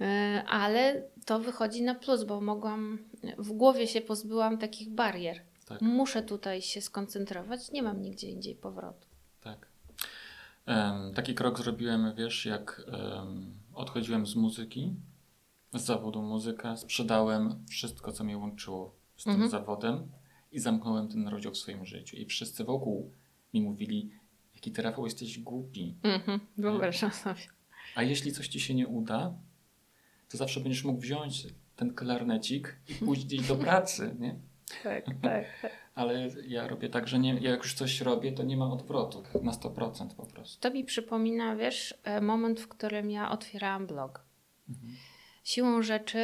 E, 0.00 0.44
Ale 0.48 1.02
to 1.26 1.40
wychodzi 1.40 1.82
na 1.82 1.94
plus, 1.94 2.24
bo 2.24 2.40
mogłam, 2.40 2.98
w 3.38 3.52
głowie 3.52 3.86
się 3.86 4.00
pozbyłam 4.00 4.58
takich 4.58 4.90
barier. 4.90 5.40
Tak. 5.66 5.80
Muszę 5.80 6.22
tutaj 6.22 6.62
się 6.62 6.80
skoncentrować, 6.80 7.70
nie 7.72 7.82
mam 7.82 8.02
nigdzie 8.02 8.28
indziej 8.30 8.54
powrotu. 8.54 9.06
Tak. 9.40 9.66
Taki 11.14 11.34
krok 11.34 11.58
zrobiłem, 11.58 12.14
wiesz, 12.16 12.46
jak 12.46 12.82
em, 12.86 13.54
odchodziłem 13.74 14.26
z 14.26 14.34
muzyki, 14.36 14.94
z 15.74 15.80
zawodu 15.84 16.22
muzyka, 16.22 16.76
sprzedałem 16.76 17.64
wszystko, 17.70 18.12
co 18.12 18.24
mnie 18.24 18.38
łączyło 18.38 18.94
z 19.16 19.24
tym 19.24 19.32
Mhm. 19.32 19.50
zawodem 19.50 20.08
i 20.52 20.58
zamknąłem 20.58 21.08
ten 21.08 21.28
rozdział 21.28 21.52
w 21.52 21.56
swoim 21.56 21.86
życiu. 21.86 22.16
I 22.16 22.26
wszyscy 22.26 22.64
wokół 22.64 23.12
mi 23.54 23.62
mówili, 23.62 24.10
jaki 24.54 24.72
ty 24.72 24.82
Rafał 24.82 25.04
jesteś 25.04 25.38
głupi. 25.38 25.94
Mhm, 26.02 26.40
wyobrażam 26.58 27.12
sobie. 27.12 27.40
A 27.94 28.02
jeśli 28.02 28.32
coś 28.32 28.48
ci 28.48 28.60
się 28.60 28.74
nie 28.74 28.86
uda, 28.86 29.34
to 30.28 30.38
zawsze 30.38 30.60
będziesz 30.60 30.84
mógł 30.84 31.00
wziąć 31.00 31.46
ten 31.76 31.94
klarnecik 31.94 32.76
i 32.88 32.94
pójść 32.94 33.24
gdzieś 33.24 33.48
do 33.48 33.56
pracy, 33.56 34.16
nie? 34.18 34.36
Tak, 34.82 35.04
tak, 35.04 35.20
tak. 35.22 35.44
Ale 35.94 36.28
ja 36.46 36.68
robię 36.68 36.88
tak, 36.88 37.08
że 37.08 37.18
nie, 37.18 37.34
jak 37.34 37.58
już 37.58 37.74
coś 37.74 38.00
robię, 38.00 38.32
to 38.32 38.42
nie 38.42 38.56
ma 38.56 38.72
odwrotu. 38.72 39.22
Na 39.42 39.52
100% 39.52 40.14
po 40.14 40.26
prostu. 40.26 40.60
To 40.60 40.70
mi 40.70 40.84
przypomina, 40.84 41.56
wiesz, 41.56 41.94
e, 42.04 42.20
moment, 42.20 42.60
w 42.60 42.68
którym 42.68 43.10
ja 43.10 43.30
otwierałam 43.30 43.86
blog. 43.86 44.24
Mhm. 44.68 44.96
Siłą 45.44 45.82
rzeczy, 45.82 46.18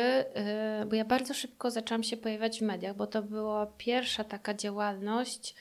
y, 0.83 0.87
bo 0.87 0.97
ja 0.97 1.05
bardzo 1.05 1.35
szybko 1.35 1.71
zaczęłam 1.71 2.03
się 2.03 2.17
pojawiać 2.17 2.59
w 2.59 2.63
mediach, 2.63 2.97
bo 2.97 3.07
to 3.07 3.23
była 3.23 3.67
pierwsza 3.67 4.25
taka 4.25 4.55
działalność 4.55 5.55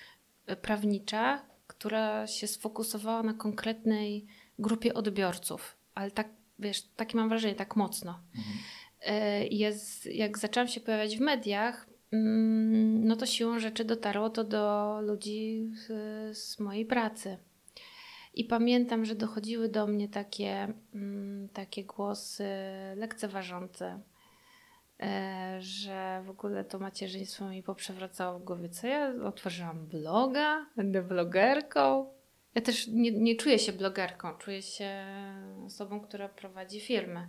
y, 0.52 0.56
prawnicza, 0.56 1.46
która 1.78 2.28
się 2.28 2.48
sfokusowała 2.48 3.24
na 3.24 3.34
konkretnej 3.34 4.26
grupie 4.60 4.94
odbiorców. 4.94 5.78
Ale 5.96 6.12
tak, 6.12 6.30
wiesz, 6.60 6.84
takie 6.96 7.18
mam 7.18 7.30
wrażenie, 7.30 7.56
tak 7.56 7.76
mocno. 7.76 8.20
Mhm. 8.36 8.58
Y, 9.44 9.48
Jest, 9.52 10.06
jak 10.06 10.38
zaczęłam 10.38 10.68
się 10.68 10.80
pojawiać 10.80 11.18
w 11.18 11.22
mediach, 11.22 11.90
mm, 12.12 13.08
no 13.08 13.16
to 13.16 13.26
siłą 13.26 13.60
rzeczy 13.60 13.86
dotarło 13.86 14.30
to 14.30 14.44
do 14.44 14.98
ludzi 15.02 15.72
z, 15.74 16.38
z 16.38 16.60
mojej 16.60 16.86
pracy. 16.86 17.38
I 18.34 18.46
pamiętam, 18.46 19.06
że 19.06 19.16
dochodziły 19.16 19.70
do 19.70 19.88
mnie 19.88 20.10
takie, 20.10 20.74
mm, 20.94 21.50
takie 21.50 21.84
głosy 21.86 22.50
lekceważące, 22.96 23.86
e, 23.86 24.02
że 25.60 26.24
w 26.26 26.30
ogóle 26.30 26.64
to 26.64 26.80
macierzyństwo 26.80 27.50
mi 27.50 27.64
poprzewracało 27.64 28.40
w 28.40 28.44
głowie. 28.44 28.70
Co 28.70 28.88
ja 28.88 29.14
otworzyłam 29.24 29.88
bloga? 29.88 30.66
Będę 30.76 31.04
blogerką? 31.04 32.14
Ja 32.56 32.62
też 32.62 32.88
nie, 32.88 33.12
nie 33.12 33.36
czuję 33.36 33.60
się 33.60 33.74
blogerką, 33.74 34.38
czuję 34.38 34.62
się 34.62 35.06
osobą, 35.66 36.00
która 36.00 36.30
prowadzi 36.30 36.82
firmę. 36.82 37.28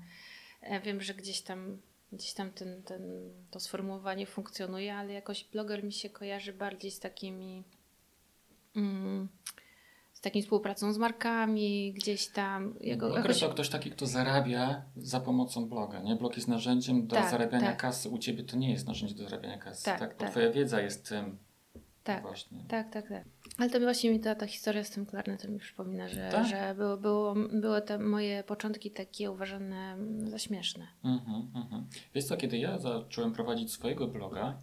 E, 0.60 0.80
Wiem, 0.80 1.00
że 1.00 1.14
gdzieś 1.14 1.40
tam, 1.40 1.78
gdzieś 2.12 2.32
tam 2.32 2.50
ten, 2.50 2.82
ten, 2.82 3.30
to 3.50 3.60
sformułowanie 3.60 4.26
funkcjonuje, 4.26 4.94
ale 4.94 5.12
jakoś 5.12 5.44
bloger 5.44 5.84
mi 5.84 5.92
się 5.92 6.10
kojarzy 6.10 6.52
bardziej 6.52 6.90
z 6.90 7.00
takimi. 7.00 7.64
Mm, 8.76 9.28
z 10.18 10.20
taką 10.20 10.40
współpracą 10.42 10.92
z 10.92 10.98
markami, 10.98 11.92
gdzieś 11.92 12.28
tam. 12.28 12.74
Jego, 12.80 13.16
jakoś, 13.16 13.40
to 13.40 13.48
ktoś 13.48 13.68
taki, 13.68 13.90
kto 13.90 14.06
zarabia 14.06 14.82
za 14.96 15.20
pomocą 15.20 15.68
bloga, 15.68 16.00
nie? 16.02 16.16
Blog 16.16 16.36
jest 16.36 16.48
narzędziem 16.48 17.06
do 17.06 17.16
Tak, 17.16 17.30
zarabiania 17.30 17.66
tak. 17.66 17.76
kasy. 17.76 18.08
U 18.08 18.18
ciebie 18.18 18.44
to 18.44 18.56
nie 18.56 18.70
jest 18.70 18.86
narzędzie 18.86 19.14
do 19.14 19.24
zarabiania 19.24 19.58
kasy, 19.58 19.84
tak? 19.84 19.98
Tak, 19.98 20.12
Bo 20.12 20.20
tak. 20.20 20.30
twoja 20.30 20.50
wiedza 20.50 20.80
jest 20.80 21.08
tym 21.08 21.38
tak, 22.04 22.22
właśnie. 22.22 22.64
tak, 22.68 22.92
tak, 22.92 23.08
tak. 23.08 23.24
Ale 23.58 23.70
to 23.70 23.80
właśnie 23.80 24.10
mi 24.10 24.20
ta, 24.20 24.34
ta 24.34 24.46
historia 24.46 24.84
z 24.84 24.90
tym 24.90 25.06
klarnetem 25.06 25.52
mi 25.52 25.58
przypomina, 25.58 26.08
że, 26.08 26.28
Tak? 26.32 26.46
że 26.46 26.74
było, 26.74 26.96
było, 26.96 27.34
były 27.52 27.82
te 27.82 27.98
moje 27.98 28.44
początki 28.44 28.90
takie 28.90 29.30
uważane 29.30 29.96
za 30.24 30.38
śmieszne. 30.38 30.86
Mhm, 31.04 31.50
mhm. 31.54 31.86
Wiesz 32.14 32.24
co, 32.24 32.36
kiedy 32.36 32.58
ja 32.58 32.78
zacząłem 32.78 33.32
prowadzić 33.32 33.72
swojego 33.72 34.06
bloga 34.06 34.58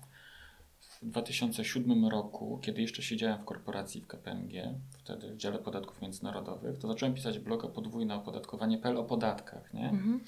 2007 1.05 2.07
roku, 2.07 2.59
kiedy 2.61 2.81
jeszcze 2.81 3.01
siedziałem 3.01 3.39
w 3.39 3.45
korporacji 3.45 4.01
w 4.01 4.07
KPMG, 4.07 4.73
wtedy 4.97 5.29
w 5.29 5.37
dziale 5.37 5.59
podatków 5.59 6.01
międzynarodowych, 6.01 6.77
to 6.77 6.87
zacząłem 6.87 7.15
pisać 7.15 7.39
bloga 7.39 7.67
podwójne 7.67 8.15
opodatkowanie.pl 8.15 8.97
o 8.97 9.03
podatkach, 9.03 9.73
nie? 9.73 9.89
Mhm. 9.89 10.19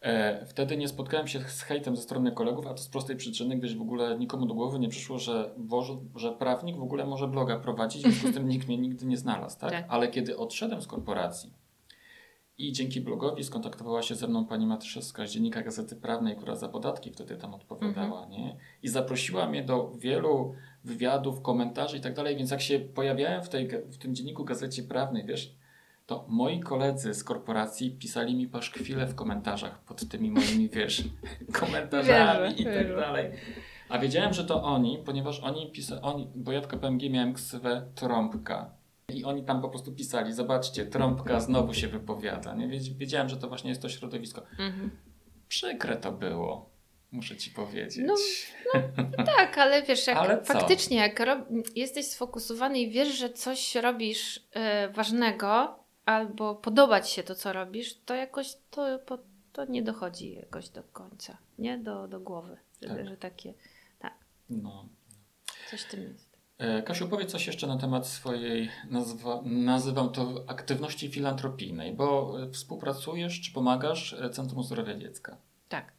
E, 0.00 0.46
wtedy 0.46 0.76
nie 0.76 0.88
spotkałem 0.88 1.28
się 1.28 1.40
z 1.40 1.62
hejtem 1.62 1.96
ze 1.96 2.02
strony 2.02 2.32
kolegów, 2.32 2.66
a 2.66 2.74
to 2.74 2.82
z 2.82 2.88
prostej 2.88 3.16
przyczyny, 3.16 3.56
gdyż 3.56 3.76
w 3.76 3.82
ogóle 3.82 4.18
nikomu 4.18 4.46
do 4.46 4.54
głowy 4.54 4.78
nie 4.78 4.88
przyszło, 4.88 5.18
że, 5.18 5.50
Boże, 5.58 5.96
że 6.16 6.32
prawnik 6.32 6.76
w 6.76 6.82
ogóle 6.82 7.06
może 7.06 7.28
bloga 7.28 7.58
prowadzić, 7.58 8.02
w 8.02 8.04
związku 8.04 8.28
z 8.28 8.34
tym 8.34 8.48
nikt 8.48 8.68
mnie 8.68 8.78
nigdy 8.78 9.06
nie 9.06 9.16
znalazł, 9.16 9.58
tak? 9.58 9.70
Tak. 9.70 9.84
Ale 9.88 10.08
kiedy 10.08 10.36
odszedłem 10.36 10.82
z 10.82 10.86
korporacji 10.86 11.59
i 12.60 12.72
dzięki 12.72 13.00
blogowi 13.00 13.44
skontaktowała 13.44 14.02
się 14.02 14.14
ze 14.14 14.28
mną 14.28 14.46
pani 14.46 14.66
Matyszewska 14.66 15.26
z 15.26 15.30
Dziennika 15.30 15.62
Gazety 15.62 15.96
Prawnej, 15.96 16.36
która 16.36 16.56
za 16.56 16.68
podatki 16.68 17.10
wtedy 17.10 17.36
tam 17.36 17.54
odpowiadała, 17.54 18.26
nie? 18.26 18.56
I 18.82 18.88
zaprosiła 18.88 19.48
mnie 19.48 19.62
do 19.62 19.92
wielu 19.98 20.54
wywiadów, 20.84 21.42
komentarzy 21.42 21.96
i 21.96 22.00
tak 22.00 22.14
dalej, 22.14 22.36
więc 22.36 22.50
jak 22.50 22.60
się 22.60 22.80
pojawiałem 22.80 23.42
w, 23.42 23.48
tej, 23.48 23.68
w 23.68 23.98
tym 23.98 24.14
Dzienniku 24.14 24.44
Gazecie 24.44 24.82
Prawnej, 24.82 25.24
wiesz, 25.26 25.54
to 26.06 26.24
moi 26.28 26.60
koledzy 26.60 27.14
z 27.14 27.24
korporacji 27.24 27.90
pisali 27.90 28.34
mi 28.34 28.48
paszkwile 28.48 29.06
w 29.06 29.14
komentarzach 29.14 29.78
pod 29.78 30.08
tymi 30.08 30.30
moimi, 30.30 30.68
wiesz, 30.68 31.04
komentarzami 31.60 32.40
Wierzę, 32.48 32.62
i 32.62 32.64
tak 32.64 32.74
wierzę. 32.74 32.96
dalej. 32.96 33.30
A 33.88 33.98
wiedziałem, 33.98 34.32
że 34.32 34.44
to 34.44 34.62
oni, 34.62 34.98
ponieważ 35.04 35.40
oni 35.40 35.70
pisali, 35.70 36.00
oni, 36.02 36.28
bo 36.34 36.52
ja 36.52 36.60
w 36.60 36.66
KPMG 36.66 37.10
miałem 37.10 37.34
ksywę 37.34 37.86
Trąbka. 37.94 38.79
I 39.14 39.24
oni 39.24 39.44
tam 39.44 39.62
po 39.62 39.68
prostu 39.68 39.92
pisali, 39.92 40.32
zobaczcie, 40.32 40.86
Trąbka 40.86 41.40
znowu 41.40 41.74
się 41.74 41.88
wypowiada. 41.88 42.54
Nie? 42.54 42.68
Wiedz- 42.68 42.96
Wiedziałem, 42.96 43.28
że 43.28 43.36
to 43.36 43.48
właśnie 43.48 43.70
jest 43.70 43.82
to 43.82 43.88
środowisko. 43.88 44.42
Mhm. 44.58 44.90
Przykre 45.48 45.96
to 45.96 46.12
było, 46.12 46.70
muszę 47.12 47.36
ci 47.36 47.50
powiedzieć. 47.50 48.04
No, 48.06 48.14
Tak, 49.36 49.58
ale 49.58 49.82
wiesz, 49.82 50.06
jak 50.06 50.16
Ale 50.16 50.44
faktycznie, 50.44 50.96
jak 50.96 51.20
rob, 51.20 51.38
jesteś 51.76 52.06
sfokusowany 52.06 52.80
i 52.80 52.90
wiesz, 52.90 53.08
że 53.18 53.30
coś 53.30 53.74
robisz 53.74 54.46
e, 54.52 54.88
ważnego, 54.88 55.78
albo 56.04 56.54
podoba 56.54 57.00
ci 57.00 57.14
się 57.14 57.22
to, 57.22 57.34
co 57.34 57.52
robisz, 57.52 57.98
to 58.06 58.14
jakoś 58.14 58.56
to, 58.70 58.98
to 59.52 59.64
nie 59.64 59.82
dochodzi 59.82 60.34
jakoś 60.34 60.68
do 60.68 60.82
końca, 60.82 61.36
nie? 61.58 61.78
Do, 61.78 62.08
do 62.08 62.20
głowy, 62.20 62.56
że, 62.82 62.88
Tak. 62.88 63.08
że 63.08 63.16
takie, 63.16 63.54
No. 64.50 64.88
coś 65.70 65.80
w 65.82 65.90
tym 65.90 66.02
jest. 66.02 66.29
E, 66.60 66.82
Kasiu, 66.82 67.08
powiedz 67.08 67.30
coś 67.30 67.46
jeszcze 67.46 67.66
na 67.66 67.78
temat 67.78 68.06
swojej, 68.06 68.70
nazwa, 68.90 69.42
nazywam 69.44 70.12
to 70.12 70.44
aktywności 70.46 71.08
filantropijnej, 71.08 71.92
bo 71.92 72.36
e, 72.42 72.50
współpracujesz 72.50 73.40
czy 73.40 73.52
pomagasz 73.52 74.12
e, 74.12 74.30
Centrum 74.30 74.62
Zdrowia 74.64 74.94
Dziecka. 74.94 75.36
Tak. 75.68 75.92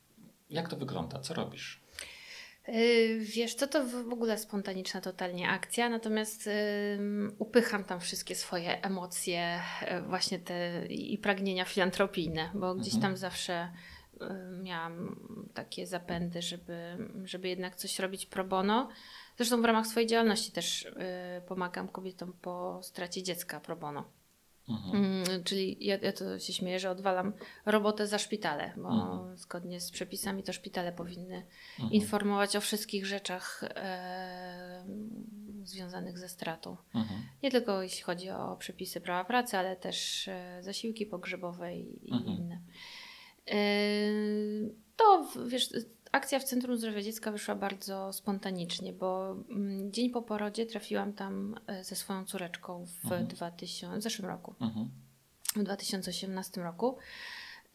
Jak 0.49 0.69
to 0.69 0.75
wygląda? 0.75 1.19
Co 1.19 1.33
robisz? 1.33 1.81
Wiesz, 3.19 3.55
to 3.55 3.67
to 3.67 3.83
w 3.85 4.13
ogóle 4.13 4.37
spontaniczna 4.37 5.01
totalnie 5.01 5.49
akcja, 5.49 5.89
natomiast 5.89 6.49
upycham 7.39 7.83
tam 7.83 7.99
wszystkie 7.99 8.35
swoje 8.35 8.81
emocje, 8.81 9.59
właśnie 10.07 10.39
te 10.39 10.85
i 10.87 11.17
pragnienia 11.17 11.65
filantropijne, 11.65 12.49
bo 12.53 12.75
gdzieś 12.75 12.93
Mhm. 12.93 13.01
tam 13.01 13.17
zawsze 13.17 13.71
miałam 14.63 15.19
takie 15.53 15.87
zapędy, 15.87 16.41
żeby, 16.41 16.97
żeby 17.23 17.47
jednak 17.47 17.75
coś 17.75 17.99
robić 17.99 18.25
pro 18.25 18.43
bono. 18.43 18.89
Zresztą 19.37 19.61
w 19.61 19.65
ramach 19.65 19.87
swojej 19.87 20.09
działalności 20.09 20.51
też 20.51 20.85
y, 20.85 20.93
pomagam 21.47 21.87
kobietom 21.87 22.33
po 22.41 22.79
stracie 22.83 23.23
dziecka 23.23 23.59
pro 23.59 23.75
bono. 23.75 24.03
Mhm. 24.69 25.05
Mm, 25.05 25.43
czyli 25.43 25.85
ja, 25.85 25.97
ja 25.97 26.13
to 26.13 26.39
się 26.39 26.53
śmieję, 26.53 26.79
że 26.79 26.89
odwalam 26.91 27.33
robotę 27.65 28.07
za 28.07 28.17
szpitale, 28.17 28.73
bo 28.77 28.89
Mhm. 28.89 29.37
zgodnie 29.37 29.79
z 29.81 29.91
przepisami 29.91 30.43
to 30.43 30.53
szpitale 30.53 30.91
powinny 30.91 31.45
Mhm. 31.73 31.91
informować 31.91 32.55
o 32.55 32.61
wszystkich 32.61 33.05
rzeczach 33.05 33.63
e, 33.63 34.85
związanych 35.63 36.17
ze 36.19 36.29
stratą. 36.29 36.77
Mhm. 36.95 37.21
Nie 37.43 37.51
tylko 37.51 37.81
jeśli 37.83 38.01
chodzi 38.03 38.29
o 38.29 38.55
przepisy 38.55 39.01
prawa 39.01 39.25
pracy, 39.25 39.57
ale 39.57 39.75
też 39.75 40.29
zasiłki 40.61 41.05
pogrzebowe 41.05 41.75
i, 41.75 42.09
i 42.09 42.13
Mhm. 42.13 42.37
inne. 42.37 42.59
E, 43.47 43.55
to 44.95 45.27
wiesz, 45.47 45.69
akcja 46.11 46.39
w 46.39 46.43
Centrum 46.43 46.77
Zdrowia 46.77 47.01
Dziecka 47.01 47.31
wyszła 47.31 47.55
bardzo 47.55 48.13
spontanicznie, 48.13 48.93
bo 48.93 49.31
mm, 49.49 49.91
dzień 49.91 50.09
po 50.09 50.21
porodzie 50.21 50.65
trafiłam 50.65 51.13
tam 51.13 51.55
e, 51.67 51.83
ze 51.83 51.95
swoją 51.95 52.25
córeczką 52.25 52.85
w 52.85 53.05
Mhm. 53.05 53.27
2000, 53.27 53.99
w 53.99 54.03
zeszłym 54.03 54.27
roku. 54.27 54.55
Mhm. 54.61 54.89
w 55.55 55.63
2018 55.63 56.61
roku. 56.61 56.97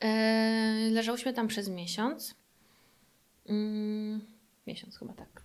E, 0.00 0.90
leżałyśmy 0.90 1.32
tam 1.32 1.48
przez 1.48 1.68
miesiąc. 1.68 2.34
Mm, 3.48 4.20
miesiąc 4.66 4.98
chyba 4.98 5.12
tak. 5.12 5.42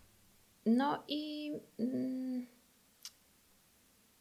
No 0.65 1.03
i 1.07 1.51
mm, 1.79 2.45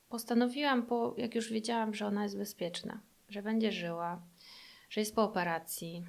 postanowiłam, 0.08 0.86
po, 0.86 1.14
jak 1.18 1.34
już 1.34 1.52
wiedziałam, 1.52 1.94
że 1.94 2.06
ona 2.06 2.22
jest 2.22 2.36
bezpieczna, 2.36 3.00
że 3.28 3.42
będzie 3.42 3.72
żyła, 3.72 4.20
że 4.90 5.00
jest 5.00 5.14
po 5.14 5.22
operacji. 5.22 6.04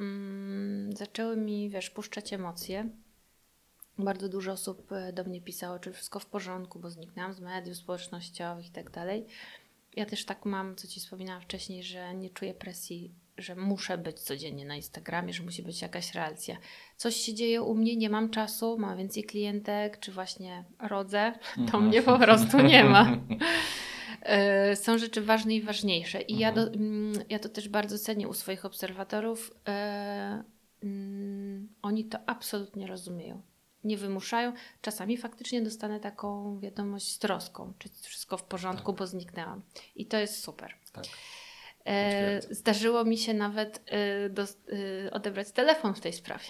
Mm, 0.00 0.92
zaczęły 0.96 1.36
mi, 1.36 1.70
wiesz, 1.70 1.90
puszczać 1.90 2.32
emocje. 2.32 2.88
Bardzo 3.98 4.28
dużo 4.28 4.52
osób 4.52 4.92
e, 4.92 5.12
do 5.12 5.24
mnie 5.24 5.40
pisało, 5.40 5.78
czy 5.78 5.92
wszystko 5.92 6.18
w 6.18 6.26
porządku, 6.26 6.78
bo 6.78 6.90
zniknęłam 6.90 7.32
z 7.32 7.40
mediów 7.40 7.76
społecznościowych 7.76 8.66
i 8.66 8.70
tak 8.70 8.90
dalej. 8.90 9.26
Ja 9.96 10.06
też 10.06 10.24
tak 10.24 10.44
mam, 10.44 10.76
co 10.76 10.88
ci 10.88 11.00
wspominałam 11.00 11.42
wcześniej, 11.42 11.82
że 11.82 12.14
nie 12.14 12.30
czuję 12.30 12.54
presji, 12.54 13.14
że 13.38 13.54
muszę 13.56 13.98
być 13.98 14.20
codziennie 14.20 14.64
na 14.66 14.76
Instagramie, 14.76 15.32
że 15.32 15.42
musi 15.42 15.62
być 15.62 15.82
jakaś 15.82 16.14
reakcja. 16.14 16.56
Coś 16.96 17.16
się 17.16 17.34
dzieje 17.34 17.62
u 17.62 17.74
mnie, 17.74 17.96
nie 17.96 18.10
mam 18.10 18.30
czasu, 18.30 18.78
mam 18.78 18.98
więcej 18.98 19.24
klientek, 19.24 20.00
czy 20.00 20.12
właśnie 20.12 20.64
rodzę, 20.80 21.32
to 21.54 21.60
Mhm. 21.60 21.84
mnie 21.86 22.02
po 22.02 22.18
prostu 22.18 22.60
nie 22.62 22.84
ma. 22.84 23.06
E, 24.26 24.76
Są 24.76 24.98
rzeczy 24.98 25.20
ważne 25.22 25.54
i 25.54 25.62
ważniejsze. 25.62 26.20
I 26.20 26.38
ja, 26.38 26.52
do, 26.52 26.62
Mhm. 26.62 26.82
mm, 26.84 27.24
ja 27.28 27.38
to 27.38 27.48
też 27.48 27.68
bardzo 27.68 27.98
cenię 27.98 28.28
u 28.28 28.34
swoich 28.34 28.64
obserwatorów. 28.64 29.54
E, 29.68 30.44
mm, 30.82 31.68
Oni 31.82 32.04
to 32.04 32.18
absolutnie 32.26 32.86
rozumieją. 32.86 33.42
Nie 33.84 33.96
wymuszają. 33.96 34.52
Czasami 34.80 35.16
faktycznie 35.16 35.62
dostanę 35.62 36.00
taką 36.00 36.58
wiadomość 36.60 37.12
z 37.12 37.18
troską, 37.18 37.72
czy 37.78 37.88
wszystko 38.02 38.36
w 38.38 38.42
porządku, 38.42 38.92
bo 38.92 39.06
zniknęłam. 39.06 39.62
I 39.96 40.06
to 40.06 40.16
jest 40.18 40.42
super. 40.44 40.74
Tak. 40.92 41.04
E, 41.86 42.40
zdarzyło 42.50 43.04
mi 43.04 43.18
się 43.18 43.34
nawet 43.34 43.82
e, 43.92 44.24
e, 45.06 45.10
odebrać 45.10 45.52
telefon 45.52 45.94
w 45.94 46.00
tej 46.00 46.12
sprawie. 46.12 46.44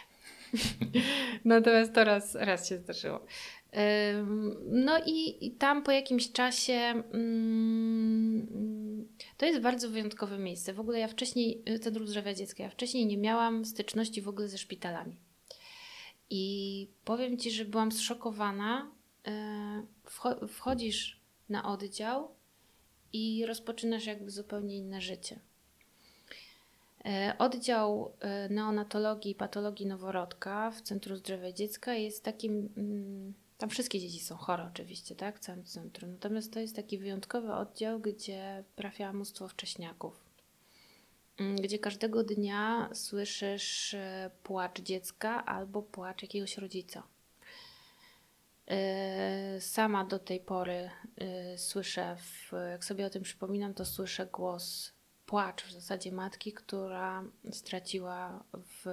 Natomiast 1.44 1.94
to 1.94 2.04
raz, 2.04 2.34
raz 2.34 2.68
się 2.68 2.78
zdarzyło. 2.78 3.26
No 4.66 4.98
i, 5.06 5.50
tam 5.58 5.82
po 5.82 5.90
jakimś 5.90 6.32
czasie 6.32 6.72
mm, 7.12 8.46
to 9.36 9.46
jest 9.46 9.60
bardzo 9.60 9.90
wyjątkowe 9.90 10.38
miejsce. 10.38 10.72
W 10.72 10.80
ogóle 10.80 10.98
ja 10.98 11.08
wcześniej, 11.08 11.62
y, 11.68 11.78
Centrum 11.78 12.06
Zdrowia 12.08 12.34
Dziecka, 12.34 12.62
ja 12.62 12.70
wcześniej 12.70 13.06
nie 13.06 13.18
miałam 13.18 13.64
styczności 13.64 14.22
w 14.22 14.28
ogóle 14.28 14.48
ze 14.48 14.58
szpitalami. 14.58 15.16
I 16.30 16.88
powiem 17.04 17.38
Ci, 17.38 17.50
że 17.50 17.64
byłam 17.64 17.92
zszokowana. 17.92 18.90
y, 19.28 19.30
wcho- 20.10 20.48
Wchodzisz 20.48 21.20
na 21.48 21.64
oddział 21.72 22.28
i 23.12 23.46
rozpoczynasz 23.46 24.06
jakby 24.06 24.30
zupełnie 24.30 24.76
inne 24.76 25.00
życie. 25.00 25.38
E, 27.04 27.34
Oddział 27.38 28.12
neonatologii 28.50 29.32
i 29.32 29.34
patologii 29.34 29.86
noworodka 29.86 30.70
w 30.70 30.80
Centrum 30.82 31.16
Zdrowia 31.16 31.52
Dziecka 31.52 31.94
jest 31.94 32.24
takim. 32.24 32.68
Tam 33.58 33.70
wszystkie 33.70 34.00
dzieci 34.00 34.20
są 34.20 34.36
chore, 34.36 34.64
oczywiście, 34.64 35.16
tak? 35.16 35.36
W 35.36 35.40
całym 35.40 35.64
centrum. 35.64 36.12
Natomiast 36.12 36.52
to 36.52 36.60
jest 36.60 36.76
taki 36.76 36.98
wyjątkowy 36.98 37.52
oddział, 37.52 38.00
gdzie 38.00 38.64
trafia 38.76 39.12
mnóstwo 39.12 39.48
wcześniaków. 39.48 40.26
Mm, 41.38 41.56
Gdzie 41.56 41.78
każdego 41.78 42.24
dnia 42.24 42.90
słyszysz 42.94 43.94
e, 43.94 44.30
płacz 44.42 44.80
dziecka 44.80 45.44
albo 45.44 45.82
płacz 45.82 46.22
jakiegoś 46.22 46.58
rodzica. 46.58 47.02
E, 48.66 49.60
Sama 49.60 50.04
do 50.04 50.18
tej 50.18 50.40
pory 50.40 50.90
e, 51.16 51.58
słyszę, 51.58 52.16
w, 52.16 52.52
jak 52.70 52.84
sobie 52.84 53.06
o 53.06 53.10
tym 53.10 53.22
przypominam, 53.22 53.74
to 53.74 53.84
słyszę 53.84 54.26
głos 54.26 54.92
płacz 55.26 55.64
w 55.64 55.72
zasadzie 55.72 56.12
matki, 56.12 56.52
która 56.52 57.24
straciła 57.50 58.44
w 58.52 58.86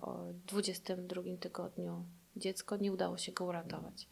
o 0.00 0.32
22 0.46 1.22
tygodniu 1.40 2.04
dziecko, 2.36 2.76
nie 2.76 2.92
udało 2.92 3.18
się 3.18 3.32
go 3.32 3.44
uratować. 3.44 4.08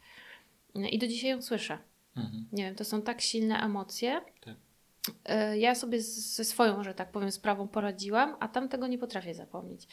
No 0.75 0.87
I 0.87 0.99
do 0.99 1.07
dzisiaj 1.07 1.29
ją 1.29 1.41
słyszę. 1.41 1.77
Mhm. 2.17 2.47
Nie 2.51 2.63
wiem, 2.63 2.75
to 2.75 2.85
są 2.85 3.01
tak 3.01 3.21
silne 3.21 3.59
emocje. 3.59 4.21
Tak. 4.41 4.55
E, 5.25 5.57
Ja 5.57 5.75
sobie 5.75 6.01
ze 6.01 6.43
swoją, 6.43 6.83
że 6.83 6.93
tak 6.93 7.11
powiem, 7.11 7.31
sprawą 7.31 7.67
poradziłam, 7.67 8.35
a 8.39 8.47
tam 8.47 8.69
tego 8.69 8.87
nie 8.87 8.97
potrafię 8.97 9.33
zapomnieć. 9.33 9.87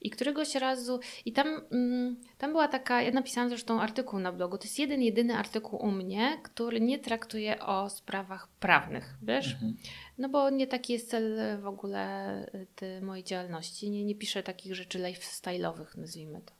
I 0.00 0.10
któregoś 0.10 0.54
razu, 0.54 1.00
i 1.24 1.32
tam, 1.32 1.60
mm, 1.70 2.16
tam 2.38 2.50
była 2.50 2.68
taka, 2.68 3.02
ja 3.02 3.10
napisałam 3.10 3.48
zresztą 3.48 3.80
artykuł 3.80 4.18
na 4.20 4.32
blogu, 4.32 4.58
to 4.58 4.64
jest 4.64 4.78
jeden, 4.78 5.02
jedyny 5.02 5.34
artykuł 5.34 5.78
u 5.82 5.90
mnie, 5.90 6.40
który 6.42 6.80
nie 6.80 6.98
traktuje 6.98 7.60
o 7.62 7.90
sprawach 7.90 8.48
prawnych, 8.48 9.14
wiesz? 9.22 9.52
Mhm. 9.52 9.76
No 10.18 10.28
bo 10.28 10.50
nie 10.50 10.66
taki 10.66 10.92
jest 10.92 11.10
cel 11.10 11.38
w 11.60 11.66
ogóle 11.66 12.50
ty, 12.76 13.00
mojej 13.00 13.24
działalności. 13.24 13.90
Nie, 13.90 14.04
nie 14.04 14.14
piszę 14.14 14.42
takich 14.42 14.74
rzeczy 14.74 14.98
lifestyle'owych, 14.98 15.98
nazwijmy 15.98 16.40
to. 16.40 16.55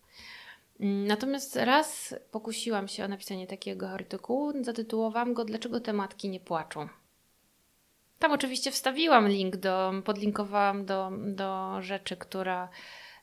Natomiast 0.81 1.57
raz 1.57 2.15
pokusiłam 2.31 2.89
się 2.89 3.05
o 3.05 3.09
napisanie 3.09 3.47
takiego 3.47 3.91
artykułu, 3.91 4.53
zatytułowałam 4.65 5.35
go 5.35 5.45
Dlaczego 5.45 5.81
te 5.81 5.93
matki 5.93 6.29
nie 6.29 6.41
płaczą? 6.41 6.89
Tam 8.19 8.33
oczywiście 8.33 8.71
wstawiłam 8.71 9.29
link, 9.29 9.57
do, 9.57 9.93
podlinkowałam 10.05 10.85
do, 10.85 11.13
do 11.27 11.77
rzeczy, 11.81 12.17
która, 12.17 12.69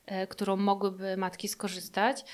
e, 0.06 0.28
którą 0.28 0.56
mogłyby 0.56 1.18
matki 1.18 1.48
skorzystać. 1.48 2.26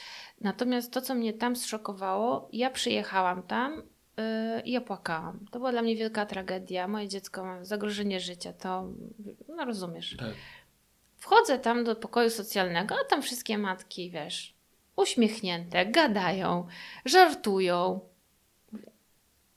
Natomiast 0.41 0.93
to, 0.93 1.01
co 1.01 1.15
mnie 1.15 1.33
tam 1.33 1.55
zszokowało, 1.55 2.49
ja 2.53 2.69
przyjechałam 2.69 3.43
tam 3.43 3.83
yy, 4.17 4.61
i 4.61 4.71
ja 4.71 4.81
płakałam. 4.81 5.45
To 5.51 5.59
była 5.59 5.71
dla 5.71 5.81
mnie 5.81 5.95
wielka 5.95 6.25
tragedia. 6.25 6.87
Moje 6.87 7.07
dziecko 7.07 7.43
ma 7.43 7.65
zagrożenie 7.65 8.19
życia, 8.19 8.53
to 8.53 8.85
no 9.47 9.65
rozumiesz. 9.65 10.17
Tak. 10.19 10.33
Wchodzę 11.17 11.59
tam 11.59 11.83
do 11.83 11.95
pokoju 11.95 12.29
socjalnego, 12.29 12.95
a 12.95 13.09
tam 13.09 13.21
wszystkie 13.21 13.57
matki, 13.57 14.11
wiesz, 14.11 14.58
uśmiechnięte, 14.99 15.85
gadają, 15.85 16.67
żartują. 17.05 17.99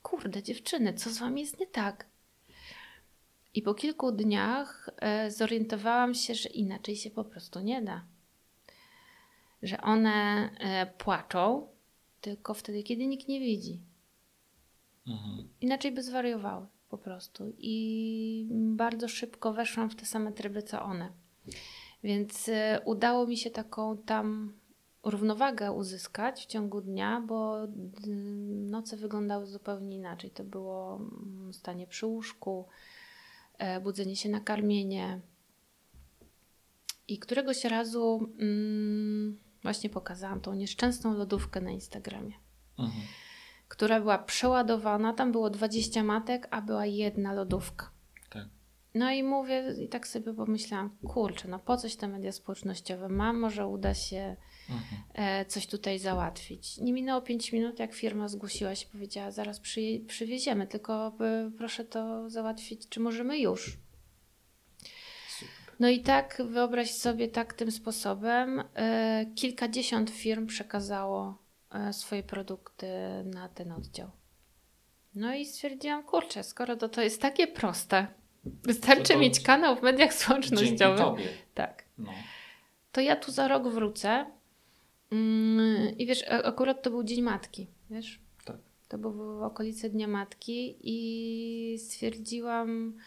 Kurde, 0.03 0.43
dziewczyny, 0.43 0.95
co 0.95 1.11
z 1.11 1.19
wami 1.19 1.41
jest 1.41 1.61
nie 1.61 1.67
tak? 1.67 2.07
I 3.55 3.63
po 3.63 3.75
kilku 3.75 4.13
dniach 4.13 4.91
e, 4.97 5.31
zorientowałam 5.31 6.15
się, 6.15 6.35
że 6.35 6.49
inaczej 6.49 6.97
się 6.97 7.11
po 7.11 7.25
prostu 7.25 7.61
nie 7.61 7.83
da. 7.83 8.05
Że 9.63 9.81
one 9.81 10.51
e, 10.61 10.87
płaczą 10.87 11.69
tylko 12.21 12.55
wtedy, 12.55 12.83
kiedy 12.83 13.07
nikt 13.07 13.29
nie 13.29 13.41
widzi. 13.41 13.81
Mhm. 15.07 15.49
Inaczej 15.61 15.93
by 15.93 16.03
zwariowały 16.03 16.67
po 16.89 16.99
prostu. 16.99 17.53
I 17.59 18.47
bardzo 18.51 19.09
szybko 19.09 19.53
weszłam 19.53 19.91
w 19.91 19.97
te 19.97 20.07
same 20.07 20.33
tryby 20.33 20.63
co 20.63 20.83
one. 20.83 21.13
Więc 22.05 22.49
e, 22.49 22.81
udało 22.85 23.27
mi 23.27 23.37
się 23.37 23.51
taką 23.51 23.97
tam 23.97 24.53
równowagę 25.05 25.73
uzyskać 25.73 26.43
w 26.43 26.47
ciągu 26.47 26.81
dnia, 26.81 27.21
bo 27.21 27.67
d- 27.67 28.09
noce 28.71 28.97
wyglądały 28.97 29.47
zupełnie 29.47 29.97
inaczej. 29.97 30.31
To 30.31 30.45
było 30.45 30.97
mm, 30.97 31.53
stanie 31.55 31.87
przy 31.87 32.07
łóżku, 32.07 32.67
e, 33.59 33.81
budzenie 33.81 34.17
się 34.17 34.29
na 34.29 34.41
karmienie. 34.41 35.21
I 37.09 37.19
któregoś 37.19 37.65
razu 37.65 38.31
mm, 38.39 39.39
właśnie 39.63 39.91
pokazałam 39.91 40.41
tą 40.41 40.55
nieszczęsną 40.55 41.15
lodówkę 41.15 41.61
na 41.61 41.71
Instagramie 41.71 42.33
Mhm. 42.79 43.03
która 43.69 44.01
była 44.01 44.19
przeładowana. 44.19 45.13
Tam 45.13 45.33
było 45.33 45.51
20 45.51 46.03
matek, 46.05 46.49
a 46.51 46.63
była 46.63 46.87
jedna 46.87 47.33
lodówka. 47.33 47.91
Tak. 48.31 48.47
No 48.95 49.11
i 49.11 49.23
mówię, 49.23 49.75
i 49.85 49.89
tak 49.89 50.07
sobie 50.09 50.35
pomyślałam, 50.35 50.97
kurczę, 51.09 51.49
no 51.49 51.59
po 51.59 51.77
coś 51.77 51.97
te 51.97 52.09
media 52.09 52.33
społecznościowe 52.33 53.09
mam, 53.09 53.41
może 53.41 53.67
uda 53.67 53.95
się 53.95 54.37
Mhm. 54.73 55.03
e, 55.15 55.45
coś 55.45 55.67
tutaj 55.67 55.99
załatwić. 55.99 56.79
Nie 56.79 56.93
minęło 56.93 57.23
5 57.23 57.53
minut, 57.53 57.79
jak 57.79 57.95
firma 57.95 58.29
zgłosiła 58.29 58.75
się, 58.75 58.87
powiedziała, 58.93 59.31
zaraz 59.31 59.61
przyje- 59.61 60.07
przywieziemy, 60.07 60.67
tylko 60.67 61.07
e, 61.21 61.51
proszę 61.59 61.85
to 61.85 62.31
załatwić, 62.31 62.89
czy 62.89 63.01
możemy 63.01 63.39
już. 63.39 63.79
No 65.81 65.89
i 65.89 66.01
tak, 66.01 66.43
wyobraź 66.49 66.91
sobie 66.91 67.29
tak 67.29 67.55
tym 67.55 67.71
sposobem, 67.73 68.63
e, 68.75 69.27
kilkadziesiąt 69.35 70.11
firm 70.11 70.47
przekazało 70.47 71.43
swoje 71.93 72.23
produkty 72.23 72.87
na 73.25 73.49
ten 73.49 73.73
oddział. 73.73 74.11
No 75.15 75.35
i 75.35 75.47
stwierdziłam, 75.47 76.03
kurczę, 76.03 76.43
skoro 76.43 76.77
to, 76.77 76.89
to 76.89 77.03
jest 77.03 77.23
takie 77.23 77.47
proste, 77.47 78.07
wystarczy 78.45 79.03
To 79.03 79.13
to- 79.15 79.19
mieć 79.21 79.41
kanał 79.41 79.77
w 79.77 79.83
mediach 79.83 80.15
społecznościowych. 80.15 81.47
Tak. 81.55 81.85
No. 81.99 82.13
To 82.93 83.01
ja 83.01 83.17
tu 83.17 83.33
za 83.33 83.49
rok 83.49 83.69
wrócę 83.69 84.27
i 85.99 86.07
wiesz, 86.07 86.25
akurat 86.29 86.83
to 86.83 86.91
był 86.91 87.05
Dzień 87.05 87.23
Matki, 87.23 87.67
wiesz? 87.91 88.21
Tak. 88.45 88.57
To 88.89 88.99
był 88.99 89.13
w 89.13 89.43
okolicy 89.43 89.91
Dnia 89.91 90.09
Matki 90.09 90.77
i 90.83 91.79
stwierdziłam, 91.79 92.99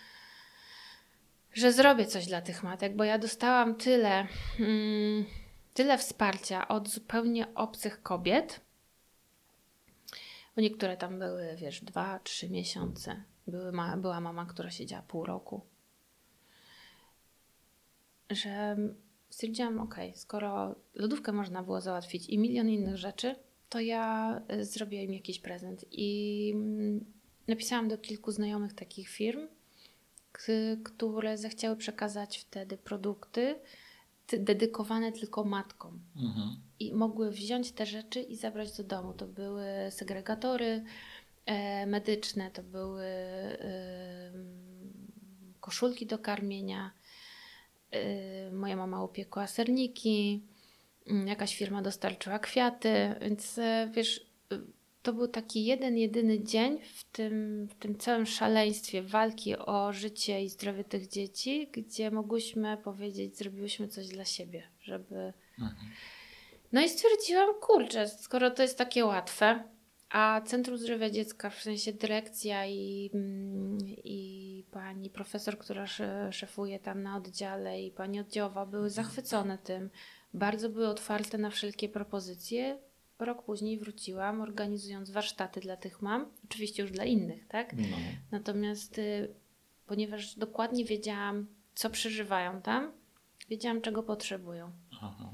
że 1.54 1.74
zrobię 1.74 2.06
coś 2.06 2.26
dla 2.26 2.42
tych 2.42 2.64
matek, 2.64 2.96
bo 2.96 3.04
ja 3.04 3.18
dostałam 3.18 3.76
tyle, 3.76 4.28
mm, 4.60 5.26
tyle 5.74 5.98
wsparcia 5.98 6.68
od 6.68 6.90
zupełnie 6.90 7.54
obcych 7.56 8.02
kobiet. 8.02 8.62
Bo 10.56 10.62
niektóre 10.62 10.98
tam 10.98 11.20
były, 11.20 11.56
wiesz, 11.56 11.82
dwa, 11.82 12.20
trzy 12.20 12.50
miesiące. 12.50 13.24
Były 13.48 13.72
ma, 13.72 13.98
była 13.98 14.22
mama, 14.22 14.46
która 14.46 14.72
siedziała 14.72 15.02
pół 15.02 15.26
roku. 15.26 15.62
że 18.30 18.78
stwierdziłam, 19.36 19.80
ok, 19.80 19.96
skoro 20.14 20.76
lodówkę 20.94 21.32
można 21.32 21.64
było 21.64 21.82
załatwić 21.82 22.30
i 22.30 22.38
milion 22.38 22.70
innych 22.70 22.98
rzeczy, 22.98 23.36
to 23.70 23.80
ja 23.80 24.42
y, 24.54 24.66
zrobię 24.66 25.04
im 25.04 25.14
jakiś 25.14 25.40
prezent. 25.40 25.86
I 25.92 26.52
mm, 26.56 27.06
napisałam 27.48 27.88
do 27.88 27.98
kilku 27.98 28.32
znajomych 28.32 28.74
takich 28.74 29.10
firm, 29.10 29.48
które 30.84 31.38
zechciały 31.38 31.76
przekazać 31.76 32.38
wtedy 32.38 32.78
produkty 32.78 33.56
ty- 34.28 34.40
dedykowane 34.40 35.12
tylko 35.12 35.44
matkom 35.44 36.00
Mhm. 36.16 36.56
i 36.80 36.94
mogły 36.94 37.32
wziąć 37.32 37.72
te 37.72 37.86
rzeczy 37.86 38.22
i 38.22 38.36
zabrać 38.36 38.78
do 38.78 38.84
domu. 38.84 39.14
To 39.14 39.28
były 39.28 39.66
segregatory 39.90 40.84
e, 41.46 41.86
medyczne, 41.86 42.52
to 42.52 42.64
były 42.64 43.04
e, 43.06 44.32
koszulki 45.60 46.06
do 46.06 46.20
karmienia. 46.20 46.92
E, 47.96 48.52
moja 48.52 48.76
mama 48.76 49.04
upiekła 49.04 49.48
serniki, 49.48 50.44
mm, 51.08 51.28
jakaś 51.28 51.56
firma 51.56 51.82
dostarczyła 51.82 52.40
kwiaty, 52.40 53.16
więc 53.22 53.58
e, 53.58 53.90
wiesz, 53.94 54.26
e, 54.52 54.60
to 55.04 55.14
był 55.14 55.28
taki 55.28 55.66
jeden, 55.66 55.98
jedyny 55.98 56.44
dzień 56.44 56.80
w 56.94 57.04
tym, 57.04 57.68
w 57.68 57.76
tym 57.76 57.98
całym 57.98 58.26
szaleństwie 58.26 59.04
walki 59.04 59.58
o 59.58 59.94
życie 59.94 60.44
i 60.44 60.50
zdrowie 60.50 60.84
tych 60.84 61.08
dzieci, 61.08 61.70
gdzie 61.72 62.12
mogłyśmy 62.12 62.78
powiedzieć, 62.78 63.38
zrobiłyśmy 63.38 63.88
coś 63.88 64.08
dla 64.08 64.26
siebie, 64.26 64.64
żeby 64.82 65.34
Mhm. 65.60 65.76
no 66.72 66.82
i 66.82 66.90
stwierdziłam, 66.90 67.50
kurczę, 67.62 68.08
skoro 68.08 68.52
to 68.52 68.62
jest 68.62 68.78
takie 68.78 69.06
łatwe, 69.06 69.64
a 70.10 70.42
Centrum 70.46 70.78
Zdrowia 70.78 71.10
Dziecka, 71.10 71.50
w 71.50 71.62
sensie 71.62 71.94
dyrekcja 71.94 72.66
i, 72.66 73.10
mm, 73.14 73.78
i 74.04 74.66
pani 74.72 75.10
profesor, 75.10 75.58
która 75.58 75.88
sze- 75.88 76.34
szefuje 76.34 76.80
tam 76.80 77.04
na 77.04 77.18
oddziale 77.18 77.82
i 77.82 77.92
pani 77.92 78.20
oddziałowa 78.20 78.66
były 78.66 78.90
zachwycone 78.90 79.58
tym, 79.58 79.90
bardzo 80.34 80.70
były 80.70 80.88
otwarte 80.88 81.38
na 81.38 81.50
wszelkie 81.50 81.90
propozycje. 81.90 82.80
Rok 83.20 83.44
później 83.44 83.80
wróciłam, 83.80 84.42
organizując 84.42 85.10
warsztaty 85.12 85.60
dla 85.60 85.78
tych 85.78 86.02
mam, 86.02 86.32
oczywiście 86.46 86.82
już 86.84 86.92
dla 86.92 87.04
innych, 87.06 87.48
tak? 87.48 87.74
No. 87.78 87.98
Natomiast 88.32 88.98
y, 88.98 89.34
ponieważ 89.88 90.36
dokładnie 90.36 90.86
wiedziałam, 90.86 91.48
co 91.76 91.90
przeżywają 91.90 92.62
tam, 92.62 92.92
wiedziałam, 93.50 93.82
czego 93.82 94.04
potrzebują. 94.04 94.72
Aha. 95.02 95.34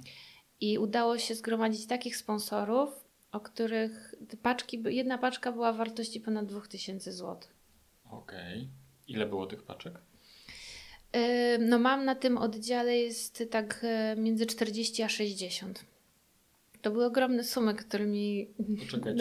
I 0.61 0.77
udało 0.77 1.17
się 1.17 1.35
zgromadzić 1.35 1.87
takich 1.87 2.17
sponsorów, 2.17 2.89
o 3.31 3.39
których 3.39 4.15
paczki, 4.41 4.83
jedna 4.85 5.17
paczka 5.17 5.51
była 5.51 5.73
wartości 5.73 6.19
ponad 6.21 6.45
2000 6.45 7.11
zł. 7.11 7.37
Okej. 8.11 8.69
Ile 9.07 9.25
było 9.25 9.47
tych 9.47 9.63
paczek? 9.63 9.93
No 11.59 11.79
mam 11.79 12.05
na 12.05 12.15
tym 12.15 12.37
oddziale 12.37 12.97
jest 12.97 13.43
tak 13.51 13.79
e, 13.83 14.15
między 14.17 14.45
40 14.45 15.03
a 15.03 15.09
60. 15.09 15.85
To 16.81 16.91
były 16.91 17.05
ogromne 17.05 17.43
sumy, 17.43 17.75
którymi 17.75 18.47
Poczekaj, 18.85 19.15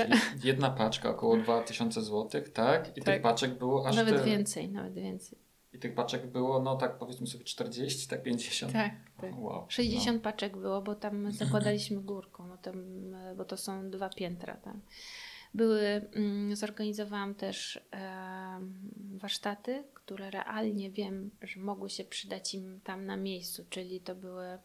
jedna 0.45 0.71
paczka 0.71 1.11
około 1.11 1.37
2000 1.37 2.03
zł, 2.03 2.43
tak? 2.55 2.97
I 2.97 3.03
Tak. 3.03 3.15
tych 3.15 3.23
paczek 3.23 3.59
było 3.59 3.87
aż 3.89 3.97
nawet 3.97 4.15
tyle. 4.15 4.27
więcej, 4.27 4.69
nawet 4.69 4.95
więcej. 4.95 5.39
I 5.73 5.79
tych 5.79 5.95
paczek 5.95 6.27
było, 6.27 6.63
no 6.63 6.77
tak 6.77 6.99
powiedzmy 6.99 7.27
sobie 7.27 7.45
40, 7.45 8.09
tak 8.09 8.23
50. 8.23 8.73
Tak, 8.73 8.93
tak. 9.21 9.39
Wow. 9.39 9.67
60 9.69 10.23
paczek 10.23 10.57
było, 10.57 10.83
bo 10.83 10.95
tam 10.95 11.33
zakładaliśmy 11.33 12.01
górką, 12.01 12.47
no 12.47 12.57
tam, 12.57 12.85
bo 13.37 13.45
to 13.45 13.57
są 13.57 13.91
dwa 13.91 14.09
piętra 14.09 14.57
tam. 14.57 14.81
Były, 15.55 15.81
mm, 16.15 16.57
zorganizowałam 16.57 17.35
też 17.35 17.81
warsztaty, 19.15 19.85
które 19.95 20.31
realnie 20.31 20.91
wiem, 20.91 21.31
że 21.43 21.61
mogły 21.61 21.91
się 21.91 22.05
przydać 22.05 22.55
im 22.55 22.81
tam 22.85 23.07
na 23.07 23.17
miejscu, 23.17 23.65
czyli 23.71 24.01
to 24.01 24.15
były, 24.15 24.59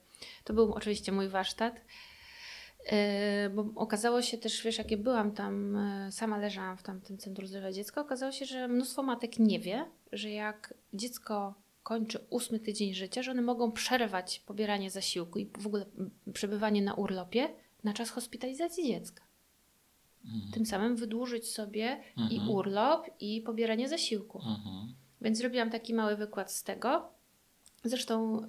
to 0.44 0.54
był 0.54 0.74
oczywiście 0.74 1.12
mój 1.12 1.30
warsztat, 1.30 1.82
bo 3.56 3.66
okazało 3.76 4.22
się 4.22 4.38
też, 4.38 4.64
wiesz, 4.64 4.78
jakie 4.78 4.98
byłam 4.98 5.32
tam, 5.32 5.76
e, 5.76 6.12
sama 6.12 6.38
leżałam 6.38 6.78
w 6.78 6.84
tamtym 6.84 7.18
Centrum 7.18 7.48
Zdrowia 7.48 7.72
Dziecka, 7.72 8.02
okazało 8.02 8.32
się, 8.32 8.46
że 8.46 8.68
mnóstwo 8.68 9.04
matek 9.04 9.40
nie 9.40 9.60
wie, 9.60 9.86
że 10.12 10.32
jak 10.32 10.74
dziecko 10.94 11.54
kończy 11.84 12.20
ósmy 12.30 12.60
tydzień 12.60 12.94
życia, 12.94 13.24
że 13.24 13.32
one 13.32 13.42
mogą 13.42 13.72
przerwać 13.72 14.40
pobieranie 14.40 14.92
zasiłku 14.92 15.40
i 15.40 15.50
w 15.60 15.68
ogóle 15.68 15.86
przebywanie 16.34 16.82
na 16.82 16.94
urlopie 16.94 17.50
na 17.84 17.94
czas 17.94 18.10
hospitalizacji 18.10 18.88
dziecka. 18.88 19.24
Mhm. 20.26 20.52
Tym 20.52 20.66
samym 20.66 20.96
wydłużyć 20.96 21.52
sobie 21.52 22.04
i 22.18 22.36
Mhm. 22.36 22.50
urlop, 22.50 23.08
i 23.20 23.42
pobieranie 23.42 23.90
zasiłku. 23.90 24.38
Mhm. 24.38 24.94
Więc 25.22 25.38
zrobiłam 25.38 25.70
taki 25.70 25.94
mały 25.94 26.16
wykład 26.16 26.52
z 26.52 26.64
tego. 26.64 27.10
Zresztą 27.86 28.44
y, 28.44 28.48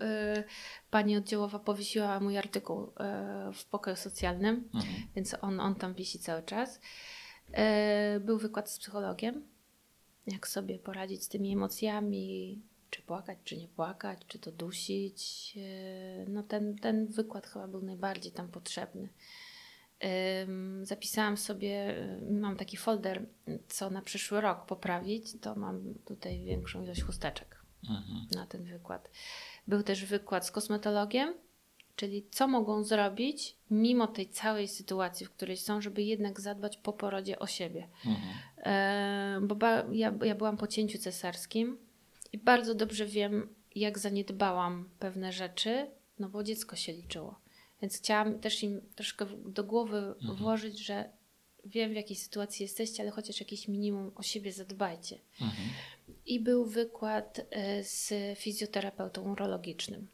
pani 0.90 1.16
oddziałowa 1.16 1.58
powiesiła 1.58 2.20
mój 2.20 2.38
artykuł 2.38 2.82
y, 2.82 2.92
w 3.52 3.64
pokoju 3.64 3.96
socjalnym, 3.96 4.68
Mhm. 4.74 4.94
więc 5.16 5.36
on, 5.40 5.60
on 5.60 5.74
tam 5.74 5.94
wisi 5.94 6.18
cały 6.18 6.42
czas. 6.42 6.80
Y, 8.16 8.20
był 8.20 8.38
wykład 8.38 8.70
z 8.70 8.78
psychologiem, 8.78 9.44
jak 10.26 10.48
sobie 10.48 10.78
poradzić 10.78 11.24
z 11.24 11.28
tymi 11.28 11.52
emocjami, 11.52 12.62
czy 12.90 13.02
płakać, 13.02 13.38
czy 13.44 13.56
nie 13.56 13.68
płakać, 13.68 14.18
czy 14.28 14.38
to 14.38 14.52
dusić. 14.52 15.52
Y, 15.56 16.26
no 16.28 16.42
ten, 16.42 16.78
ten 16.78 17.06
wykład 17.06 17.46
chyba 17.46 17.68
był 17.68 17.82
najbardziej 17.82 18.32
tam 18.32 18.48
potrzebny. 18.48 19.08
Zapisałam 20.82 21.36
sobie, 21.36 21.98
y, 22.28 22.32
mam 22.32 22.56
taki 22.56 22.76
folder, 22.76 23.26
co 23.68 23.90
na 23.90 24.02
przyszły 24.02 24.40
rok 24.40 24.66
poprawić, 24.66 25.40
to 25.40 25.54
mam 25.54 25.94
tutaj 26.04 26.42
większą 26.42 26.82
ilość 26.82 27.02
chusteczek 27.02 27.55
Mhm. 27.90 28.26
na 28.30 28.46
ten 28.46 28.64
wykład. 28.64 29.10
Był 29.66 29.82
też 29.82 30.04
wykład 30.04 30.46
z 30.46 30.50
kosmetologiem, 30.50 31.34
czyli 31.96 32.26
co 32.30 32.48
mogą 32.48 32.84
zrobić 32.84 33.56
mimo 33.70 34.06
tej 34.06 34.28
całej 34.28 34.68
sytuacji, 34.68 35.26
w 35.26 35.30
której 35.30 35.56
są, 35.56 35.80
żeby 35.80 36.02
jednak 36.02 36.40
zadbać 36.40 36.76
po 36.76 36.92
porodzie 36.92 37.38
o 37.38 37.46
siebie. 37.46 37.88
Mhm. 38.06 38.34
E, 38.58 39.38
bo 39.42 39.54
ba, 39.54 39.84
ja, 39.92 40.14
ja 40.24 40.34
byłam 40.34 40.56
po 40.56 40.66
cięciu 40.66 40.98
cesarskim 40.98 41.78
i 42.32 42.38
bardzo 42.38 42.74
dobrze 42.74 43.06
wiem, 43.06 43.48
jak 43.74 43.98
zaniedbałam 43.98 44.88
pewne 44.98 45.32
rzeczy, 45.32 45.90
no 46.18 46.28
bo 46.28 46.44
dziecko 46.44 46.76
się 46.76 46.92
liczyło. 46.92 47.40
Więc 47.82 47.98
chciałam 47.98 48.38
też 48.38 48.62
im 48.62 48.80
troszkę 48.94 49.26
do 49.46 49.64
głowy 49.64 50.14
włożyć, 50.38 50.78
że 50.78 51.10
wiem, 51.64 51.92
w 51.92 51.94
jakiej 51.94 52.16
sytuacji 52.16 52.62
jesteście, 52.62 53.02
ale 53.02 53.10
chociaż 53.10 53.40
jakieś 53.40 53.68
minimum 53.68 54.12
o 54.14 54.22
siebie 54.22 54.52
zadbajcie. 54.52 55.18
Mhm. 55.40 55.68
I 56.26 56.40
był 56.40 56.66
wykład 56.66 57.40
e, 57.50 57.84
z 57.84 58.12
fizjoterapeutą 58.38 59.22
urologicznym, 59.32 60.08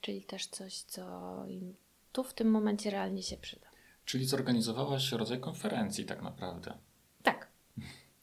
czyli 0.00 0.22
też 0.22 0.46
coś, 0.46 0.80
co 0.80 1.02
im 1.48 1.74
tu 2.12 2.24
w 2.24 2.34
tym 2.34 2.50
momencie 2.50 2.90
realnie 2.90 3.22
się 3.22 3.36
przyda. 3.36 3.66
Czyli 4.04 4.24
zorganizowałaś 4.24 5.12
rodzaj 5.12 5.40
konferencji 5.40 6.04
tak 6.04 6.22
naprawdę. 6.22 6.78
Tak. 7.22 7.48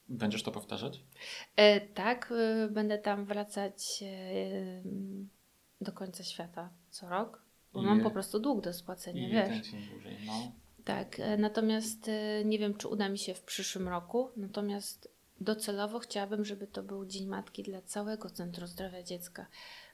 Będziesz 0.10 0.44
to 0.44 0.52
powtarzać? 0.52 1.04
E, 1.56 1.82
tak, 1.82 2.34
e, 2.38 2.68
będę 2.72 2.98
tam 2.98 3.26
wracać 3.26 4.04
e, 4.04 4.82
do 5.82 5.92
końca 5.92 6.24
świata 6.24 6.70
co 6.90 7.10
rok, 7.10 7.42
bo 7.74 7.82
I- 7.82 7.86
mam 7.86 8.02
po 8.04 8.12
prostu 8.12 8.40
dług 8.40 8.62
do 8.62 8.74
spłacenia, 8.74 9.28
I 9.28 9.32
wiesz. 9.32 9.72
dłużej, 9.92 10.18
no. 10.26 10.52
Tak, 10.86 11.20
e, 11.20 11.38
natomiast 11.38 12.08
e, 12.08 12.46
nie 12.46 12.60
wiem, 12.60 12.74
czy 12.78 12.88
uda 12.88 13.10
mi 13.10 13.18
się 13.18 13.34
w 13.34 13.42
przyszłym 13.42 13.88
roku, 13.88 14.30
natomiast 14.38 15.10
docelowo 15.42 16.00
chciałabym, 16.00 16.46
żeby 16.46 16.68
to 16.68 16.84
był 16.84 17.06
Dzień 17.06 17.28
Matki 17.28 17.64
dla 17.64 17.82
całego 17.82 18.30
Centrum 18.30 18.68
Zdrowia 18.68 19.04
Dziecka, 19.04 19.48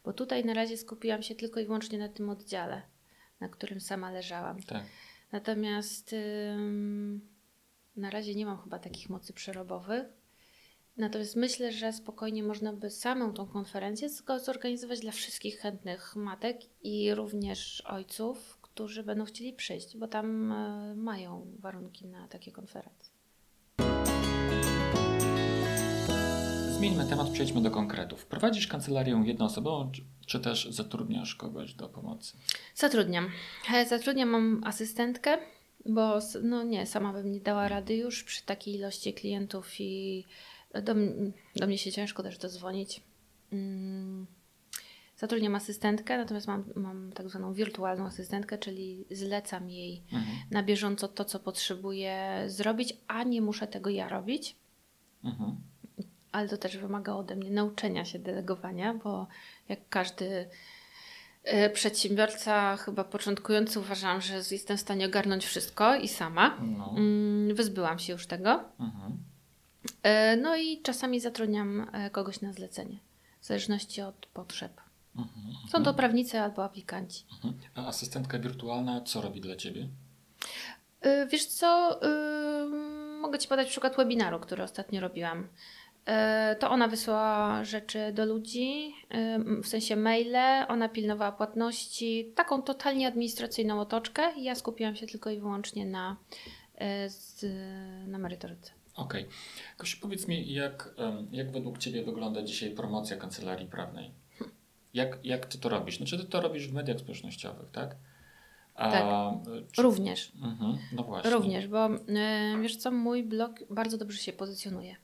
bo 0.04 0.14
tutaj 0.14 0.46
na 0.46 0.54
razie 0.54 0.78
skupiłam 0.78 1.24
się 1.24 1.36
tylko 1.36 1.60
i 1.60 1.66
wyłącznie 1.66 2.00
na 2.00 2.10
tym 2.10 2.30
oddziale, 2.30 2.82
na 3.40 3.50
którym 3.50 3.82
sama 3.82 4.12
leżałam. 4.12 4.62
Tak. 4.64 4.84
Natomiast 5.32 6.14
ym, 6.14 7.28
na 7.96 8.10
razie 8.10 8.36
nie 8.36 8.46
mam 8.46 8.58
chyba 8.58 8.80
takich 8.80 9.10
mocy 9.10 9.34
przerobowych. 9.34 10.06
Natomiast 10.98 11.36
myślę, 11.36 11.72
że 11.72 11.94
spokojnie 11.94 12.44
można 12.44 12.74
by 12.74 12.90
samą 12.90 13.34
tą 13.34 13.48
konferencję 13.48 14.10
zorganizować 14.40 15.00
dla 15.00 15.12
wszystkich 15.12 15.60
chętnych 15.60 16.16
matek 16.16 16.58
i 16.84 17.16
również 17.16 17.82
ojców, 17.82 18.58
którzy 18.62 19.04
będą 19.04 19.26
chcieli 19.26 19.54
przyjść, 19.54 19.98
bo 19.98 20.08
tam 20.08 20.52
e, 20.52 20.96
mają 20.96 21.52
warunki 21.60 22.08
na 22.08 22.28
takie 22.28 22.52
konferencje. 22.52 23.15
Zmieńmy 26.86 27.06
temat, 27.10 27.30
przejdźmy 27.30 27.62
do 27.62 27.72
konkretów. 27.72 28.26
Prowadzisz 28.26 28.68
kancelarię 28.68 29.24
jednoosobową, 29.26 29.92
czy, 29.92 30.02
czy 30.26 30.40
też 30.40 30.68
zatrudniasz 30.72 31.36
kogoś 31.36 31.74
do 31.74 31.90
pomocy? 31.90 32.38
Zatrudniam. 32.76 33.30
E, 33.74 33.86
Zatrudniam, 33.86 34.30
mam 34.30 34.62
asystentkę, 34.64 35.38
bo 35.86 36.20
no 36.44 36.64
nie, 36.64 36.86
sama 36.86 37.14
bym 37.14 37.32
nie 37.32 37.40
dała 37.40 37.68
rady 37.68 37.96
już 37.96 38.24
przy 38.24 38.44
takiej 38.44 38.76
ilości 38.76 39.14
klientów 39.14 39.80
i 39.80 40.26
do, 40.74 40.96
do 41.56 41.68
mnie 41.68 41.78
się 41.78 41.92
ciężko 41.92 42.24
też 42.24 42.38
dozwonić. 42.38 43.02
Mm. 43.54 44.26
Zatrudniam 45.18 45.56
asystentkę, 45.56 46.18
natomiast 46.18 46.48
mam, 46.48 46.64
mam 46.76 47.12
tak 47.12 47.30
zwaną 47.30 47.54
wirtualną 47.54 48.06
asystentkę, 48.06 48.58
czyli 48.58 49.06
zlecam 49.12 49.70
jej 49.70 50.02
Mhm. 50.14 50.38
na 50.52 50.64
bieżąco 50.64 51.08
to, 51.08 51.26
co 51.26 51.40
potrzebuję 51.40 52.44
zrobić, 52.48 52.98
a 53.08 53.24
nie 53.24 53.42
muszę 53.42 53.68
tego 53.68 53.90
ja 53.90 54.10
robić. 54.10 54.56
Mhm. 55.24 55.56
Ale 56.36 56.50
to 56.50 56.58
też 56.58 56.78
wymaga 56.78 57.14
ode 57.14 57.36
mnie 57.36 57.52
nauczenia 57.52 58.06
się 58.06 58.20
delegowania, 58.20 58.94
bo 58.94 59.28
jak 59.70 59.80
każdy 59.90 60.50
E, 61.44 61.70
Przedsiębiorca 61.70 62.78
chyba 62.78 63.04
początkujący 63.04 63.80
uważałam, 63.80 64.22
że 64.22 64.42
jestem 64.52 64.78
w 64.78 64.82
stanie 64.82 65.06
ogarnąć 65.06 65.46
wszystko 65.46 65.96
i 65.96 66.08
sama. 66.08 66.58
No. 66.78 66.94
Mm, 66.98 67.56
Wyzbyłam 67.56 68.00
się 68.00 68.14
już 68.14 68.28
tego. 68.28 68.64
Mhm. 68.80 69.18
E, 70.04 70.38
No 70.38 70.56
i 70.56 70.82
czasami 70.82 71.20
zatrudniam 71.20 71.88
e, 71.94 72.10
kogoś 72.10 72.42
na 72.42 72.54
zlecenie, 72.54 73.00
w 73.42 73.46
zależności 73.46 74.02
od 74.02 74.26
potrzeb. 74.26 74.82
Mhm. 75.16 75.56
Są 75.72 75.84
to 75.84 75.94
prawnicy 75.94 76.40
albo 76.40 76.64
aplikanci. 76.64 77.26
Mhm. 77.34 77.54
A 77.76 77.88
asystentka 77.88 78.40
wirtualna 78.40 79.02
co 79.02 79.22
robi 79.22 79.42
dla 79.42 79.56
ciebie? 79.56 79.88
Wiesz 81.32 81.46
co, 81.46 82.00
mogę 83.22 83.40
Ci 83.40 83.48
podać 83.48 83.70
przykład 83.70 83.96
webinaru, 83.98 84.40
który 84.40 84.64
ostatnio 84.64 85.02
robiłam. 85.02 85.48
E, 86.06 86.56
To 86.60 86.70
ona 86.70 86.88
wysłała 86.88 87.64
rzeczy 87.64 88.14
do 88.14 88.26
ludzi, 88.26 88.94
e, 89.10 89.40
w 89.64 89.68
sensie 89.68 89.96
maile, 89.96 90.66
ona 90.68 90.90
pilnowała 90.90 91.32
płatności, 91.32 92.32
taką 92.36 92.62
totalnie 92.62 93.08
administracyjną 93.08 93.80
otoczkę 93.80 94.34
i 94.38 94.44
ja 94.44 94.56
skupiłam 94.56 94.96
się 94.96 95.08
tylko 95.08 95.30
i 95.30 95.40
wyłącznie 95.40 95.86
na, 95.86 96.18
e, 96.78 97.08
na 98.08 98.18
merytoryce. 98.18 98.72
Okej. 98.96 99.26
Kosiu, 99.78 99.98
powiedz 100.02 100.28
mi, 100.28 100.54
jak, 100.54 100.96
jak 101.32 101.52
według 101.52 101.78
Ciebie 101.78 102.04
wygląda 102.04 102.44
dzisiaj 102.44 102.72
promocja 102.72 103.18
kancelarii 103.18 103.68
prawnej? 103.68 104.12
Jak, 104.94 105.20
jak 105.24 105.46
Ty 105.46 105.58
to 105.58 105.70
robisz? 105.70 105.98
Znaczy, 105.98 106.18
Ty 106.18 106.26
to 106.26 106.42
robisz 106.42 106.68
w 106.68 106.74
mediach 106.74 107.00
społecznościowych, 107.00 107.72
tak? 107.72 107.96
A, 108.76 108.92
Tak. 108.92 109.06
Czy... 109.72 109.82
Również. 109.82 110.32
Mhm. 110.42 110.78
No 110.92 111.04
właśnie. 111.04 111.32
Również, 111.32 111.68
bo 111.68 111.90
wiesz 112.62 112.76
co, 112.76 112.92
mój 112.92 113.24
blog 113.24 113.52
bardzo 113.70 113.98
dobrze 113.98 114.18
się 114.18 114.34
pozycjonuje. 114.34 114.96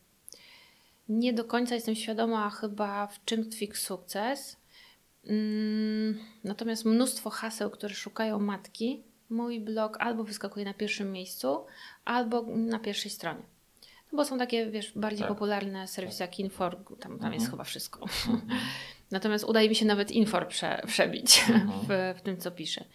Nie 1.12 1.34
do 1.34 1.44
końca 1.46 1.76
jestem 1.76 1.96
świadoma 1.96 2.50
chyba 2.50 3.08
w 3.08 3.26
czym 3.26 3.50
tkwi 3.50 3.70
sukces. 3.74 4.58
Mm, 5.28 6.20
natomiast 6.44 6.86
mnóstwo 6.86 7.30
haseł, 7.30 7.70
które 7.70 7.94
szukają 7.94 8.40
matki, 8.40 9.04
mój 9.30 9.60
blog 9.60 9.98
albo 10.00 10.24
wyskakuje 10.24 10.66
na 10.66 10.74
pierwszym 10.74 11.12
miejscu, 11.12 11.66
albo 12.06 12.42
na 12.48 12.80
pierwszej 12.80 13.12
stronie. 13.12 13.42
No 14.12 14.18
bo 14.18 14.26
są 14.26 14.38
takie, 14.38 14.72
wiesz, 14.72 14.92
bardziej 14.96 15.20
Tak. 15.20 15.28
popularne 15.28 15.88
serwisy 15.88 16.24
jak 16.24 16.40
Infor, 16.40 16.76
tam, 16.86 16.96
tam 17.00 17.12
Mhm. 17.14 17.34
jest 17.34 17.50
chyba 17.50 17.64
wszystko. 17.64 18.00
Mhm. 18.28 18.42
Natomiast 19.12 19.44
udaje 19.46 19.70
mi 19.70 19.76
się 19.76 19.86
nawet 19.86 20.12
Infor 20.12 20.48
prze, 20.48 20.82
przebić 20.88 21.44
Mhm. 21.50 21.70
w, 21.88 22.20
w 22.20 22.22
tym, 22.22 22.38
co 22.38 22.52
piszę. 22.52 22.86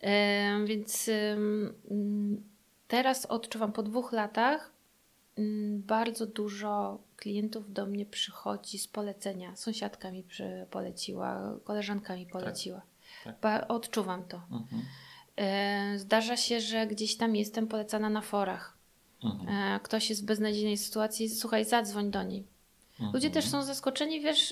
Em, 0.00 0.66
Więc 0.66 1.08
mm, 1.08 2.42
teraz 2.88 3.26
odczuwam 3.26 3.72
po 3.72 3.82
dwóch 3.82 4.12
latach 4.12 4.72
bardzo 5.78 6.26
dużo 6.26 6.98
klientów 7.16 7.72
do 7.72 7.86
mnie 7.86 8.06
przychodzi 8.06 8.78
z 8.78 8.88
polecenia. 8.88 9.56
Sąsiadka 9.56 10.10
mi 10.10 10.24
poleciła, 10.70 11.58
koleżanka 11.64 12.16
mi 12.16 12.26
poleciła. 12.26 12.82
tak. 13.24 13.40
Ba- 13.40 13.68
odczuwam 13.68 14.24
to. 14.24 14.36
Mhm. 14.52 14.82
E, 15.36 15.98
Zdarza 15.98 16.36
się, 16.36 16.60
że 16.60 16.86
gdzieś 16.86 17.16
tam 17.16 17.36
jestem 17.36 17.66
polecana 17.66 18.10
na 18.10 18.20
forach. 18.20 18.76
Mhm. 19.24 19.48
E, 19.76 19.80
Ktoś 19.80 20.10
jest 20.10 20.22
w 20.22 20.26
beznadziejnej 20.26 20.76
sytuacji, 20.76 21.28
słuchaj, 21.30 21.64
zadzwoń 21.64 22.10
do 22.10 22.22
niej. 22.22 22.46
Ludzie 23.00 23.26
Mhm. 23.28 23.32
też 23.32 23.44
są 23.48 23.62
zaskoczeni, 23.62 24.20
wiesz, 24.20 24.50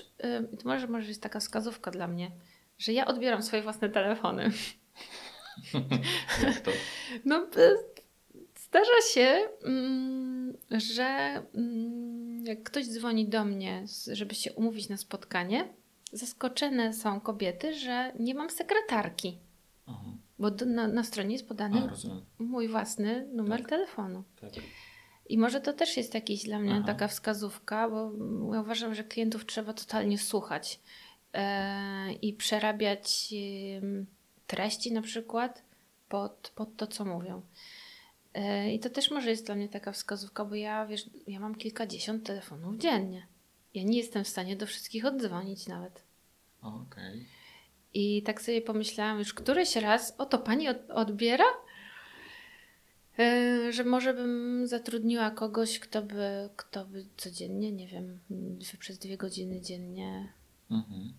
y, 0.53 0.57
to 0.57 0.69
może, 0.69 0.87
może 0.87 1.09
jest 1.09 1.23
taka 1.23 1.41
wskazówka 1.41 1.91
dla 1.91 2.09
mnie, 2.09 2.31
że 2.79 2.93
ja 2.93 3.07
odbieram 3.07 3.43
swoje 3.43 3.63
własne 3.63 3.89
telefony. 3.89 4.51
Jak 6.45 6.61
to? 6.61 6.71
No, 7.25 7.47
zdarza 8.75 9.01
się, 9.15 9.49
mm, 9.65 10.57
że 10.71 11.05
mm, 11.55 12.47
jak 12.47 12.63
ktoś 12.63 12.87
dzwoni 12.87 13.29
do 13.29 13.45
mnie, 13.45 13.85
żeby 14.13 14.35
się 14.35 14.53
umówić 14.53 14.89
na 14.89 14.97
spotkanie, 14.97 15.69
zaskoczone 16.13 16.93
są 16.93 17.21
kobiety, 17.21 17.75
że 17.75 18.13
nie 18.19 18.35
mam 18.35 18.51
sekretarki, 18.51 19.39
Mhm. 19.89 20.19
bo 20.39 20.51
do, 20.51 20.67
na, 20.67 20.89
na 20.89 21.05
stronie 21.05 21.33
jest 21.33 21.49
podany 21.49 21.79
A, 21.79 22.43
mój 22.43 22.69
własny 22.69 23.29
numer 23.33 23.61
Tak. 23.61 23.69
telefonu. 23.69 24.25
Tak. 24.41 24.51
I 25.29 25.39
może 25.39 25.61
to 25.61 25.73
też 25.73 25.97
jest 25.97 26.15
jakiś 26.15 26.43
dla 26.45 26.59
mnie 26.59 26.75
Aha. 26.75 26.83
taka 26.87 27.09
wskazówka, 27.09 27.91
bo 27.91 28.13
ja 28.55 28.61
uważam, 28.61 28.95
że 28.95 29.05
klientów 29.05 29.47
trzeba 29.47 29.73
totalnie 29.73 30.19
słuchać 30.19 30.81
e, 31.33 32.13
i 32.13 32.33
przerabiać 32.33 33.35
em, 33.83 34.07
treści 34.47 34.93
na 34.93 35.03
przykład 35.03 35.63
pod, 36.09 36.53
pod 36.55 36.77
to, 36.77 36.87
co 36.87 37.05
mówią. 37.05 37.43
E, 38.35 38.75
I 38.75 38.81
to 38.81 38.91
też 38.91 39.11
może 39.11 39.31
jest 39.31 39.47
dla 39.47 39.55
mnie 39.55 39.69
taka 39.69 39.93
wskazówka, 39.93 40.45
bo 40.45 40.55
ja, 40.55 40.87
wiesz, 40.87 41.11
ja 41.27 41.41
mam 41.41 41.55
kilkadziesiąt 41.55 42.27
telefonów 42.27 42.77
dziennie. 42.77 43.27
Ja 43.75 43.83
nie 43.83 43.99
jestem 43.99 44.25
w 44.25 44.29
stanie 44.29 44.57
do 44.57 44.67
wszystkich 44.67 45.05
oddzwonić 45.05 45.67
nawet. 45.67 46.03
Okej. 46.63 47.27
I 47.95 48.23
tak 48.23 48.43
sobie 48.43 48.63
pomyślałam 48.63 49.19
już 49.19 49.35
któryś 49.35 49.77
raz, 49.77 50.15
o 50.19 50.27
to 50.27 50.39
pani 50.39 50.69
od, 50.69 50.91
odbiera? 50.91 51.45
E, 53.19 53.73
że 53.73 53.85
może 53.85 54.15
bym 54.15 54.67
zatrudniła 54.67 55.31
kogoś, 55.31 55.79
kto 55.79 56.03
by, 56.03 56.49
kto 56.57 56.85
by 56.85 57.07
codziennie, 57.17 57.73
nie 57.73 57.89
wiem, 57.89 58.19
przez 58.79 58.99
dwie 58.99 59.17
godziny 59.17 59.61
dziennie. 59.61 60.33
Mhm. 60.71 61.13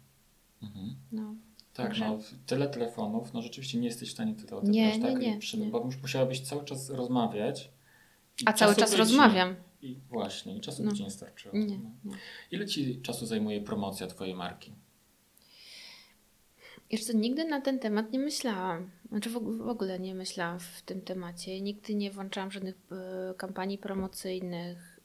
Mhm. 0.63 0.95
No. 1.11 1.35
Tak, 1.75 1.85
Także- 1.87 2.05
no, 2.05 2.19
tyle 2.45 2.67
telefonów, 2.69 3.33
no 3.33 3.41
rzeczywiście 3.41 3.77
nie 3.77 3.87
jesteś 3.87 4.09
w 4.09 4.13
stanie 4.13 4.35
tyle 4.35 4.47
Nie, 4.47 4.57
odebrać, 4.57 4.97
nie, 4.97 5.01
tak? 5.13 5.21
nie, 5.21 5.35
I 5.35 5.39
przy, 5.39 5.57
nie. 5.57 5.67
Bo 5.69 5.85
już 5.85 6.01
musiałabyś 6.01 6.41
cały 6.41 6.65
czas 6.65 6.89
rozmawiać. 6.89 7.69
A 8.45 8.53
cały 8.53 8.75
czas 8.75 8.91
ci- 8.91 8.97
rozmawiam. 8.97 9.55
I 9.81 9.99
właśnie, 10.09 10.57
i 10.57 10.61
czasu 10.61 10.83
No. 10.83 10.91
by 10.91 10.97
ci 10.97 11.03
nie 11.03 11.09
starczyło. 11.11 11.55
Nie, 11.57 11.77
No. 11.77 11.89
nie. 12.05 12.15
Ile 12.51 12.65
ci 12.65 13.01
czasu 13.01 13.25
zajmuje 13.25 13.61
promocja 13.61 14.07
twojej 14.07 14.35
marki? 14.35 14.71
Jeszcze 16.91 17.13
nigdy 17.13 17.45
na 17.45 17.61
ten 17.61 17.79
temat 17.79 18.11
nie 18.11 18.19
myślałam. 18.19 18.91
Znaczy 19.09 19.29
w, 19.29 19.67
ogóle 19.69 19.99
nie 19.99 20.15
myślałam 20.15 20.59
w 20.59 20.81
tym 20.81 21.01
temacie. 21.01 21.61
Nigdy 21.61 21.95
nie 21.95 22.11
włączałam 22.11 22.51
żadnych 22.51 22.75
e, 22.91 23.33
kampanii 23.33 23.77
promocyjnych. 23.77 24.99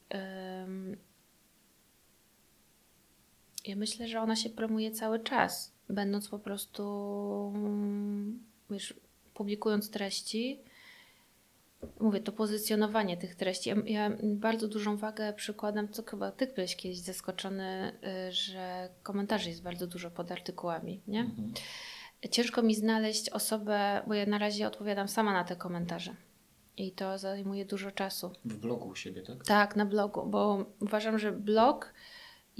Ja 3.66 3.76
myślę, 3.76 4.08
że 4.08 4.20
ona 4.20 4.36
się 4.36 4.50
promuje 4.50 4.90
cały 4.90 5.20
czas, 5.20 5.72
będąc 5.90 6.28
po 6.28 6.38
prostu, 6.38 6.82
mm, 7.54 8.42
wiesz, 8.70 8.94
publikując 9.34 9.90
treści. 9.90 10.60
Mówię, 12.00 12.20
to 12.20 12.32
pozycjonowanie 12.32 13.16
tych 13.16 13.34
treści. 13.34 13.70
Ja, 13.70 13.76
ja 13.86 14.12
bardzo 14.22 14.68
dużą 14.68 14.96
wagę 14.96 15.32
przykładam, 15.32 15.88
co 15.88 16.02
chyba 16.02 16.32
ty 16.32 16.46
byłeś 16.46 16.76
kiedyś 16.76 16.98
zaskoczony, 16.98 17.92
y, 18.28 18.32
że 18.32 18.88
komentarzy 19.02 19.48
jest 19.48 19.62
bardzo 19.62 19.86
dużo 19.86 20.10
pod 20.10 20.32
artykułami, 20.32 21.00
nie? 21.08 21.20
Mhm. 21.20 21.52
Ciężko 22.30 22.62
mi 22.62 22.74
znaleźć 22.74 23.28
osobę, 23.28 24.02
bo 24.06 24.14
ja 24.14 24.26
na 24.26 24.38
razie 24.38 24.66
odpowiadam 24.66 25.08
sama 25.08 25.32
na 25.32 25.44
te 25.44 25.56
komentarze. 25.56 26.14
I 26.76 26.92
to 26.92 27.18
zajmuje 27.18 27.64
dużo 27.64 27.90
czasu. 27.90 28.32
W 28.44 28.56
blogu 28.56 28.88
u 28.88 28.94
siebie, 28.94 29.22
tak? 29.22 29.44
Tak, 29.44 29.76
na 29.76 29.86
blogu, 29.86 30.26
bo 30.26 30.64
uważam, 30.80 31.18
że 31.18 31.32
blog 31.32 31.92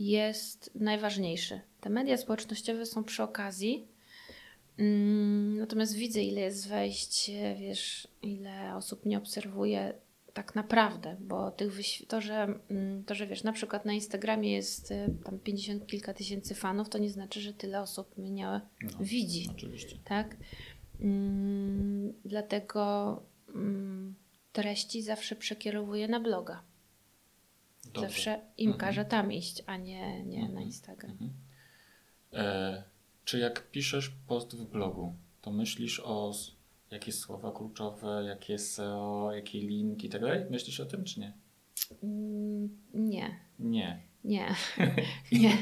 jest 0.09 0.71
najważniejszy. 0.75 1.61
Te 1.81 1.91
media 1.91 2.17
społecznościowe 2.17 2.87
są 2.87 3.05
przy 3.05 3.23
okazji. 3.23 3.89
Mm, 4.79 5.59
Natomiast 5.59 5.95
widzę, 5.95 6.23
ile 6.23 6.41
jest 6.41 6.69
wejść, 6.69 7.31
wiesz, 7.59 8.09
ile 8.23 8.77
osób 8.77 9.05
mnie 9.07 9.19
obserwuje 9.19 9.93
tak 10.35 10.55
naprawdę, 10.55 11.17
bo 11.21 11.51
tych 11.51 11.73
to, 12.09 12.21
że, 12.21 12.55
mm, 12.71 13.05
to, 13.05 13.15
że 13.15 13.27
wiesz, 13.27 13.43
na 13.43 13.53
przykład 13.53 13.85
na 13.85 13.93
Instagramie 13.93 14.53
jest 14.53 14.91
y, 14.91 15.15
tam 15.25 15.39
50 15.39 15.87
kilka 15.87 16.15
tysięcy 16.15 16.55
fanów, 16.55 16.89
to 16.89 16.99
nie 16.99 17.11
znaczy, 17.11 17.41
że 17.41 17.53
tyle 17.53 17.81
osób 17.81 18.19
mnie 18.19 18.45
No, 18.83 18.91
widzi 19.01 19.49
Oczywiście. 19.51 19.99
tak? 20.05 20.37
Mm, 21.01 22.13
dlatego 22.25 23.23
treści 24.53 25.03
zawsze 25.03 25.37
przekierowuję 25.37 26.09
na 26.09 26.21
bloga. 26.21 26.63
Dobrze. 27.93 28.09
Zawsze 28.09 28.41
im 28.59 28.71
Mhm. 28.71 28.79
każę 28.81 29.05
tam 29.05 29.33
iść, 29.33 29.63
a 29.67 29.77
nie, 29.77 30.25
nie 30.25 30.39
na 30.41 30.47
Mhm. 30.49 30.63
Instagram. 30.67 31.11
Mhm. 31.11 31.31
E, 32.33 32.83
czy 33.25 33.39
jak 33.39 33.71
piszesz 33.71 34.09
post 34.27 34.57
w 34.57 34.65
blogu, 34.65 35.15
to 35.43 35.51
myślisz 35.53 36.01
o 36.05 36.33
jakie 36.91 37.13
słowa 37.13 37.53
kluczowe, 37.53 38.25
jakie 38.27 38.59
SEO, 38.59 39.31
jakie 39.35 39.59
linki 39.61 40.07
i 40.07 40.11
tak 40.11 40.21
dalej? 40.21 40.45
Myślisz 40.51 40.81
o 40.81 40.87
tym, 40.87 41.05
czy 41.05 41.21
nie? 41.21 41.33
Mm, 42.03 42.79
nie, 42.95 43.37
Nie. 43.59 44.01
nie, 44.25 44.55
nie. 45.33 45.57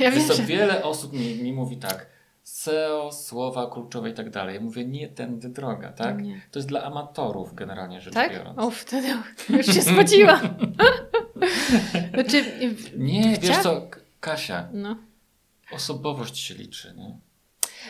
Ja 0.00 0.10
wiem, 0.10 0.28
Wiesz 0.28 0.36
że... 0.36 0.42
wiele 0.46 0.84
osób 0.84 1.12
mi, 1.12 1.34
mi 1.42 1.52
mówi 1.52 1.76
tak, 1.76 2.06
SEO, 2.52 3.12
słowa 3.12 3.70
kluczowe 3.70 4.10
i 4.10 4.14
tak 4.14 4.30
dalej. 4.30 4.54
Ja 4.54 4.60
mówię, 4.60 4.84
nie 4.84 5.08
tędy 5.08 5.48
droga, 5.48 5.92
tak? 5.92 6.22
Nie. 6.22 6.40
To 6.50 6.58
jest 6.58 6.68
dla 6.68 6.82
amatorów 6.82 7.54
generalnie 7.54 8.00
rzecz 8.00 8.14
Tak? 8.14 8.32
biorąc. 8.32 8.58
O, 8.58 8.70
wtedy 8.70 9.08
już 9.56 9.66
się 9.66 9.82
spodziłam. 9.82 10.40
znaczy, 12.14 12.44
Nie, 12.96 13.36
wiesz 13.40 13.58
co, 13.58 13.86
Kasia, 14.20 14.68
no, 14.72 14.96
osobowość 15.72 16.38
się 16.38 16.54
liczy, 16.54 16.94
nie? 16.96 17.18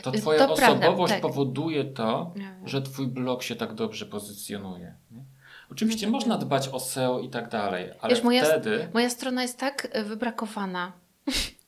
To 0.03 0.13
twoja 0.13 0.47
to 0.47 0.55
prawda, 0.55 0.87
osobowość 0.87 1.13
tak. 1.13 1.23
powoduje 1.23 1.85
to, 1.85 2.35
że 2.65 2.83
twój 2.83 3.07
blog 3.07 3.43
się 3.43 3.57
tak 3.57 3.75
dobrze 3.75 4.07
pozycjonuje. 4.07 4.95
Nie? 5.11 5.25
Oczywiście 5.71 6.07
No 6.07 6.13
można 6.13 6.39
wiem. 6.39 6.47
dbać 6.47 6.69
o 6.69 6.81
SEO 6.81 7.21
i 7.21 7.29
tak 7.29 7.49
dalej, 7.49 7.91
ale 8.01 8.15
Wiesz, 8.15 8.25
moja- 8.25 8.45
wtedy... 8.45 8.89
moja 8.95 9.11
strona 9.11 9.43
jest 9.43 9.59
tak 9.59 9.89
e, 9.93 10.05
wybrakowana. 10.05 10.93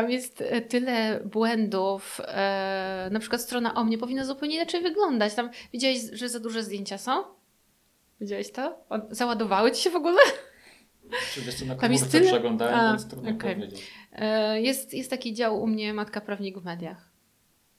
tam 0.00 0.10
jest 0.10 0.40
e, 0.40 0.60
tyle 0.60 1.20
błędów. 1.24 2.20
E, 2.24 3.08
na 3.12 3.20
przykład 3.20 3.40
strona 3.42 3.74
o 3.74 3.84
mnie 3.84 3.98
powinna 3.98 4.24
zupełnie 4.24 4.56
inaczej 4.56 4.82
wyglądać. 4.82 5.34
Tam 5.34 5.50
widziałeś, 5.72 5.98
że 6.12 6.28
za 6.28 6.40
duże 6.40 6.62
zdjęcia 6.62 6.98
są? 6.98 7.24
Widziałeś 8.20 8.52
to? 8.52 8.84
On, 8.88 9.02
załadowały 9.10 9.72
ci 9.72 9.82
się 9.82 9.90
w 9.90 9.96
ogóle? 9.96 10.18
Czy 11.34 11.40
wiesz 11.40 11.62
na 11.62 11.74
Tam 11.74 11.92
jest 11.92 12.12
tyle- 12.12 12.26
przeglądałem, 12.26 12.74
A, 12.74 12.88
więc 12.90 13.08
trudno 13.08 13.30
okej. 13.30 13.54
powiedzieć. 13.54 13.82
E, 14.12 14.60
jest, 14.62 14.94
jest 14.94 15.10
taki 15.10 15.34
dział 15.34 15.62
u 15.62 15.66
mnie 15.66 15.94
Matka 15.94 16.20
Prawnik 16.20 16.58
w 16.58 16.64
mediach. 16.64 17.10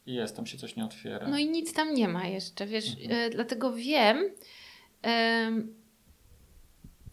Jest, 0.06 0.36
tam 0.36 0.46
się 0.46 0.58
coś 0.58 0.76
nie 0.76 0.86
otwiera. 0.86 1.28
No 1.28 1.38
i 1.38 1.50
nic 1.50 1.74
tam 1.74 1.94
nie 1.94 2.08
ma 2.08 2.26
jeszcze, 2.28 2.66
wiesz, 2.66 2.86
Mhm. 3.04 3.12
e, 3.22 3.30
dlatego 3.30 3.74
wiem, 3.74 4.30
em, 5.02 5.74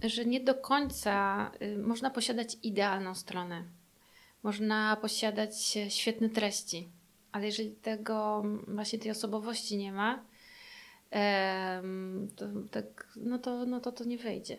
że 0.05 0.25
nie 0.25 0.41
do 0.41 0.55
końca 0.55 1.51
można 1.83 2.11
posiadać 2.11 2.57
idealną 2.63 3.15
stronę. 3.15 3.65
Można 4.45 4.97
posiadać 4.97 5.77
e, 5.77 5.91
świetne 5.91 6.29
treści, 6.29 6.89
ale 7.33 7.47
jeżeli 7.47 7.71
tego 7.71 8.45
właśnie 8.69 8.99
tej 8.99 9.11
osobowości 9.11 9.77
nie 9.77 9.93
ma, 9.93 10.25
to, 12.37 12.47
tak, 12.71 13.09
no, 13.17 13.39
to, 13.39 13.67
no 13.67 13.81
to 13.81 13.93
to 13.93 14.05
nie 14.05 14.19
wyjdzie. 14.19 14.59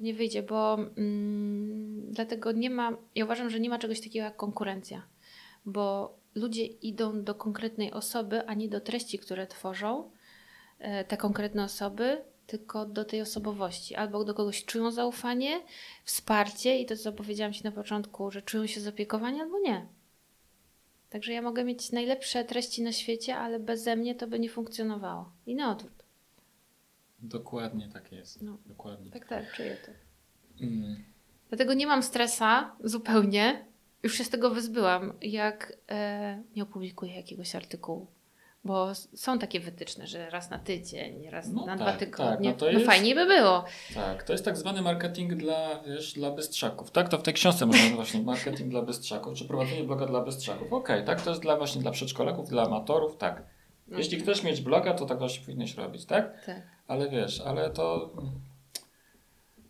Nie 0.00 0.14
wyjdzie, 0.14 0.42
bo 0.42 0.74
mm, 0.96 2.12
dlatego 2.12 2.52
nie 2.52 2.70
ma, 2.70 2.96
ja 3.14 3.24
uważam, 3.24 3.50
że 3.50 3.60
nie 3.60 3.70
ma 3.70 3.78
czegoś 3.78 4.00
takiego 4.00 4.24
jak 4.24 4.36
konkurencja, 4.36 5.02
bo 5.66 6.14
ludzie 6.34 6.66
idą 6.66 7.24
do 7.24 7.34
konkretnej 7.34 7.92
osoby, 7.92 8.46
a 8.46 8.54
nie 8.54 8.68
do 8.68 8.80
treści, 8.80 9.18
które 9.18 9.46
tworzą 9.46 10.10
e, 10.78 11.04
te 11.04 11.16
konkretne 11.16 11.64
osoby, 11.64 12.24
tylko 12.48 12.86
do 12.86 13.04
tej 13.04 13.20
osobowości. 13.20 13.94
Albo 13.94 14.24
do 14.24 14.34
kogoś 14.34 14.64
czują 14.64 14.90
zaufanie, 14.90 15.60
wsparcie 16.04 16.78
i 16.78 16.86
to, 16.86 16.96
co 16.96 17.12
powiedziałam 17.12 17.52
Ci 17.52 17.64
na 17.64 17.72
początku, 17.72 18.30
że 18.30 18.42
czują 18.42 18.66
się 18.66 18.80
zaopiekowani, 18.80 19.40
albo 19.40 19.58
nie. 19.58 19.86
Także 21.10 21.32
ja 21.32 21.42
mogę 21.42 21.64
mieć 21.64 21.92
najlepsze 21.92 22.44
treści 22.44 22.82
na 22.82 22.92
świecie, 22.92 23.36
ale 23.36 23.60
beze 23.60 23.96
mnie 23.96 24.14
to 24.14 24.26
by 24.26 24.38
nie 24.38 24.50
funkcjonowało. 24.50 25.32
I 25.46 25.54
na 25.54 25.72
odwrót. 25.72 26.04
Dokładnie 27.18 27.88
tak 27.92 28.12
jest. 28.12 28.42
No. 28.42 28.58
Dokładnie. 28.66 29.10
Tak, 29.10 29.28
tak, 29.28 29.52
czuję 29.52 29.76
to. 29.86 29.92
Mm. 30.64 31.04
Dlatego 31.48 31.74
nie 31.74 31.86
mam 31.86 32.02
stresa 32.02 32.76
zupełnie. 32.84 33.64
Już 34.02 34.14
się 34.14 34.24
z 34.24 34.30
tego 34.30 34.50
wyzbyłam, 34.50 35.12
jak 35.22 35.72
e, 35.88 36.42
nie 36.56 36.62
opublikuję 36.62 37.16
jakiegoś 37.16 37.54
artykułu. 37.54 38.06
Bo 38.64 38.94
są 38.94 39.38
takie 39.38 39.60
wytyczne, 39.60 40.06
że 40.06 40.30
raz 40.30 40.50
na 40.50 40.58
tydzień, 40.58 41.30
raz 41.30 41.48
No 41.48 41.60
na 41.60 41.66
tak, 41.66 41.76
dwa 41.76 41.86
tak, 41.90 41.98
tygodnie. 41.98 42.50
no 42.50 42.56
to 42.56 42.64
no 42.66 42.70
jest- 42.72 42.86
fajniej 42.86 43.14
by 43.14 43.26
było. 43.26 43.64
Tak, 43.94 44.22
to 44.22 44.32
jest 44.32 44.44
tak 44.44 44.56
zwany 44.56 44.82
marketing 44.82 45.34
dla, 45.34 45.82
wiesz, 45.86 46.12
dla 46.12 46.30
bystrzaków. 46.30 46.90
Tak, 46.90 47.08
to 47.08 47.18
w 47.18 47.22
tej 47.22 47.34
książce 47.34 47.66
można 47.66 47.96
właśnie 47.96 48.22
marketing 48.22 48.70
dla 48.70 48.82
bystrzaków, 48.82 49.34
czy 49.34 49.44
prowadzenie 49.44 49.84
bloga 49.84 50.06
dla 50.06 50.20
bystrzaków. 50.20 50.72
Okej, 50.72 51.04
tak, 51.04 51.20
to 51.22 51.30
jest 51.30 51.42
dla 51.42 51.56
właśnie 51.56 51.82
dla 51.82 51.90
przedszkolaków, 51.90 52.48
dla 52.48 52.62
amatorów, 52.62 53.16
tak. 53.16 53.42
Jeśli 53.96 54.20
chcesz 54.20 54.42
mieć 54.42 54.60
bloga, 54.60 54.94
to 54.94 55.06
tak 55.06 55.18
właśnie 55.18 55.40
powinieneś 55.40 55.74
robić, 55.76 56.04
tak? 56.04 56.44
Tak. 56.46 56.62
Ale 56.88 57.08
wiesz, 57.08 57.40
ale 57.40 57.70
to 57.70 58.10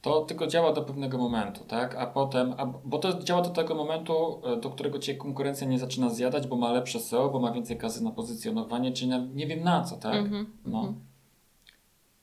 to 0.03 0.21
tylko 0.21 0.47
działa 0.47 0.73
do 0.73 0.83
pewnego 0.83 1.19
momentu, 1.19 1.65
tak? 1.65 1.95
A 1.95 2.07
potem, 2.07 2.55
a, 2.57 2.67
bo 2.67 2.99
to 2.99 3.23
działa 3.23 3.43
do 3.43 3.51
tego 3.51 3.75
momentu, 3.75 4.41
e, 4.47 4.57
do 4.61 4.71
którego 4.71 4.99
cię 4.99 5.15
konkurencja 5.15 5.67
nie 5.67 5.79
zaczyna 5.79 6.09
zjadać, 6.11 6.47
bo 6.47 6.57
ma 6.57 6.73
lepsze 6.73 7.01
SEO, 7.01 7.31
bo 7.31 7.41
ma 7.41 7.53
więcej 7.53 7.79
kasy 7.79 8.05
na 8.05 8.11
pozycjonowanie, 8.11 8.93
czy 8.93 9.07
na, 9.07 9.19
nie 9.19 9.47
wiem 9.47 9.65
na 9.65 9.85
co, 9.85 9.97
tak? 9.97 10.15
Mhm, 10.15 10.47
No. 10.65 10.79
mhm. 10.79 11.01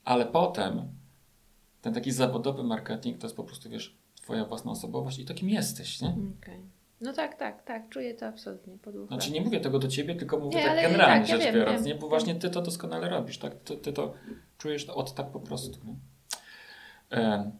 Ale 0.05 0.25
potem 0.25 0.81
ten 1.81 1.93
taki 1.93 2.11
zawodowy 2.11 2.63
marketing 2.63 3.17
to 3.17 3.27
jest 3.27 3.35
po 3.37 3.43
prostu, 3.43 3.69
wiesz, 3.69 3.97
twoja 4.15 4.45
własna 4.45 4.71
osobowość 4.71 5.19
i 5.19 5.25
takim 5.25 5.49
jesteś, 5.49 6.01
nie? 6.01 6.15
Okej. 6.41 6.59
No 7.01 7.13
tak, 7.13 7.35
tak, 7.35 7.63
tak. 7.63 7.89
Czuję 7.89 8.13
to 8.13 8.25
absolutnie 8.27 8.77
pod 8.77 8.95
uchem. 8.95 9.07
Znaczy 9.07 9.31
nie 9.31 9.41
mówię 9.41 9.59
tego 9.59 9.79
do 9.79 9.87
ciebie, 9.87 10.15
tylko 10.15 10.39
mówię 10.39 10.57
Nie, 10.57 10.65
tak 10.65 10.81
generalnie 10.81 11.27
tak, 11.27 11.29
ja 11.29 11.45
rzecz 11.45 11.55
biorąc, 11.55 11.85
nie? 11.85 11.95
Bo 11.95 12.09
właśnie 12.09 12.35
ty 12.35 12.49
to 12.49 12.61
doskonale 12.61 13.09
robisz, 13.09 13.37
tak? 13.37 13.55
Ty, 13.55 13.77
ty 13.77 13.93
to 13.93 14.13
czujesz 14.57 14.89
od 14.89 15.13
tak 15.13 15.29
po 15.31 15.39
prostu, 15.39 15.79
nie? 15.85 15.95
E, 17.11 17.51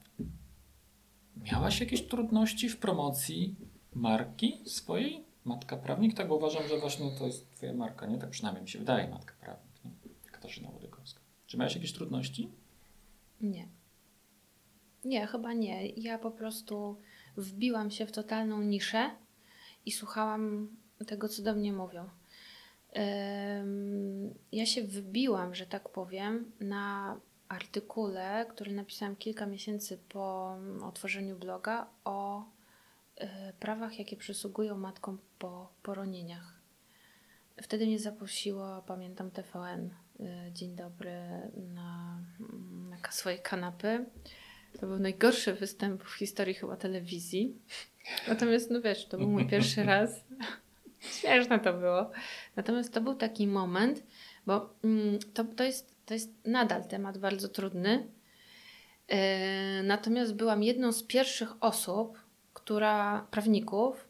miałaś 1.37 1.79
jakieś 1.79 2.07
trudności 2.07 2.69
w 2.69 2.77
promocji 2.77 3.55
marki 3.93 4.61
swojej? 4.65 5.25
Matka 5.45 5.77
Prawnik? 5.77 6.13
Tak, 6.13 6.31
uważam, 6.31 6.67
że 6.67 6.77
właśnie 6.77 7.11
to 7.19 7.25
jest 7.25 7.51
twoja 7.51 7.73
marka, 7.73 8.05
nie? 8.05 8.17
Tak 8.17 8.29
przynajmniej 8.29 8.63
mi 8.63 8.69
się 8.69 8.79
wydaje, 8.79 9.07
Matka 9.07 9.33
Prawnik, 9.41 9.85
nie? 9.85 9.91
Katarzyna 10.31 10.69
Łodykowska. 10.69 11.19
Czy 11.47 11.57
miałaś 11.57 11.75
jakieś 11.75 11.93
trudności? 11.93 12.49
Nie. 13.41 13.67
Nie, 15.05 15.27
chyba 15.27 15.53
nie. 15.53 15.87
Ja 15.89 16.19
po 16.19 16.31
prostu 16.31 16.97
wbiłam 17.37 17.91
się 17.91 18.05
w 18.05 18.11
totalną 18.11 18.61
niszę 18.61 19.09
i 19.85 19.91
słuchałam 19.91 20.67
tego, 21.07 21.29
co 21.29 21.43
do 21.43 21.55
mnie 21.55 21.73
mówią. 21.73 22.09
Ja 24.51 24.65
się 24.65 24.83
wbiłam, 24.83 25.55
że 25.55 25.65
tak 25.65 25.89
powiem, 25.89 26.51
na 26.59 27.19
artykule, 27.49 28.45
który 28.49 28.71
napisałam 28.71 29.15
kilka 29.15 29.45
miesięcy 29.45 29.99
po 30.09 30.55
otworzeniu 30.83 31.35
bloga 31.35 31.87
o 32.03 32.43
y, 33.21 33.27
prawach, 33.59 33.99
jakie 33.99 34.17
przysługują 34.17 34.77
matkom 34.77 35.17
po 35.39 35.73
poronieniach. 35.83 36.53
Wtedy 37.61 37.85
mnie 37.87 37.99
zaprosiło, 37.99 38.83
pamiętam 38.87 39.31
TVN, 39.31 39.89
y, 40.19 40.51
dzień 40.53 40.75
dobry, 40.75 41.11
na, 41.73 42.19
na 42.89 43.11
swojej 43.11 43.39
kanapy. 43.39 44.05
To 44.79 44.87
był 44.87 44.99
najgorszy 44.99 45.53
występ 45.53 46.03
w 46.03 46.13
historii 46.13 46.53
chyba 46.53 46.75
telewizji. 46.75 47.61
Natomiast, 48.27 48.71
no 48.71 48.81
wiesz, 48.81 49.07
to 49.07 49.17
był 49.17 49.27
mój 49.27 49.47
pierwszy 49.47 49.83
raz. 49.93 50.23
Śmieszne 50.99 51.59
to 51.59 51.73
było. 51.73 52.11
Natomiast 52.55 52.93
to 52.93 53.01
był 53.01 53.15
taki 53.15 53.47
moment, 53.47 54.03
bo 54.45 54.69
mm, 54.83 55.19
to, 55.33 55.43
to, 55.43 55.63
jest, 55.63 55.94
to 56.05 56.13
jest 56.13 56.31
nadal 56.45 56.87
temat 56.87 57.17
bardzo 57.17 57.49
trudny. 57.49 58.07
Yy, 59.09 59.17
natomiast 59.83 60.35
byłam 60.35 60.63
jedną 60.63 60.91
z 60.91 61.03
pierwszych 61.03 61.63
osób, 61.63 62.19
która, 62.53 63.27
prawników, 63.31 64.07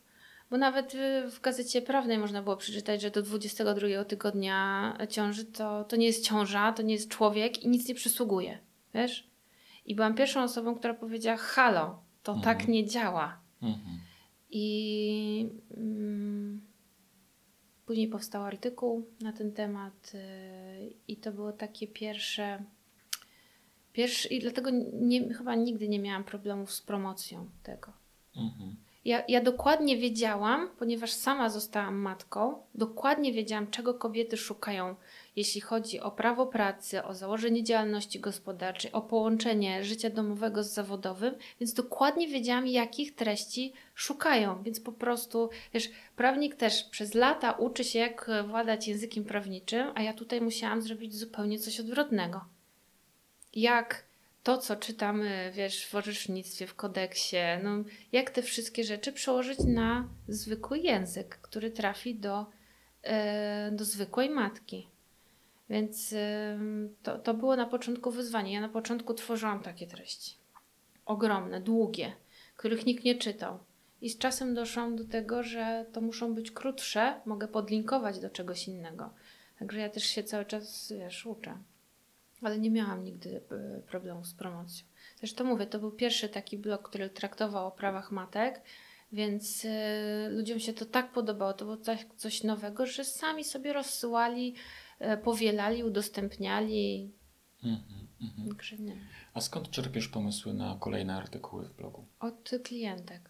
bo 0.50 0.58
nawet 0.58 0.94
w 1.32 1.42
gazecie 1.42 1.82
prawnej 1.82 2.18
można 2.18 2.42
było 2.44 2.58
przeczytać, 2.58 3.02
że 3.02 3.12
do 3.12 3.22
22 3.22 4.06
tygodnia 4.06 4.98
ciąży 5.10 5.46
to, 5.46 5.84
to 5.84 5.96
nie 5.96 6.06
jest 6.06 6.26
ciąża, 6.26 6.72
to 6.72 6.84
nie 6.84 6.94
jest 6.94 7.10
człowiek 7.10 7.64
i 7.64 7.68
nic 7.68 7.88
nie 7.88 7.96
przysługuje. 7.96 8.60
Wiesz? 8.94 9.30
I 9.86 9.96
byłam 9.96 10.16
pierwszą 10.16 10.44
osobą, 10.44 10.76
która 10.76 10.94
powiedziała: 10.94 11.38
Halo, 11.38 12.00
to 12.24 12.34
Mhm. 12.34 12.58
tak 12.58 12.68
nie 12.68 12.86
działa. 12.88 13.40
Mhm. 13.62 14.00
I 14.50 15.50
mm, 15.78 16.62
później 17.86 18.08
powstał 18.08 18.44
artykuł 18.44 19.06
na 19.22 19.34
ten 19.34 19.52
temat, 19.52 20.14
yy, 20.14 20.94
i 21.08 21.18
to 21.18 21.32
było 21.32 21.52
takie 21.52 21.88
pierwsze. 21.88 22.64
Pierwszy, 23.94 24.28
I 24.28 24.40
dlatego 24.40 24.70
nie, 24.94 25.34
chyba 25.34 25.56
nigdy 25.56 25.88
nie 25.88 26.00
miałam 26.00 26.24
problemów 26.24 26.72
z 26.72 26.82
promocją 26.82 27.50
tego. 27.64 27.94
Mhm. 28.36 28.76
Ja, 29.06 29.24
ja 29.28 29.42
dokładnie 29.42 29.98
wiedziałam, 29.98 30.70
ponieważ 30.80 31.12
sama 31.12 31.50
zostałam 31.50 31.96
matką, 31.96 32.64
dokładnie 32.76 33.34
wiedziałam, 33.34 33.68
czego 33.68 33.94
kobiety 33.94 34.38
szukają, 34.38 34.96
jeśli 35.36 35.62
chodzi 35.62 36.00
o 36.00 36.12
prawo 36.12 36.48
pracy, 36.48 37.04
o 37.04 37.14
założenie 37.14 37.64
działalności 37.64 38.20
gospodarczej, 38.20 38.92
o 38.92 39.02
połączenie 39.02 39.84
życia 39.84 40.10
domowego 40.10 40.64
z 40.64 40.74
zawodowym, 40.74 41.36
więc 41.60 41.74
dokładnie 41.74 42.28
wiedziałam, 42.28 42.68
jakich 42.68 43.16
treści 43.16 43.74
szukają. 43.96 44.64
Więc 44.64 44.80
po 44.80 44.92
prostu, 44.92 45.50
wiesz, 45.74 45.90
prawnik 46.16 46.56
też 46.56 46.84
przez 46.84 47.14
lata 47.14 47.52
uczy 47.52 47.84
się, 47.84 48.00
jak 48.00 48.30
władać 48.48 48.88
językiem 48.88 49.24
prawniczym, 49.24 49.92
a 49.96 50.02
ja 50.02 50.14
tutaj 50.14 50.42
musiałam 50.42 50.82
zrobić 50.82 51.16
zupełnie 51.16 51.60
coś 51.60 51.80
odwrotnego. 51.80 52.46
Jak 53.54 54.06
to, 54.44 54.58
co 54.58 54.76
czytamy, 54.76 55.52
wiesz, 55.54 55.88
w 55.88 55.96
orzecznictwie, 55.96 56.68
w 56.68 56.76
kodeksie, 56.76 57.38
no, 57.64 57.84
jak 58.12 58.30
te 58.30 58.42
wszystkie 58.42 58.84
rzeczy 58.84 59.14
przełożyć 59.14 59.60
na 59.60 60.10
zwykły 60.28 60.80
język, 60.80 61.40
który 61.42 61.72
trafi 61.72 62.16
do, 62.16 62.46
e, 63.04 63.72
do 63.72 63.86
zwykłej 63.86 64.30
matki. 64.30 64.88
Więc 65.70 66.16
to, 67.04 67.20
to 67.20 67.34
było 67.34 67.56
na 67.56 67.66
początku 67.66 68.12
wyzwanie. 68.12 68.54
Ja 68.54 68.62
na 68.62 68.70
początku 68.70 69.14
tworzyłam 69.14 69.60
takie 69.60 69.88
treści. 69.88 70.38
Ogromne, 71.06 71.62
długie, 71.62 72.16
których 72.58 72.86
nikt 72.86 73.04
nie 73.04 73.16
czytał. 73.16 73.60
I 74.02 74.10
z 74.10 74.18
czasem 74.18 74.54
doszłam 74.54 74.96
do 74.96 75.06
tego, 75.06 75.44
że 75.44 75.86
to 75.94 76.02
muszą 76.02 76.36
być 76.36 76.52
krótsze, 76.52 77.22
mogę 77.26 77.48
podlinkować 77.48 78.20
do 78.20 78.30
czegoś 78.30 78.68
innego. 78.68 79.10
Także 79.60 79.80
ja 79.80 79.90
też 79.90 80.04
się 80.04 80.24
cały 80.24 80.46
czas, 80.46 80.94
wiesz, 80.98 81.26
uczę. 81.26 81.58
Ale 82.42 82.60
nie 82.60 82.72
miałam 82.72 83.04
nigdy 83.04 83.42
e, 83.52 83.80
problemu 83.80 84.26
z 84.26 84.34
promocją. 84.34 84.86
Zresztą 85.20 85.44
mówię, 85.44 85.66
to 85.66 85.80
był 85.80 85.92
pierwszy 85.92 86.30
taki 86.30 86.58
blog, 86.58 86.90
który 86.90 87.10
traktował 87.10 87.68
o 87.68 87.72
prawach 87.72 88.12
matek, 88.12 88.62
więc 89.12 89.66
e, 89.66 90.30
ludziom 90.30 90.60
się 90.60 90.74
to 90.74 90.86
tak 90.86 91.12
podobało, 91.12 91.54
to 91.54 91.66
było 91.66 91.78
coś 92.16 92.44
nowego, 92.44 92.86
że 92.86 93.06
sami 93.06 93.44
sobie 93.44 93.74
rozsyłali, 93.74 94.56
powielali, 95.24 95.84
udostępniali. 95.84 97.12
Także 98.50 98.78
nie. 98.78 98.96
A 99.34 99.42
skąd 99.42 99.70
czerpiesz 99.70 100.08
pomysły 100.08 100.54
na 100.54 100.78
kolejne 100.80 101.16
artykuły 101.16 101.68
w 101.68 101.74
blogu? 101.74 102.06
Od 102.20 102.52
klientek. 102.64 103.30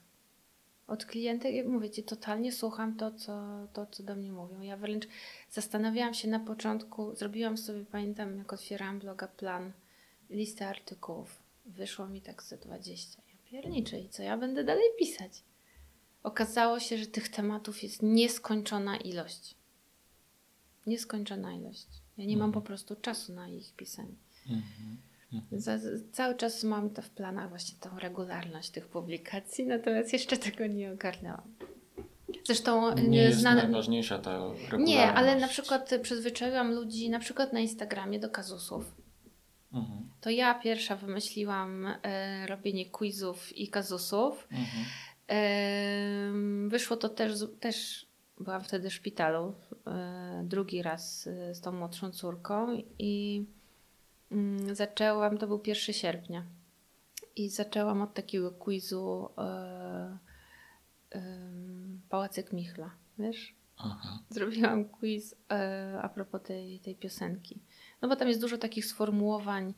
Od 0.88 1.06
klientek, 1.06 1.56
jak 1.56 1.68
mówię 1.68 1.90
Ci, 1.90 2.04
totalnie 2.04 2.52
słucham 2.52 2.96
to 2.96 3.12
co, 3.12 3.68
to, 3.74 3.86
co 3.86 4.04
do 4.04 4.16
mnie 4.16 4.32
mówią. 4.32 4.62
Ja 4.62 4.78
wręcz 4.78 5.08
zastanawiałam 5.50 6.14
się 6.14 6.28
na 6.28 6.40
początku, 6.40 7.16
zrobiłam 7.16 7.58
sobie, 7.58 7.86
pamiętam, 7.86 8.38
jak 8.38 8.54
otwierałam 8.54 9.00
bloga 9.00 9.28
plan, 9.28 9.72
listę 10.30 10.68
artykułów. 10.68 11.44
Wyszło 11.66 12.08
mi 12.08 12.22
tak 12.22 12.44
ze 12.44 12.58
20. 12.58 13.22
Ja 13.28 13.52
pierniczę 13.52 14.00
i 14.00 14.10
co 14.10 14.24
ja 14.24 14.38
będę 14.38 14.64
dalej 14.64 14.86
pisać? 15.00 15.44
Okazało 16.24 16.80
się, 16.80 16.98
że 16.98 17.06
tych 17.06 17.30
tematów 17.30 17.84
jest 17.84 18.04
nieskończona 18.04 18.98
ilość. 18.98 19.56
Nieskończona 20.88 21.54
ilość. 21.54 21.88
Ja 22.18 22.26
nie 22.26 22.38
mam 22.38 22.52
po 22.52 22.62
prostu 22.62 22.96
czasu 22.96 23.34
na 23.34 23.48
ich 23.50 23.74
pisanie. 23.74 24.16
Za, 25.52 25.78
za- 25.78 25.90
cały 26.12 26.36
czas 26.36 26.64
mam 26.64 26.90
to 26.90 27.02
w 27.02 27.10
planach, 27.10 27.50
właśnie 27.50 27.76
tą 27.80 28.00
regularność 28.00 28.70
tych 28.70 28.88
publikacji, 28.88 29.66
natomiast 29.66 30.14
jeszcze 30.14 30.38
tego 30.38 30.68
nie 30.68 30.92
ogarnęłam. 30.92 31.54
Zresztą 32.46 32.96
Nie 32.96 33.18
jest 33.18 33.40
znane- 33.40 33.64
najważniejsza 33.64 34.20
ta 34.20 34.32
regularność. 34.48 34.90
Nie, 34.92 35.12
ale 35.14 35.36
na 35.40 35.48
przykład 35.48 35.92
przyzwyczaiłam 36.02 36.74
ludzi, 36.74 37.10
na 37.10 37.20
przykład 37.20 37.54
na 37.54 37.60
Instagramie 37.60 38.20
do 38.20 38.30
kazusów. 38.30 38.96
Mhm. 39.74 40.10
To 40.22 40.30
ja 40.30 40.54
pierwsza 40.54 40.96
wymyśliłam 40.96 41.88
e, 42.04 42.48
robienie 42.48 42.86
quizów 42.90 43.58
i 43.58 43.68
kazusów. 43.68 44.48
Mhm. 44.52 44.86
Em, 45.28 46.70
Wyszło 46.70 46.98
to 46.98 47.10
też, 47.10 47.32
też 47.60 48.05
byłam 48.40 48.64
wtedy 48.64 48.90
w 48.90 48.94
szpitalu, 48.94 49.54
e, 49.88 50.44
drugi 50.44 50.82
raz 50.82 51.28
e, 51.28 51.56
z 51.56 51.62
tą 51.62 51.72
młodszą 51.72 52.12
córką 52.12 52.82
i 53.00 53.46
mm, 54.32 54.76
zaczęłam, 54.76 55.38
to 55.38 55.48
był 55.48 55.62
1 55.66 55.94
sierpnia 55.96 56.46
i 57.36 57.50
zaczęłam 57.50 58.02
od 58.02 58.14
takiego 58.14 58.52
quizu 58.52 59.30
e, 59.38 60.18
Pałacyk 62.10 62.54
Michla, 62.54 62.92
wiesz? 63.20 63.56
Aha. 63.78 64.20
Zrobiłam 64.30 64.86
quiz 64.86 65.36
a 66.02 66.10
propos 66.10 66.42
tej, 66.44 66.80
tej 66.80 66.96
piosenki. 66.96 67.60
No 68.02 68.08
bo 68.08 68.16
tam 68.16 68.28
jest 68.28 68.42
dużo 68.42 68.58
takich 68.58 68.86
sformułowań 68.86 69.74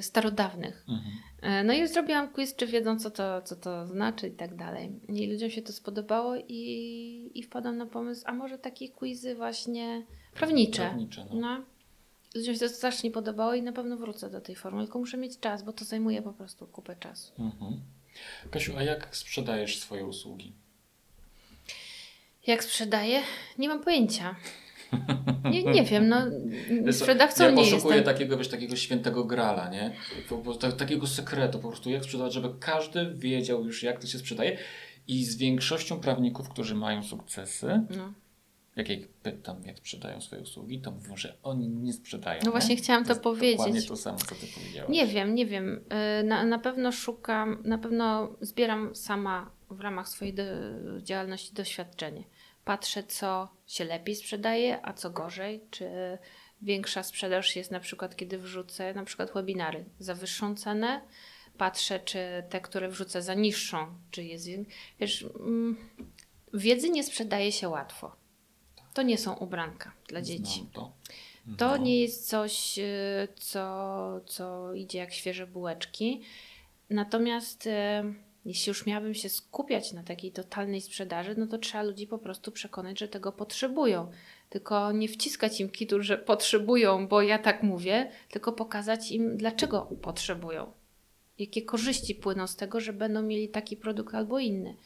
starodawnych. 0.00 0.84
Mhm. 0.88 1.12
E, 1.42 1.64
No 1.64 1.72
i 1.72 1.88
zrobiłam 1.88 2.28
quiz, 2.32 2.56
czy 2.56 2.66
wiedzą, 2.66 2.98
co 2.98 3.10
to, 3.10 3.42
co 3.42 3.56
to 3.56 3.86
znaczy 3.86 4.28
i 4.28 4.32
tak 4.32 4.56
dalej. 4.56 5.00
I 5.08 5.32
ludziom 5.32 5.50
się 5.50 5.62
to 5.62 5.72
spodobało 5.72 6.36
i, 6.48 7.30
i 7.34 7.42
wpadłam 7.42 7.76
na 7.76 7.86
pomysł, 7.86 8.22
a 8.26 8.32
może 8.32 8.58
takie 8.58 8.88
quizy 8.88 9.34
właśnie 9.34 10.02
prawnicze. 10.34 10.82
Prawnicze, 10.82 11.26
no. 11.30 11.40
No. 11.40 11.64
Ludziom 12.34 12.54
się 12.54 12.60
to 12.60 12.68
strasznie 12.68 13.10
podobało 13.10 13.54
i 13.54 13.62
na 13.62 13.72
pewno 13.72 13.96
wrócę 13.96 14.30
do 14.30 14.40
tej 14.40 14.56
formy, 14.56 14.82
tylko 14.82 14.98
muszę 14.98 15.16
mieć 15.16 15.38
czas, 15.40 15.62
bo 15.62 15.72
to 15.72 15.84
zajmuje 15.84 16.22
po 16.22 16.32
prostu 16.32 16.66
kupę 16.66 16.96
czasu. 16.96 17.32
Mhm. 17.38 17.80
Kasiu, 18.50 18.76
a 18.76 18.82
jak 18.82 19.16
sprzedajesz 19.16 19.78
swoje 19.78 20.06
usługi? 20.06 20.52
Jak 22.46 22.64
sprzedaję? 22.64 23.22
Nie 23.58 23.68
mam 23.68 23.80
pojęcia. 23.84 24.36
Nie, 25.50 25.62
nie 25.64 25.84
wiem, 25.84 26.08
no 26.08 26.16
sprzedawcą 26.92 27.44
ja 27.44 27.50
nie 27.50 27.56
poszukuję 27.56 27.96
jestem. 27.96 28.14
takiego, 28.14 28.36
wiesz, 28.38 28.48
takiego 28.48 28.76
świętego 28.76 29.24
grala, 29.24 29.70
nie? 29.70 29.92
Tak, 30.60 30.72
takiego 30.76 31.06
sekretu 31.06 31.58
po 31.58 31.68
prostu, 31.68 31.90
jak 31.90 32.04
sprzedawać, 32.04 32.32
żeby 32.32 32.48
każdy 32.60 33.14
wiedział 33.14 33.64
już, 33.64 33.82
jak 33.82 34.00
to 34.00 34.06
się 34.06 34.18
sprzedaje. 34.18 34.58
I 35.08 35.24
z 35.24 35.36
większością 35.36 36.00
prawników, 36.00 36.48
którzy 36.48 36.74
mają 36.74 37.02
sukcesy, 37.02 37.80
No. 37.96 38.12
jak 38.76 38.90
ich 38.90 39.08
pytam, 39.08 39.56
jak 39.64 39.78
sprzedają 39.78 40.20
swoje 40.20 40.42
usługi, 40.42 40.80
to 40.80 40.90
mówią, 40.90 41.16
że 41.16 41.36
oni 41.42 41.68
nie 41.68 41.92
sprzedają. 41.92 42.40
No 42.44 42.50
właśnie 42.50 42.74
nie? 42.74 42.82
chciałam 42.82 43.04
to 43.04 43.14
Dokładnie 43.14 43.56
powiedzieć. 43.56 43.88
to 43.88 43.96
samo, 43.96 44.18
co 44.18 44.34
ty 44.34 44.46
powiedziałaś. 44.54 44.90
Nie 44.90 45.06
wiem, 45.06 45.34
nie 45.34 45.46
wiem. 45.46 45.80
Y, 46.20 46.24
Na, 46.24 46.44
na 46.44 46.58
pewno 46.58 46.92
szukam, 46.92 47.62
na 47.64 47.78
pewno 47.78 48.28
zbieram 48.40 48.94
sama 48.94 49.50
w 49.70 49.80
ramach 49.80 50.08
swojej 50.08 50.34
do, 50.34 50.42
działalności 51.02 51.54
doświadczenie. 51.54 52.24
Patrzę, 52.64 53.02
co 53.02 53.48
się 53.66 53.84
lepiej 53.84 54.16
sprzedaje, 54.16 54.86
a 54.86 54.92
co 54.92 55.10
gorzej. 55.10 55.60
Czy 55.70 56.18
większa 56.62 57.02
sprzedaż 57.02 57.56
jest 57.56 57.70
na 57.70 57.80
przykład, 57.80 58.16
kiedy 58.16 58.38
wrzucę 58.38 58.94
na 58.94 59.04
przykład 59.04 59.32
webinary 59.34 59.84
za 59.98 60.14
wyższą 60.14 60.56
cenę. 60.56 61.00
Patrzę, 61.58 62.00
czy 62.00 62.18
te, 62.50 62.60
które 62.60 62.88
wrzucę 62.88 63.22
za 63.22 63.34
niższą, 63.34 63.86
czy 64.10 64.24
jest. 64.24 64.46
Wiesz, 65.00 65.26
mm, 65.40 65.76
wiedzy 66.54 66.90
nie 66.90 67.04
sprzedaje 67.04 67.52
się 67.52 67.68
łatwo. 67.68 68.16
To 68.94 69.02
nie 69.02 69.18
są 69.18 69.34
ubranka 69.34 69.92
dla 70.08 70.22
dzieci. 70.22 70.66
To. 70.72 70.92
To 71.58 71.66
No. 71.68 71.76
nie 71.76 72.00
jest 72.00 72.28
coś, 72.28 72.78
y, 72.78 73.28
co, 73.36 74.20
co 74.26 74.74
idzie 74.74 74.98
jak 74.98 75.12
świeże 75.12 75.46
bułeczki. 75.46 76.22
Natomiast 76.90 77.66
y, 77.66 77.70
jeśli 78.46 78.70
już 78.70 78.86
miałabym 78.86 79.14
się 79.14 79.28
skupiać 79.28 79.92
na 79.92 80.02
takiej 80.02 80.32
totalnej 80.32 80.80
sprzedaży, 80.80 81.34
no 81.38 81.46
to 81.46 81.58
trzeba 81.58 81.84
ludzi 81.84 82.06
po 82.06 82.18
prostu 82.18 82.52
przekonać, 82.52 82.98
że 82.98 83.08
tego 83.08 83.32
potrzebują. 83.32 84.10
Tylko 84.50 84.92
nie 84.92 85.08
wciskać 85.08 85.60
im 85.60 85.70
kitu, 85.70 86.02
że 86.02 86.18
potrzebują, 86.18 87.08
bo 87.08 87.22
ja 87.22 87.38
tak 87.38 87.62
mówię, 87.62 88.10
tylko 88.30 88.52
pokazać 88.52 89.10
im, 89.10 89.36
dlaczego 89.36 89.82
potrzebują. 90.02 90.72
Jakie 91.38 91.62
korzyści 91.62 92.14
płyną 92.14 92.46
z 92.46 92.56
tego, 92.56 92.80
że 92.80 92.92
będą 92.92 93.22
mieli 93.22 93.48
taki 93.48 93.76
produkt 93.76 94.14
albo 94.14 94.38
inny. 94.38 94.76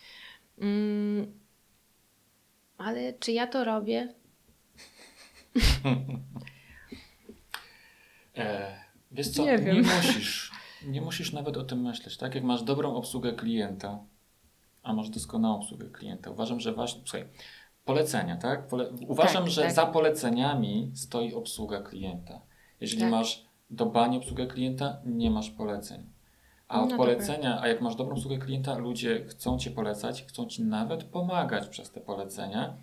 Mm, 0.58 1.32
ale 2.78 3.12
czy 3.12 3.32
ja 3.32 3.46
to 3.46 3.64
robię? 3.64 4.14
E, 8.36 8.78
wiesz 9.12 9.28
co, 9.28 9.44
Nie 9.44 9.58
nie, 9.58 9.82
musisz. 9.82 10.50
Nie 10.86 11.00
musisz 11.00 11.32
nawet 11.32 11.56
o 11.56 11.64
tym 11.64 11.80
myśleć, 11.82 12.16
tak? 12.16 12.34
Jak 12.34 12.44
masz 12.44 12.62
dobrą 12.62 12.94
obsługę 12.94 13.32
klienta, 13.32 13.98
a 14.82 14.92
masz 14.92 15.10
doskonałą 15.10 15.56
obsługę 15.56 15.86
klienta, 15.90 16.30
uważam, 16.30 16.60
że 16.60 16.72
ważne. 16.72 17.00
Słuchaj, 17.04 17.28
polecenia, 17.84 18.36
tak? 18.36 18.66
Pole, 18.68 18.90
uważam, 19.08 19.42
Tak, 19.42 19.52
że 19.52 19.62
tak. 19.62 19.72
za 19.72 19.86
poleceniami 19.86 20.92
stoi 20.94 21.34
obsługa 21.34 21.80
klienta. 21.82 22.40
Jeżeli 22.80 23.00
Tak. 23.00 23.10
masz 23.10 23.44
dbanie 23.70 24.18
obsługę 24.18 24.46
klienta, 24.46 25.00
nie 25.06 25.30
masz 25.30 25.50
poleceń. 25.50 26.06
A 26.68 26.82
od 26.82 26.90
No 26.90 26.96
polecenia, 26.96 27.60
a 27.60 27.68
jak 27.68 27.80
masz 27.80 27.96
dobrą 27.96 28.14
obsługę 28.16 28.38
klienta, 28.38 28.78
ludzie 28.78 29.24
chcą 29.24 29.58
cię 29.58 29.70
polecać, 29.70 30.24
chcą 30.24 30.46
ci 30.46 30.62
nawet 30.62 31.04
pomagać 31.04 31.68
przez 31.68 31.90
te 31.90 32.00
polecenia 32.00 32.76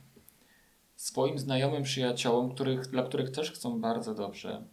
swoim 0.96 1.40
znajomym, 1.40 1.84
przyjaciołom, 1.84 2.50
których, 2.56 2.88
dla 2.88 3.04
których 3.04 3.32
też 3.32 3.52
chcą 3.52 3.82
bardzo 3.82 4.16
dobrze. 4.16 4.64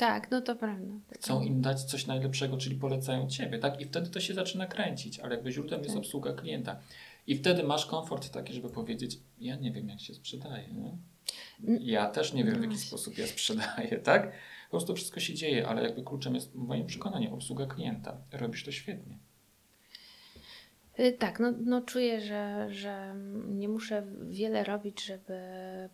Tak, 0.00 0.30
no 0.30 0.40
to 0.40 0.56
prawda. 0.56 0.92
Chcą 1.10 1.42
im 1.42 1.60
dać 1.60 1.84
coś 1.84 2.06
najlepszego, 2.06 2.56
czyli 2.56 2.76
polecają 2.76 3.28
ciebie, 3.28 3.58
tak? 3.58 3.80
I 3.80 3.84
wtedy 3.84 4.10
to 4.10 4.20
się 4.20 4.34
zaczyna 4.34 4.66
kręcić, 4.66 5.20
ale 5.20 5.34
jakby 5.34 5.52
źródłem 5.52 5.80
jest 5.80 5.94
Tak. 5.94 5.98
obsługa 6.04 6.32
klienta. 6.32 6.80
I 7.26 7.36
wtedy 7.36 7.62
masz 7.62 7.86
komfort 7.86 8.30
taki, 8.30 8.52
żeby 8.52 8.70
powiedzieć, 8.70 9.18
ja 9.38 9.56
nie 9.56 9.72
wiem, 9.72 9.88
jak 9.88 10.00
się 10.00 10.14
sprzedaje, 10.14 10.68
nie? 10.72 10.96
Ja 11.80 12.06
też 12.06 12.32
nie 12.32 12.44
wiem, 12.44 12.58
w 12.58 12.62
jaki 12.62 12.78
sposób 12.78 13.18
ja 13.18 13.26
sprzedaję, 13.26 13.98
tak? 14.10 14.32
Po 14.64 14.70
prostu 14.70 14.94
wszystko 14.94 15.20
się 15.20 15.34
dzieje, 15.34 15.68
ale 15.68 15.82
jakby 15.82 16.02
kluczem 16.02 16.34
jest, 16.34 16.52
w 16.52 16.54
moim 16.54 16.86
przekonaniu, 16.86 17.34
obsługa 17.34 17.66
klienta. 17.66 18.16
Robisz 18.32 18.64
to 18.64 18.72
świetnie. 18.72 19.18
Y, 21.00 21.12
Tak, 21.12 21.40
no, 21.40 21.52
no 21.64 21.80
czuję, 21.80 22.20
że, 22.20 22.68
że 22.70 23.14
nie 23.48 23.68
muszę 23.68 24.06
wiele 24.28 24.64
robić, 24.64 25.04
żeby 25.04 25.38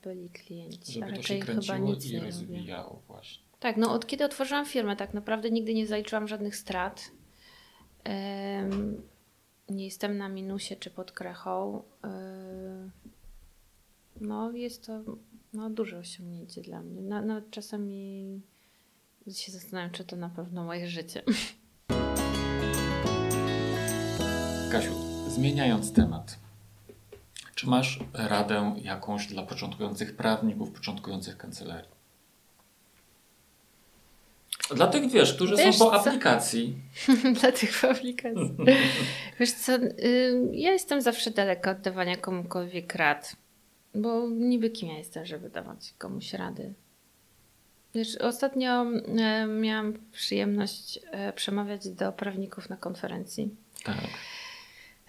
byli 0.02 0.30
klienci. 0.30 0.92
Żeby 0.92 1.12
to 1.12 1.22
się 1.22 1.38
kręciło 1.38 1.76
i 1.76 1.80
robię. 1.80 2.20
rozwijało 2.20 3.02
właśnie. 3.06 3.46
Tak, 3.66 3.76
no 3.76 3.92
od 3.92 4.06
kiedy 4.06 4.24
otworzyłam 4.24 4.66
firmę, 4.66 4.96
tak 4.96 5.14
naprawdę 5.14 5.50
nigdy 5.50 5.74
nie 5.74 5.86
zaliczyłam 5.86 6.28
żadnych 6.28 6.56
strat. 6.56 7.10
Nie 9.68 9.84
jestem 9.84 10.18
na 10.18 10.28
minusie 10.28 10.76
czy 10.76 10.90
pod 10.90 11.12
krechą. 11.12 11.82
No 14.20 14.50
jest 14.50 14.86
to 14.86 15.00
no, 15.52 15.70
duże 15.70 15.98
osiągnięcie 15.98 16.62
dla 16.62 16.82
mnie. 16.82 17.02
Na, 17.02 17.22
nawet 17.22 17.50
czasami 17.50 18.40
się 19.32 19.52
zastanawiam, 19.52 19.90
czy 19.90 20.04
to 20.04 20.16
na 20.16 20.28
pewno 20.28 20.64
moje 20.64 20.88
życie. 20.88 21.22
Kasiu, 24.72 24.94
zmieniając 25.28 25.92
temat, 25.92 26.38
czy 27.54 27.66
masz 27.66 28.00
radę 28.12 28.74
jakąś 28.82 29.26
dla 29.26 29.42
początkujących 29.42 30.16
prawników, 30.16 30.72
początkujących 30.72 31.36
kancelarii? 31.36 31.95
Dla 34.74 34.86
tych, 34.86 35.10
wiesz, 35.10 35.34
którzy 35.34 35.56
Wiesz 35.56 35.76
są 35.76 35.84
po 35.84 35.90
co? 35.90 36.00
aplikacji. 36.10 36.76
dla 37.40 37.52
tych 37.52 37.84
aplikacji. 37.84 38.56
Wiesz 39.40 39.52
co, 39.52 39.72
ja 40.52 40.72
jestem 40.72 41.00
zawsze 41.02 41.30
daleka 41.30 41.70
od 41.70 41.80
dawania 41.80 42.16
komukolwiek 42.16 42.94
rad, 42.94 43.36
bo 43.94 44.28
niby 44.30 44.70
kim 44.70 44.88
ja 44.88 44.98
jestem, 44.98 45.26
żeby 45.26 45.50
dawać 45.50 45.94
komuś 45.98 46.32
rady. 46.32 46.74
Wiesz, 47.94 48.16
ostatnio 48.16 48.84
miałam 49.60 49.94
przyjemność 50.12 50.98
e, 51.10 51.32
przemawiać 51.32 51.88
do 51.88 52.12
prawników 52.12 52.68
na 52.70 52.76
konferencji. 52.76 53.50
Tak. 53.84 53.96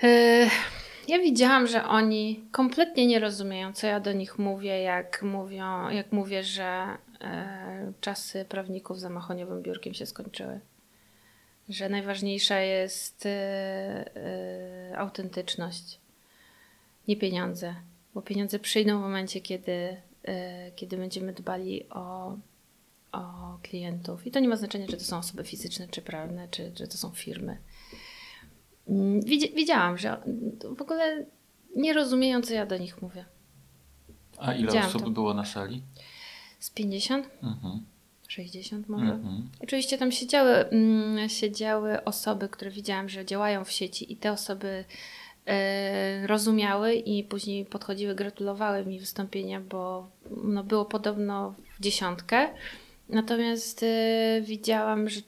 E, 0.03 0.49
Ja 1.07 1.19
widziałam, 1.19 1.67
że 1.67 1.83
oni 1.85 2.45
kompletnie 2.51 3.07
nie 3.07 3.19
rozumieją, 3.19 3.73
co 3.73 3.87
ja 3.87 3.99
do 3.99 4.13
nich 4.13 4.39
mówię, 4.39 4.81
jak 4.81 5.23
mówią, 5.23 5.89
jak 5.89 6.11
mówię, 6.11 6.43
że 6.43 6.83
czasy 8.01 8.45
prawników 8.45 8.99
za 8.99 9.09
machoniowym 9.09 9.61
biurkiem 9.61 9.93
się 9.93 10.05
skończyły. 10.05 10.59
że 11.69 11.89
najważniejsza 11.89 12.59
jest 12.59 13.25
y, 13.25 13.29
y, 13.29 14.97
autentyczność, 14.97 15.99
nie 17.07 17.17
pieniądze, 17.17 17.75
bo 18.13 18.21
pieniądze 18.21 18.59
przyjdą 18.59 18.97
w 18.99 19.01
momencie, 19.01 19.41
kiedy, 19.41 19.97
kiedy 20.75 20.97
będziemy 20.97 21.33
dbali 21.33 21.89
o, 21.89 22.37
o 23.11 23.57
klientów. 23.63 24.27
I 24.27 24.31
to 24.31 24.39
nie 24.39 24.47
ma 24.47 24.55
znaczenia, 24.55 24.87
czy 24.87 24.97
to 24.97 25.03
są 25.03 25.17
osoby 25.17 25.43
fizyczne, 25.43 25.87
czy 25.87 26.01
prawne, 26.01 26.47
czy, 26.51 26.71
czy 26.75 26.87
to 26.87 26.97
są 26.97 27.11
firmy. 27.11 27.57
Mm, 28.87 29.21
widzi- 29.21 29.53
Widziałam, 29.55 29.97
że 29.97 30.17
w 30.77 30.81
ogóle 30.81 31.25
nie 31.75 31.93
rozumieją, 31.93 32.41
co 32.41 32.53
ja 32.53 32.65
do 32.65 32.77
nich 32.77 33.01
mówię. 33.01 33.25
A 34.37 34.53
ile 34.53 34.67
Widziałam 34.67 34.87
osób 34.87 35.03
to. 35.03 35.09
było 35.09 35.33
na 35.33 35.45
sali? 35.45 35.81
Z 36.67 36.69
50, 36.69 37.29
Mhm. 37.43 37.85
60 38.27 38.89
może. 38.89 39.11
Mhm. 39.11 39.49
Oczywiście 39.63 39.97
tam 39.97 40.11
siedziały, 40.11 40.51
mm, 40.51 41.29
siedziały 41.29 42.03
osoby, 42.03 42.49
które 42.49 42.71
widziałam, 42.71 43.09
że 43.09 43.25
działają 43.25 43.65
w 43.65 43.71
sieci 43.71 44.13
i 44.13 44.17
te 44.17 44.31
osoby 44.31 44.85
e, 45.45 46.27
rozumiały 46.27 46.93
i 46.93 47.23
później 47.23 47.65
podchodziły, 47.65 48.15
gratulowały 48.15 48.85
mi 48.85 48.99
wystąpienia, 48.99 49.61
bo 49.61 50.07
no, 50.43 50.63
było 50.63 50.85
podobno 50.85 51.55
w 51.77 51.81
dziesiątkę. 51.81 52.49
Natomiast 53.09 53.83
e, 53.83 54.41
widziałam, 54.41 55.09
że 55.09 55.21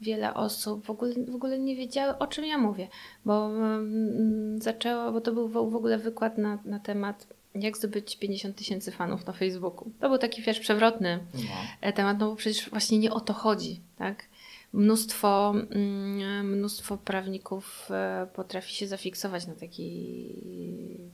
wiele 0.00 0.34
osób 0.34 0.86
w 0.86 0.90
ogóle, 0.90 1.14
w 1.28 1.34
ogóle 1.34 1.58
nie 1.58 1.76
wiedziały, 1.76 2.18
o 2.18 2.26
czym 2.26 2.44
ja 2.44 2.58
mówię, 2.58 2.88
bo 3.24 3.46
mm, 3.46 4.58
zaczęło, 4.62 5.12
bo 5.12 5.20
to 5.20 5.32
był 5.32 5.48
w 5.48 5.52
w 5.52 5.76
ogóle 5.76 5.98
wykład 5.98 6.38
na, 6.38 6.58
na 6.64 6.80
temat 6.80 7.35
jak 7.60 7.76
zdobyć 7.76 8.16
50 8.18 8.56
tysięcy 8.56 8.92
fanów 8.92 9.26
na 9.26 9.32
Facebooku. 9.32 9.90
To 10.00 10.08
był 10.08 10.18
taki, 10.18 10.42
wiesz, 10.42 10.60
przewrotny 10.60 11.18
No. 11.34 11.40
e, 11.80 11.92
temat, 11.92 12.18
no 12.18 12.30
bo 12.30 12.36
przecież 12.36 12.70
właśnie 12.70 12.98
nie 12.98 13.12
o 13.12 13.20
to 13.20 13.32
chodzi, 13.32 13.80
tak? 13.98 14.24
Mnóstwo, 14.72 15.54
mm, 15.70 16.50
mnóstwo 16.56 16.96
prawników 16.96 17.88
e, 17.90 18.26
potrafi 18.34 18.74
się 18.74 18.86
zafiksować 18.86 19.46
na 19.46 19.54
takiej 19.54 20.34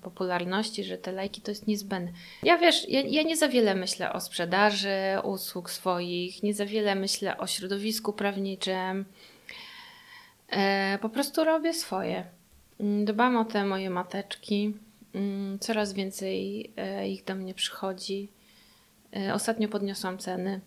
popularności, 0.03 0.85
że 0.85 0.99
te 0.99 1.13
lajki 1.13 1.41
to 1.41 1.51
jest 1.51 1.67
niezbędne. 1.67 2.13
Ja 2.43 2.59
wiesz, 2.59 2.89
ja, 2.89 3.01
ja 3.01 3.23
nie 3.23 3.37
za 3.37 3.49
wiele 3.49 3.75
myślę 3.75 4.13
o 4.13 4.21
sprzedaży 4.21 4.91
usług 5.25 5.71
swoich, 5.71 6.43
nie 6.43 6.55
za 6.55 6.67
wiele 6.67 6.95
myślę 6.95 7.39
o 7.39 7.47
środowisku 7.47 8.13
prawniczym. 8.13 9.05
E, 10.49 10.99
po 11.03 11.09
prostu 11.09 11.45
robię 11.45 11.75
swoje. 11.75 12.25
Mm, 12.81 13.05
Dbam 13.05 13.37
o 13.37 13.45
te 13.45 13.65
moje 13.65 13.91
mateczki. 13.91 14.75
Mm, 15.15 15.59
Coraz 15.59 15.93
więcej 15.93 16.71
e, 16.77 17.09
ich 17.09 17.25
do 17.25 17.35
mnie 17.35 17.55
przychodzi. 17.55 18.29
E, 19.17 19.35
Ostatnio 19.35 19.69
podniosłam 19.69 20.19
ceny. 20.19 20.61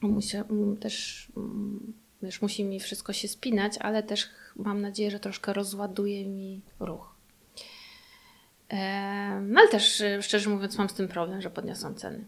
Musia, 0.00 0.44
m, 0.50 0.76
też 0.76 1.26
mm, 1.36 1.92
wiesz, 2.22 2.42
musi 2.42 2.64
mi 2.64 2.80
wszystko 2.80 3.12
się 3.12 3.28
spinać, 3.28 3.78
ale 3.80 4.02
też 4.02 4.28
mam 4.56 4.80
nadzieję, 4.80 5.10
że 5.10 5.20
troszkę 5.20 5.52
rozładuje 5.52 6.26
mi 6.26 6.60
ruch. 6.80 7.14
E, 8.70 9.40
No 9.40 9.60
ale 9.60 9.68
też, 9.68 10.02
szczerze 10.20 10.50
mówiąc, 10.50 10.78
mam 10.78 10.88
z 10.88 10.94
tym 10.94 11.08
problem, 11.08 11.42
że 11.42 11.50
podniosłam 11.50 11.94
ceny. 11.94 12.24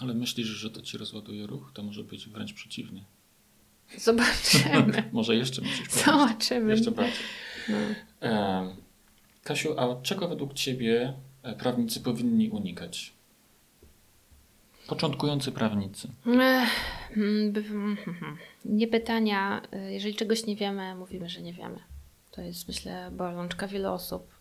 Ale 0.00 0.14
myślisz, 0.14 0.46
że 0.46 0.70
to 0.70 0.82
ci 0.82 0.98
rozładuje 0.98 1.46
ruch? 1.46 1.70
To 1.74 1.82
może 1.82 2.04
być 2.04 2.28
wręcz 2.28 2.52
przeciwnie. 2.52 3.04
Zobaczymy. 3.98 5.02
Może 5.12 5.36
jeszcze 5.36 5.62
musisz. 5.62 5.90
Zobaczymy. 6.04 6.70
Jeszcze 6.70 6.90
bardziej. 6.90 7.14
No. 7.68 7.76
Kasiu, 9.46 9.74
a 9.80 10.02
czego 10.02 10.28
według 10.28 10.54
Ciebie 10.54 11.12
e, 11.42 11.54
prawnicy 11.54 12.00
powinni 12.00 12.50
unikać? 12.50 13.12
Początkujący 14.86 15.52
prawnicy. 15.52 16.08
Ech, 16.26 16.70
mm, 17.16 17.52
by- 17.52 17.60
mm, 17.60 17.96
hmm. 17.96 18.36
Nie 18.64 18.88
pytania. 18.88 19.62
y, 19.88 19.92
Jeżeli 19.92 20.14
czegoś 20.14 20.46
nie 20.46 20.56
wiemy, 20.56 20.94
mówimy, 20.94 21.28
że 21.28 21.40
nie 21.42 21.52
wiemy. 21.52 21.78
To 22.30 22.40
jest, 22.42 22.68
myślę, 22.68 23.10
bolączka 23.12 23.66
wielu 23.66 23.92
osób. 23.92 24.34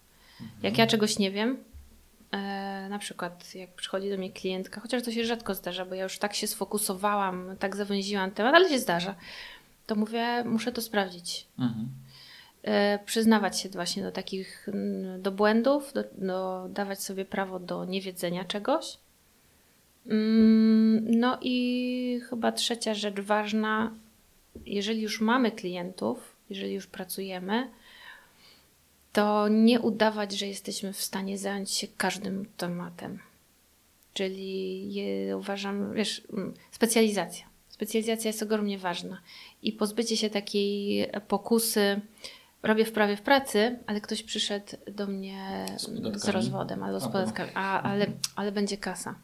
Jak 0.63 0.77
ja 0.77 0.87
czegoś 0.87 1.19
nie 1.19 1.31
wiem, 1.31 1.57
e, 2.31 2.37
na 2.89 2.99
przykład 2.99 3.55
jak 3.55 3.73
przychodzi 3.75 4.09
do 4.09 4.17
mnie 4.17 4.31
klientka, 4.31 4.81
chociaż 4.81 5.03
to 5.03 5.11
się 5.11 5.25
rzadko 5.25 5.55
zdarza, 5.55 5.85
bo 5.85 5.95
ja 5.95 6.03
już 6.03 6.19
tak 6.19 6.33
się 6.35 6.47
sfokusowałam, 6.47 7.55
tak 7.59 7.75
zawęziłam 7.75 8.31
temat, 8.31 8.55
ale 8.55 8.69
się 8.69 8.79
zdarza, 8.79 9.15
to 9.87 9.95
mówię, 9.95 10.43
muszę 10.43 10.71
to 10.71 10.81
sprawdzić. 10.81 11.47
Mhm. 11.59 11.87
E, 12.65 12.99
przyznawać 13.05 13.59
się 13.59 13.69
właśnie 13.69 14.03
do 14.03 14.11
takich, 14.11 14.67
do 15.19 15.31
błędów, 15.31 15.93
do, 15.93 16.03
do 16.17 16.67
dawać 16.69 17.03
sobie 17.03 17.25
prawo 17.25 17.59
do 17.59 17.85
niewiedzenia 17.85 18.45
czegoś. 18.45 18.97
Mm, 20.07 21.19
No 21.19 21.37
i 21.41 22.21
chyba 22.29 22.51
trzecia 22.51 22.93
rzecz 22.93 23.19
ważna, 23.19 23.91
jeżeli 24.65 25.01
już 25.01 25.21
mamy 25.21 25.51
klientów, 25.51 26.35
jeżeli 26.49 26.73
już 26.73 26.87
pracujemy, 26.87 27.69
to 29.13 29.47
nie 29.47 29.79
udawać, 29.79 30.31
że 30.31 30.47
jesteśmy 30.47 30.93
w 30.93 31.01
stanie 31.01 31.37
zająć 31.37 31.71
się 31.71 31.87
każdym 31.97 32.45
tematem. 32.57 33.19
Czyli 34.13 34.93
je, 34.93 35.37
uważam, 35.37 35.93
wiesz, 35.93 36.21
mm, 36.33 36.53
specjalizacja. 36.71 37.45
Specjalizacja 37.69 38.29
jest 38.29 38.43
ogromnie 38.43 38.77
ważna 38.77 39.21
i 39.63 39.71
pozbycie 39.71 40.17
się 40.17 40.29
takiej 40.29 41.07
pokusy, 41.27 42.01
robię 42.65 42.85
wprawie 42.85 43.17
w 43.17 43.21
pracy, 43.21 43.79
ale 43.87 44.01
ktoś 44.01 44.23
przyszedł 44.23 44.65
do 44.91 45.07
mnie 45.07 45.65
Z 45.77 46.21
z, 46.21 46.27
rozwodem 46.27 46.83
albo 46.83 46.99
z 46.99 47.07
podatkami, 47.07 47.51
a, 47.53 47.81
ale, 47.81 48.07
ale 48.35 48.51
będzie 48.51 48.77
kasa. 48.77 49.15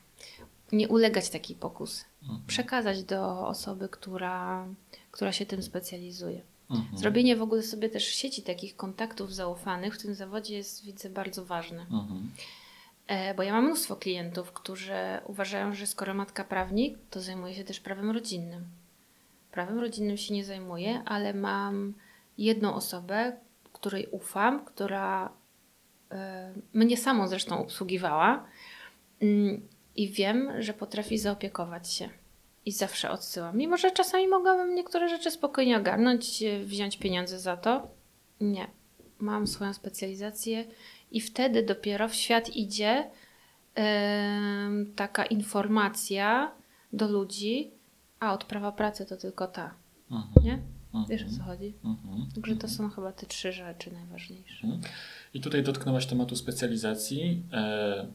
Nie 0.72 0.88
ulegać 0.88 1.30
takiej 1.30 1.56
pokusy. 1.56 2.06
Mhm. 2.22 2.42
Przekazać 2.48 3.04
do 3.04 3.48
osoby, 3.48 3.90
która, 3.90 4.66
która 5.12 5.32
się 5.32 5.46
tym 5.46 5.64
specjalizuje. 5.64 6.42
Mhm. 6.70 6.98
Zrobienie 6.98 7.36
w 7.36 7.42
ogóle 7.42 7.64
sobie 7.64 7.90
też 7.90 8.06
sieci 8.06 8.42
takich 8.42 8.76
kontaktów 8.76 9.36
zaufanych 9.36 9.96
w 9.96 10.02
tym 10.02 10.16
zawodzie 10.16 10.58
jest, 10.58 10.86
widzę, 10.86 11.10
bardzo 11.10 11.46
ważne. 11.46 11.82
Mhm. 11.82 12.32
E, 13.08 13.34
Bo 13.34 13.44
ja 13.44 13.54
mam 13.54 13.66
mnóstwo 13.66 13.96
klientów, 13.96 14.52
którzy 14.52 14.94
uważają, 15.26 15.74
że 15.74 15.88
skoro 15.88 16.14
matka 16.14 16.44
prawnik, 16.44 16.98
to 17.10 17.22
zajmuje 17.22 17.56
się 17.56 17.64
też 17.64 17.80
prawem 17.80 18.12
rodzinnym. 18.12 18.66
Prawem 19.52 19.80
rodzinnym 19.80 20.18
się 20.18 20.34
nie 20.34 20.46
zajmuję, 20.46 21.02
ale 21.06 21.34
mam 21.34 21.94
jedną 22.46 22.74
osobę, 22.74 23.38
której 23.74 24.08
ufam, 24.12 24.66
która 24.66 25.32
e, 26.12 26.54
mnie 26.74 26.98
samą 26.98 27.28
zresztą 27.28 27.60
obsługiwała 27.60 28.46
mm, 29.22 29.68
i 29.96 30.10
wiem, 30.10 30.52
że 30.60 30.74
potrafi 30.74 31.18
zaopiekować 31.18 31.94
się. 31.94 32.10
I 32.66 32.72
zawsze 32.72 33.12
odsyłam. 33.12 33.58
Mimo, 33.58 33.78
że 33.78 33.92
czasami 33.92 34.28
mogłabym 34.28 34.76
niektóre 34.76 35.10
rzeczy 35.10 35.32
spokojnie 35.32 35.78
ogarnąć, 35.78 36.44
e, 36.44 36.64
wziąć 36.64 36.98
pieniądze 36.98 37.40
za 37.40 37.58
to. 37.58 37.88
Nie. 38.42 38.68
Mam 39.20 39.48
swoją 39.48 39.74
specjalizację 39.74 40.66
i 41.12 41.22
wtedy 41.22 41.64
dopiero 41.64 42.08
w 42.10 42.16
świat 42.16 42.50
idzie 42.56 43.10
em, 43.76 44.94
taka 44.96 45.26
informacja 45.26 46.52
do 46.94 47.08
ludzi, 47.08 47.72
a 48.20 48.34
od 48.34 48.44
prawa 48.44 48.72
pracy 48.72 49.06
to 49.06 49.18
tylko 49.18 49.48
ta, 49.48 49.74
Mhm. 50.12 50.46
nie? 50.46 50.60
Mhm. 50.94 51.06
Wiesz 51.10 51.24
o 51.34 51.38
co 51.38 51.44
chodzi? 51.44 51.74
Mhm. 51.84 52.28
Także 52.36 52.56
to 52.56 52.68
są 52.68 52.90
chyba 52.90 53.12
te 53.12 53.26
trzy 53.26 53.52
rzeczy 53.52 53.92
najważniejsze. 53.92 54.68
Mhm. 54.68 54.82
I 55.34 55.42
tutaj 55.42 55.64
dotknęłaś 55.64 56.06
tematu 56.06 56.36
specjalizacji. 56.36 57.44
E, 57.54 58.08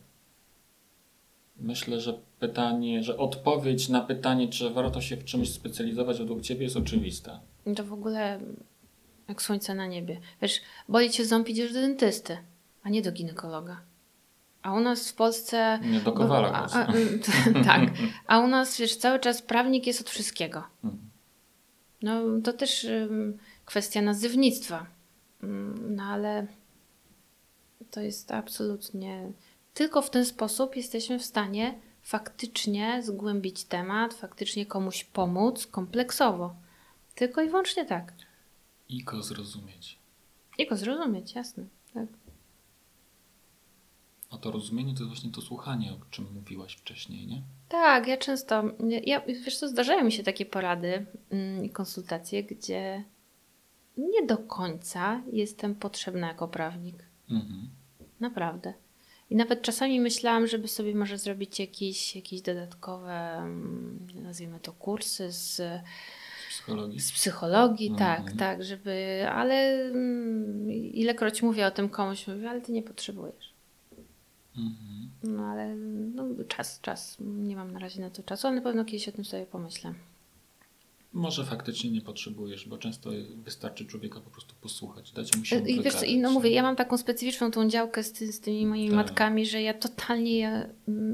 Myślę, 1.60 2.00
że 2.00 2.18
pytanie, 2.38 3.02
że 3.02 3.16
odpowiedź 3.16 3.88
na 3.88 4.00
pytanie, 4.00 4.48
czy 4.48 4.70
warto 4.70 5.00
się 5.00 5.16
w 5.16 5.24
czymś 5.24 5.52
specjalizować 5.52 6.18
według 6.18 6.40
Ciebie 6.42 6.64
jest 6.64 6.76
oczywista. 6.76 7.40
To 7.76 7.84
w 7.84 7.92
ogóle 7.92 8.40
jak 9.28 9.42
słońce 9.42 9.74
na 9.74 9.86
niebie. 9.86 10.20
Wiesz, 10.42 10.60
boli 10.88 11.10
cię 11.10 11.24
ząb, 11.26 11.48
idziesz 11.48 11.72
do 11.72 11.80
dentysty, 11.80 12.38
a 12.82 12.88
nie 12.88 13.02
do 13.02 13.12
ginekologa. 13.12 13.80
A 14.62 14.72
u 14.72 14.80
nas 14.80 15.10
w 15.10 15.14
Polsce... 15.14 15.78
Nie 15.82 16.00
do 16.00 16.12
kowala. 16.12 16.52
a, 16.52 16.60
głos. 16.60 16.74
a, 16.76 16.86
tak. 17.70 17.90
A 18.26 18.38
u 18.38 18.46
nas, 18.46 18.78
wiesz, 18.78 18.96
cały 18.96 19.18
czas 19.20 19.42
prawnik 19.42 19.86
jest 19.86 20.00
od 20.00 20.10
wszystkiego. 20.10 20.64
Mhm. 20.84 21.10
No 22.06 22.40
to 22.44 22.52
też 22.52 22.86
kwestia 23.64 24.02
nazywnictwa. 24.02 24.86
Ym, 25.42 25.96
No 25.96 26.02
ale 26.02 26.46
to 27.90 28.00
jest 28.00 28.30
absolutnie. 28.32 29.32
Tylko 29.74 30.02
w 30.02 30.10
ten 30.10 30.24
sposób 30.24 30.76
jesteśmy 30.76 31.18
w 31.18 31.24
stanie 31.24 31.80
faktycznie 32.02 33.02
zgłębić 33.02 33.64
temat, 33.64 34.14
faktycznie 34.14 34.66
komuś 34.66 35.04
pomóc 35.04 35.66
kompleksowo. 35.66 36.54
Tylko 37.14 37.42
i 37.42 37.48
wyłącznie 37.48 37.84
tak. 37.84 38.12
I 38.88 39.04
go 39.04 39.22
zrozumieć. 39.22 39.98
I 40.58 40.66
go 40.66 40.76
zrozumieć, 40.76 41.34
jasne. 41.34 41.64
Tak. 41.94 42.06
A 44.36 44.38
to 44.38 44.50
rozumienie 44.50 44.94
to 44.94 44.98
jest 45.00 45.08
właśnie 45.08 45.30
to 45.30 45.40
słuchanie, 45.40 45.92
o 45.92 46.10
czym 46.10 46.26
mówiłaś 46.34 46.74
wcześniej, 46.74 47.26
nie? 47.26 47.42
Tak, 47.68 48.06
ja 48.06 48.16
często, 48.16 48.64
ja, 49.06 49.20
wiesz 49.20 49.58
co, 49.58 49.68
zdarzają 49.68 50.04
mi 50.04 50.12
się 50.12 50.22
takie 50.22 50.46
porady 50.46 51.06
mm, 51.30 51.64
i 51.64 51.70
konsultacje, 51.70 52.44
gdzie 52.44 53.04
nie 53.96 54.26
do 54.26 54.38
końca 54.38 55.22
jestem 55.32 55.74
potrzebna 55.74 56.28
jako 56.28 56.48
prawnik. 56.48 57.04
Mhm. 57.30 57.70
Naprawdę. 58.20 58.74
I 59.30 59.36
nawet 59.36 59.62
czasami 59.62 60.00
myślałam, 60.00 60.46
żeby 60.46 60.68
sobie 60.68 60.94
może 60.94 61.18
zrobić 61.18 61.58
jakieś, 61.58 62.16
jakieś 62.16 62.40
dodatkowe, 62.40 63.12
mm, 63.38 64.06
nazwijmy 64.14 64.60
to, 64.60 64.72
kursy 64.72 65.32
z, 65.32 65.62
psychologii. 66.48 67.00
Z 67.00 67.12
psychologii, 67.12 67.90
Mhm. 67.90 68.24
tak, 68.24 68.36
tak, 68.36 68.64
żeby, 68.64 69.26
ale 69.32 69.82
mm, 69.84 70.70
ilekroć 70.72 71.42
mówię 71.42 71.66
o 71.66 71.70
tym 71.70 71.88
komuś, 71.88 72.26
mówię, 72.26 72.50
ale 72.50 72.60
ty 72.60 72.72
nie 72.72 72.82
potrzebujesz. 72.82 73.55
Mhm. 74.58 75.10
No 75.22 75.42
ale 75.46 75.76
no, 76.14 76.24
czas, 76.48 76.80
czas. 76.80 77.16
Nie 77.20 77.56
mam 77.56 77.72
na 77.72 77.78
razie 77.78 78.00
na 78.00 78.10
to 78.10 78.22
czasu, 78.22 78.46
ale 78.46 78.56
na 78.56 78.62
pewno 78.62 78.84
kiedyś 78.84 79.08
o 79.08 79.12
tym 79.12 79.24
sobie 79.24 79.46
pomyślę. 79.46 79.94
Może 81.12 81.44
faktycznie 81.44 81.90
nie 81.90 82.00
potrzebujesz, 82.00 82.68
bo 82.68 82.78
często 82.78 83.10
wystarczy 83.44 83.86
człowieka 83.86 84.20
po 84.20 84.30
prostu 84.30 84.54
posłuchać, 84.60 85.12
dać 85.12 85.36
mu 85.36 85.44
się 85.44 85.58
I 85.58 85.82
wiesz 85.82 85.94
co, 85.94 86.04
i 86.04 86.18
no 86.18 86.30
mówię, 86.30 86.50
ja 86.50 86.62
mam 86.62 86.76
taką 86.76 86.98
specyficzną 86.98 87.50
tą 87.50 87.68
działkę 87.68 88.02
z, 88.02 88.12
ty, 88.12 88.32
z 88.32 88.40
tymi 88.40 88.66
moimi 88.66 88.88
Tak. 88.88 88.96
matkami, 88.96 89.46
że 89.46 89.62
ja 89.62 89.74
totalnie, 89.74 90.38
ja, 90.38 90.66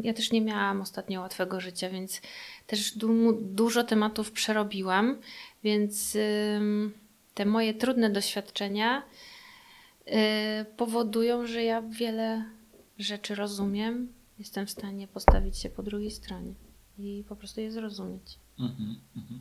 ja 0.02 0.14
też 0.14 0.32
nie 0.32 0.40
miałam 0.40 0.80
ostatnio 0.80 1.20
łatwego 1.20 1.60
życia, 1.60 1.90
więc 1.90 2.20
też 2.66 2.98
du, 2.98 3.32
dużo 3.32 3.84
tematów 3.84 4.32
przerobiłam, 4.32 5.18
więc 5.64 6.16
ym, 6.56 6.92
te 7.34 7.44
moje 7.46 7.74
trudne 7.74 8.10
doświadczenia 8.10 9.02
y, 10.06 10.12
powodują, 10.76 11.46
że 11.46 11.62
ja 11.62 11.82
wiele 11.82 12.44
rzeczy 13.02 13.34
rozumiem, 13.34 14.12
jestem 14.38 14.66
w 14.66 14.70
stanie 14.70 15.08
postawić 15.08 15.58
się 15.58 15.70
po 15.70 15.82
drugiej 15.82 16.10
stronie 16.10 16.54
i 16.98 17.24
po 17.28 17.36
prostu 17.36 17.60
je 17.60 17.72
zrozumieć. 17.72 18.38
Mhm, 18.58 18.96
mhm. 19.16 19.40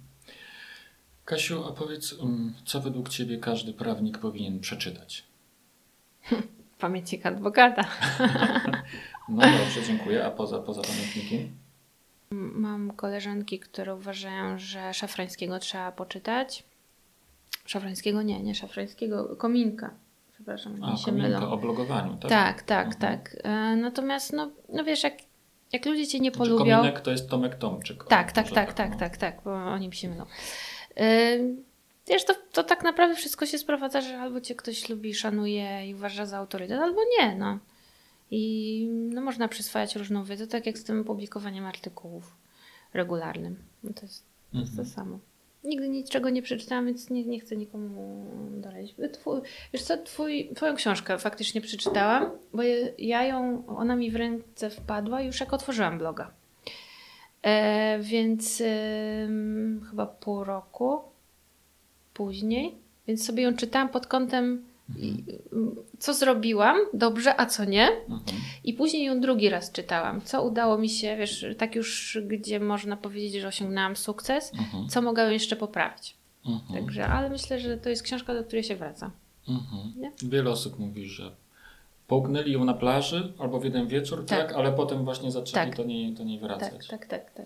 Kasiu, 1.26 1.64
a 1.64 1.72
powiedz, 1.72 2.14
um, 2.14 2.54
co 2.66 2.82
według 2.82 3.10
Ciebie 3.10 3.38
każdy 3.38 3.74
prawnik 3.74 4.18
powinien 4.18 4.60
przeczytać? 4.60 5.24
Pamiętnik 6.80 7.26
adwokata. 7.26 7.86
No 9.30 9.42
dobrze, 9.42 9.84
dziękuję. 9.88 10.26
A 10.26 10.32
poza, 10.32 10.60
poza 10.60 10.82
pamiętnikiem? 10.82 11.58
Mam 12.32 12.92
koleżanki, 12.92 13.60
które 13.60 13.96
uważają, 13.96 14.58
że 14.58 14.94
Szafrańskiego 14.94 15.60
trzeba 15.60 15.92
poczytać. 15.92 16.64
Szafrańskiego 17.66 18.22
nie, 18.22 18.44
nie 18.44 18.56
Szafrańskiego, 18.56 19.36
Kominka. 19.36 19.94
Przepraszam, 20.42 20.84
A, 20.84 20.98
się 20.98 21.12
mylą. 21.12 21.50
o 21.52 21.58
blogowaniu, 21.58 22.18
tak? 22.18 22.30
Tak, 22.30 22.62
tak, 22.64 22.86
Mhm. 22.88 23.02
tak. 23.02 23.36
E, 23.44 23.76
Natomiast, 23.76 24.34
no, 24.34 24.52
no 24.70 24.84
wiesz, 24.84 25.04
jak, 25.04 25.14
jak 25.74 25.86
ludzie 25.86 26.08
cię 26.08 26.20
nie 26.20 26.32
Znaczy, 26.32 26.50
polubią... 26.50 26.76
kominek 26.78 27.02
to 27.02 27.12
jest 27.12 27.30
Tomek 27.30 27.56
Tomczyk. 27.56 28.04
Tak, 28.04 28.32
tak, 28.32 28.46
może 28.46 28.56
tak, 28.56 28.74
tak, 28.74 28.92
no. 28.92 28.98
tak, 29.00 29.18
tak, 29.18 29.42
bo 29.46 29.52
oni 29.54 29.88
mi 29.88 29.96
się 29.96 30.10
mylą. 30.10 30.26
E, 30.98 31.38
Wiesz, 32.08 32.26
to, 32.26 32.34
to 32.52 32.64
tak 32.64 32.84
naprawdę 32.84 33.16
wszystko 33.16 33.46
się 33.46 33.58
sprowadza, 33.58 34.02
że 34.02 34.20
albo 34.20 34.42
cię 34.42 34.56
ktoś 34.56 34.90
lubi, 34.90 35.14
szanuje 35.14 35.88
i 35.90 35.96
uważa 35.96 36.26
za 36.26 36.38
autorytet, 36.38 36.80
albo 36.82 37.02
nie, 37.20 37.36
no. 37.36 37.58
I 38.32 38.88
no, 39.14 39.22
można 39.22 39.48
przyswajać 39.48 39.96
różną 39.96 40.24
wiedzę, 40.24 40.48
tak 40.48 40.66
jak 40.66 40.78
z 40.78 40.84
tym 40.84 41.04
publikowaniem 41.04 41.66
artykułów 41.66 42.36
regularnym. 42.94 43.56
No 43.84 43.94
to 43.94 44.02
jest 44.02 44.26
to, 44.52 44.58
jest 44.60 44.76
to 44.76 44.82
Mhm. 44.82 44.88
samo. 44.96 45.20
Nigdy 45.64 45.90
niczego 45.90 46.30
nie 46.30 46.42
przeczytałam, 46.42 46.86
więc 46.86 47.10
nie, 47.10 47.26
nie 47.26 47.40
chcę 47.40 47.58
nikomu 47.58 48.26
doleć. 48.52 48.96
Twój, 49.14 49.42
wiesz 49.74 49.84
co, 49.84 49.98
twój, 49.98 50.50
twoją 50.56 50.76
książkę 50.76 51.18
faktycznie 51.18 51.62
przeczytałam, 51.62 52.32
bo 52.54 52.64
ja 52.98 53.24
ją, 53.24 53.64
ona 53.68 53.96
mi 53.96 54.12
w 54.12 54.16
ręce 54.16 54.70
wpadła 54.70 55.22
już 55.22 55.40
jak 55.40 55.54
otworzyłam 55.54 55.98
bloga. 55.98 56.32
E, 57.42 58.00
więc 58.00 58.62
ym, 58.62 59.86
chyba 59.90 60.06
pół 60.06 60.44
roku 60.44 61.02
później, 62.14 62.76
więc 63.08 63.26
sobie 63.26 63.44
ją 63.44 63.56
czytałam 63.56 63.90
pod 63.90 64.08
kątem 64.08 64.71
co 66.00 66.14
zrobiłam 66.14 66.78
dobrze, 66.94 67.40
a 67.40 67.46
co 67.46 67.66
nie. 67.66 67.88
Mhm. 67.88 68.38
I 68.64 68.74
później 68.74 69.06
ją 69.06 69.22
drugi 69.22 69.50
raz 69.50 69.72
czytałam. 69.72 70.22
Co 70.22 70.44
udało 70.44 70.78
mi 70.78 70.90
się, 70.90 71.18
wiesz, 71.18 71.46
tak 71.58 71.76
już, 71.76 72.18
gdzie 72.28 72.60
można 72.60 72.98
powiedzieć, 72.98 73.42
że 73.42 73.48
osiągnęłam 73.48 73.96
sukces, 73.96 74.54
Mhm. 74.54 74.90
co 74.90 75.02
mogę 75.02 75.34
jeszcze 75.34 75.56
poprawić. 75.56 76.16
Mhm. 76.46 76.82
Także, 76.84 77.06
ale 77.06 77.30
myślę, 77.30 77.60
że 77.60 77.78
to 77.78 77.90
jest 77.90 78.04
książka, 78.04 78.34
do 78.34 78.44
której 78.44 78.64
się 78.64 78.76
wraca. 78.76 79.12
Mhm. 79.50 79.94
Wiele 80.24 80.50
osób 80.50 80.80
mówi, 80.80 81.06
że 81.06 81.32
połknęli 82.12 82.52
ją 82.52 82.66
na 82.66 82.74
plaży 82.74 83.34
albo 83.40 83.60
w 83.60 83.64
jeden 83.64 83.88
wieczór, 83.88 84.26
tak, 84.26 84.40
Tak. 84.48 84.58
ale 84.58 84.72
potem 84.72 85.04
właśnie 85.06 85.32
zaczęli 85.32 85.66
Tak. 85.68 85.78
do, 85.78 85.84
niej, 85.84 86.14
do 86.14 86.24
niej 86.24 86.40
wracać. 86.40 86.88
Tak, 86.88 87.06
tak, 87.08 87.32
tak, 87.34 87.34
tak. 87.34 87.46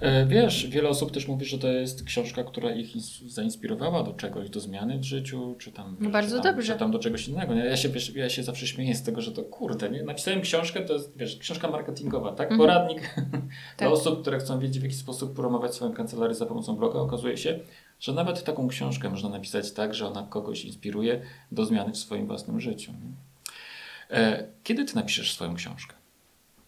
E, 0.00 0.26
Wiesz, 0.26 0.66
wiele 0.66 0.88
osób 0.88 1.10
też 1.12 1.28
mówi, 1.28 1.44
że 1.44 1.58
to 1.58 1.68
jest 1.68 2.04
książka, 2.04 2.44
która 2.44 2.70
ich 2.74 2.96
ins- 2.96 3.28
zainspirowała 3.28 4.02
do 4.02 4.12
czegoś, 4.12 4.50
do 4.50 4.60
zmiany 4.60 4.98
w 4.98 5.04
życiu, 5.04 5.54
czy 5.58 5.72
tam, 5.72 5.96
No 6.00 6.10
bardzo 6.10 6.36
czy 6.36 6.42
tam, 6.42 6.54
dobrze. 6.54 6.72
Czy 6.72 6.78
tam 6.78 6.90
do 6.90 6.98
czegoś 6.98 7.28
innego. 7.28 7.54
Ja 7.54 7.76
się, 7.76 7.88
wiesz, 7.88 8.14
ja 8.14 8.28
się 8.28 8.42
zawsze 8.42 8.66
śmieję 8.66 8.94
z 8.94 9.02
tego, 9.02 9.20
że 9.20 9.32
to 9.32 9.42
kurde, 9.42 9.90
nie? 9.90 10.02
napisałem 10.02 10.40
książkę, 10.40 10.80
to 10.80 10.92
jest 10.92 11.16
wiesz, 11.18 11.36
książka 11.38 11.70
marketingowa, 11.70 12.32
tak? 12.32 12.52
Mhm. 12.52 12.58
Poradnik 12.58 13.00
dla 13.16 13.40
Tak. 13.76 13.88
osób, 13.92 14.20
które 14.22 14.38
chcą 14.38 14.58
wiedzieć, 14.58 14.80
w 14.80 14.82
jaki 14.82 14.94
sposób 14.96 15.36
promować 15.36 15.74
swoją 15.74 15.92
kancelarię 15.92 16.34
za 16.34 16.46
pomocą 16.46 16.76
bloga. 16.76 16.98
Okazuje 17.00 17.36
się, 17.36 17.60
że 18.00 18.12
nawet 18.12 18.44
taką 18.44 18.68
książkę 18.68 19.10
można 19.10 19.28
napisać 19.28 19.72
tak, 19.72 19.94
że 19.94 20.06
ona 20.06 20.22
kogoś 20.22 20.64
inspiruje 20.64 21.20
do 21.52 21.64
zmiany 21.64 21.92
w 21.92 21.96
swoim 21.96 22.26
własnym 22.26 22.60
życiu. 22.60 22.92
Nie? 22.92 23.33
E, 24.14 24.44
Kiedy 24.64 24.84
ty 24.84 24.96
napiszesz 24.96 25.34
swoją 25.34 25.54
książkę? 25.54 25.94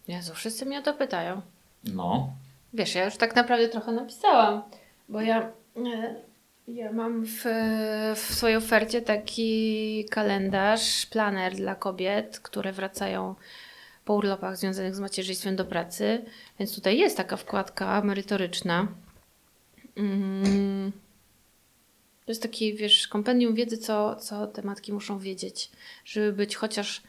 Jezu, 0.07 0.33
wszyscy 0.33 0.65
mnie 0.65 0.79
o 0.79 0.81
to 0.81 0.93
pytają. 0.93 1.41
No, 1.83 2.33
Wiesz, 2.73 2.95
ja 2.95 3.05
już 3.05 3.17
tak 3.17 3.35
naprawdę 3.35 3.69
trochę 3.69 3.91
napisałam, 3.91 4.61
bo 5.09 5.21
ja, 5.21 5.51
e, 5.75 6.15
ja 6.67 6.91
mam 6.91 7.25
w, 7.25 7.43
w 8.15 8.19
swojej 8.19 8.57
ofercie 8.57 9.01
taki 9.01 10.05
kalendarz, 10.11 11.05
planer 11.05 11.55
dla 11.55 11.75
kobiet, 11.75 12.39
które 12.39 12.71
wracają 12.73 13.35
po 14.05 14.13
urlopach 14.13 14.57
związanych 14.57 14.95
z 14.95 14.99
macierzyństwem 14.99 15.55
do 15.55 15.65
pracy, 15.65 16.25
więc 16.59 16.75
tutaj 16.75 16.97
jest 16.97 17.17
taka 17.17 17.37
wkładka 17.37 18.01
merytoryczna. 18.01 18.87
Mm. 19.95 20.91
To 22.25 22.31
jest 22.31 22.41
taki, 22.41 22.73
wiesz, 22.73 23.07
kompendium 23.07 23.55
wiedzy, 23.55 23.77
co, 23.77 24.15
co 24.15 24.47
te 24.47 24.61
matki 24.61 24.93
muszą 24.93 25.19
wiedzieć, 25.19 25.71
żeby 26.05 26.33
być 26.33 26.55
chociaż 26.55 27.01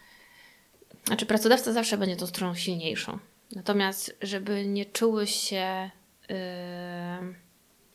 znaczy, 1.05 1.27
pracodawca 1.27 1.73
zawsze 1.73 1.99
będzie 1.99 2.16
tą 2.16 2.27
stroną 2.27 2.55
silniejszą. 2.55 3.19
Natomiast, 3.53 4.16
żeby 4.23 4.66
nie 4.66 4.85
czuły 4.85 5.27
się, 5.27 5.91
yy, 6.29 6.37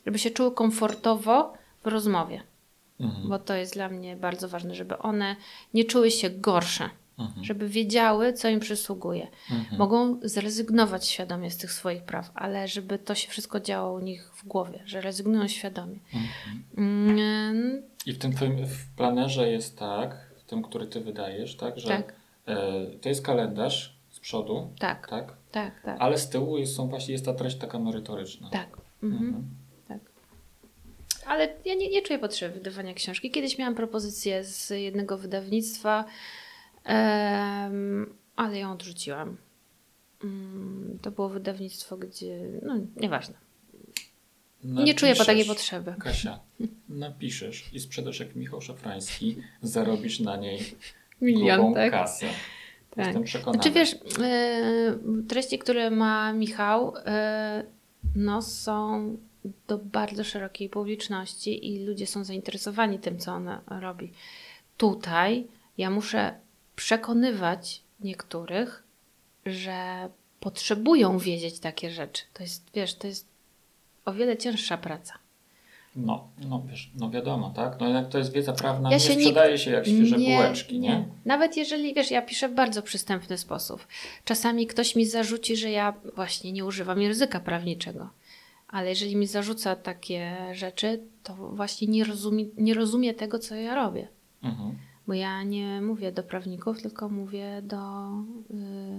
żeby 0.05 0.19
się 0.19 0.31
czuły 0.31 0.51
komfortowo 0.51 1.53
w 1.83 1.87
rozmowie, 1.87 2.43
mhm. 2.99 3.29
bo 3.29 3.39
to 3.39 3.55
jest 3.55 3.73
dla 3.73 3.89
mnie 3.89 4.15
bardzo 4.15 4.49
ważne, 4.49 4.75
żeby 4.75 4.97
one 4.97 5.35
nie 5.73 5.83
czuły 5.83 6.11
się 6.11 6.29
gorsze, 6.29 6.89
Mhm. 7.17 7.43
żeby 7.43 7.69
wiedziały, 7.69 8.33
co 8.33 8.49
im 8.49 8.59
przysługuje. 8.59 9.27
Mhm. 9.51 9.77
Mogą 9.77 10.19
zrezygnować 10.21 11.07
świadomie 11.07 11.51
z 11.51 11.57
tych 11.57 11.71
swoich 11.71 12.03
praw, 12.03 12.31
ale 12.35 12.67
żeby 12.67 12.99
to 12.99 13.15
się 13.15 13.29
wszystko 13.29 13.59
działo 13.59 13.93
u 13.93 13.99
nich 13.99 14.31
w 14.35 14.47
głowie, 14.47 14.79
że 14.85 15.01
rezygnują 15.01 15.47
świadomie. 15.47 15.99
Mm, 16.77 17.83
I 18.05 18.13
w 18.13 18.17
tym 18.17 18.33
twoim 18.33 18.65
w 18.65 18.95
planerze 18.95 19.49
jest 19.49 19.79
tak, 19.79 20.29
w 20.37 20.43
tym, 20.43 20.63
który 20.63 20.87
ty 20.87 21.01
wydajesz, 21.01 21.55
tak, 21.55 21.79
że 21.79 21.87
tak, 21.87 22.13
to 23.01 23.09
jest 23.09 23.21
kalendarz 23.25 23.97
z 24.09 24.19
przodu, 24.19 24.73
tak, 24.79 25.07
tak, 25.09 25.37
tak, 25.51 25.81
tak, 25.83 25.97
ale 25.99 26.17
z 26.17 26.29
tyłu 26.29 26.57
jest, 26.57 26.75
są 26.75 26.87
właśnie, 26.87 27.11
jest 27.11 27.25
ta 27.25 27.33
treść 27.33 27.55
taka 27.57 27.79
merytoryczna. 27.79 28.49
tak. 28.49 28.77
Mhm. 29.03 29.25
Mhm. 29.25 29.43
Tak. 29.87 29.99
Ale 31.25 31.47
ja 31.65 31.75
nie, 31.75 31.89
nie 31.89 32.01
czuję 32.01 32.19
potrzeby 32.19 32.53
wydawania 32.53 32.93
książki. 32.93 33.31
Kiedyś 33.31 33.57
miałam 33.57 33.75
propozycję 33.75 34.43
z 34.43 34.69
jednego 34.69 35.17
wydawnictwa, 35.17 36.05
em, 36.83 38.13
ale 38.35 38.59
ją 38.59 38.71
odrzuciłam. 38.71 39.37
Mm, 40.23 40.99
To 41.01 41.11
było 41.11 41.29
wydawnictwo, 41.29 41.97
gdzie. 41.97 42.39
No, 42.61 42.73
nieważne. 42.97 43.35
Nie 44.63 44.93
czuję 44.93 45.15
po 45.15 45.25
takiej 45.25 45.35
Napiszesz, 45.47 45.57
potrzeby. 45.57 45.95
Kasia, 45.99 46.39
napiszesz 46.89 47.73
i 47.73 47.79
sprzedasz 47.79 48.19
jak 48.19 48.35
Michał 48.35 48.61
Szafrański, 48.61 49.37
zarobisz 49.61 50.19
na 50.19 50.37
niej 50.37 50.59
Milion, 51.23 51.59
grubą 51.59 51.73
tak? 51.73 51.91
kasę. 51.91 52.25
Tak. 52.95 53.05
Jestem 53.05 53.23
przekonany. 53.23 53.63
Znaczy 53.63 53.71
wiesz, 53.71 53.95
e, 54.21 54.97
treści, 55.27 55.59
które 55.59 55.91
ma 55.91 56.33
Michał, 56.33 56.93
e, 57.05 57.63
no 58.15 58.41
są 58.41 59.17
do 59.67 59.77
bardzo 59.77 60.23
szerokiej 60.23 60.69
publiczności 60.69 61.73
i 61.73 61.85
ludzie 61.85 62.07
są 62.07 62.23
zainteresowani 62.23 62.99
tym, 62.99 63.19
co 63.19 63.31
on 63.33 63.49
robi. 63.67 64.13
Tutaj 64.77 65.47
ja 65.77 65.89
muszę 65.89 66.39
przekonywać 66.75 67.83
niektórych, 67.99 68.83
że 69.45 70.09
potrzebują 70.39 71.17
wiedzieć 71.17 71.59
takie 71.59 71.91
rzeczy. 71.91 72.23
To 72.33 72.43
jest, 72.43 72.69
wiesz, 72.73 72.95
to 72.95 73.07
jest 73.07 73.27
o 74.05 74.13
wiele 74.13 74.37
cięższa 74.37 74.77
praca. 74.77 75.13
No, 75.95 76.27
no 76.49 76.63
wiesz, 76.69 76.91
no 76.95 77.09
wiadomo, 77.09 77.49
tak? 77.55 77.79
No 77.79 77.85
jednak 77.87 78.09
to 78.09 78.17
jest 78.17 78.31
wiedza 78.31 78.53
prawna, 78.53 78.89
Ja 78.91 78.97
nie 78.97 79.03
się 79.03 79.15
nie- 79.15 79.21
sprzedaje 79.21 79.57
się 79.57 79.71
jak 79.71 79.85
świeże 79.85 80.15
bułeczki, 80.15 80.79
nie? 80.79 81.05
Nawet 81.25 81.57
jeżeli, 81.57 81.93
wiesz, 81.93 82.11
ja 82.11 82.21
piszę 82.21 82.49
w 82.49 82.53
bardzo 82.55 82.81
przystępny 82.81 83.37
sposób. 83.37 83.87
Czasami 84.25 84.67
ktoś 84.67 84.95
mi 84.95 85.05
zarzuci, 85.05 85.55
że 85.57 85.71
ja 85.71 85.93
właśnie 86.15 86.51
nie 86.51 86.65
używam 86.65 87.01
języka 87.01 87.39
prawniczego. 87.39 88.09
Ale 88.67 88.89
jeżeli 88.89 89.15
mi 89.15 89.27
zarzuca 89.27 89.75
takie 89.75 90.35
rzeczy, 90.53 90.99
to 91.23 91.35
właśnie 91.35 91.87
nie 91.87 92.03
rozumie, 92.03 92.45
nie 92.57 92.73
rozumie 92.73 93.13
tego, 93.13 93.39
co 93.39 93.55
ja 93.55 93.75
robię. 93.75 94.07
Mhm. 94.43 94.77
Bo 95.07 95.13
ja 95.13 95.43
nie 95.43 95.81
mówię 95.81 96.11
do 96.11 96.23
prawników, 96.23 96.81
tylko 96.81 97.09
mówię 97.09 97.61
do, 97.61 98.09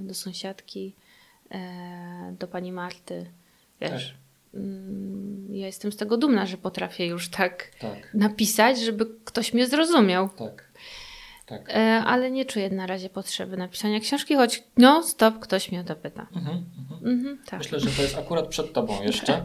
y, 0.02 0.06
do 0.06 0.14
sąsiadki, 0.14 0.94
e, 1.50 2.34
do 2.38 2.48
pani 2.48 2.72
Marty. 2.72 3.26
Wiesz, 3.80 4.10
mm, 4.10 4.23
ja 5.50 5.66
jestem 5.66 5.92
z 5.92 5.96
tego 5.96 6.16
dumna, 6.16 6.46
że 6.46 6.56
potrafię 6.56 7.06
już 7.06 7.28
tak 7.28 7.70
Tak, 7.80 8.14
napisać, 8.14 8.80
żeby 8.80 9.06
ktoś 9.24 9.54
mnie 9.54 9.66
zrozumiał. 9.66 10.28
tak. 10.28 10.74
Tak. 11.46 11.70
E, 11.70 12.02
ale 12.06 12.30
nie 12.30 12.44
czuję 12.44 12.70
na 12.70 12.86
razie 12.86 13.10
potrzeby 13.10 13.56
napisania 13.56 14.00
książki, 14.00 14.34
choć 14.34 14.62
no 14.76 15.02
stop, 15.02 15.38
ktoś 15.38 15.72
mnie 15.72 15.80
o 15.80 15.84
to 15.84 15.96
pyta. 15.96 16.26
Mhm, 16.36 16.64
mhm. 16.78 17.06
Mhm, 17.14 17.38
tak. 17.46 17.58
Myślę, 17.60 17.80
że 17.80 17.90
to 17.90 18.02
jest 18.02 18.18
akurat 18.18 18.46
przed 18.48 18.72
tobą 18.72 19.02
jeszcze. 19.02 19.44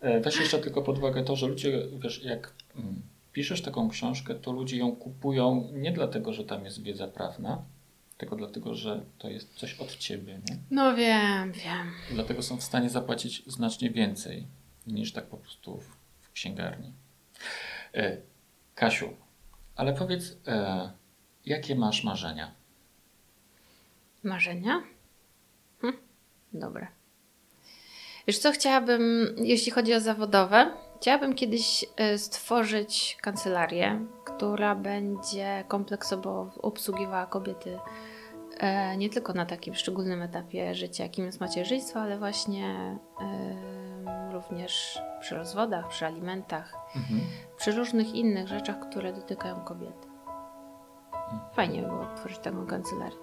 E, 0.00 0.20
Weź 0.20 0.36
jeszcze 0.40 0.58
tylko 0.58 0.82
pod 0.82 0.98
uwagę 0.98 1.24
to, 1.24 1.36
że 1.36 1.46
ludzie, 1.46 1.82
wiesz, 1.98 2.22
jak 2.24 2.52
mm, 2.76 3.02
piszesz 3.32 3.62
taką 3.62 3.88
książkę, 3.90 4.34
to 4.34 4.52
ludzie 4.52 4.76
ją 4.76 4.96
kupują 4.96 5.68
nie 5.72 5.92
dlatego, 5.92 6.32
że 6.32 6.44
tam 6.44 6.64
jest 6.64 6.82
wiedza 6.82 7.08
prawna, 7.08 7.62
tylko 8.20 8.36
dlatego, 8.36 8.74
że 8.74 9.04
to 9.18 9.28
jest 9.28 9.54
coś 9.54 9.74
od 9.74 9.96
ciebie. 9.96 10.40
Nie? 10.48 10.56
No 10.70 10.96
wiem, 10.96 11.52
wiem. 11.52 11.92
I 12.10 12.14
dlatego 12.14 12.42
są 12.42 12.56
w 12.56 12.62
stanie 12.62 12.90
zapłacić 12.90 13.42
znacznie 13.46 13.90
więcej 13.90 14.46
niż 14.86 15.12
tak 15.12 15.26
po 15.26 15.36
prostu 15.36 15.80
w, 16.20 16.32
księgarni. 16.32 16.92
E, 17.94 18.16
Kasiu, 18.74 19.16
ale 19.76 19.92
powiedz, 19.92 20.36
e, 20.46 20.90
jakie 21.46 21.74
masz 21.74 22.04
marzenia? 22.04 22.54
Marzenia? 24.22 24.82
Hm, 25.80 25.96
dobre. 26.52 26.86
Wiesz 28.26 28.38
co, 28.38 28.52
chciałabym, 28.52 29.34
jeśli 29.38 29.72
chodzi 29.72 29.94
o 29.94 30.00
zawodowe, 30.00 30.72
chciałabym 31.00 31.34
kiedyś 31.34 31.84
e, 31.96 32.18
stworzyć 32.18 33.16
kancelarię, 33.20 34.06
która 34.24 34.74
będzie 34.74 35.64
kompleksowo 35.68 36.52
obsługiwała 36.62 37.26
kobiety 37.26 37.78
nie 38.96 39.10
tylko 39.10 39.32
na 39.32 39.46
takim 39.46 39.74
szczególnym 39.74 40.22
etapie 40.22 40.74
życia, 40.74 41.02
jakim 41.04 41.26
jest 41.26 41.40
macierzyństwo, 41.40 42.00
ale 42.00 42.18
właśnie 42.18 42.98
e, 43.20 44.32
również 44.32 44.98
przy 45.20 45.34
rozwodach, 45.34 45.88
przy 45.88 46.06
alimentach, 46.06 46.74
Mhm. 46.96 47.20
przy 47.56 47.72
różnych 47.72 48.14
innych 48.14 48.48
rzeczach, 48.48 48.76
które 48.90 49.12
dotykają 49.12 49.60
kobiety. 49.64 50.08
Fajnie 51.54 51.82
by 51.82 51.88
było 51.88 52.06
tworzyć 52.16 52.38
taką 52.38 52.66
kancelarię. 52.66 53.16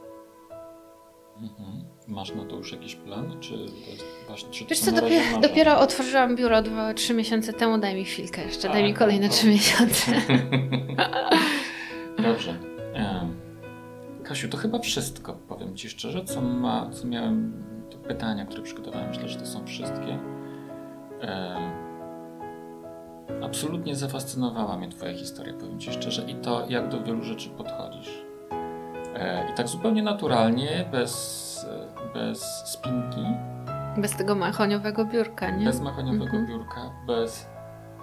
Mhm. 1.41 1.83
Masz 2.07 2.35
na 2.35 2.45
to 2.45 2.55
już 2.55 2.71
jakiś 2.71 2.95
plan? 2.95 3.37
Czy 3.39 3.53
to 3.53 3.91
jest 3.91 4.05
właśnie, 4.27 4.49
czy 4.49 4.65
Wiesz 4.65 4.79
co, 4.79 4.91
dopiero, 4.91 5.39
dopiero 5.41 5.79
otworzyłam 5.79 6.35
biuro 6.35 6.61
dwa, 6.61 6.93
trzy 6.93 7.13
miesiące 7.13 7.53
temu, 7.53 7.77
daj 7.77 7.95
mi 7.95 8.05
chwilkę 8.05 8.41
jeszcze, 8.45 8.69
daj 8.69 8.83
A, 8.83 8.87
mi 8.87 8.93
kolejne 8.93 9.27
no. 9.27 9.33
trzy 9.33 9.47
miesiące. 9.47 10.11
Dobrze. 12.23 12.55
Kasiu, 14.27 14.49
to 14.49 14.57
chyba 14.57 14.79
wszystko, 14.79 15.33
powiem 15.47 15.75
Ci 15.75 15.89
szczerze, 15.89 16.23
co, 16.25 16.41
ma, 16.41 16.89
co 16.91 17.07
miałem, 17.07 17.63
te 17.91 17.97
pytania, 17.97 18.45
które 18.45 18.61
przygotowałem, 18.63 19.07
myślę, 19.09 19.27
że 19.29 19.39
to 19.39 19.45
są 19.45 19.65
wszystkie. 19.65 20.19
Em, 21.21 21.87
Absolutnie 23.43 23.95
zafascynowała 23.95 24.77
mnie 24.77 24.89
Twoja 24.89 25.13
historia, 25.13 25.53
powiem 25.53 25.79
Ci 25.79 25.91
szczerze, 25.93 26.21
i 26.21 26.35
to, 26.35 26.65
jak 26.69 26.89
do 26.89 27.03
wielu 27.03 27.23
rzeczy 27.23 27.49
podchodzisz. 27.49 28.25
E, 29.15 29.49
I 29.51 29.53
tak 29.55 29.67
zupełnie 29.67 30.03
naturalnie, 30.03 30.85
bez, 30.91 31.65
e, 31.69 32.13
bez 32.13 32.41
spinki, 32.65 33.21
Bez 33.97 34.17
tego 34.17 34.35
machoniowego 34.35 35.05
biurka, 35.05 35.49
nie? 35.51 35.65
bez 35.65 35.81
machoniowego 35.81 36.25
Mhm. 36.37 36.47
biurka, 36.47 36.91
bez 37.07 37.47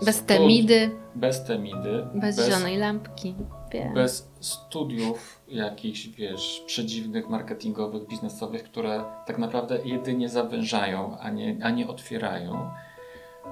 Bez 0.05 0.25
temidy, 0.25 0.91
bez 1.15 1.45
temidy, 1.45 2.07
bez 2.15 2.45
zielonej 2.47 2.79
lampki. 2.79 3.35
Wiem. 3.73 3.95
bez 3.95 4.31
studiów 4.41 5.44
jakichś, 5.55 6.07
wiesz, 6.07 6.63
przedziwnych, 6.67 7.29
marketingowych, 7.29 8.07
biznesowych, 8.07 8.65
które 8.65 9.05
tak 9.27 9.39
naprawdę 9.39 9.79
jedynie 9.85 10.29
zawężają, 10.29 11.19
a 11.19 11.31
nie, 11.31 11.57
a 11.63 11.71
nie 11.71 11.89
otwierają, 11.89 12.71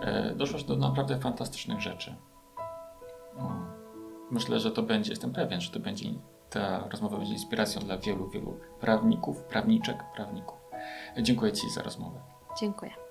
e, 0.01 0.35
doszłaś 0.35 0.65
do 0.65 0.77
naprawdę 0.77 1.19
fantastycznych 1.19 1.81
rzeczy. 1.81 2.17
Myślę, 4.31 4.61
że 4.61 4.71
to 4.71 4.83
będzie, 4.83 5.11
jestem 5.11 5.33
pewien, 5.33 5.61
że 5.61 5.71
to 5.71 5.81
będzie, 5.81 6.09
ta 6.51 6.89
rozmowa 6.89 7.17
będzie 7.17 7.33
inspiracją 7.33 7.83
dla 7.83 7.99
wielu, 7.99 8.31
wielu 8.31 8.61
prawników, 8.81 9.43
prawniczek, 9.43 9.97
prawników. 10.15 10.59
Dziękuję 11.19 11.53
Ci 11.53 11.71
za 11.71 11.83
rozmowę. 11.83 12.21
Dziękuję. 12.61 13.02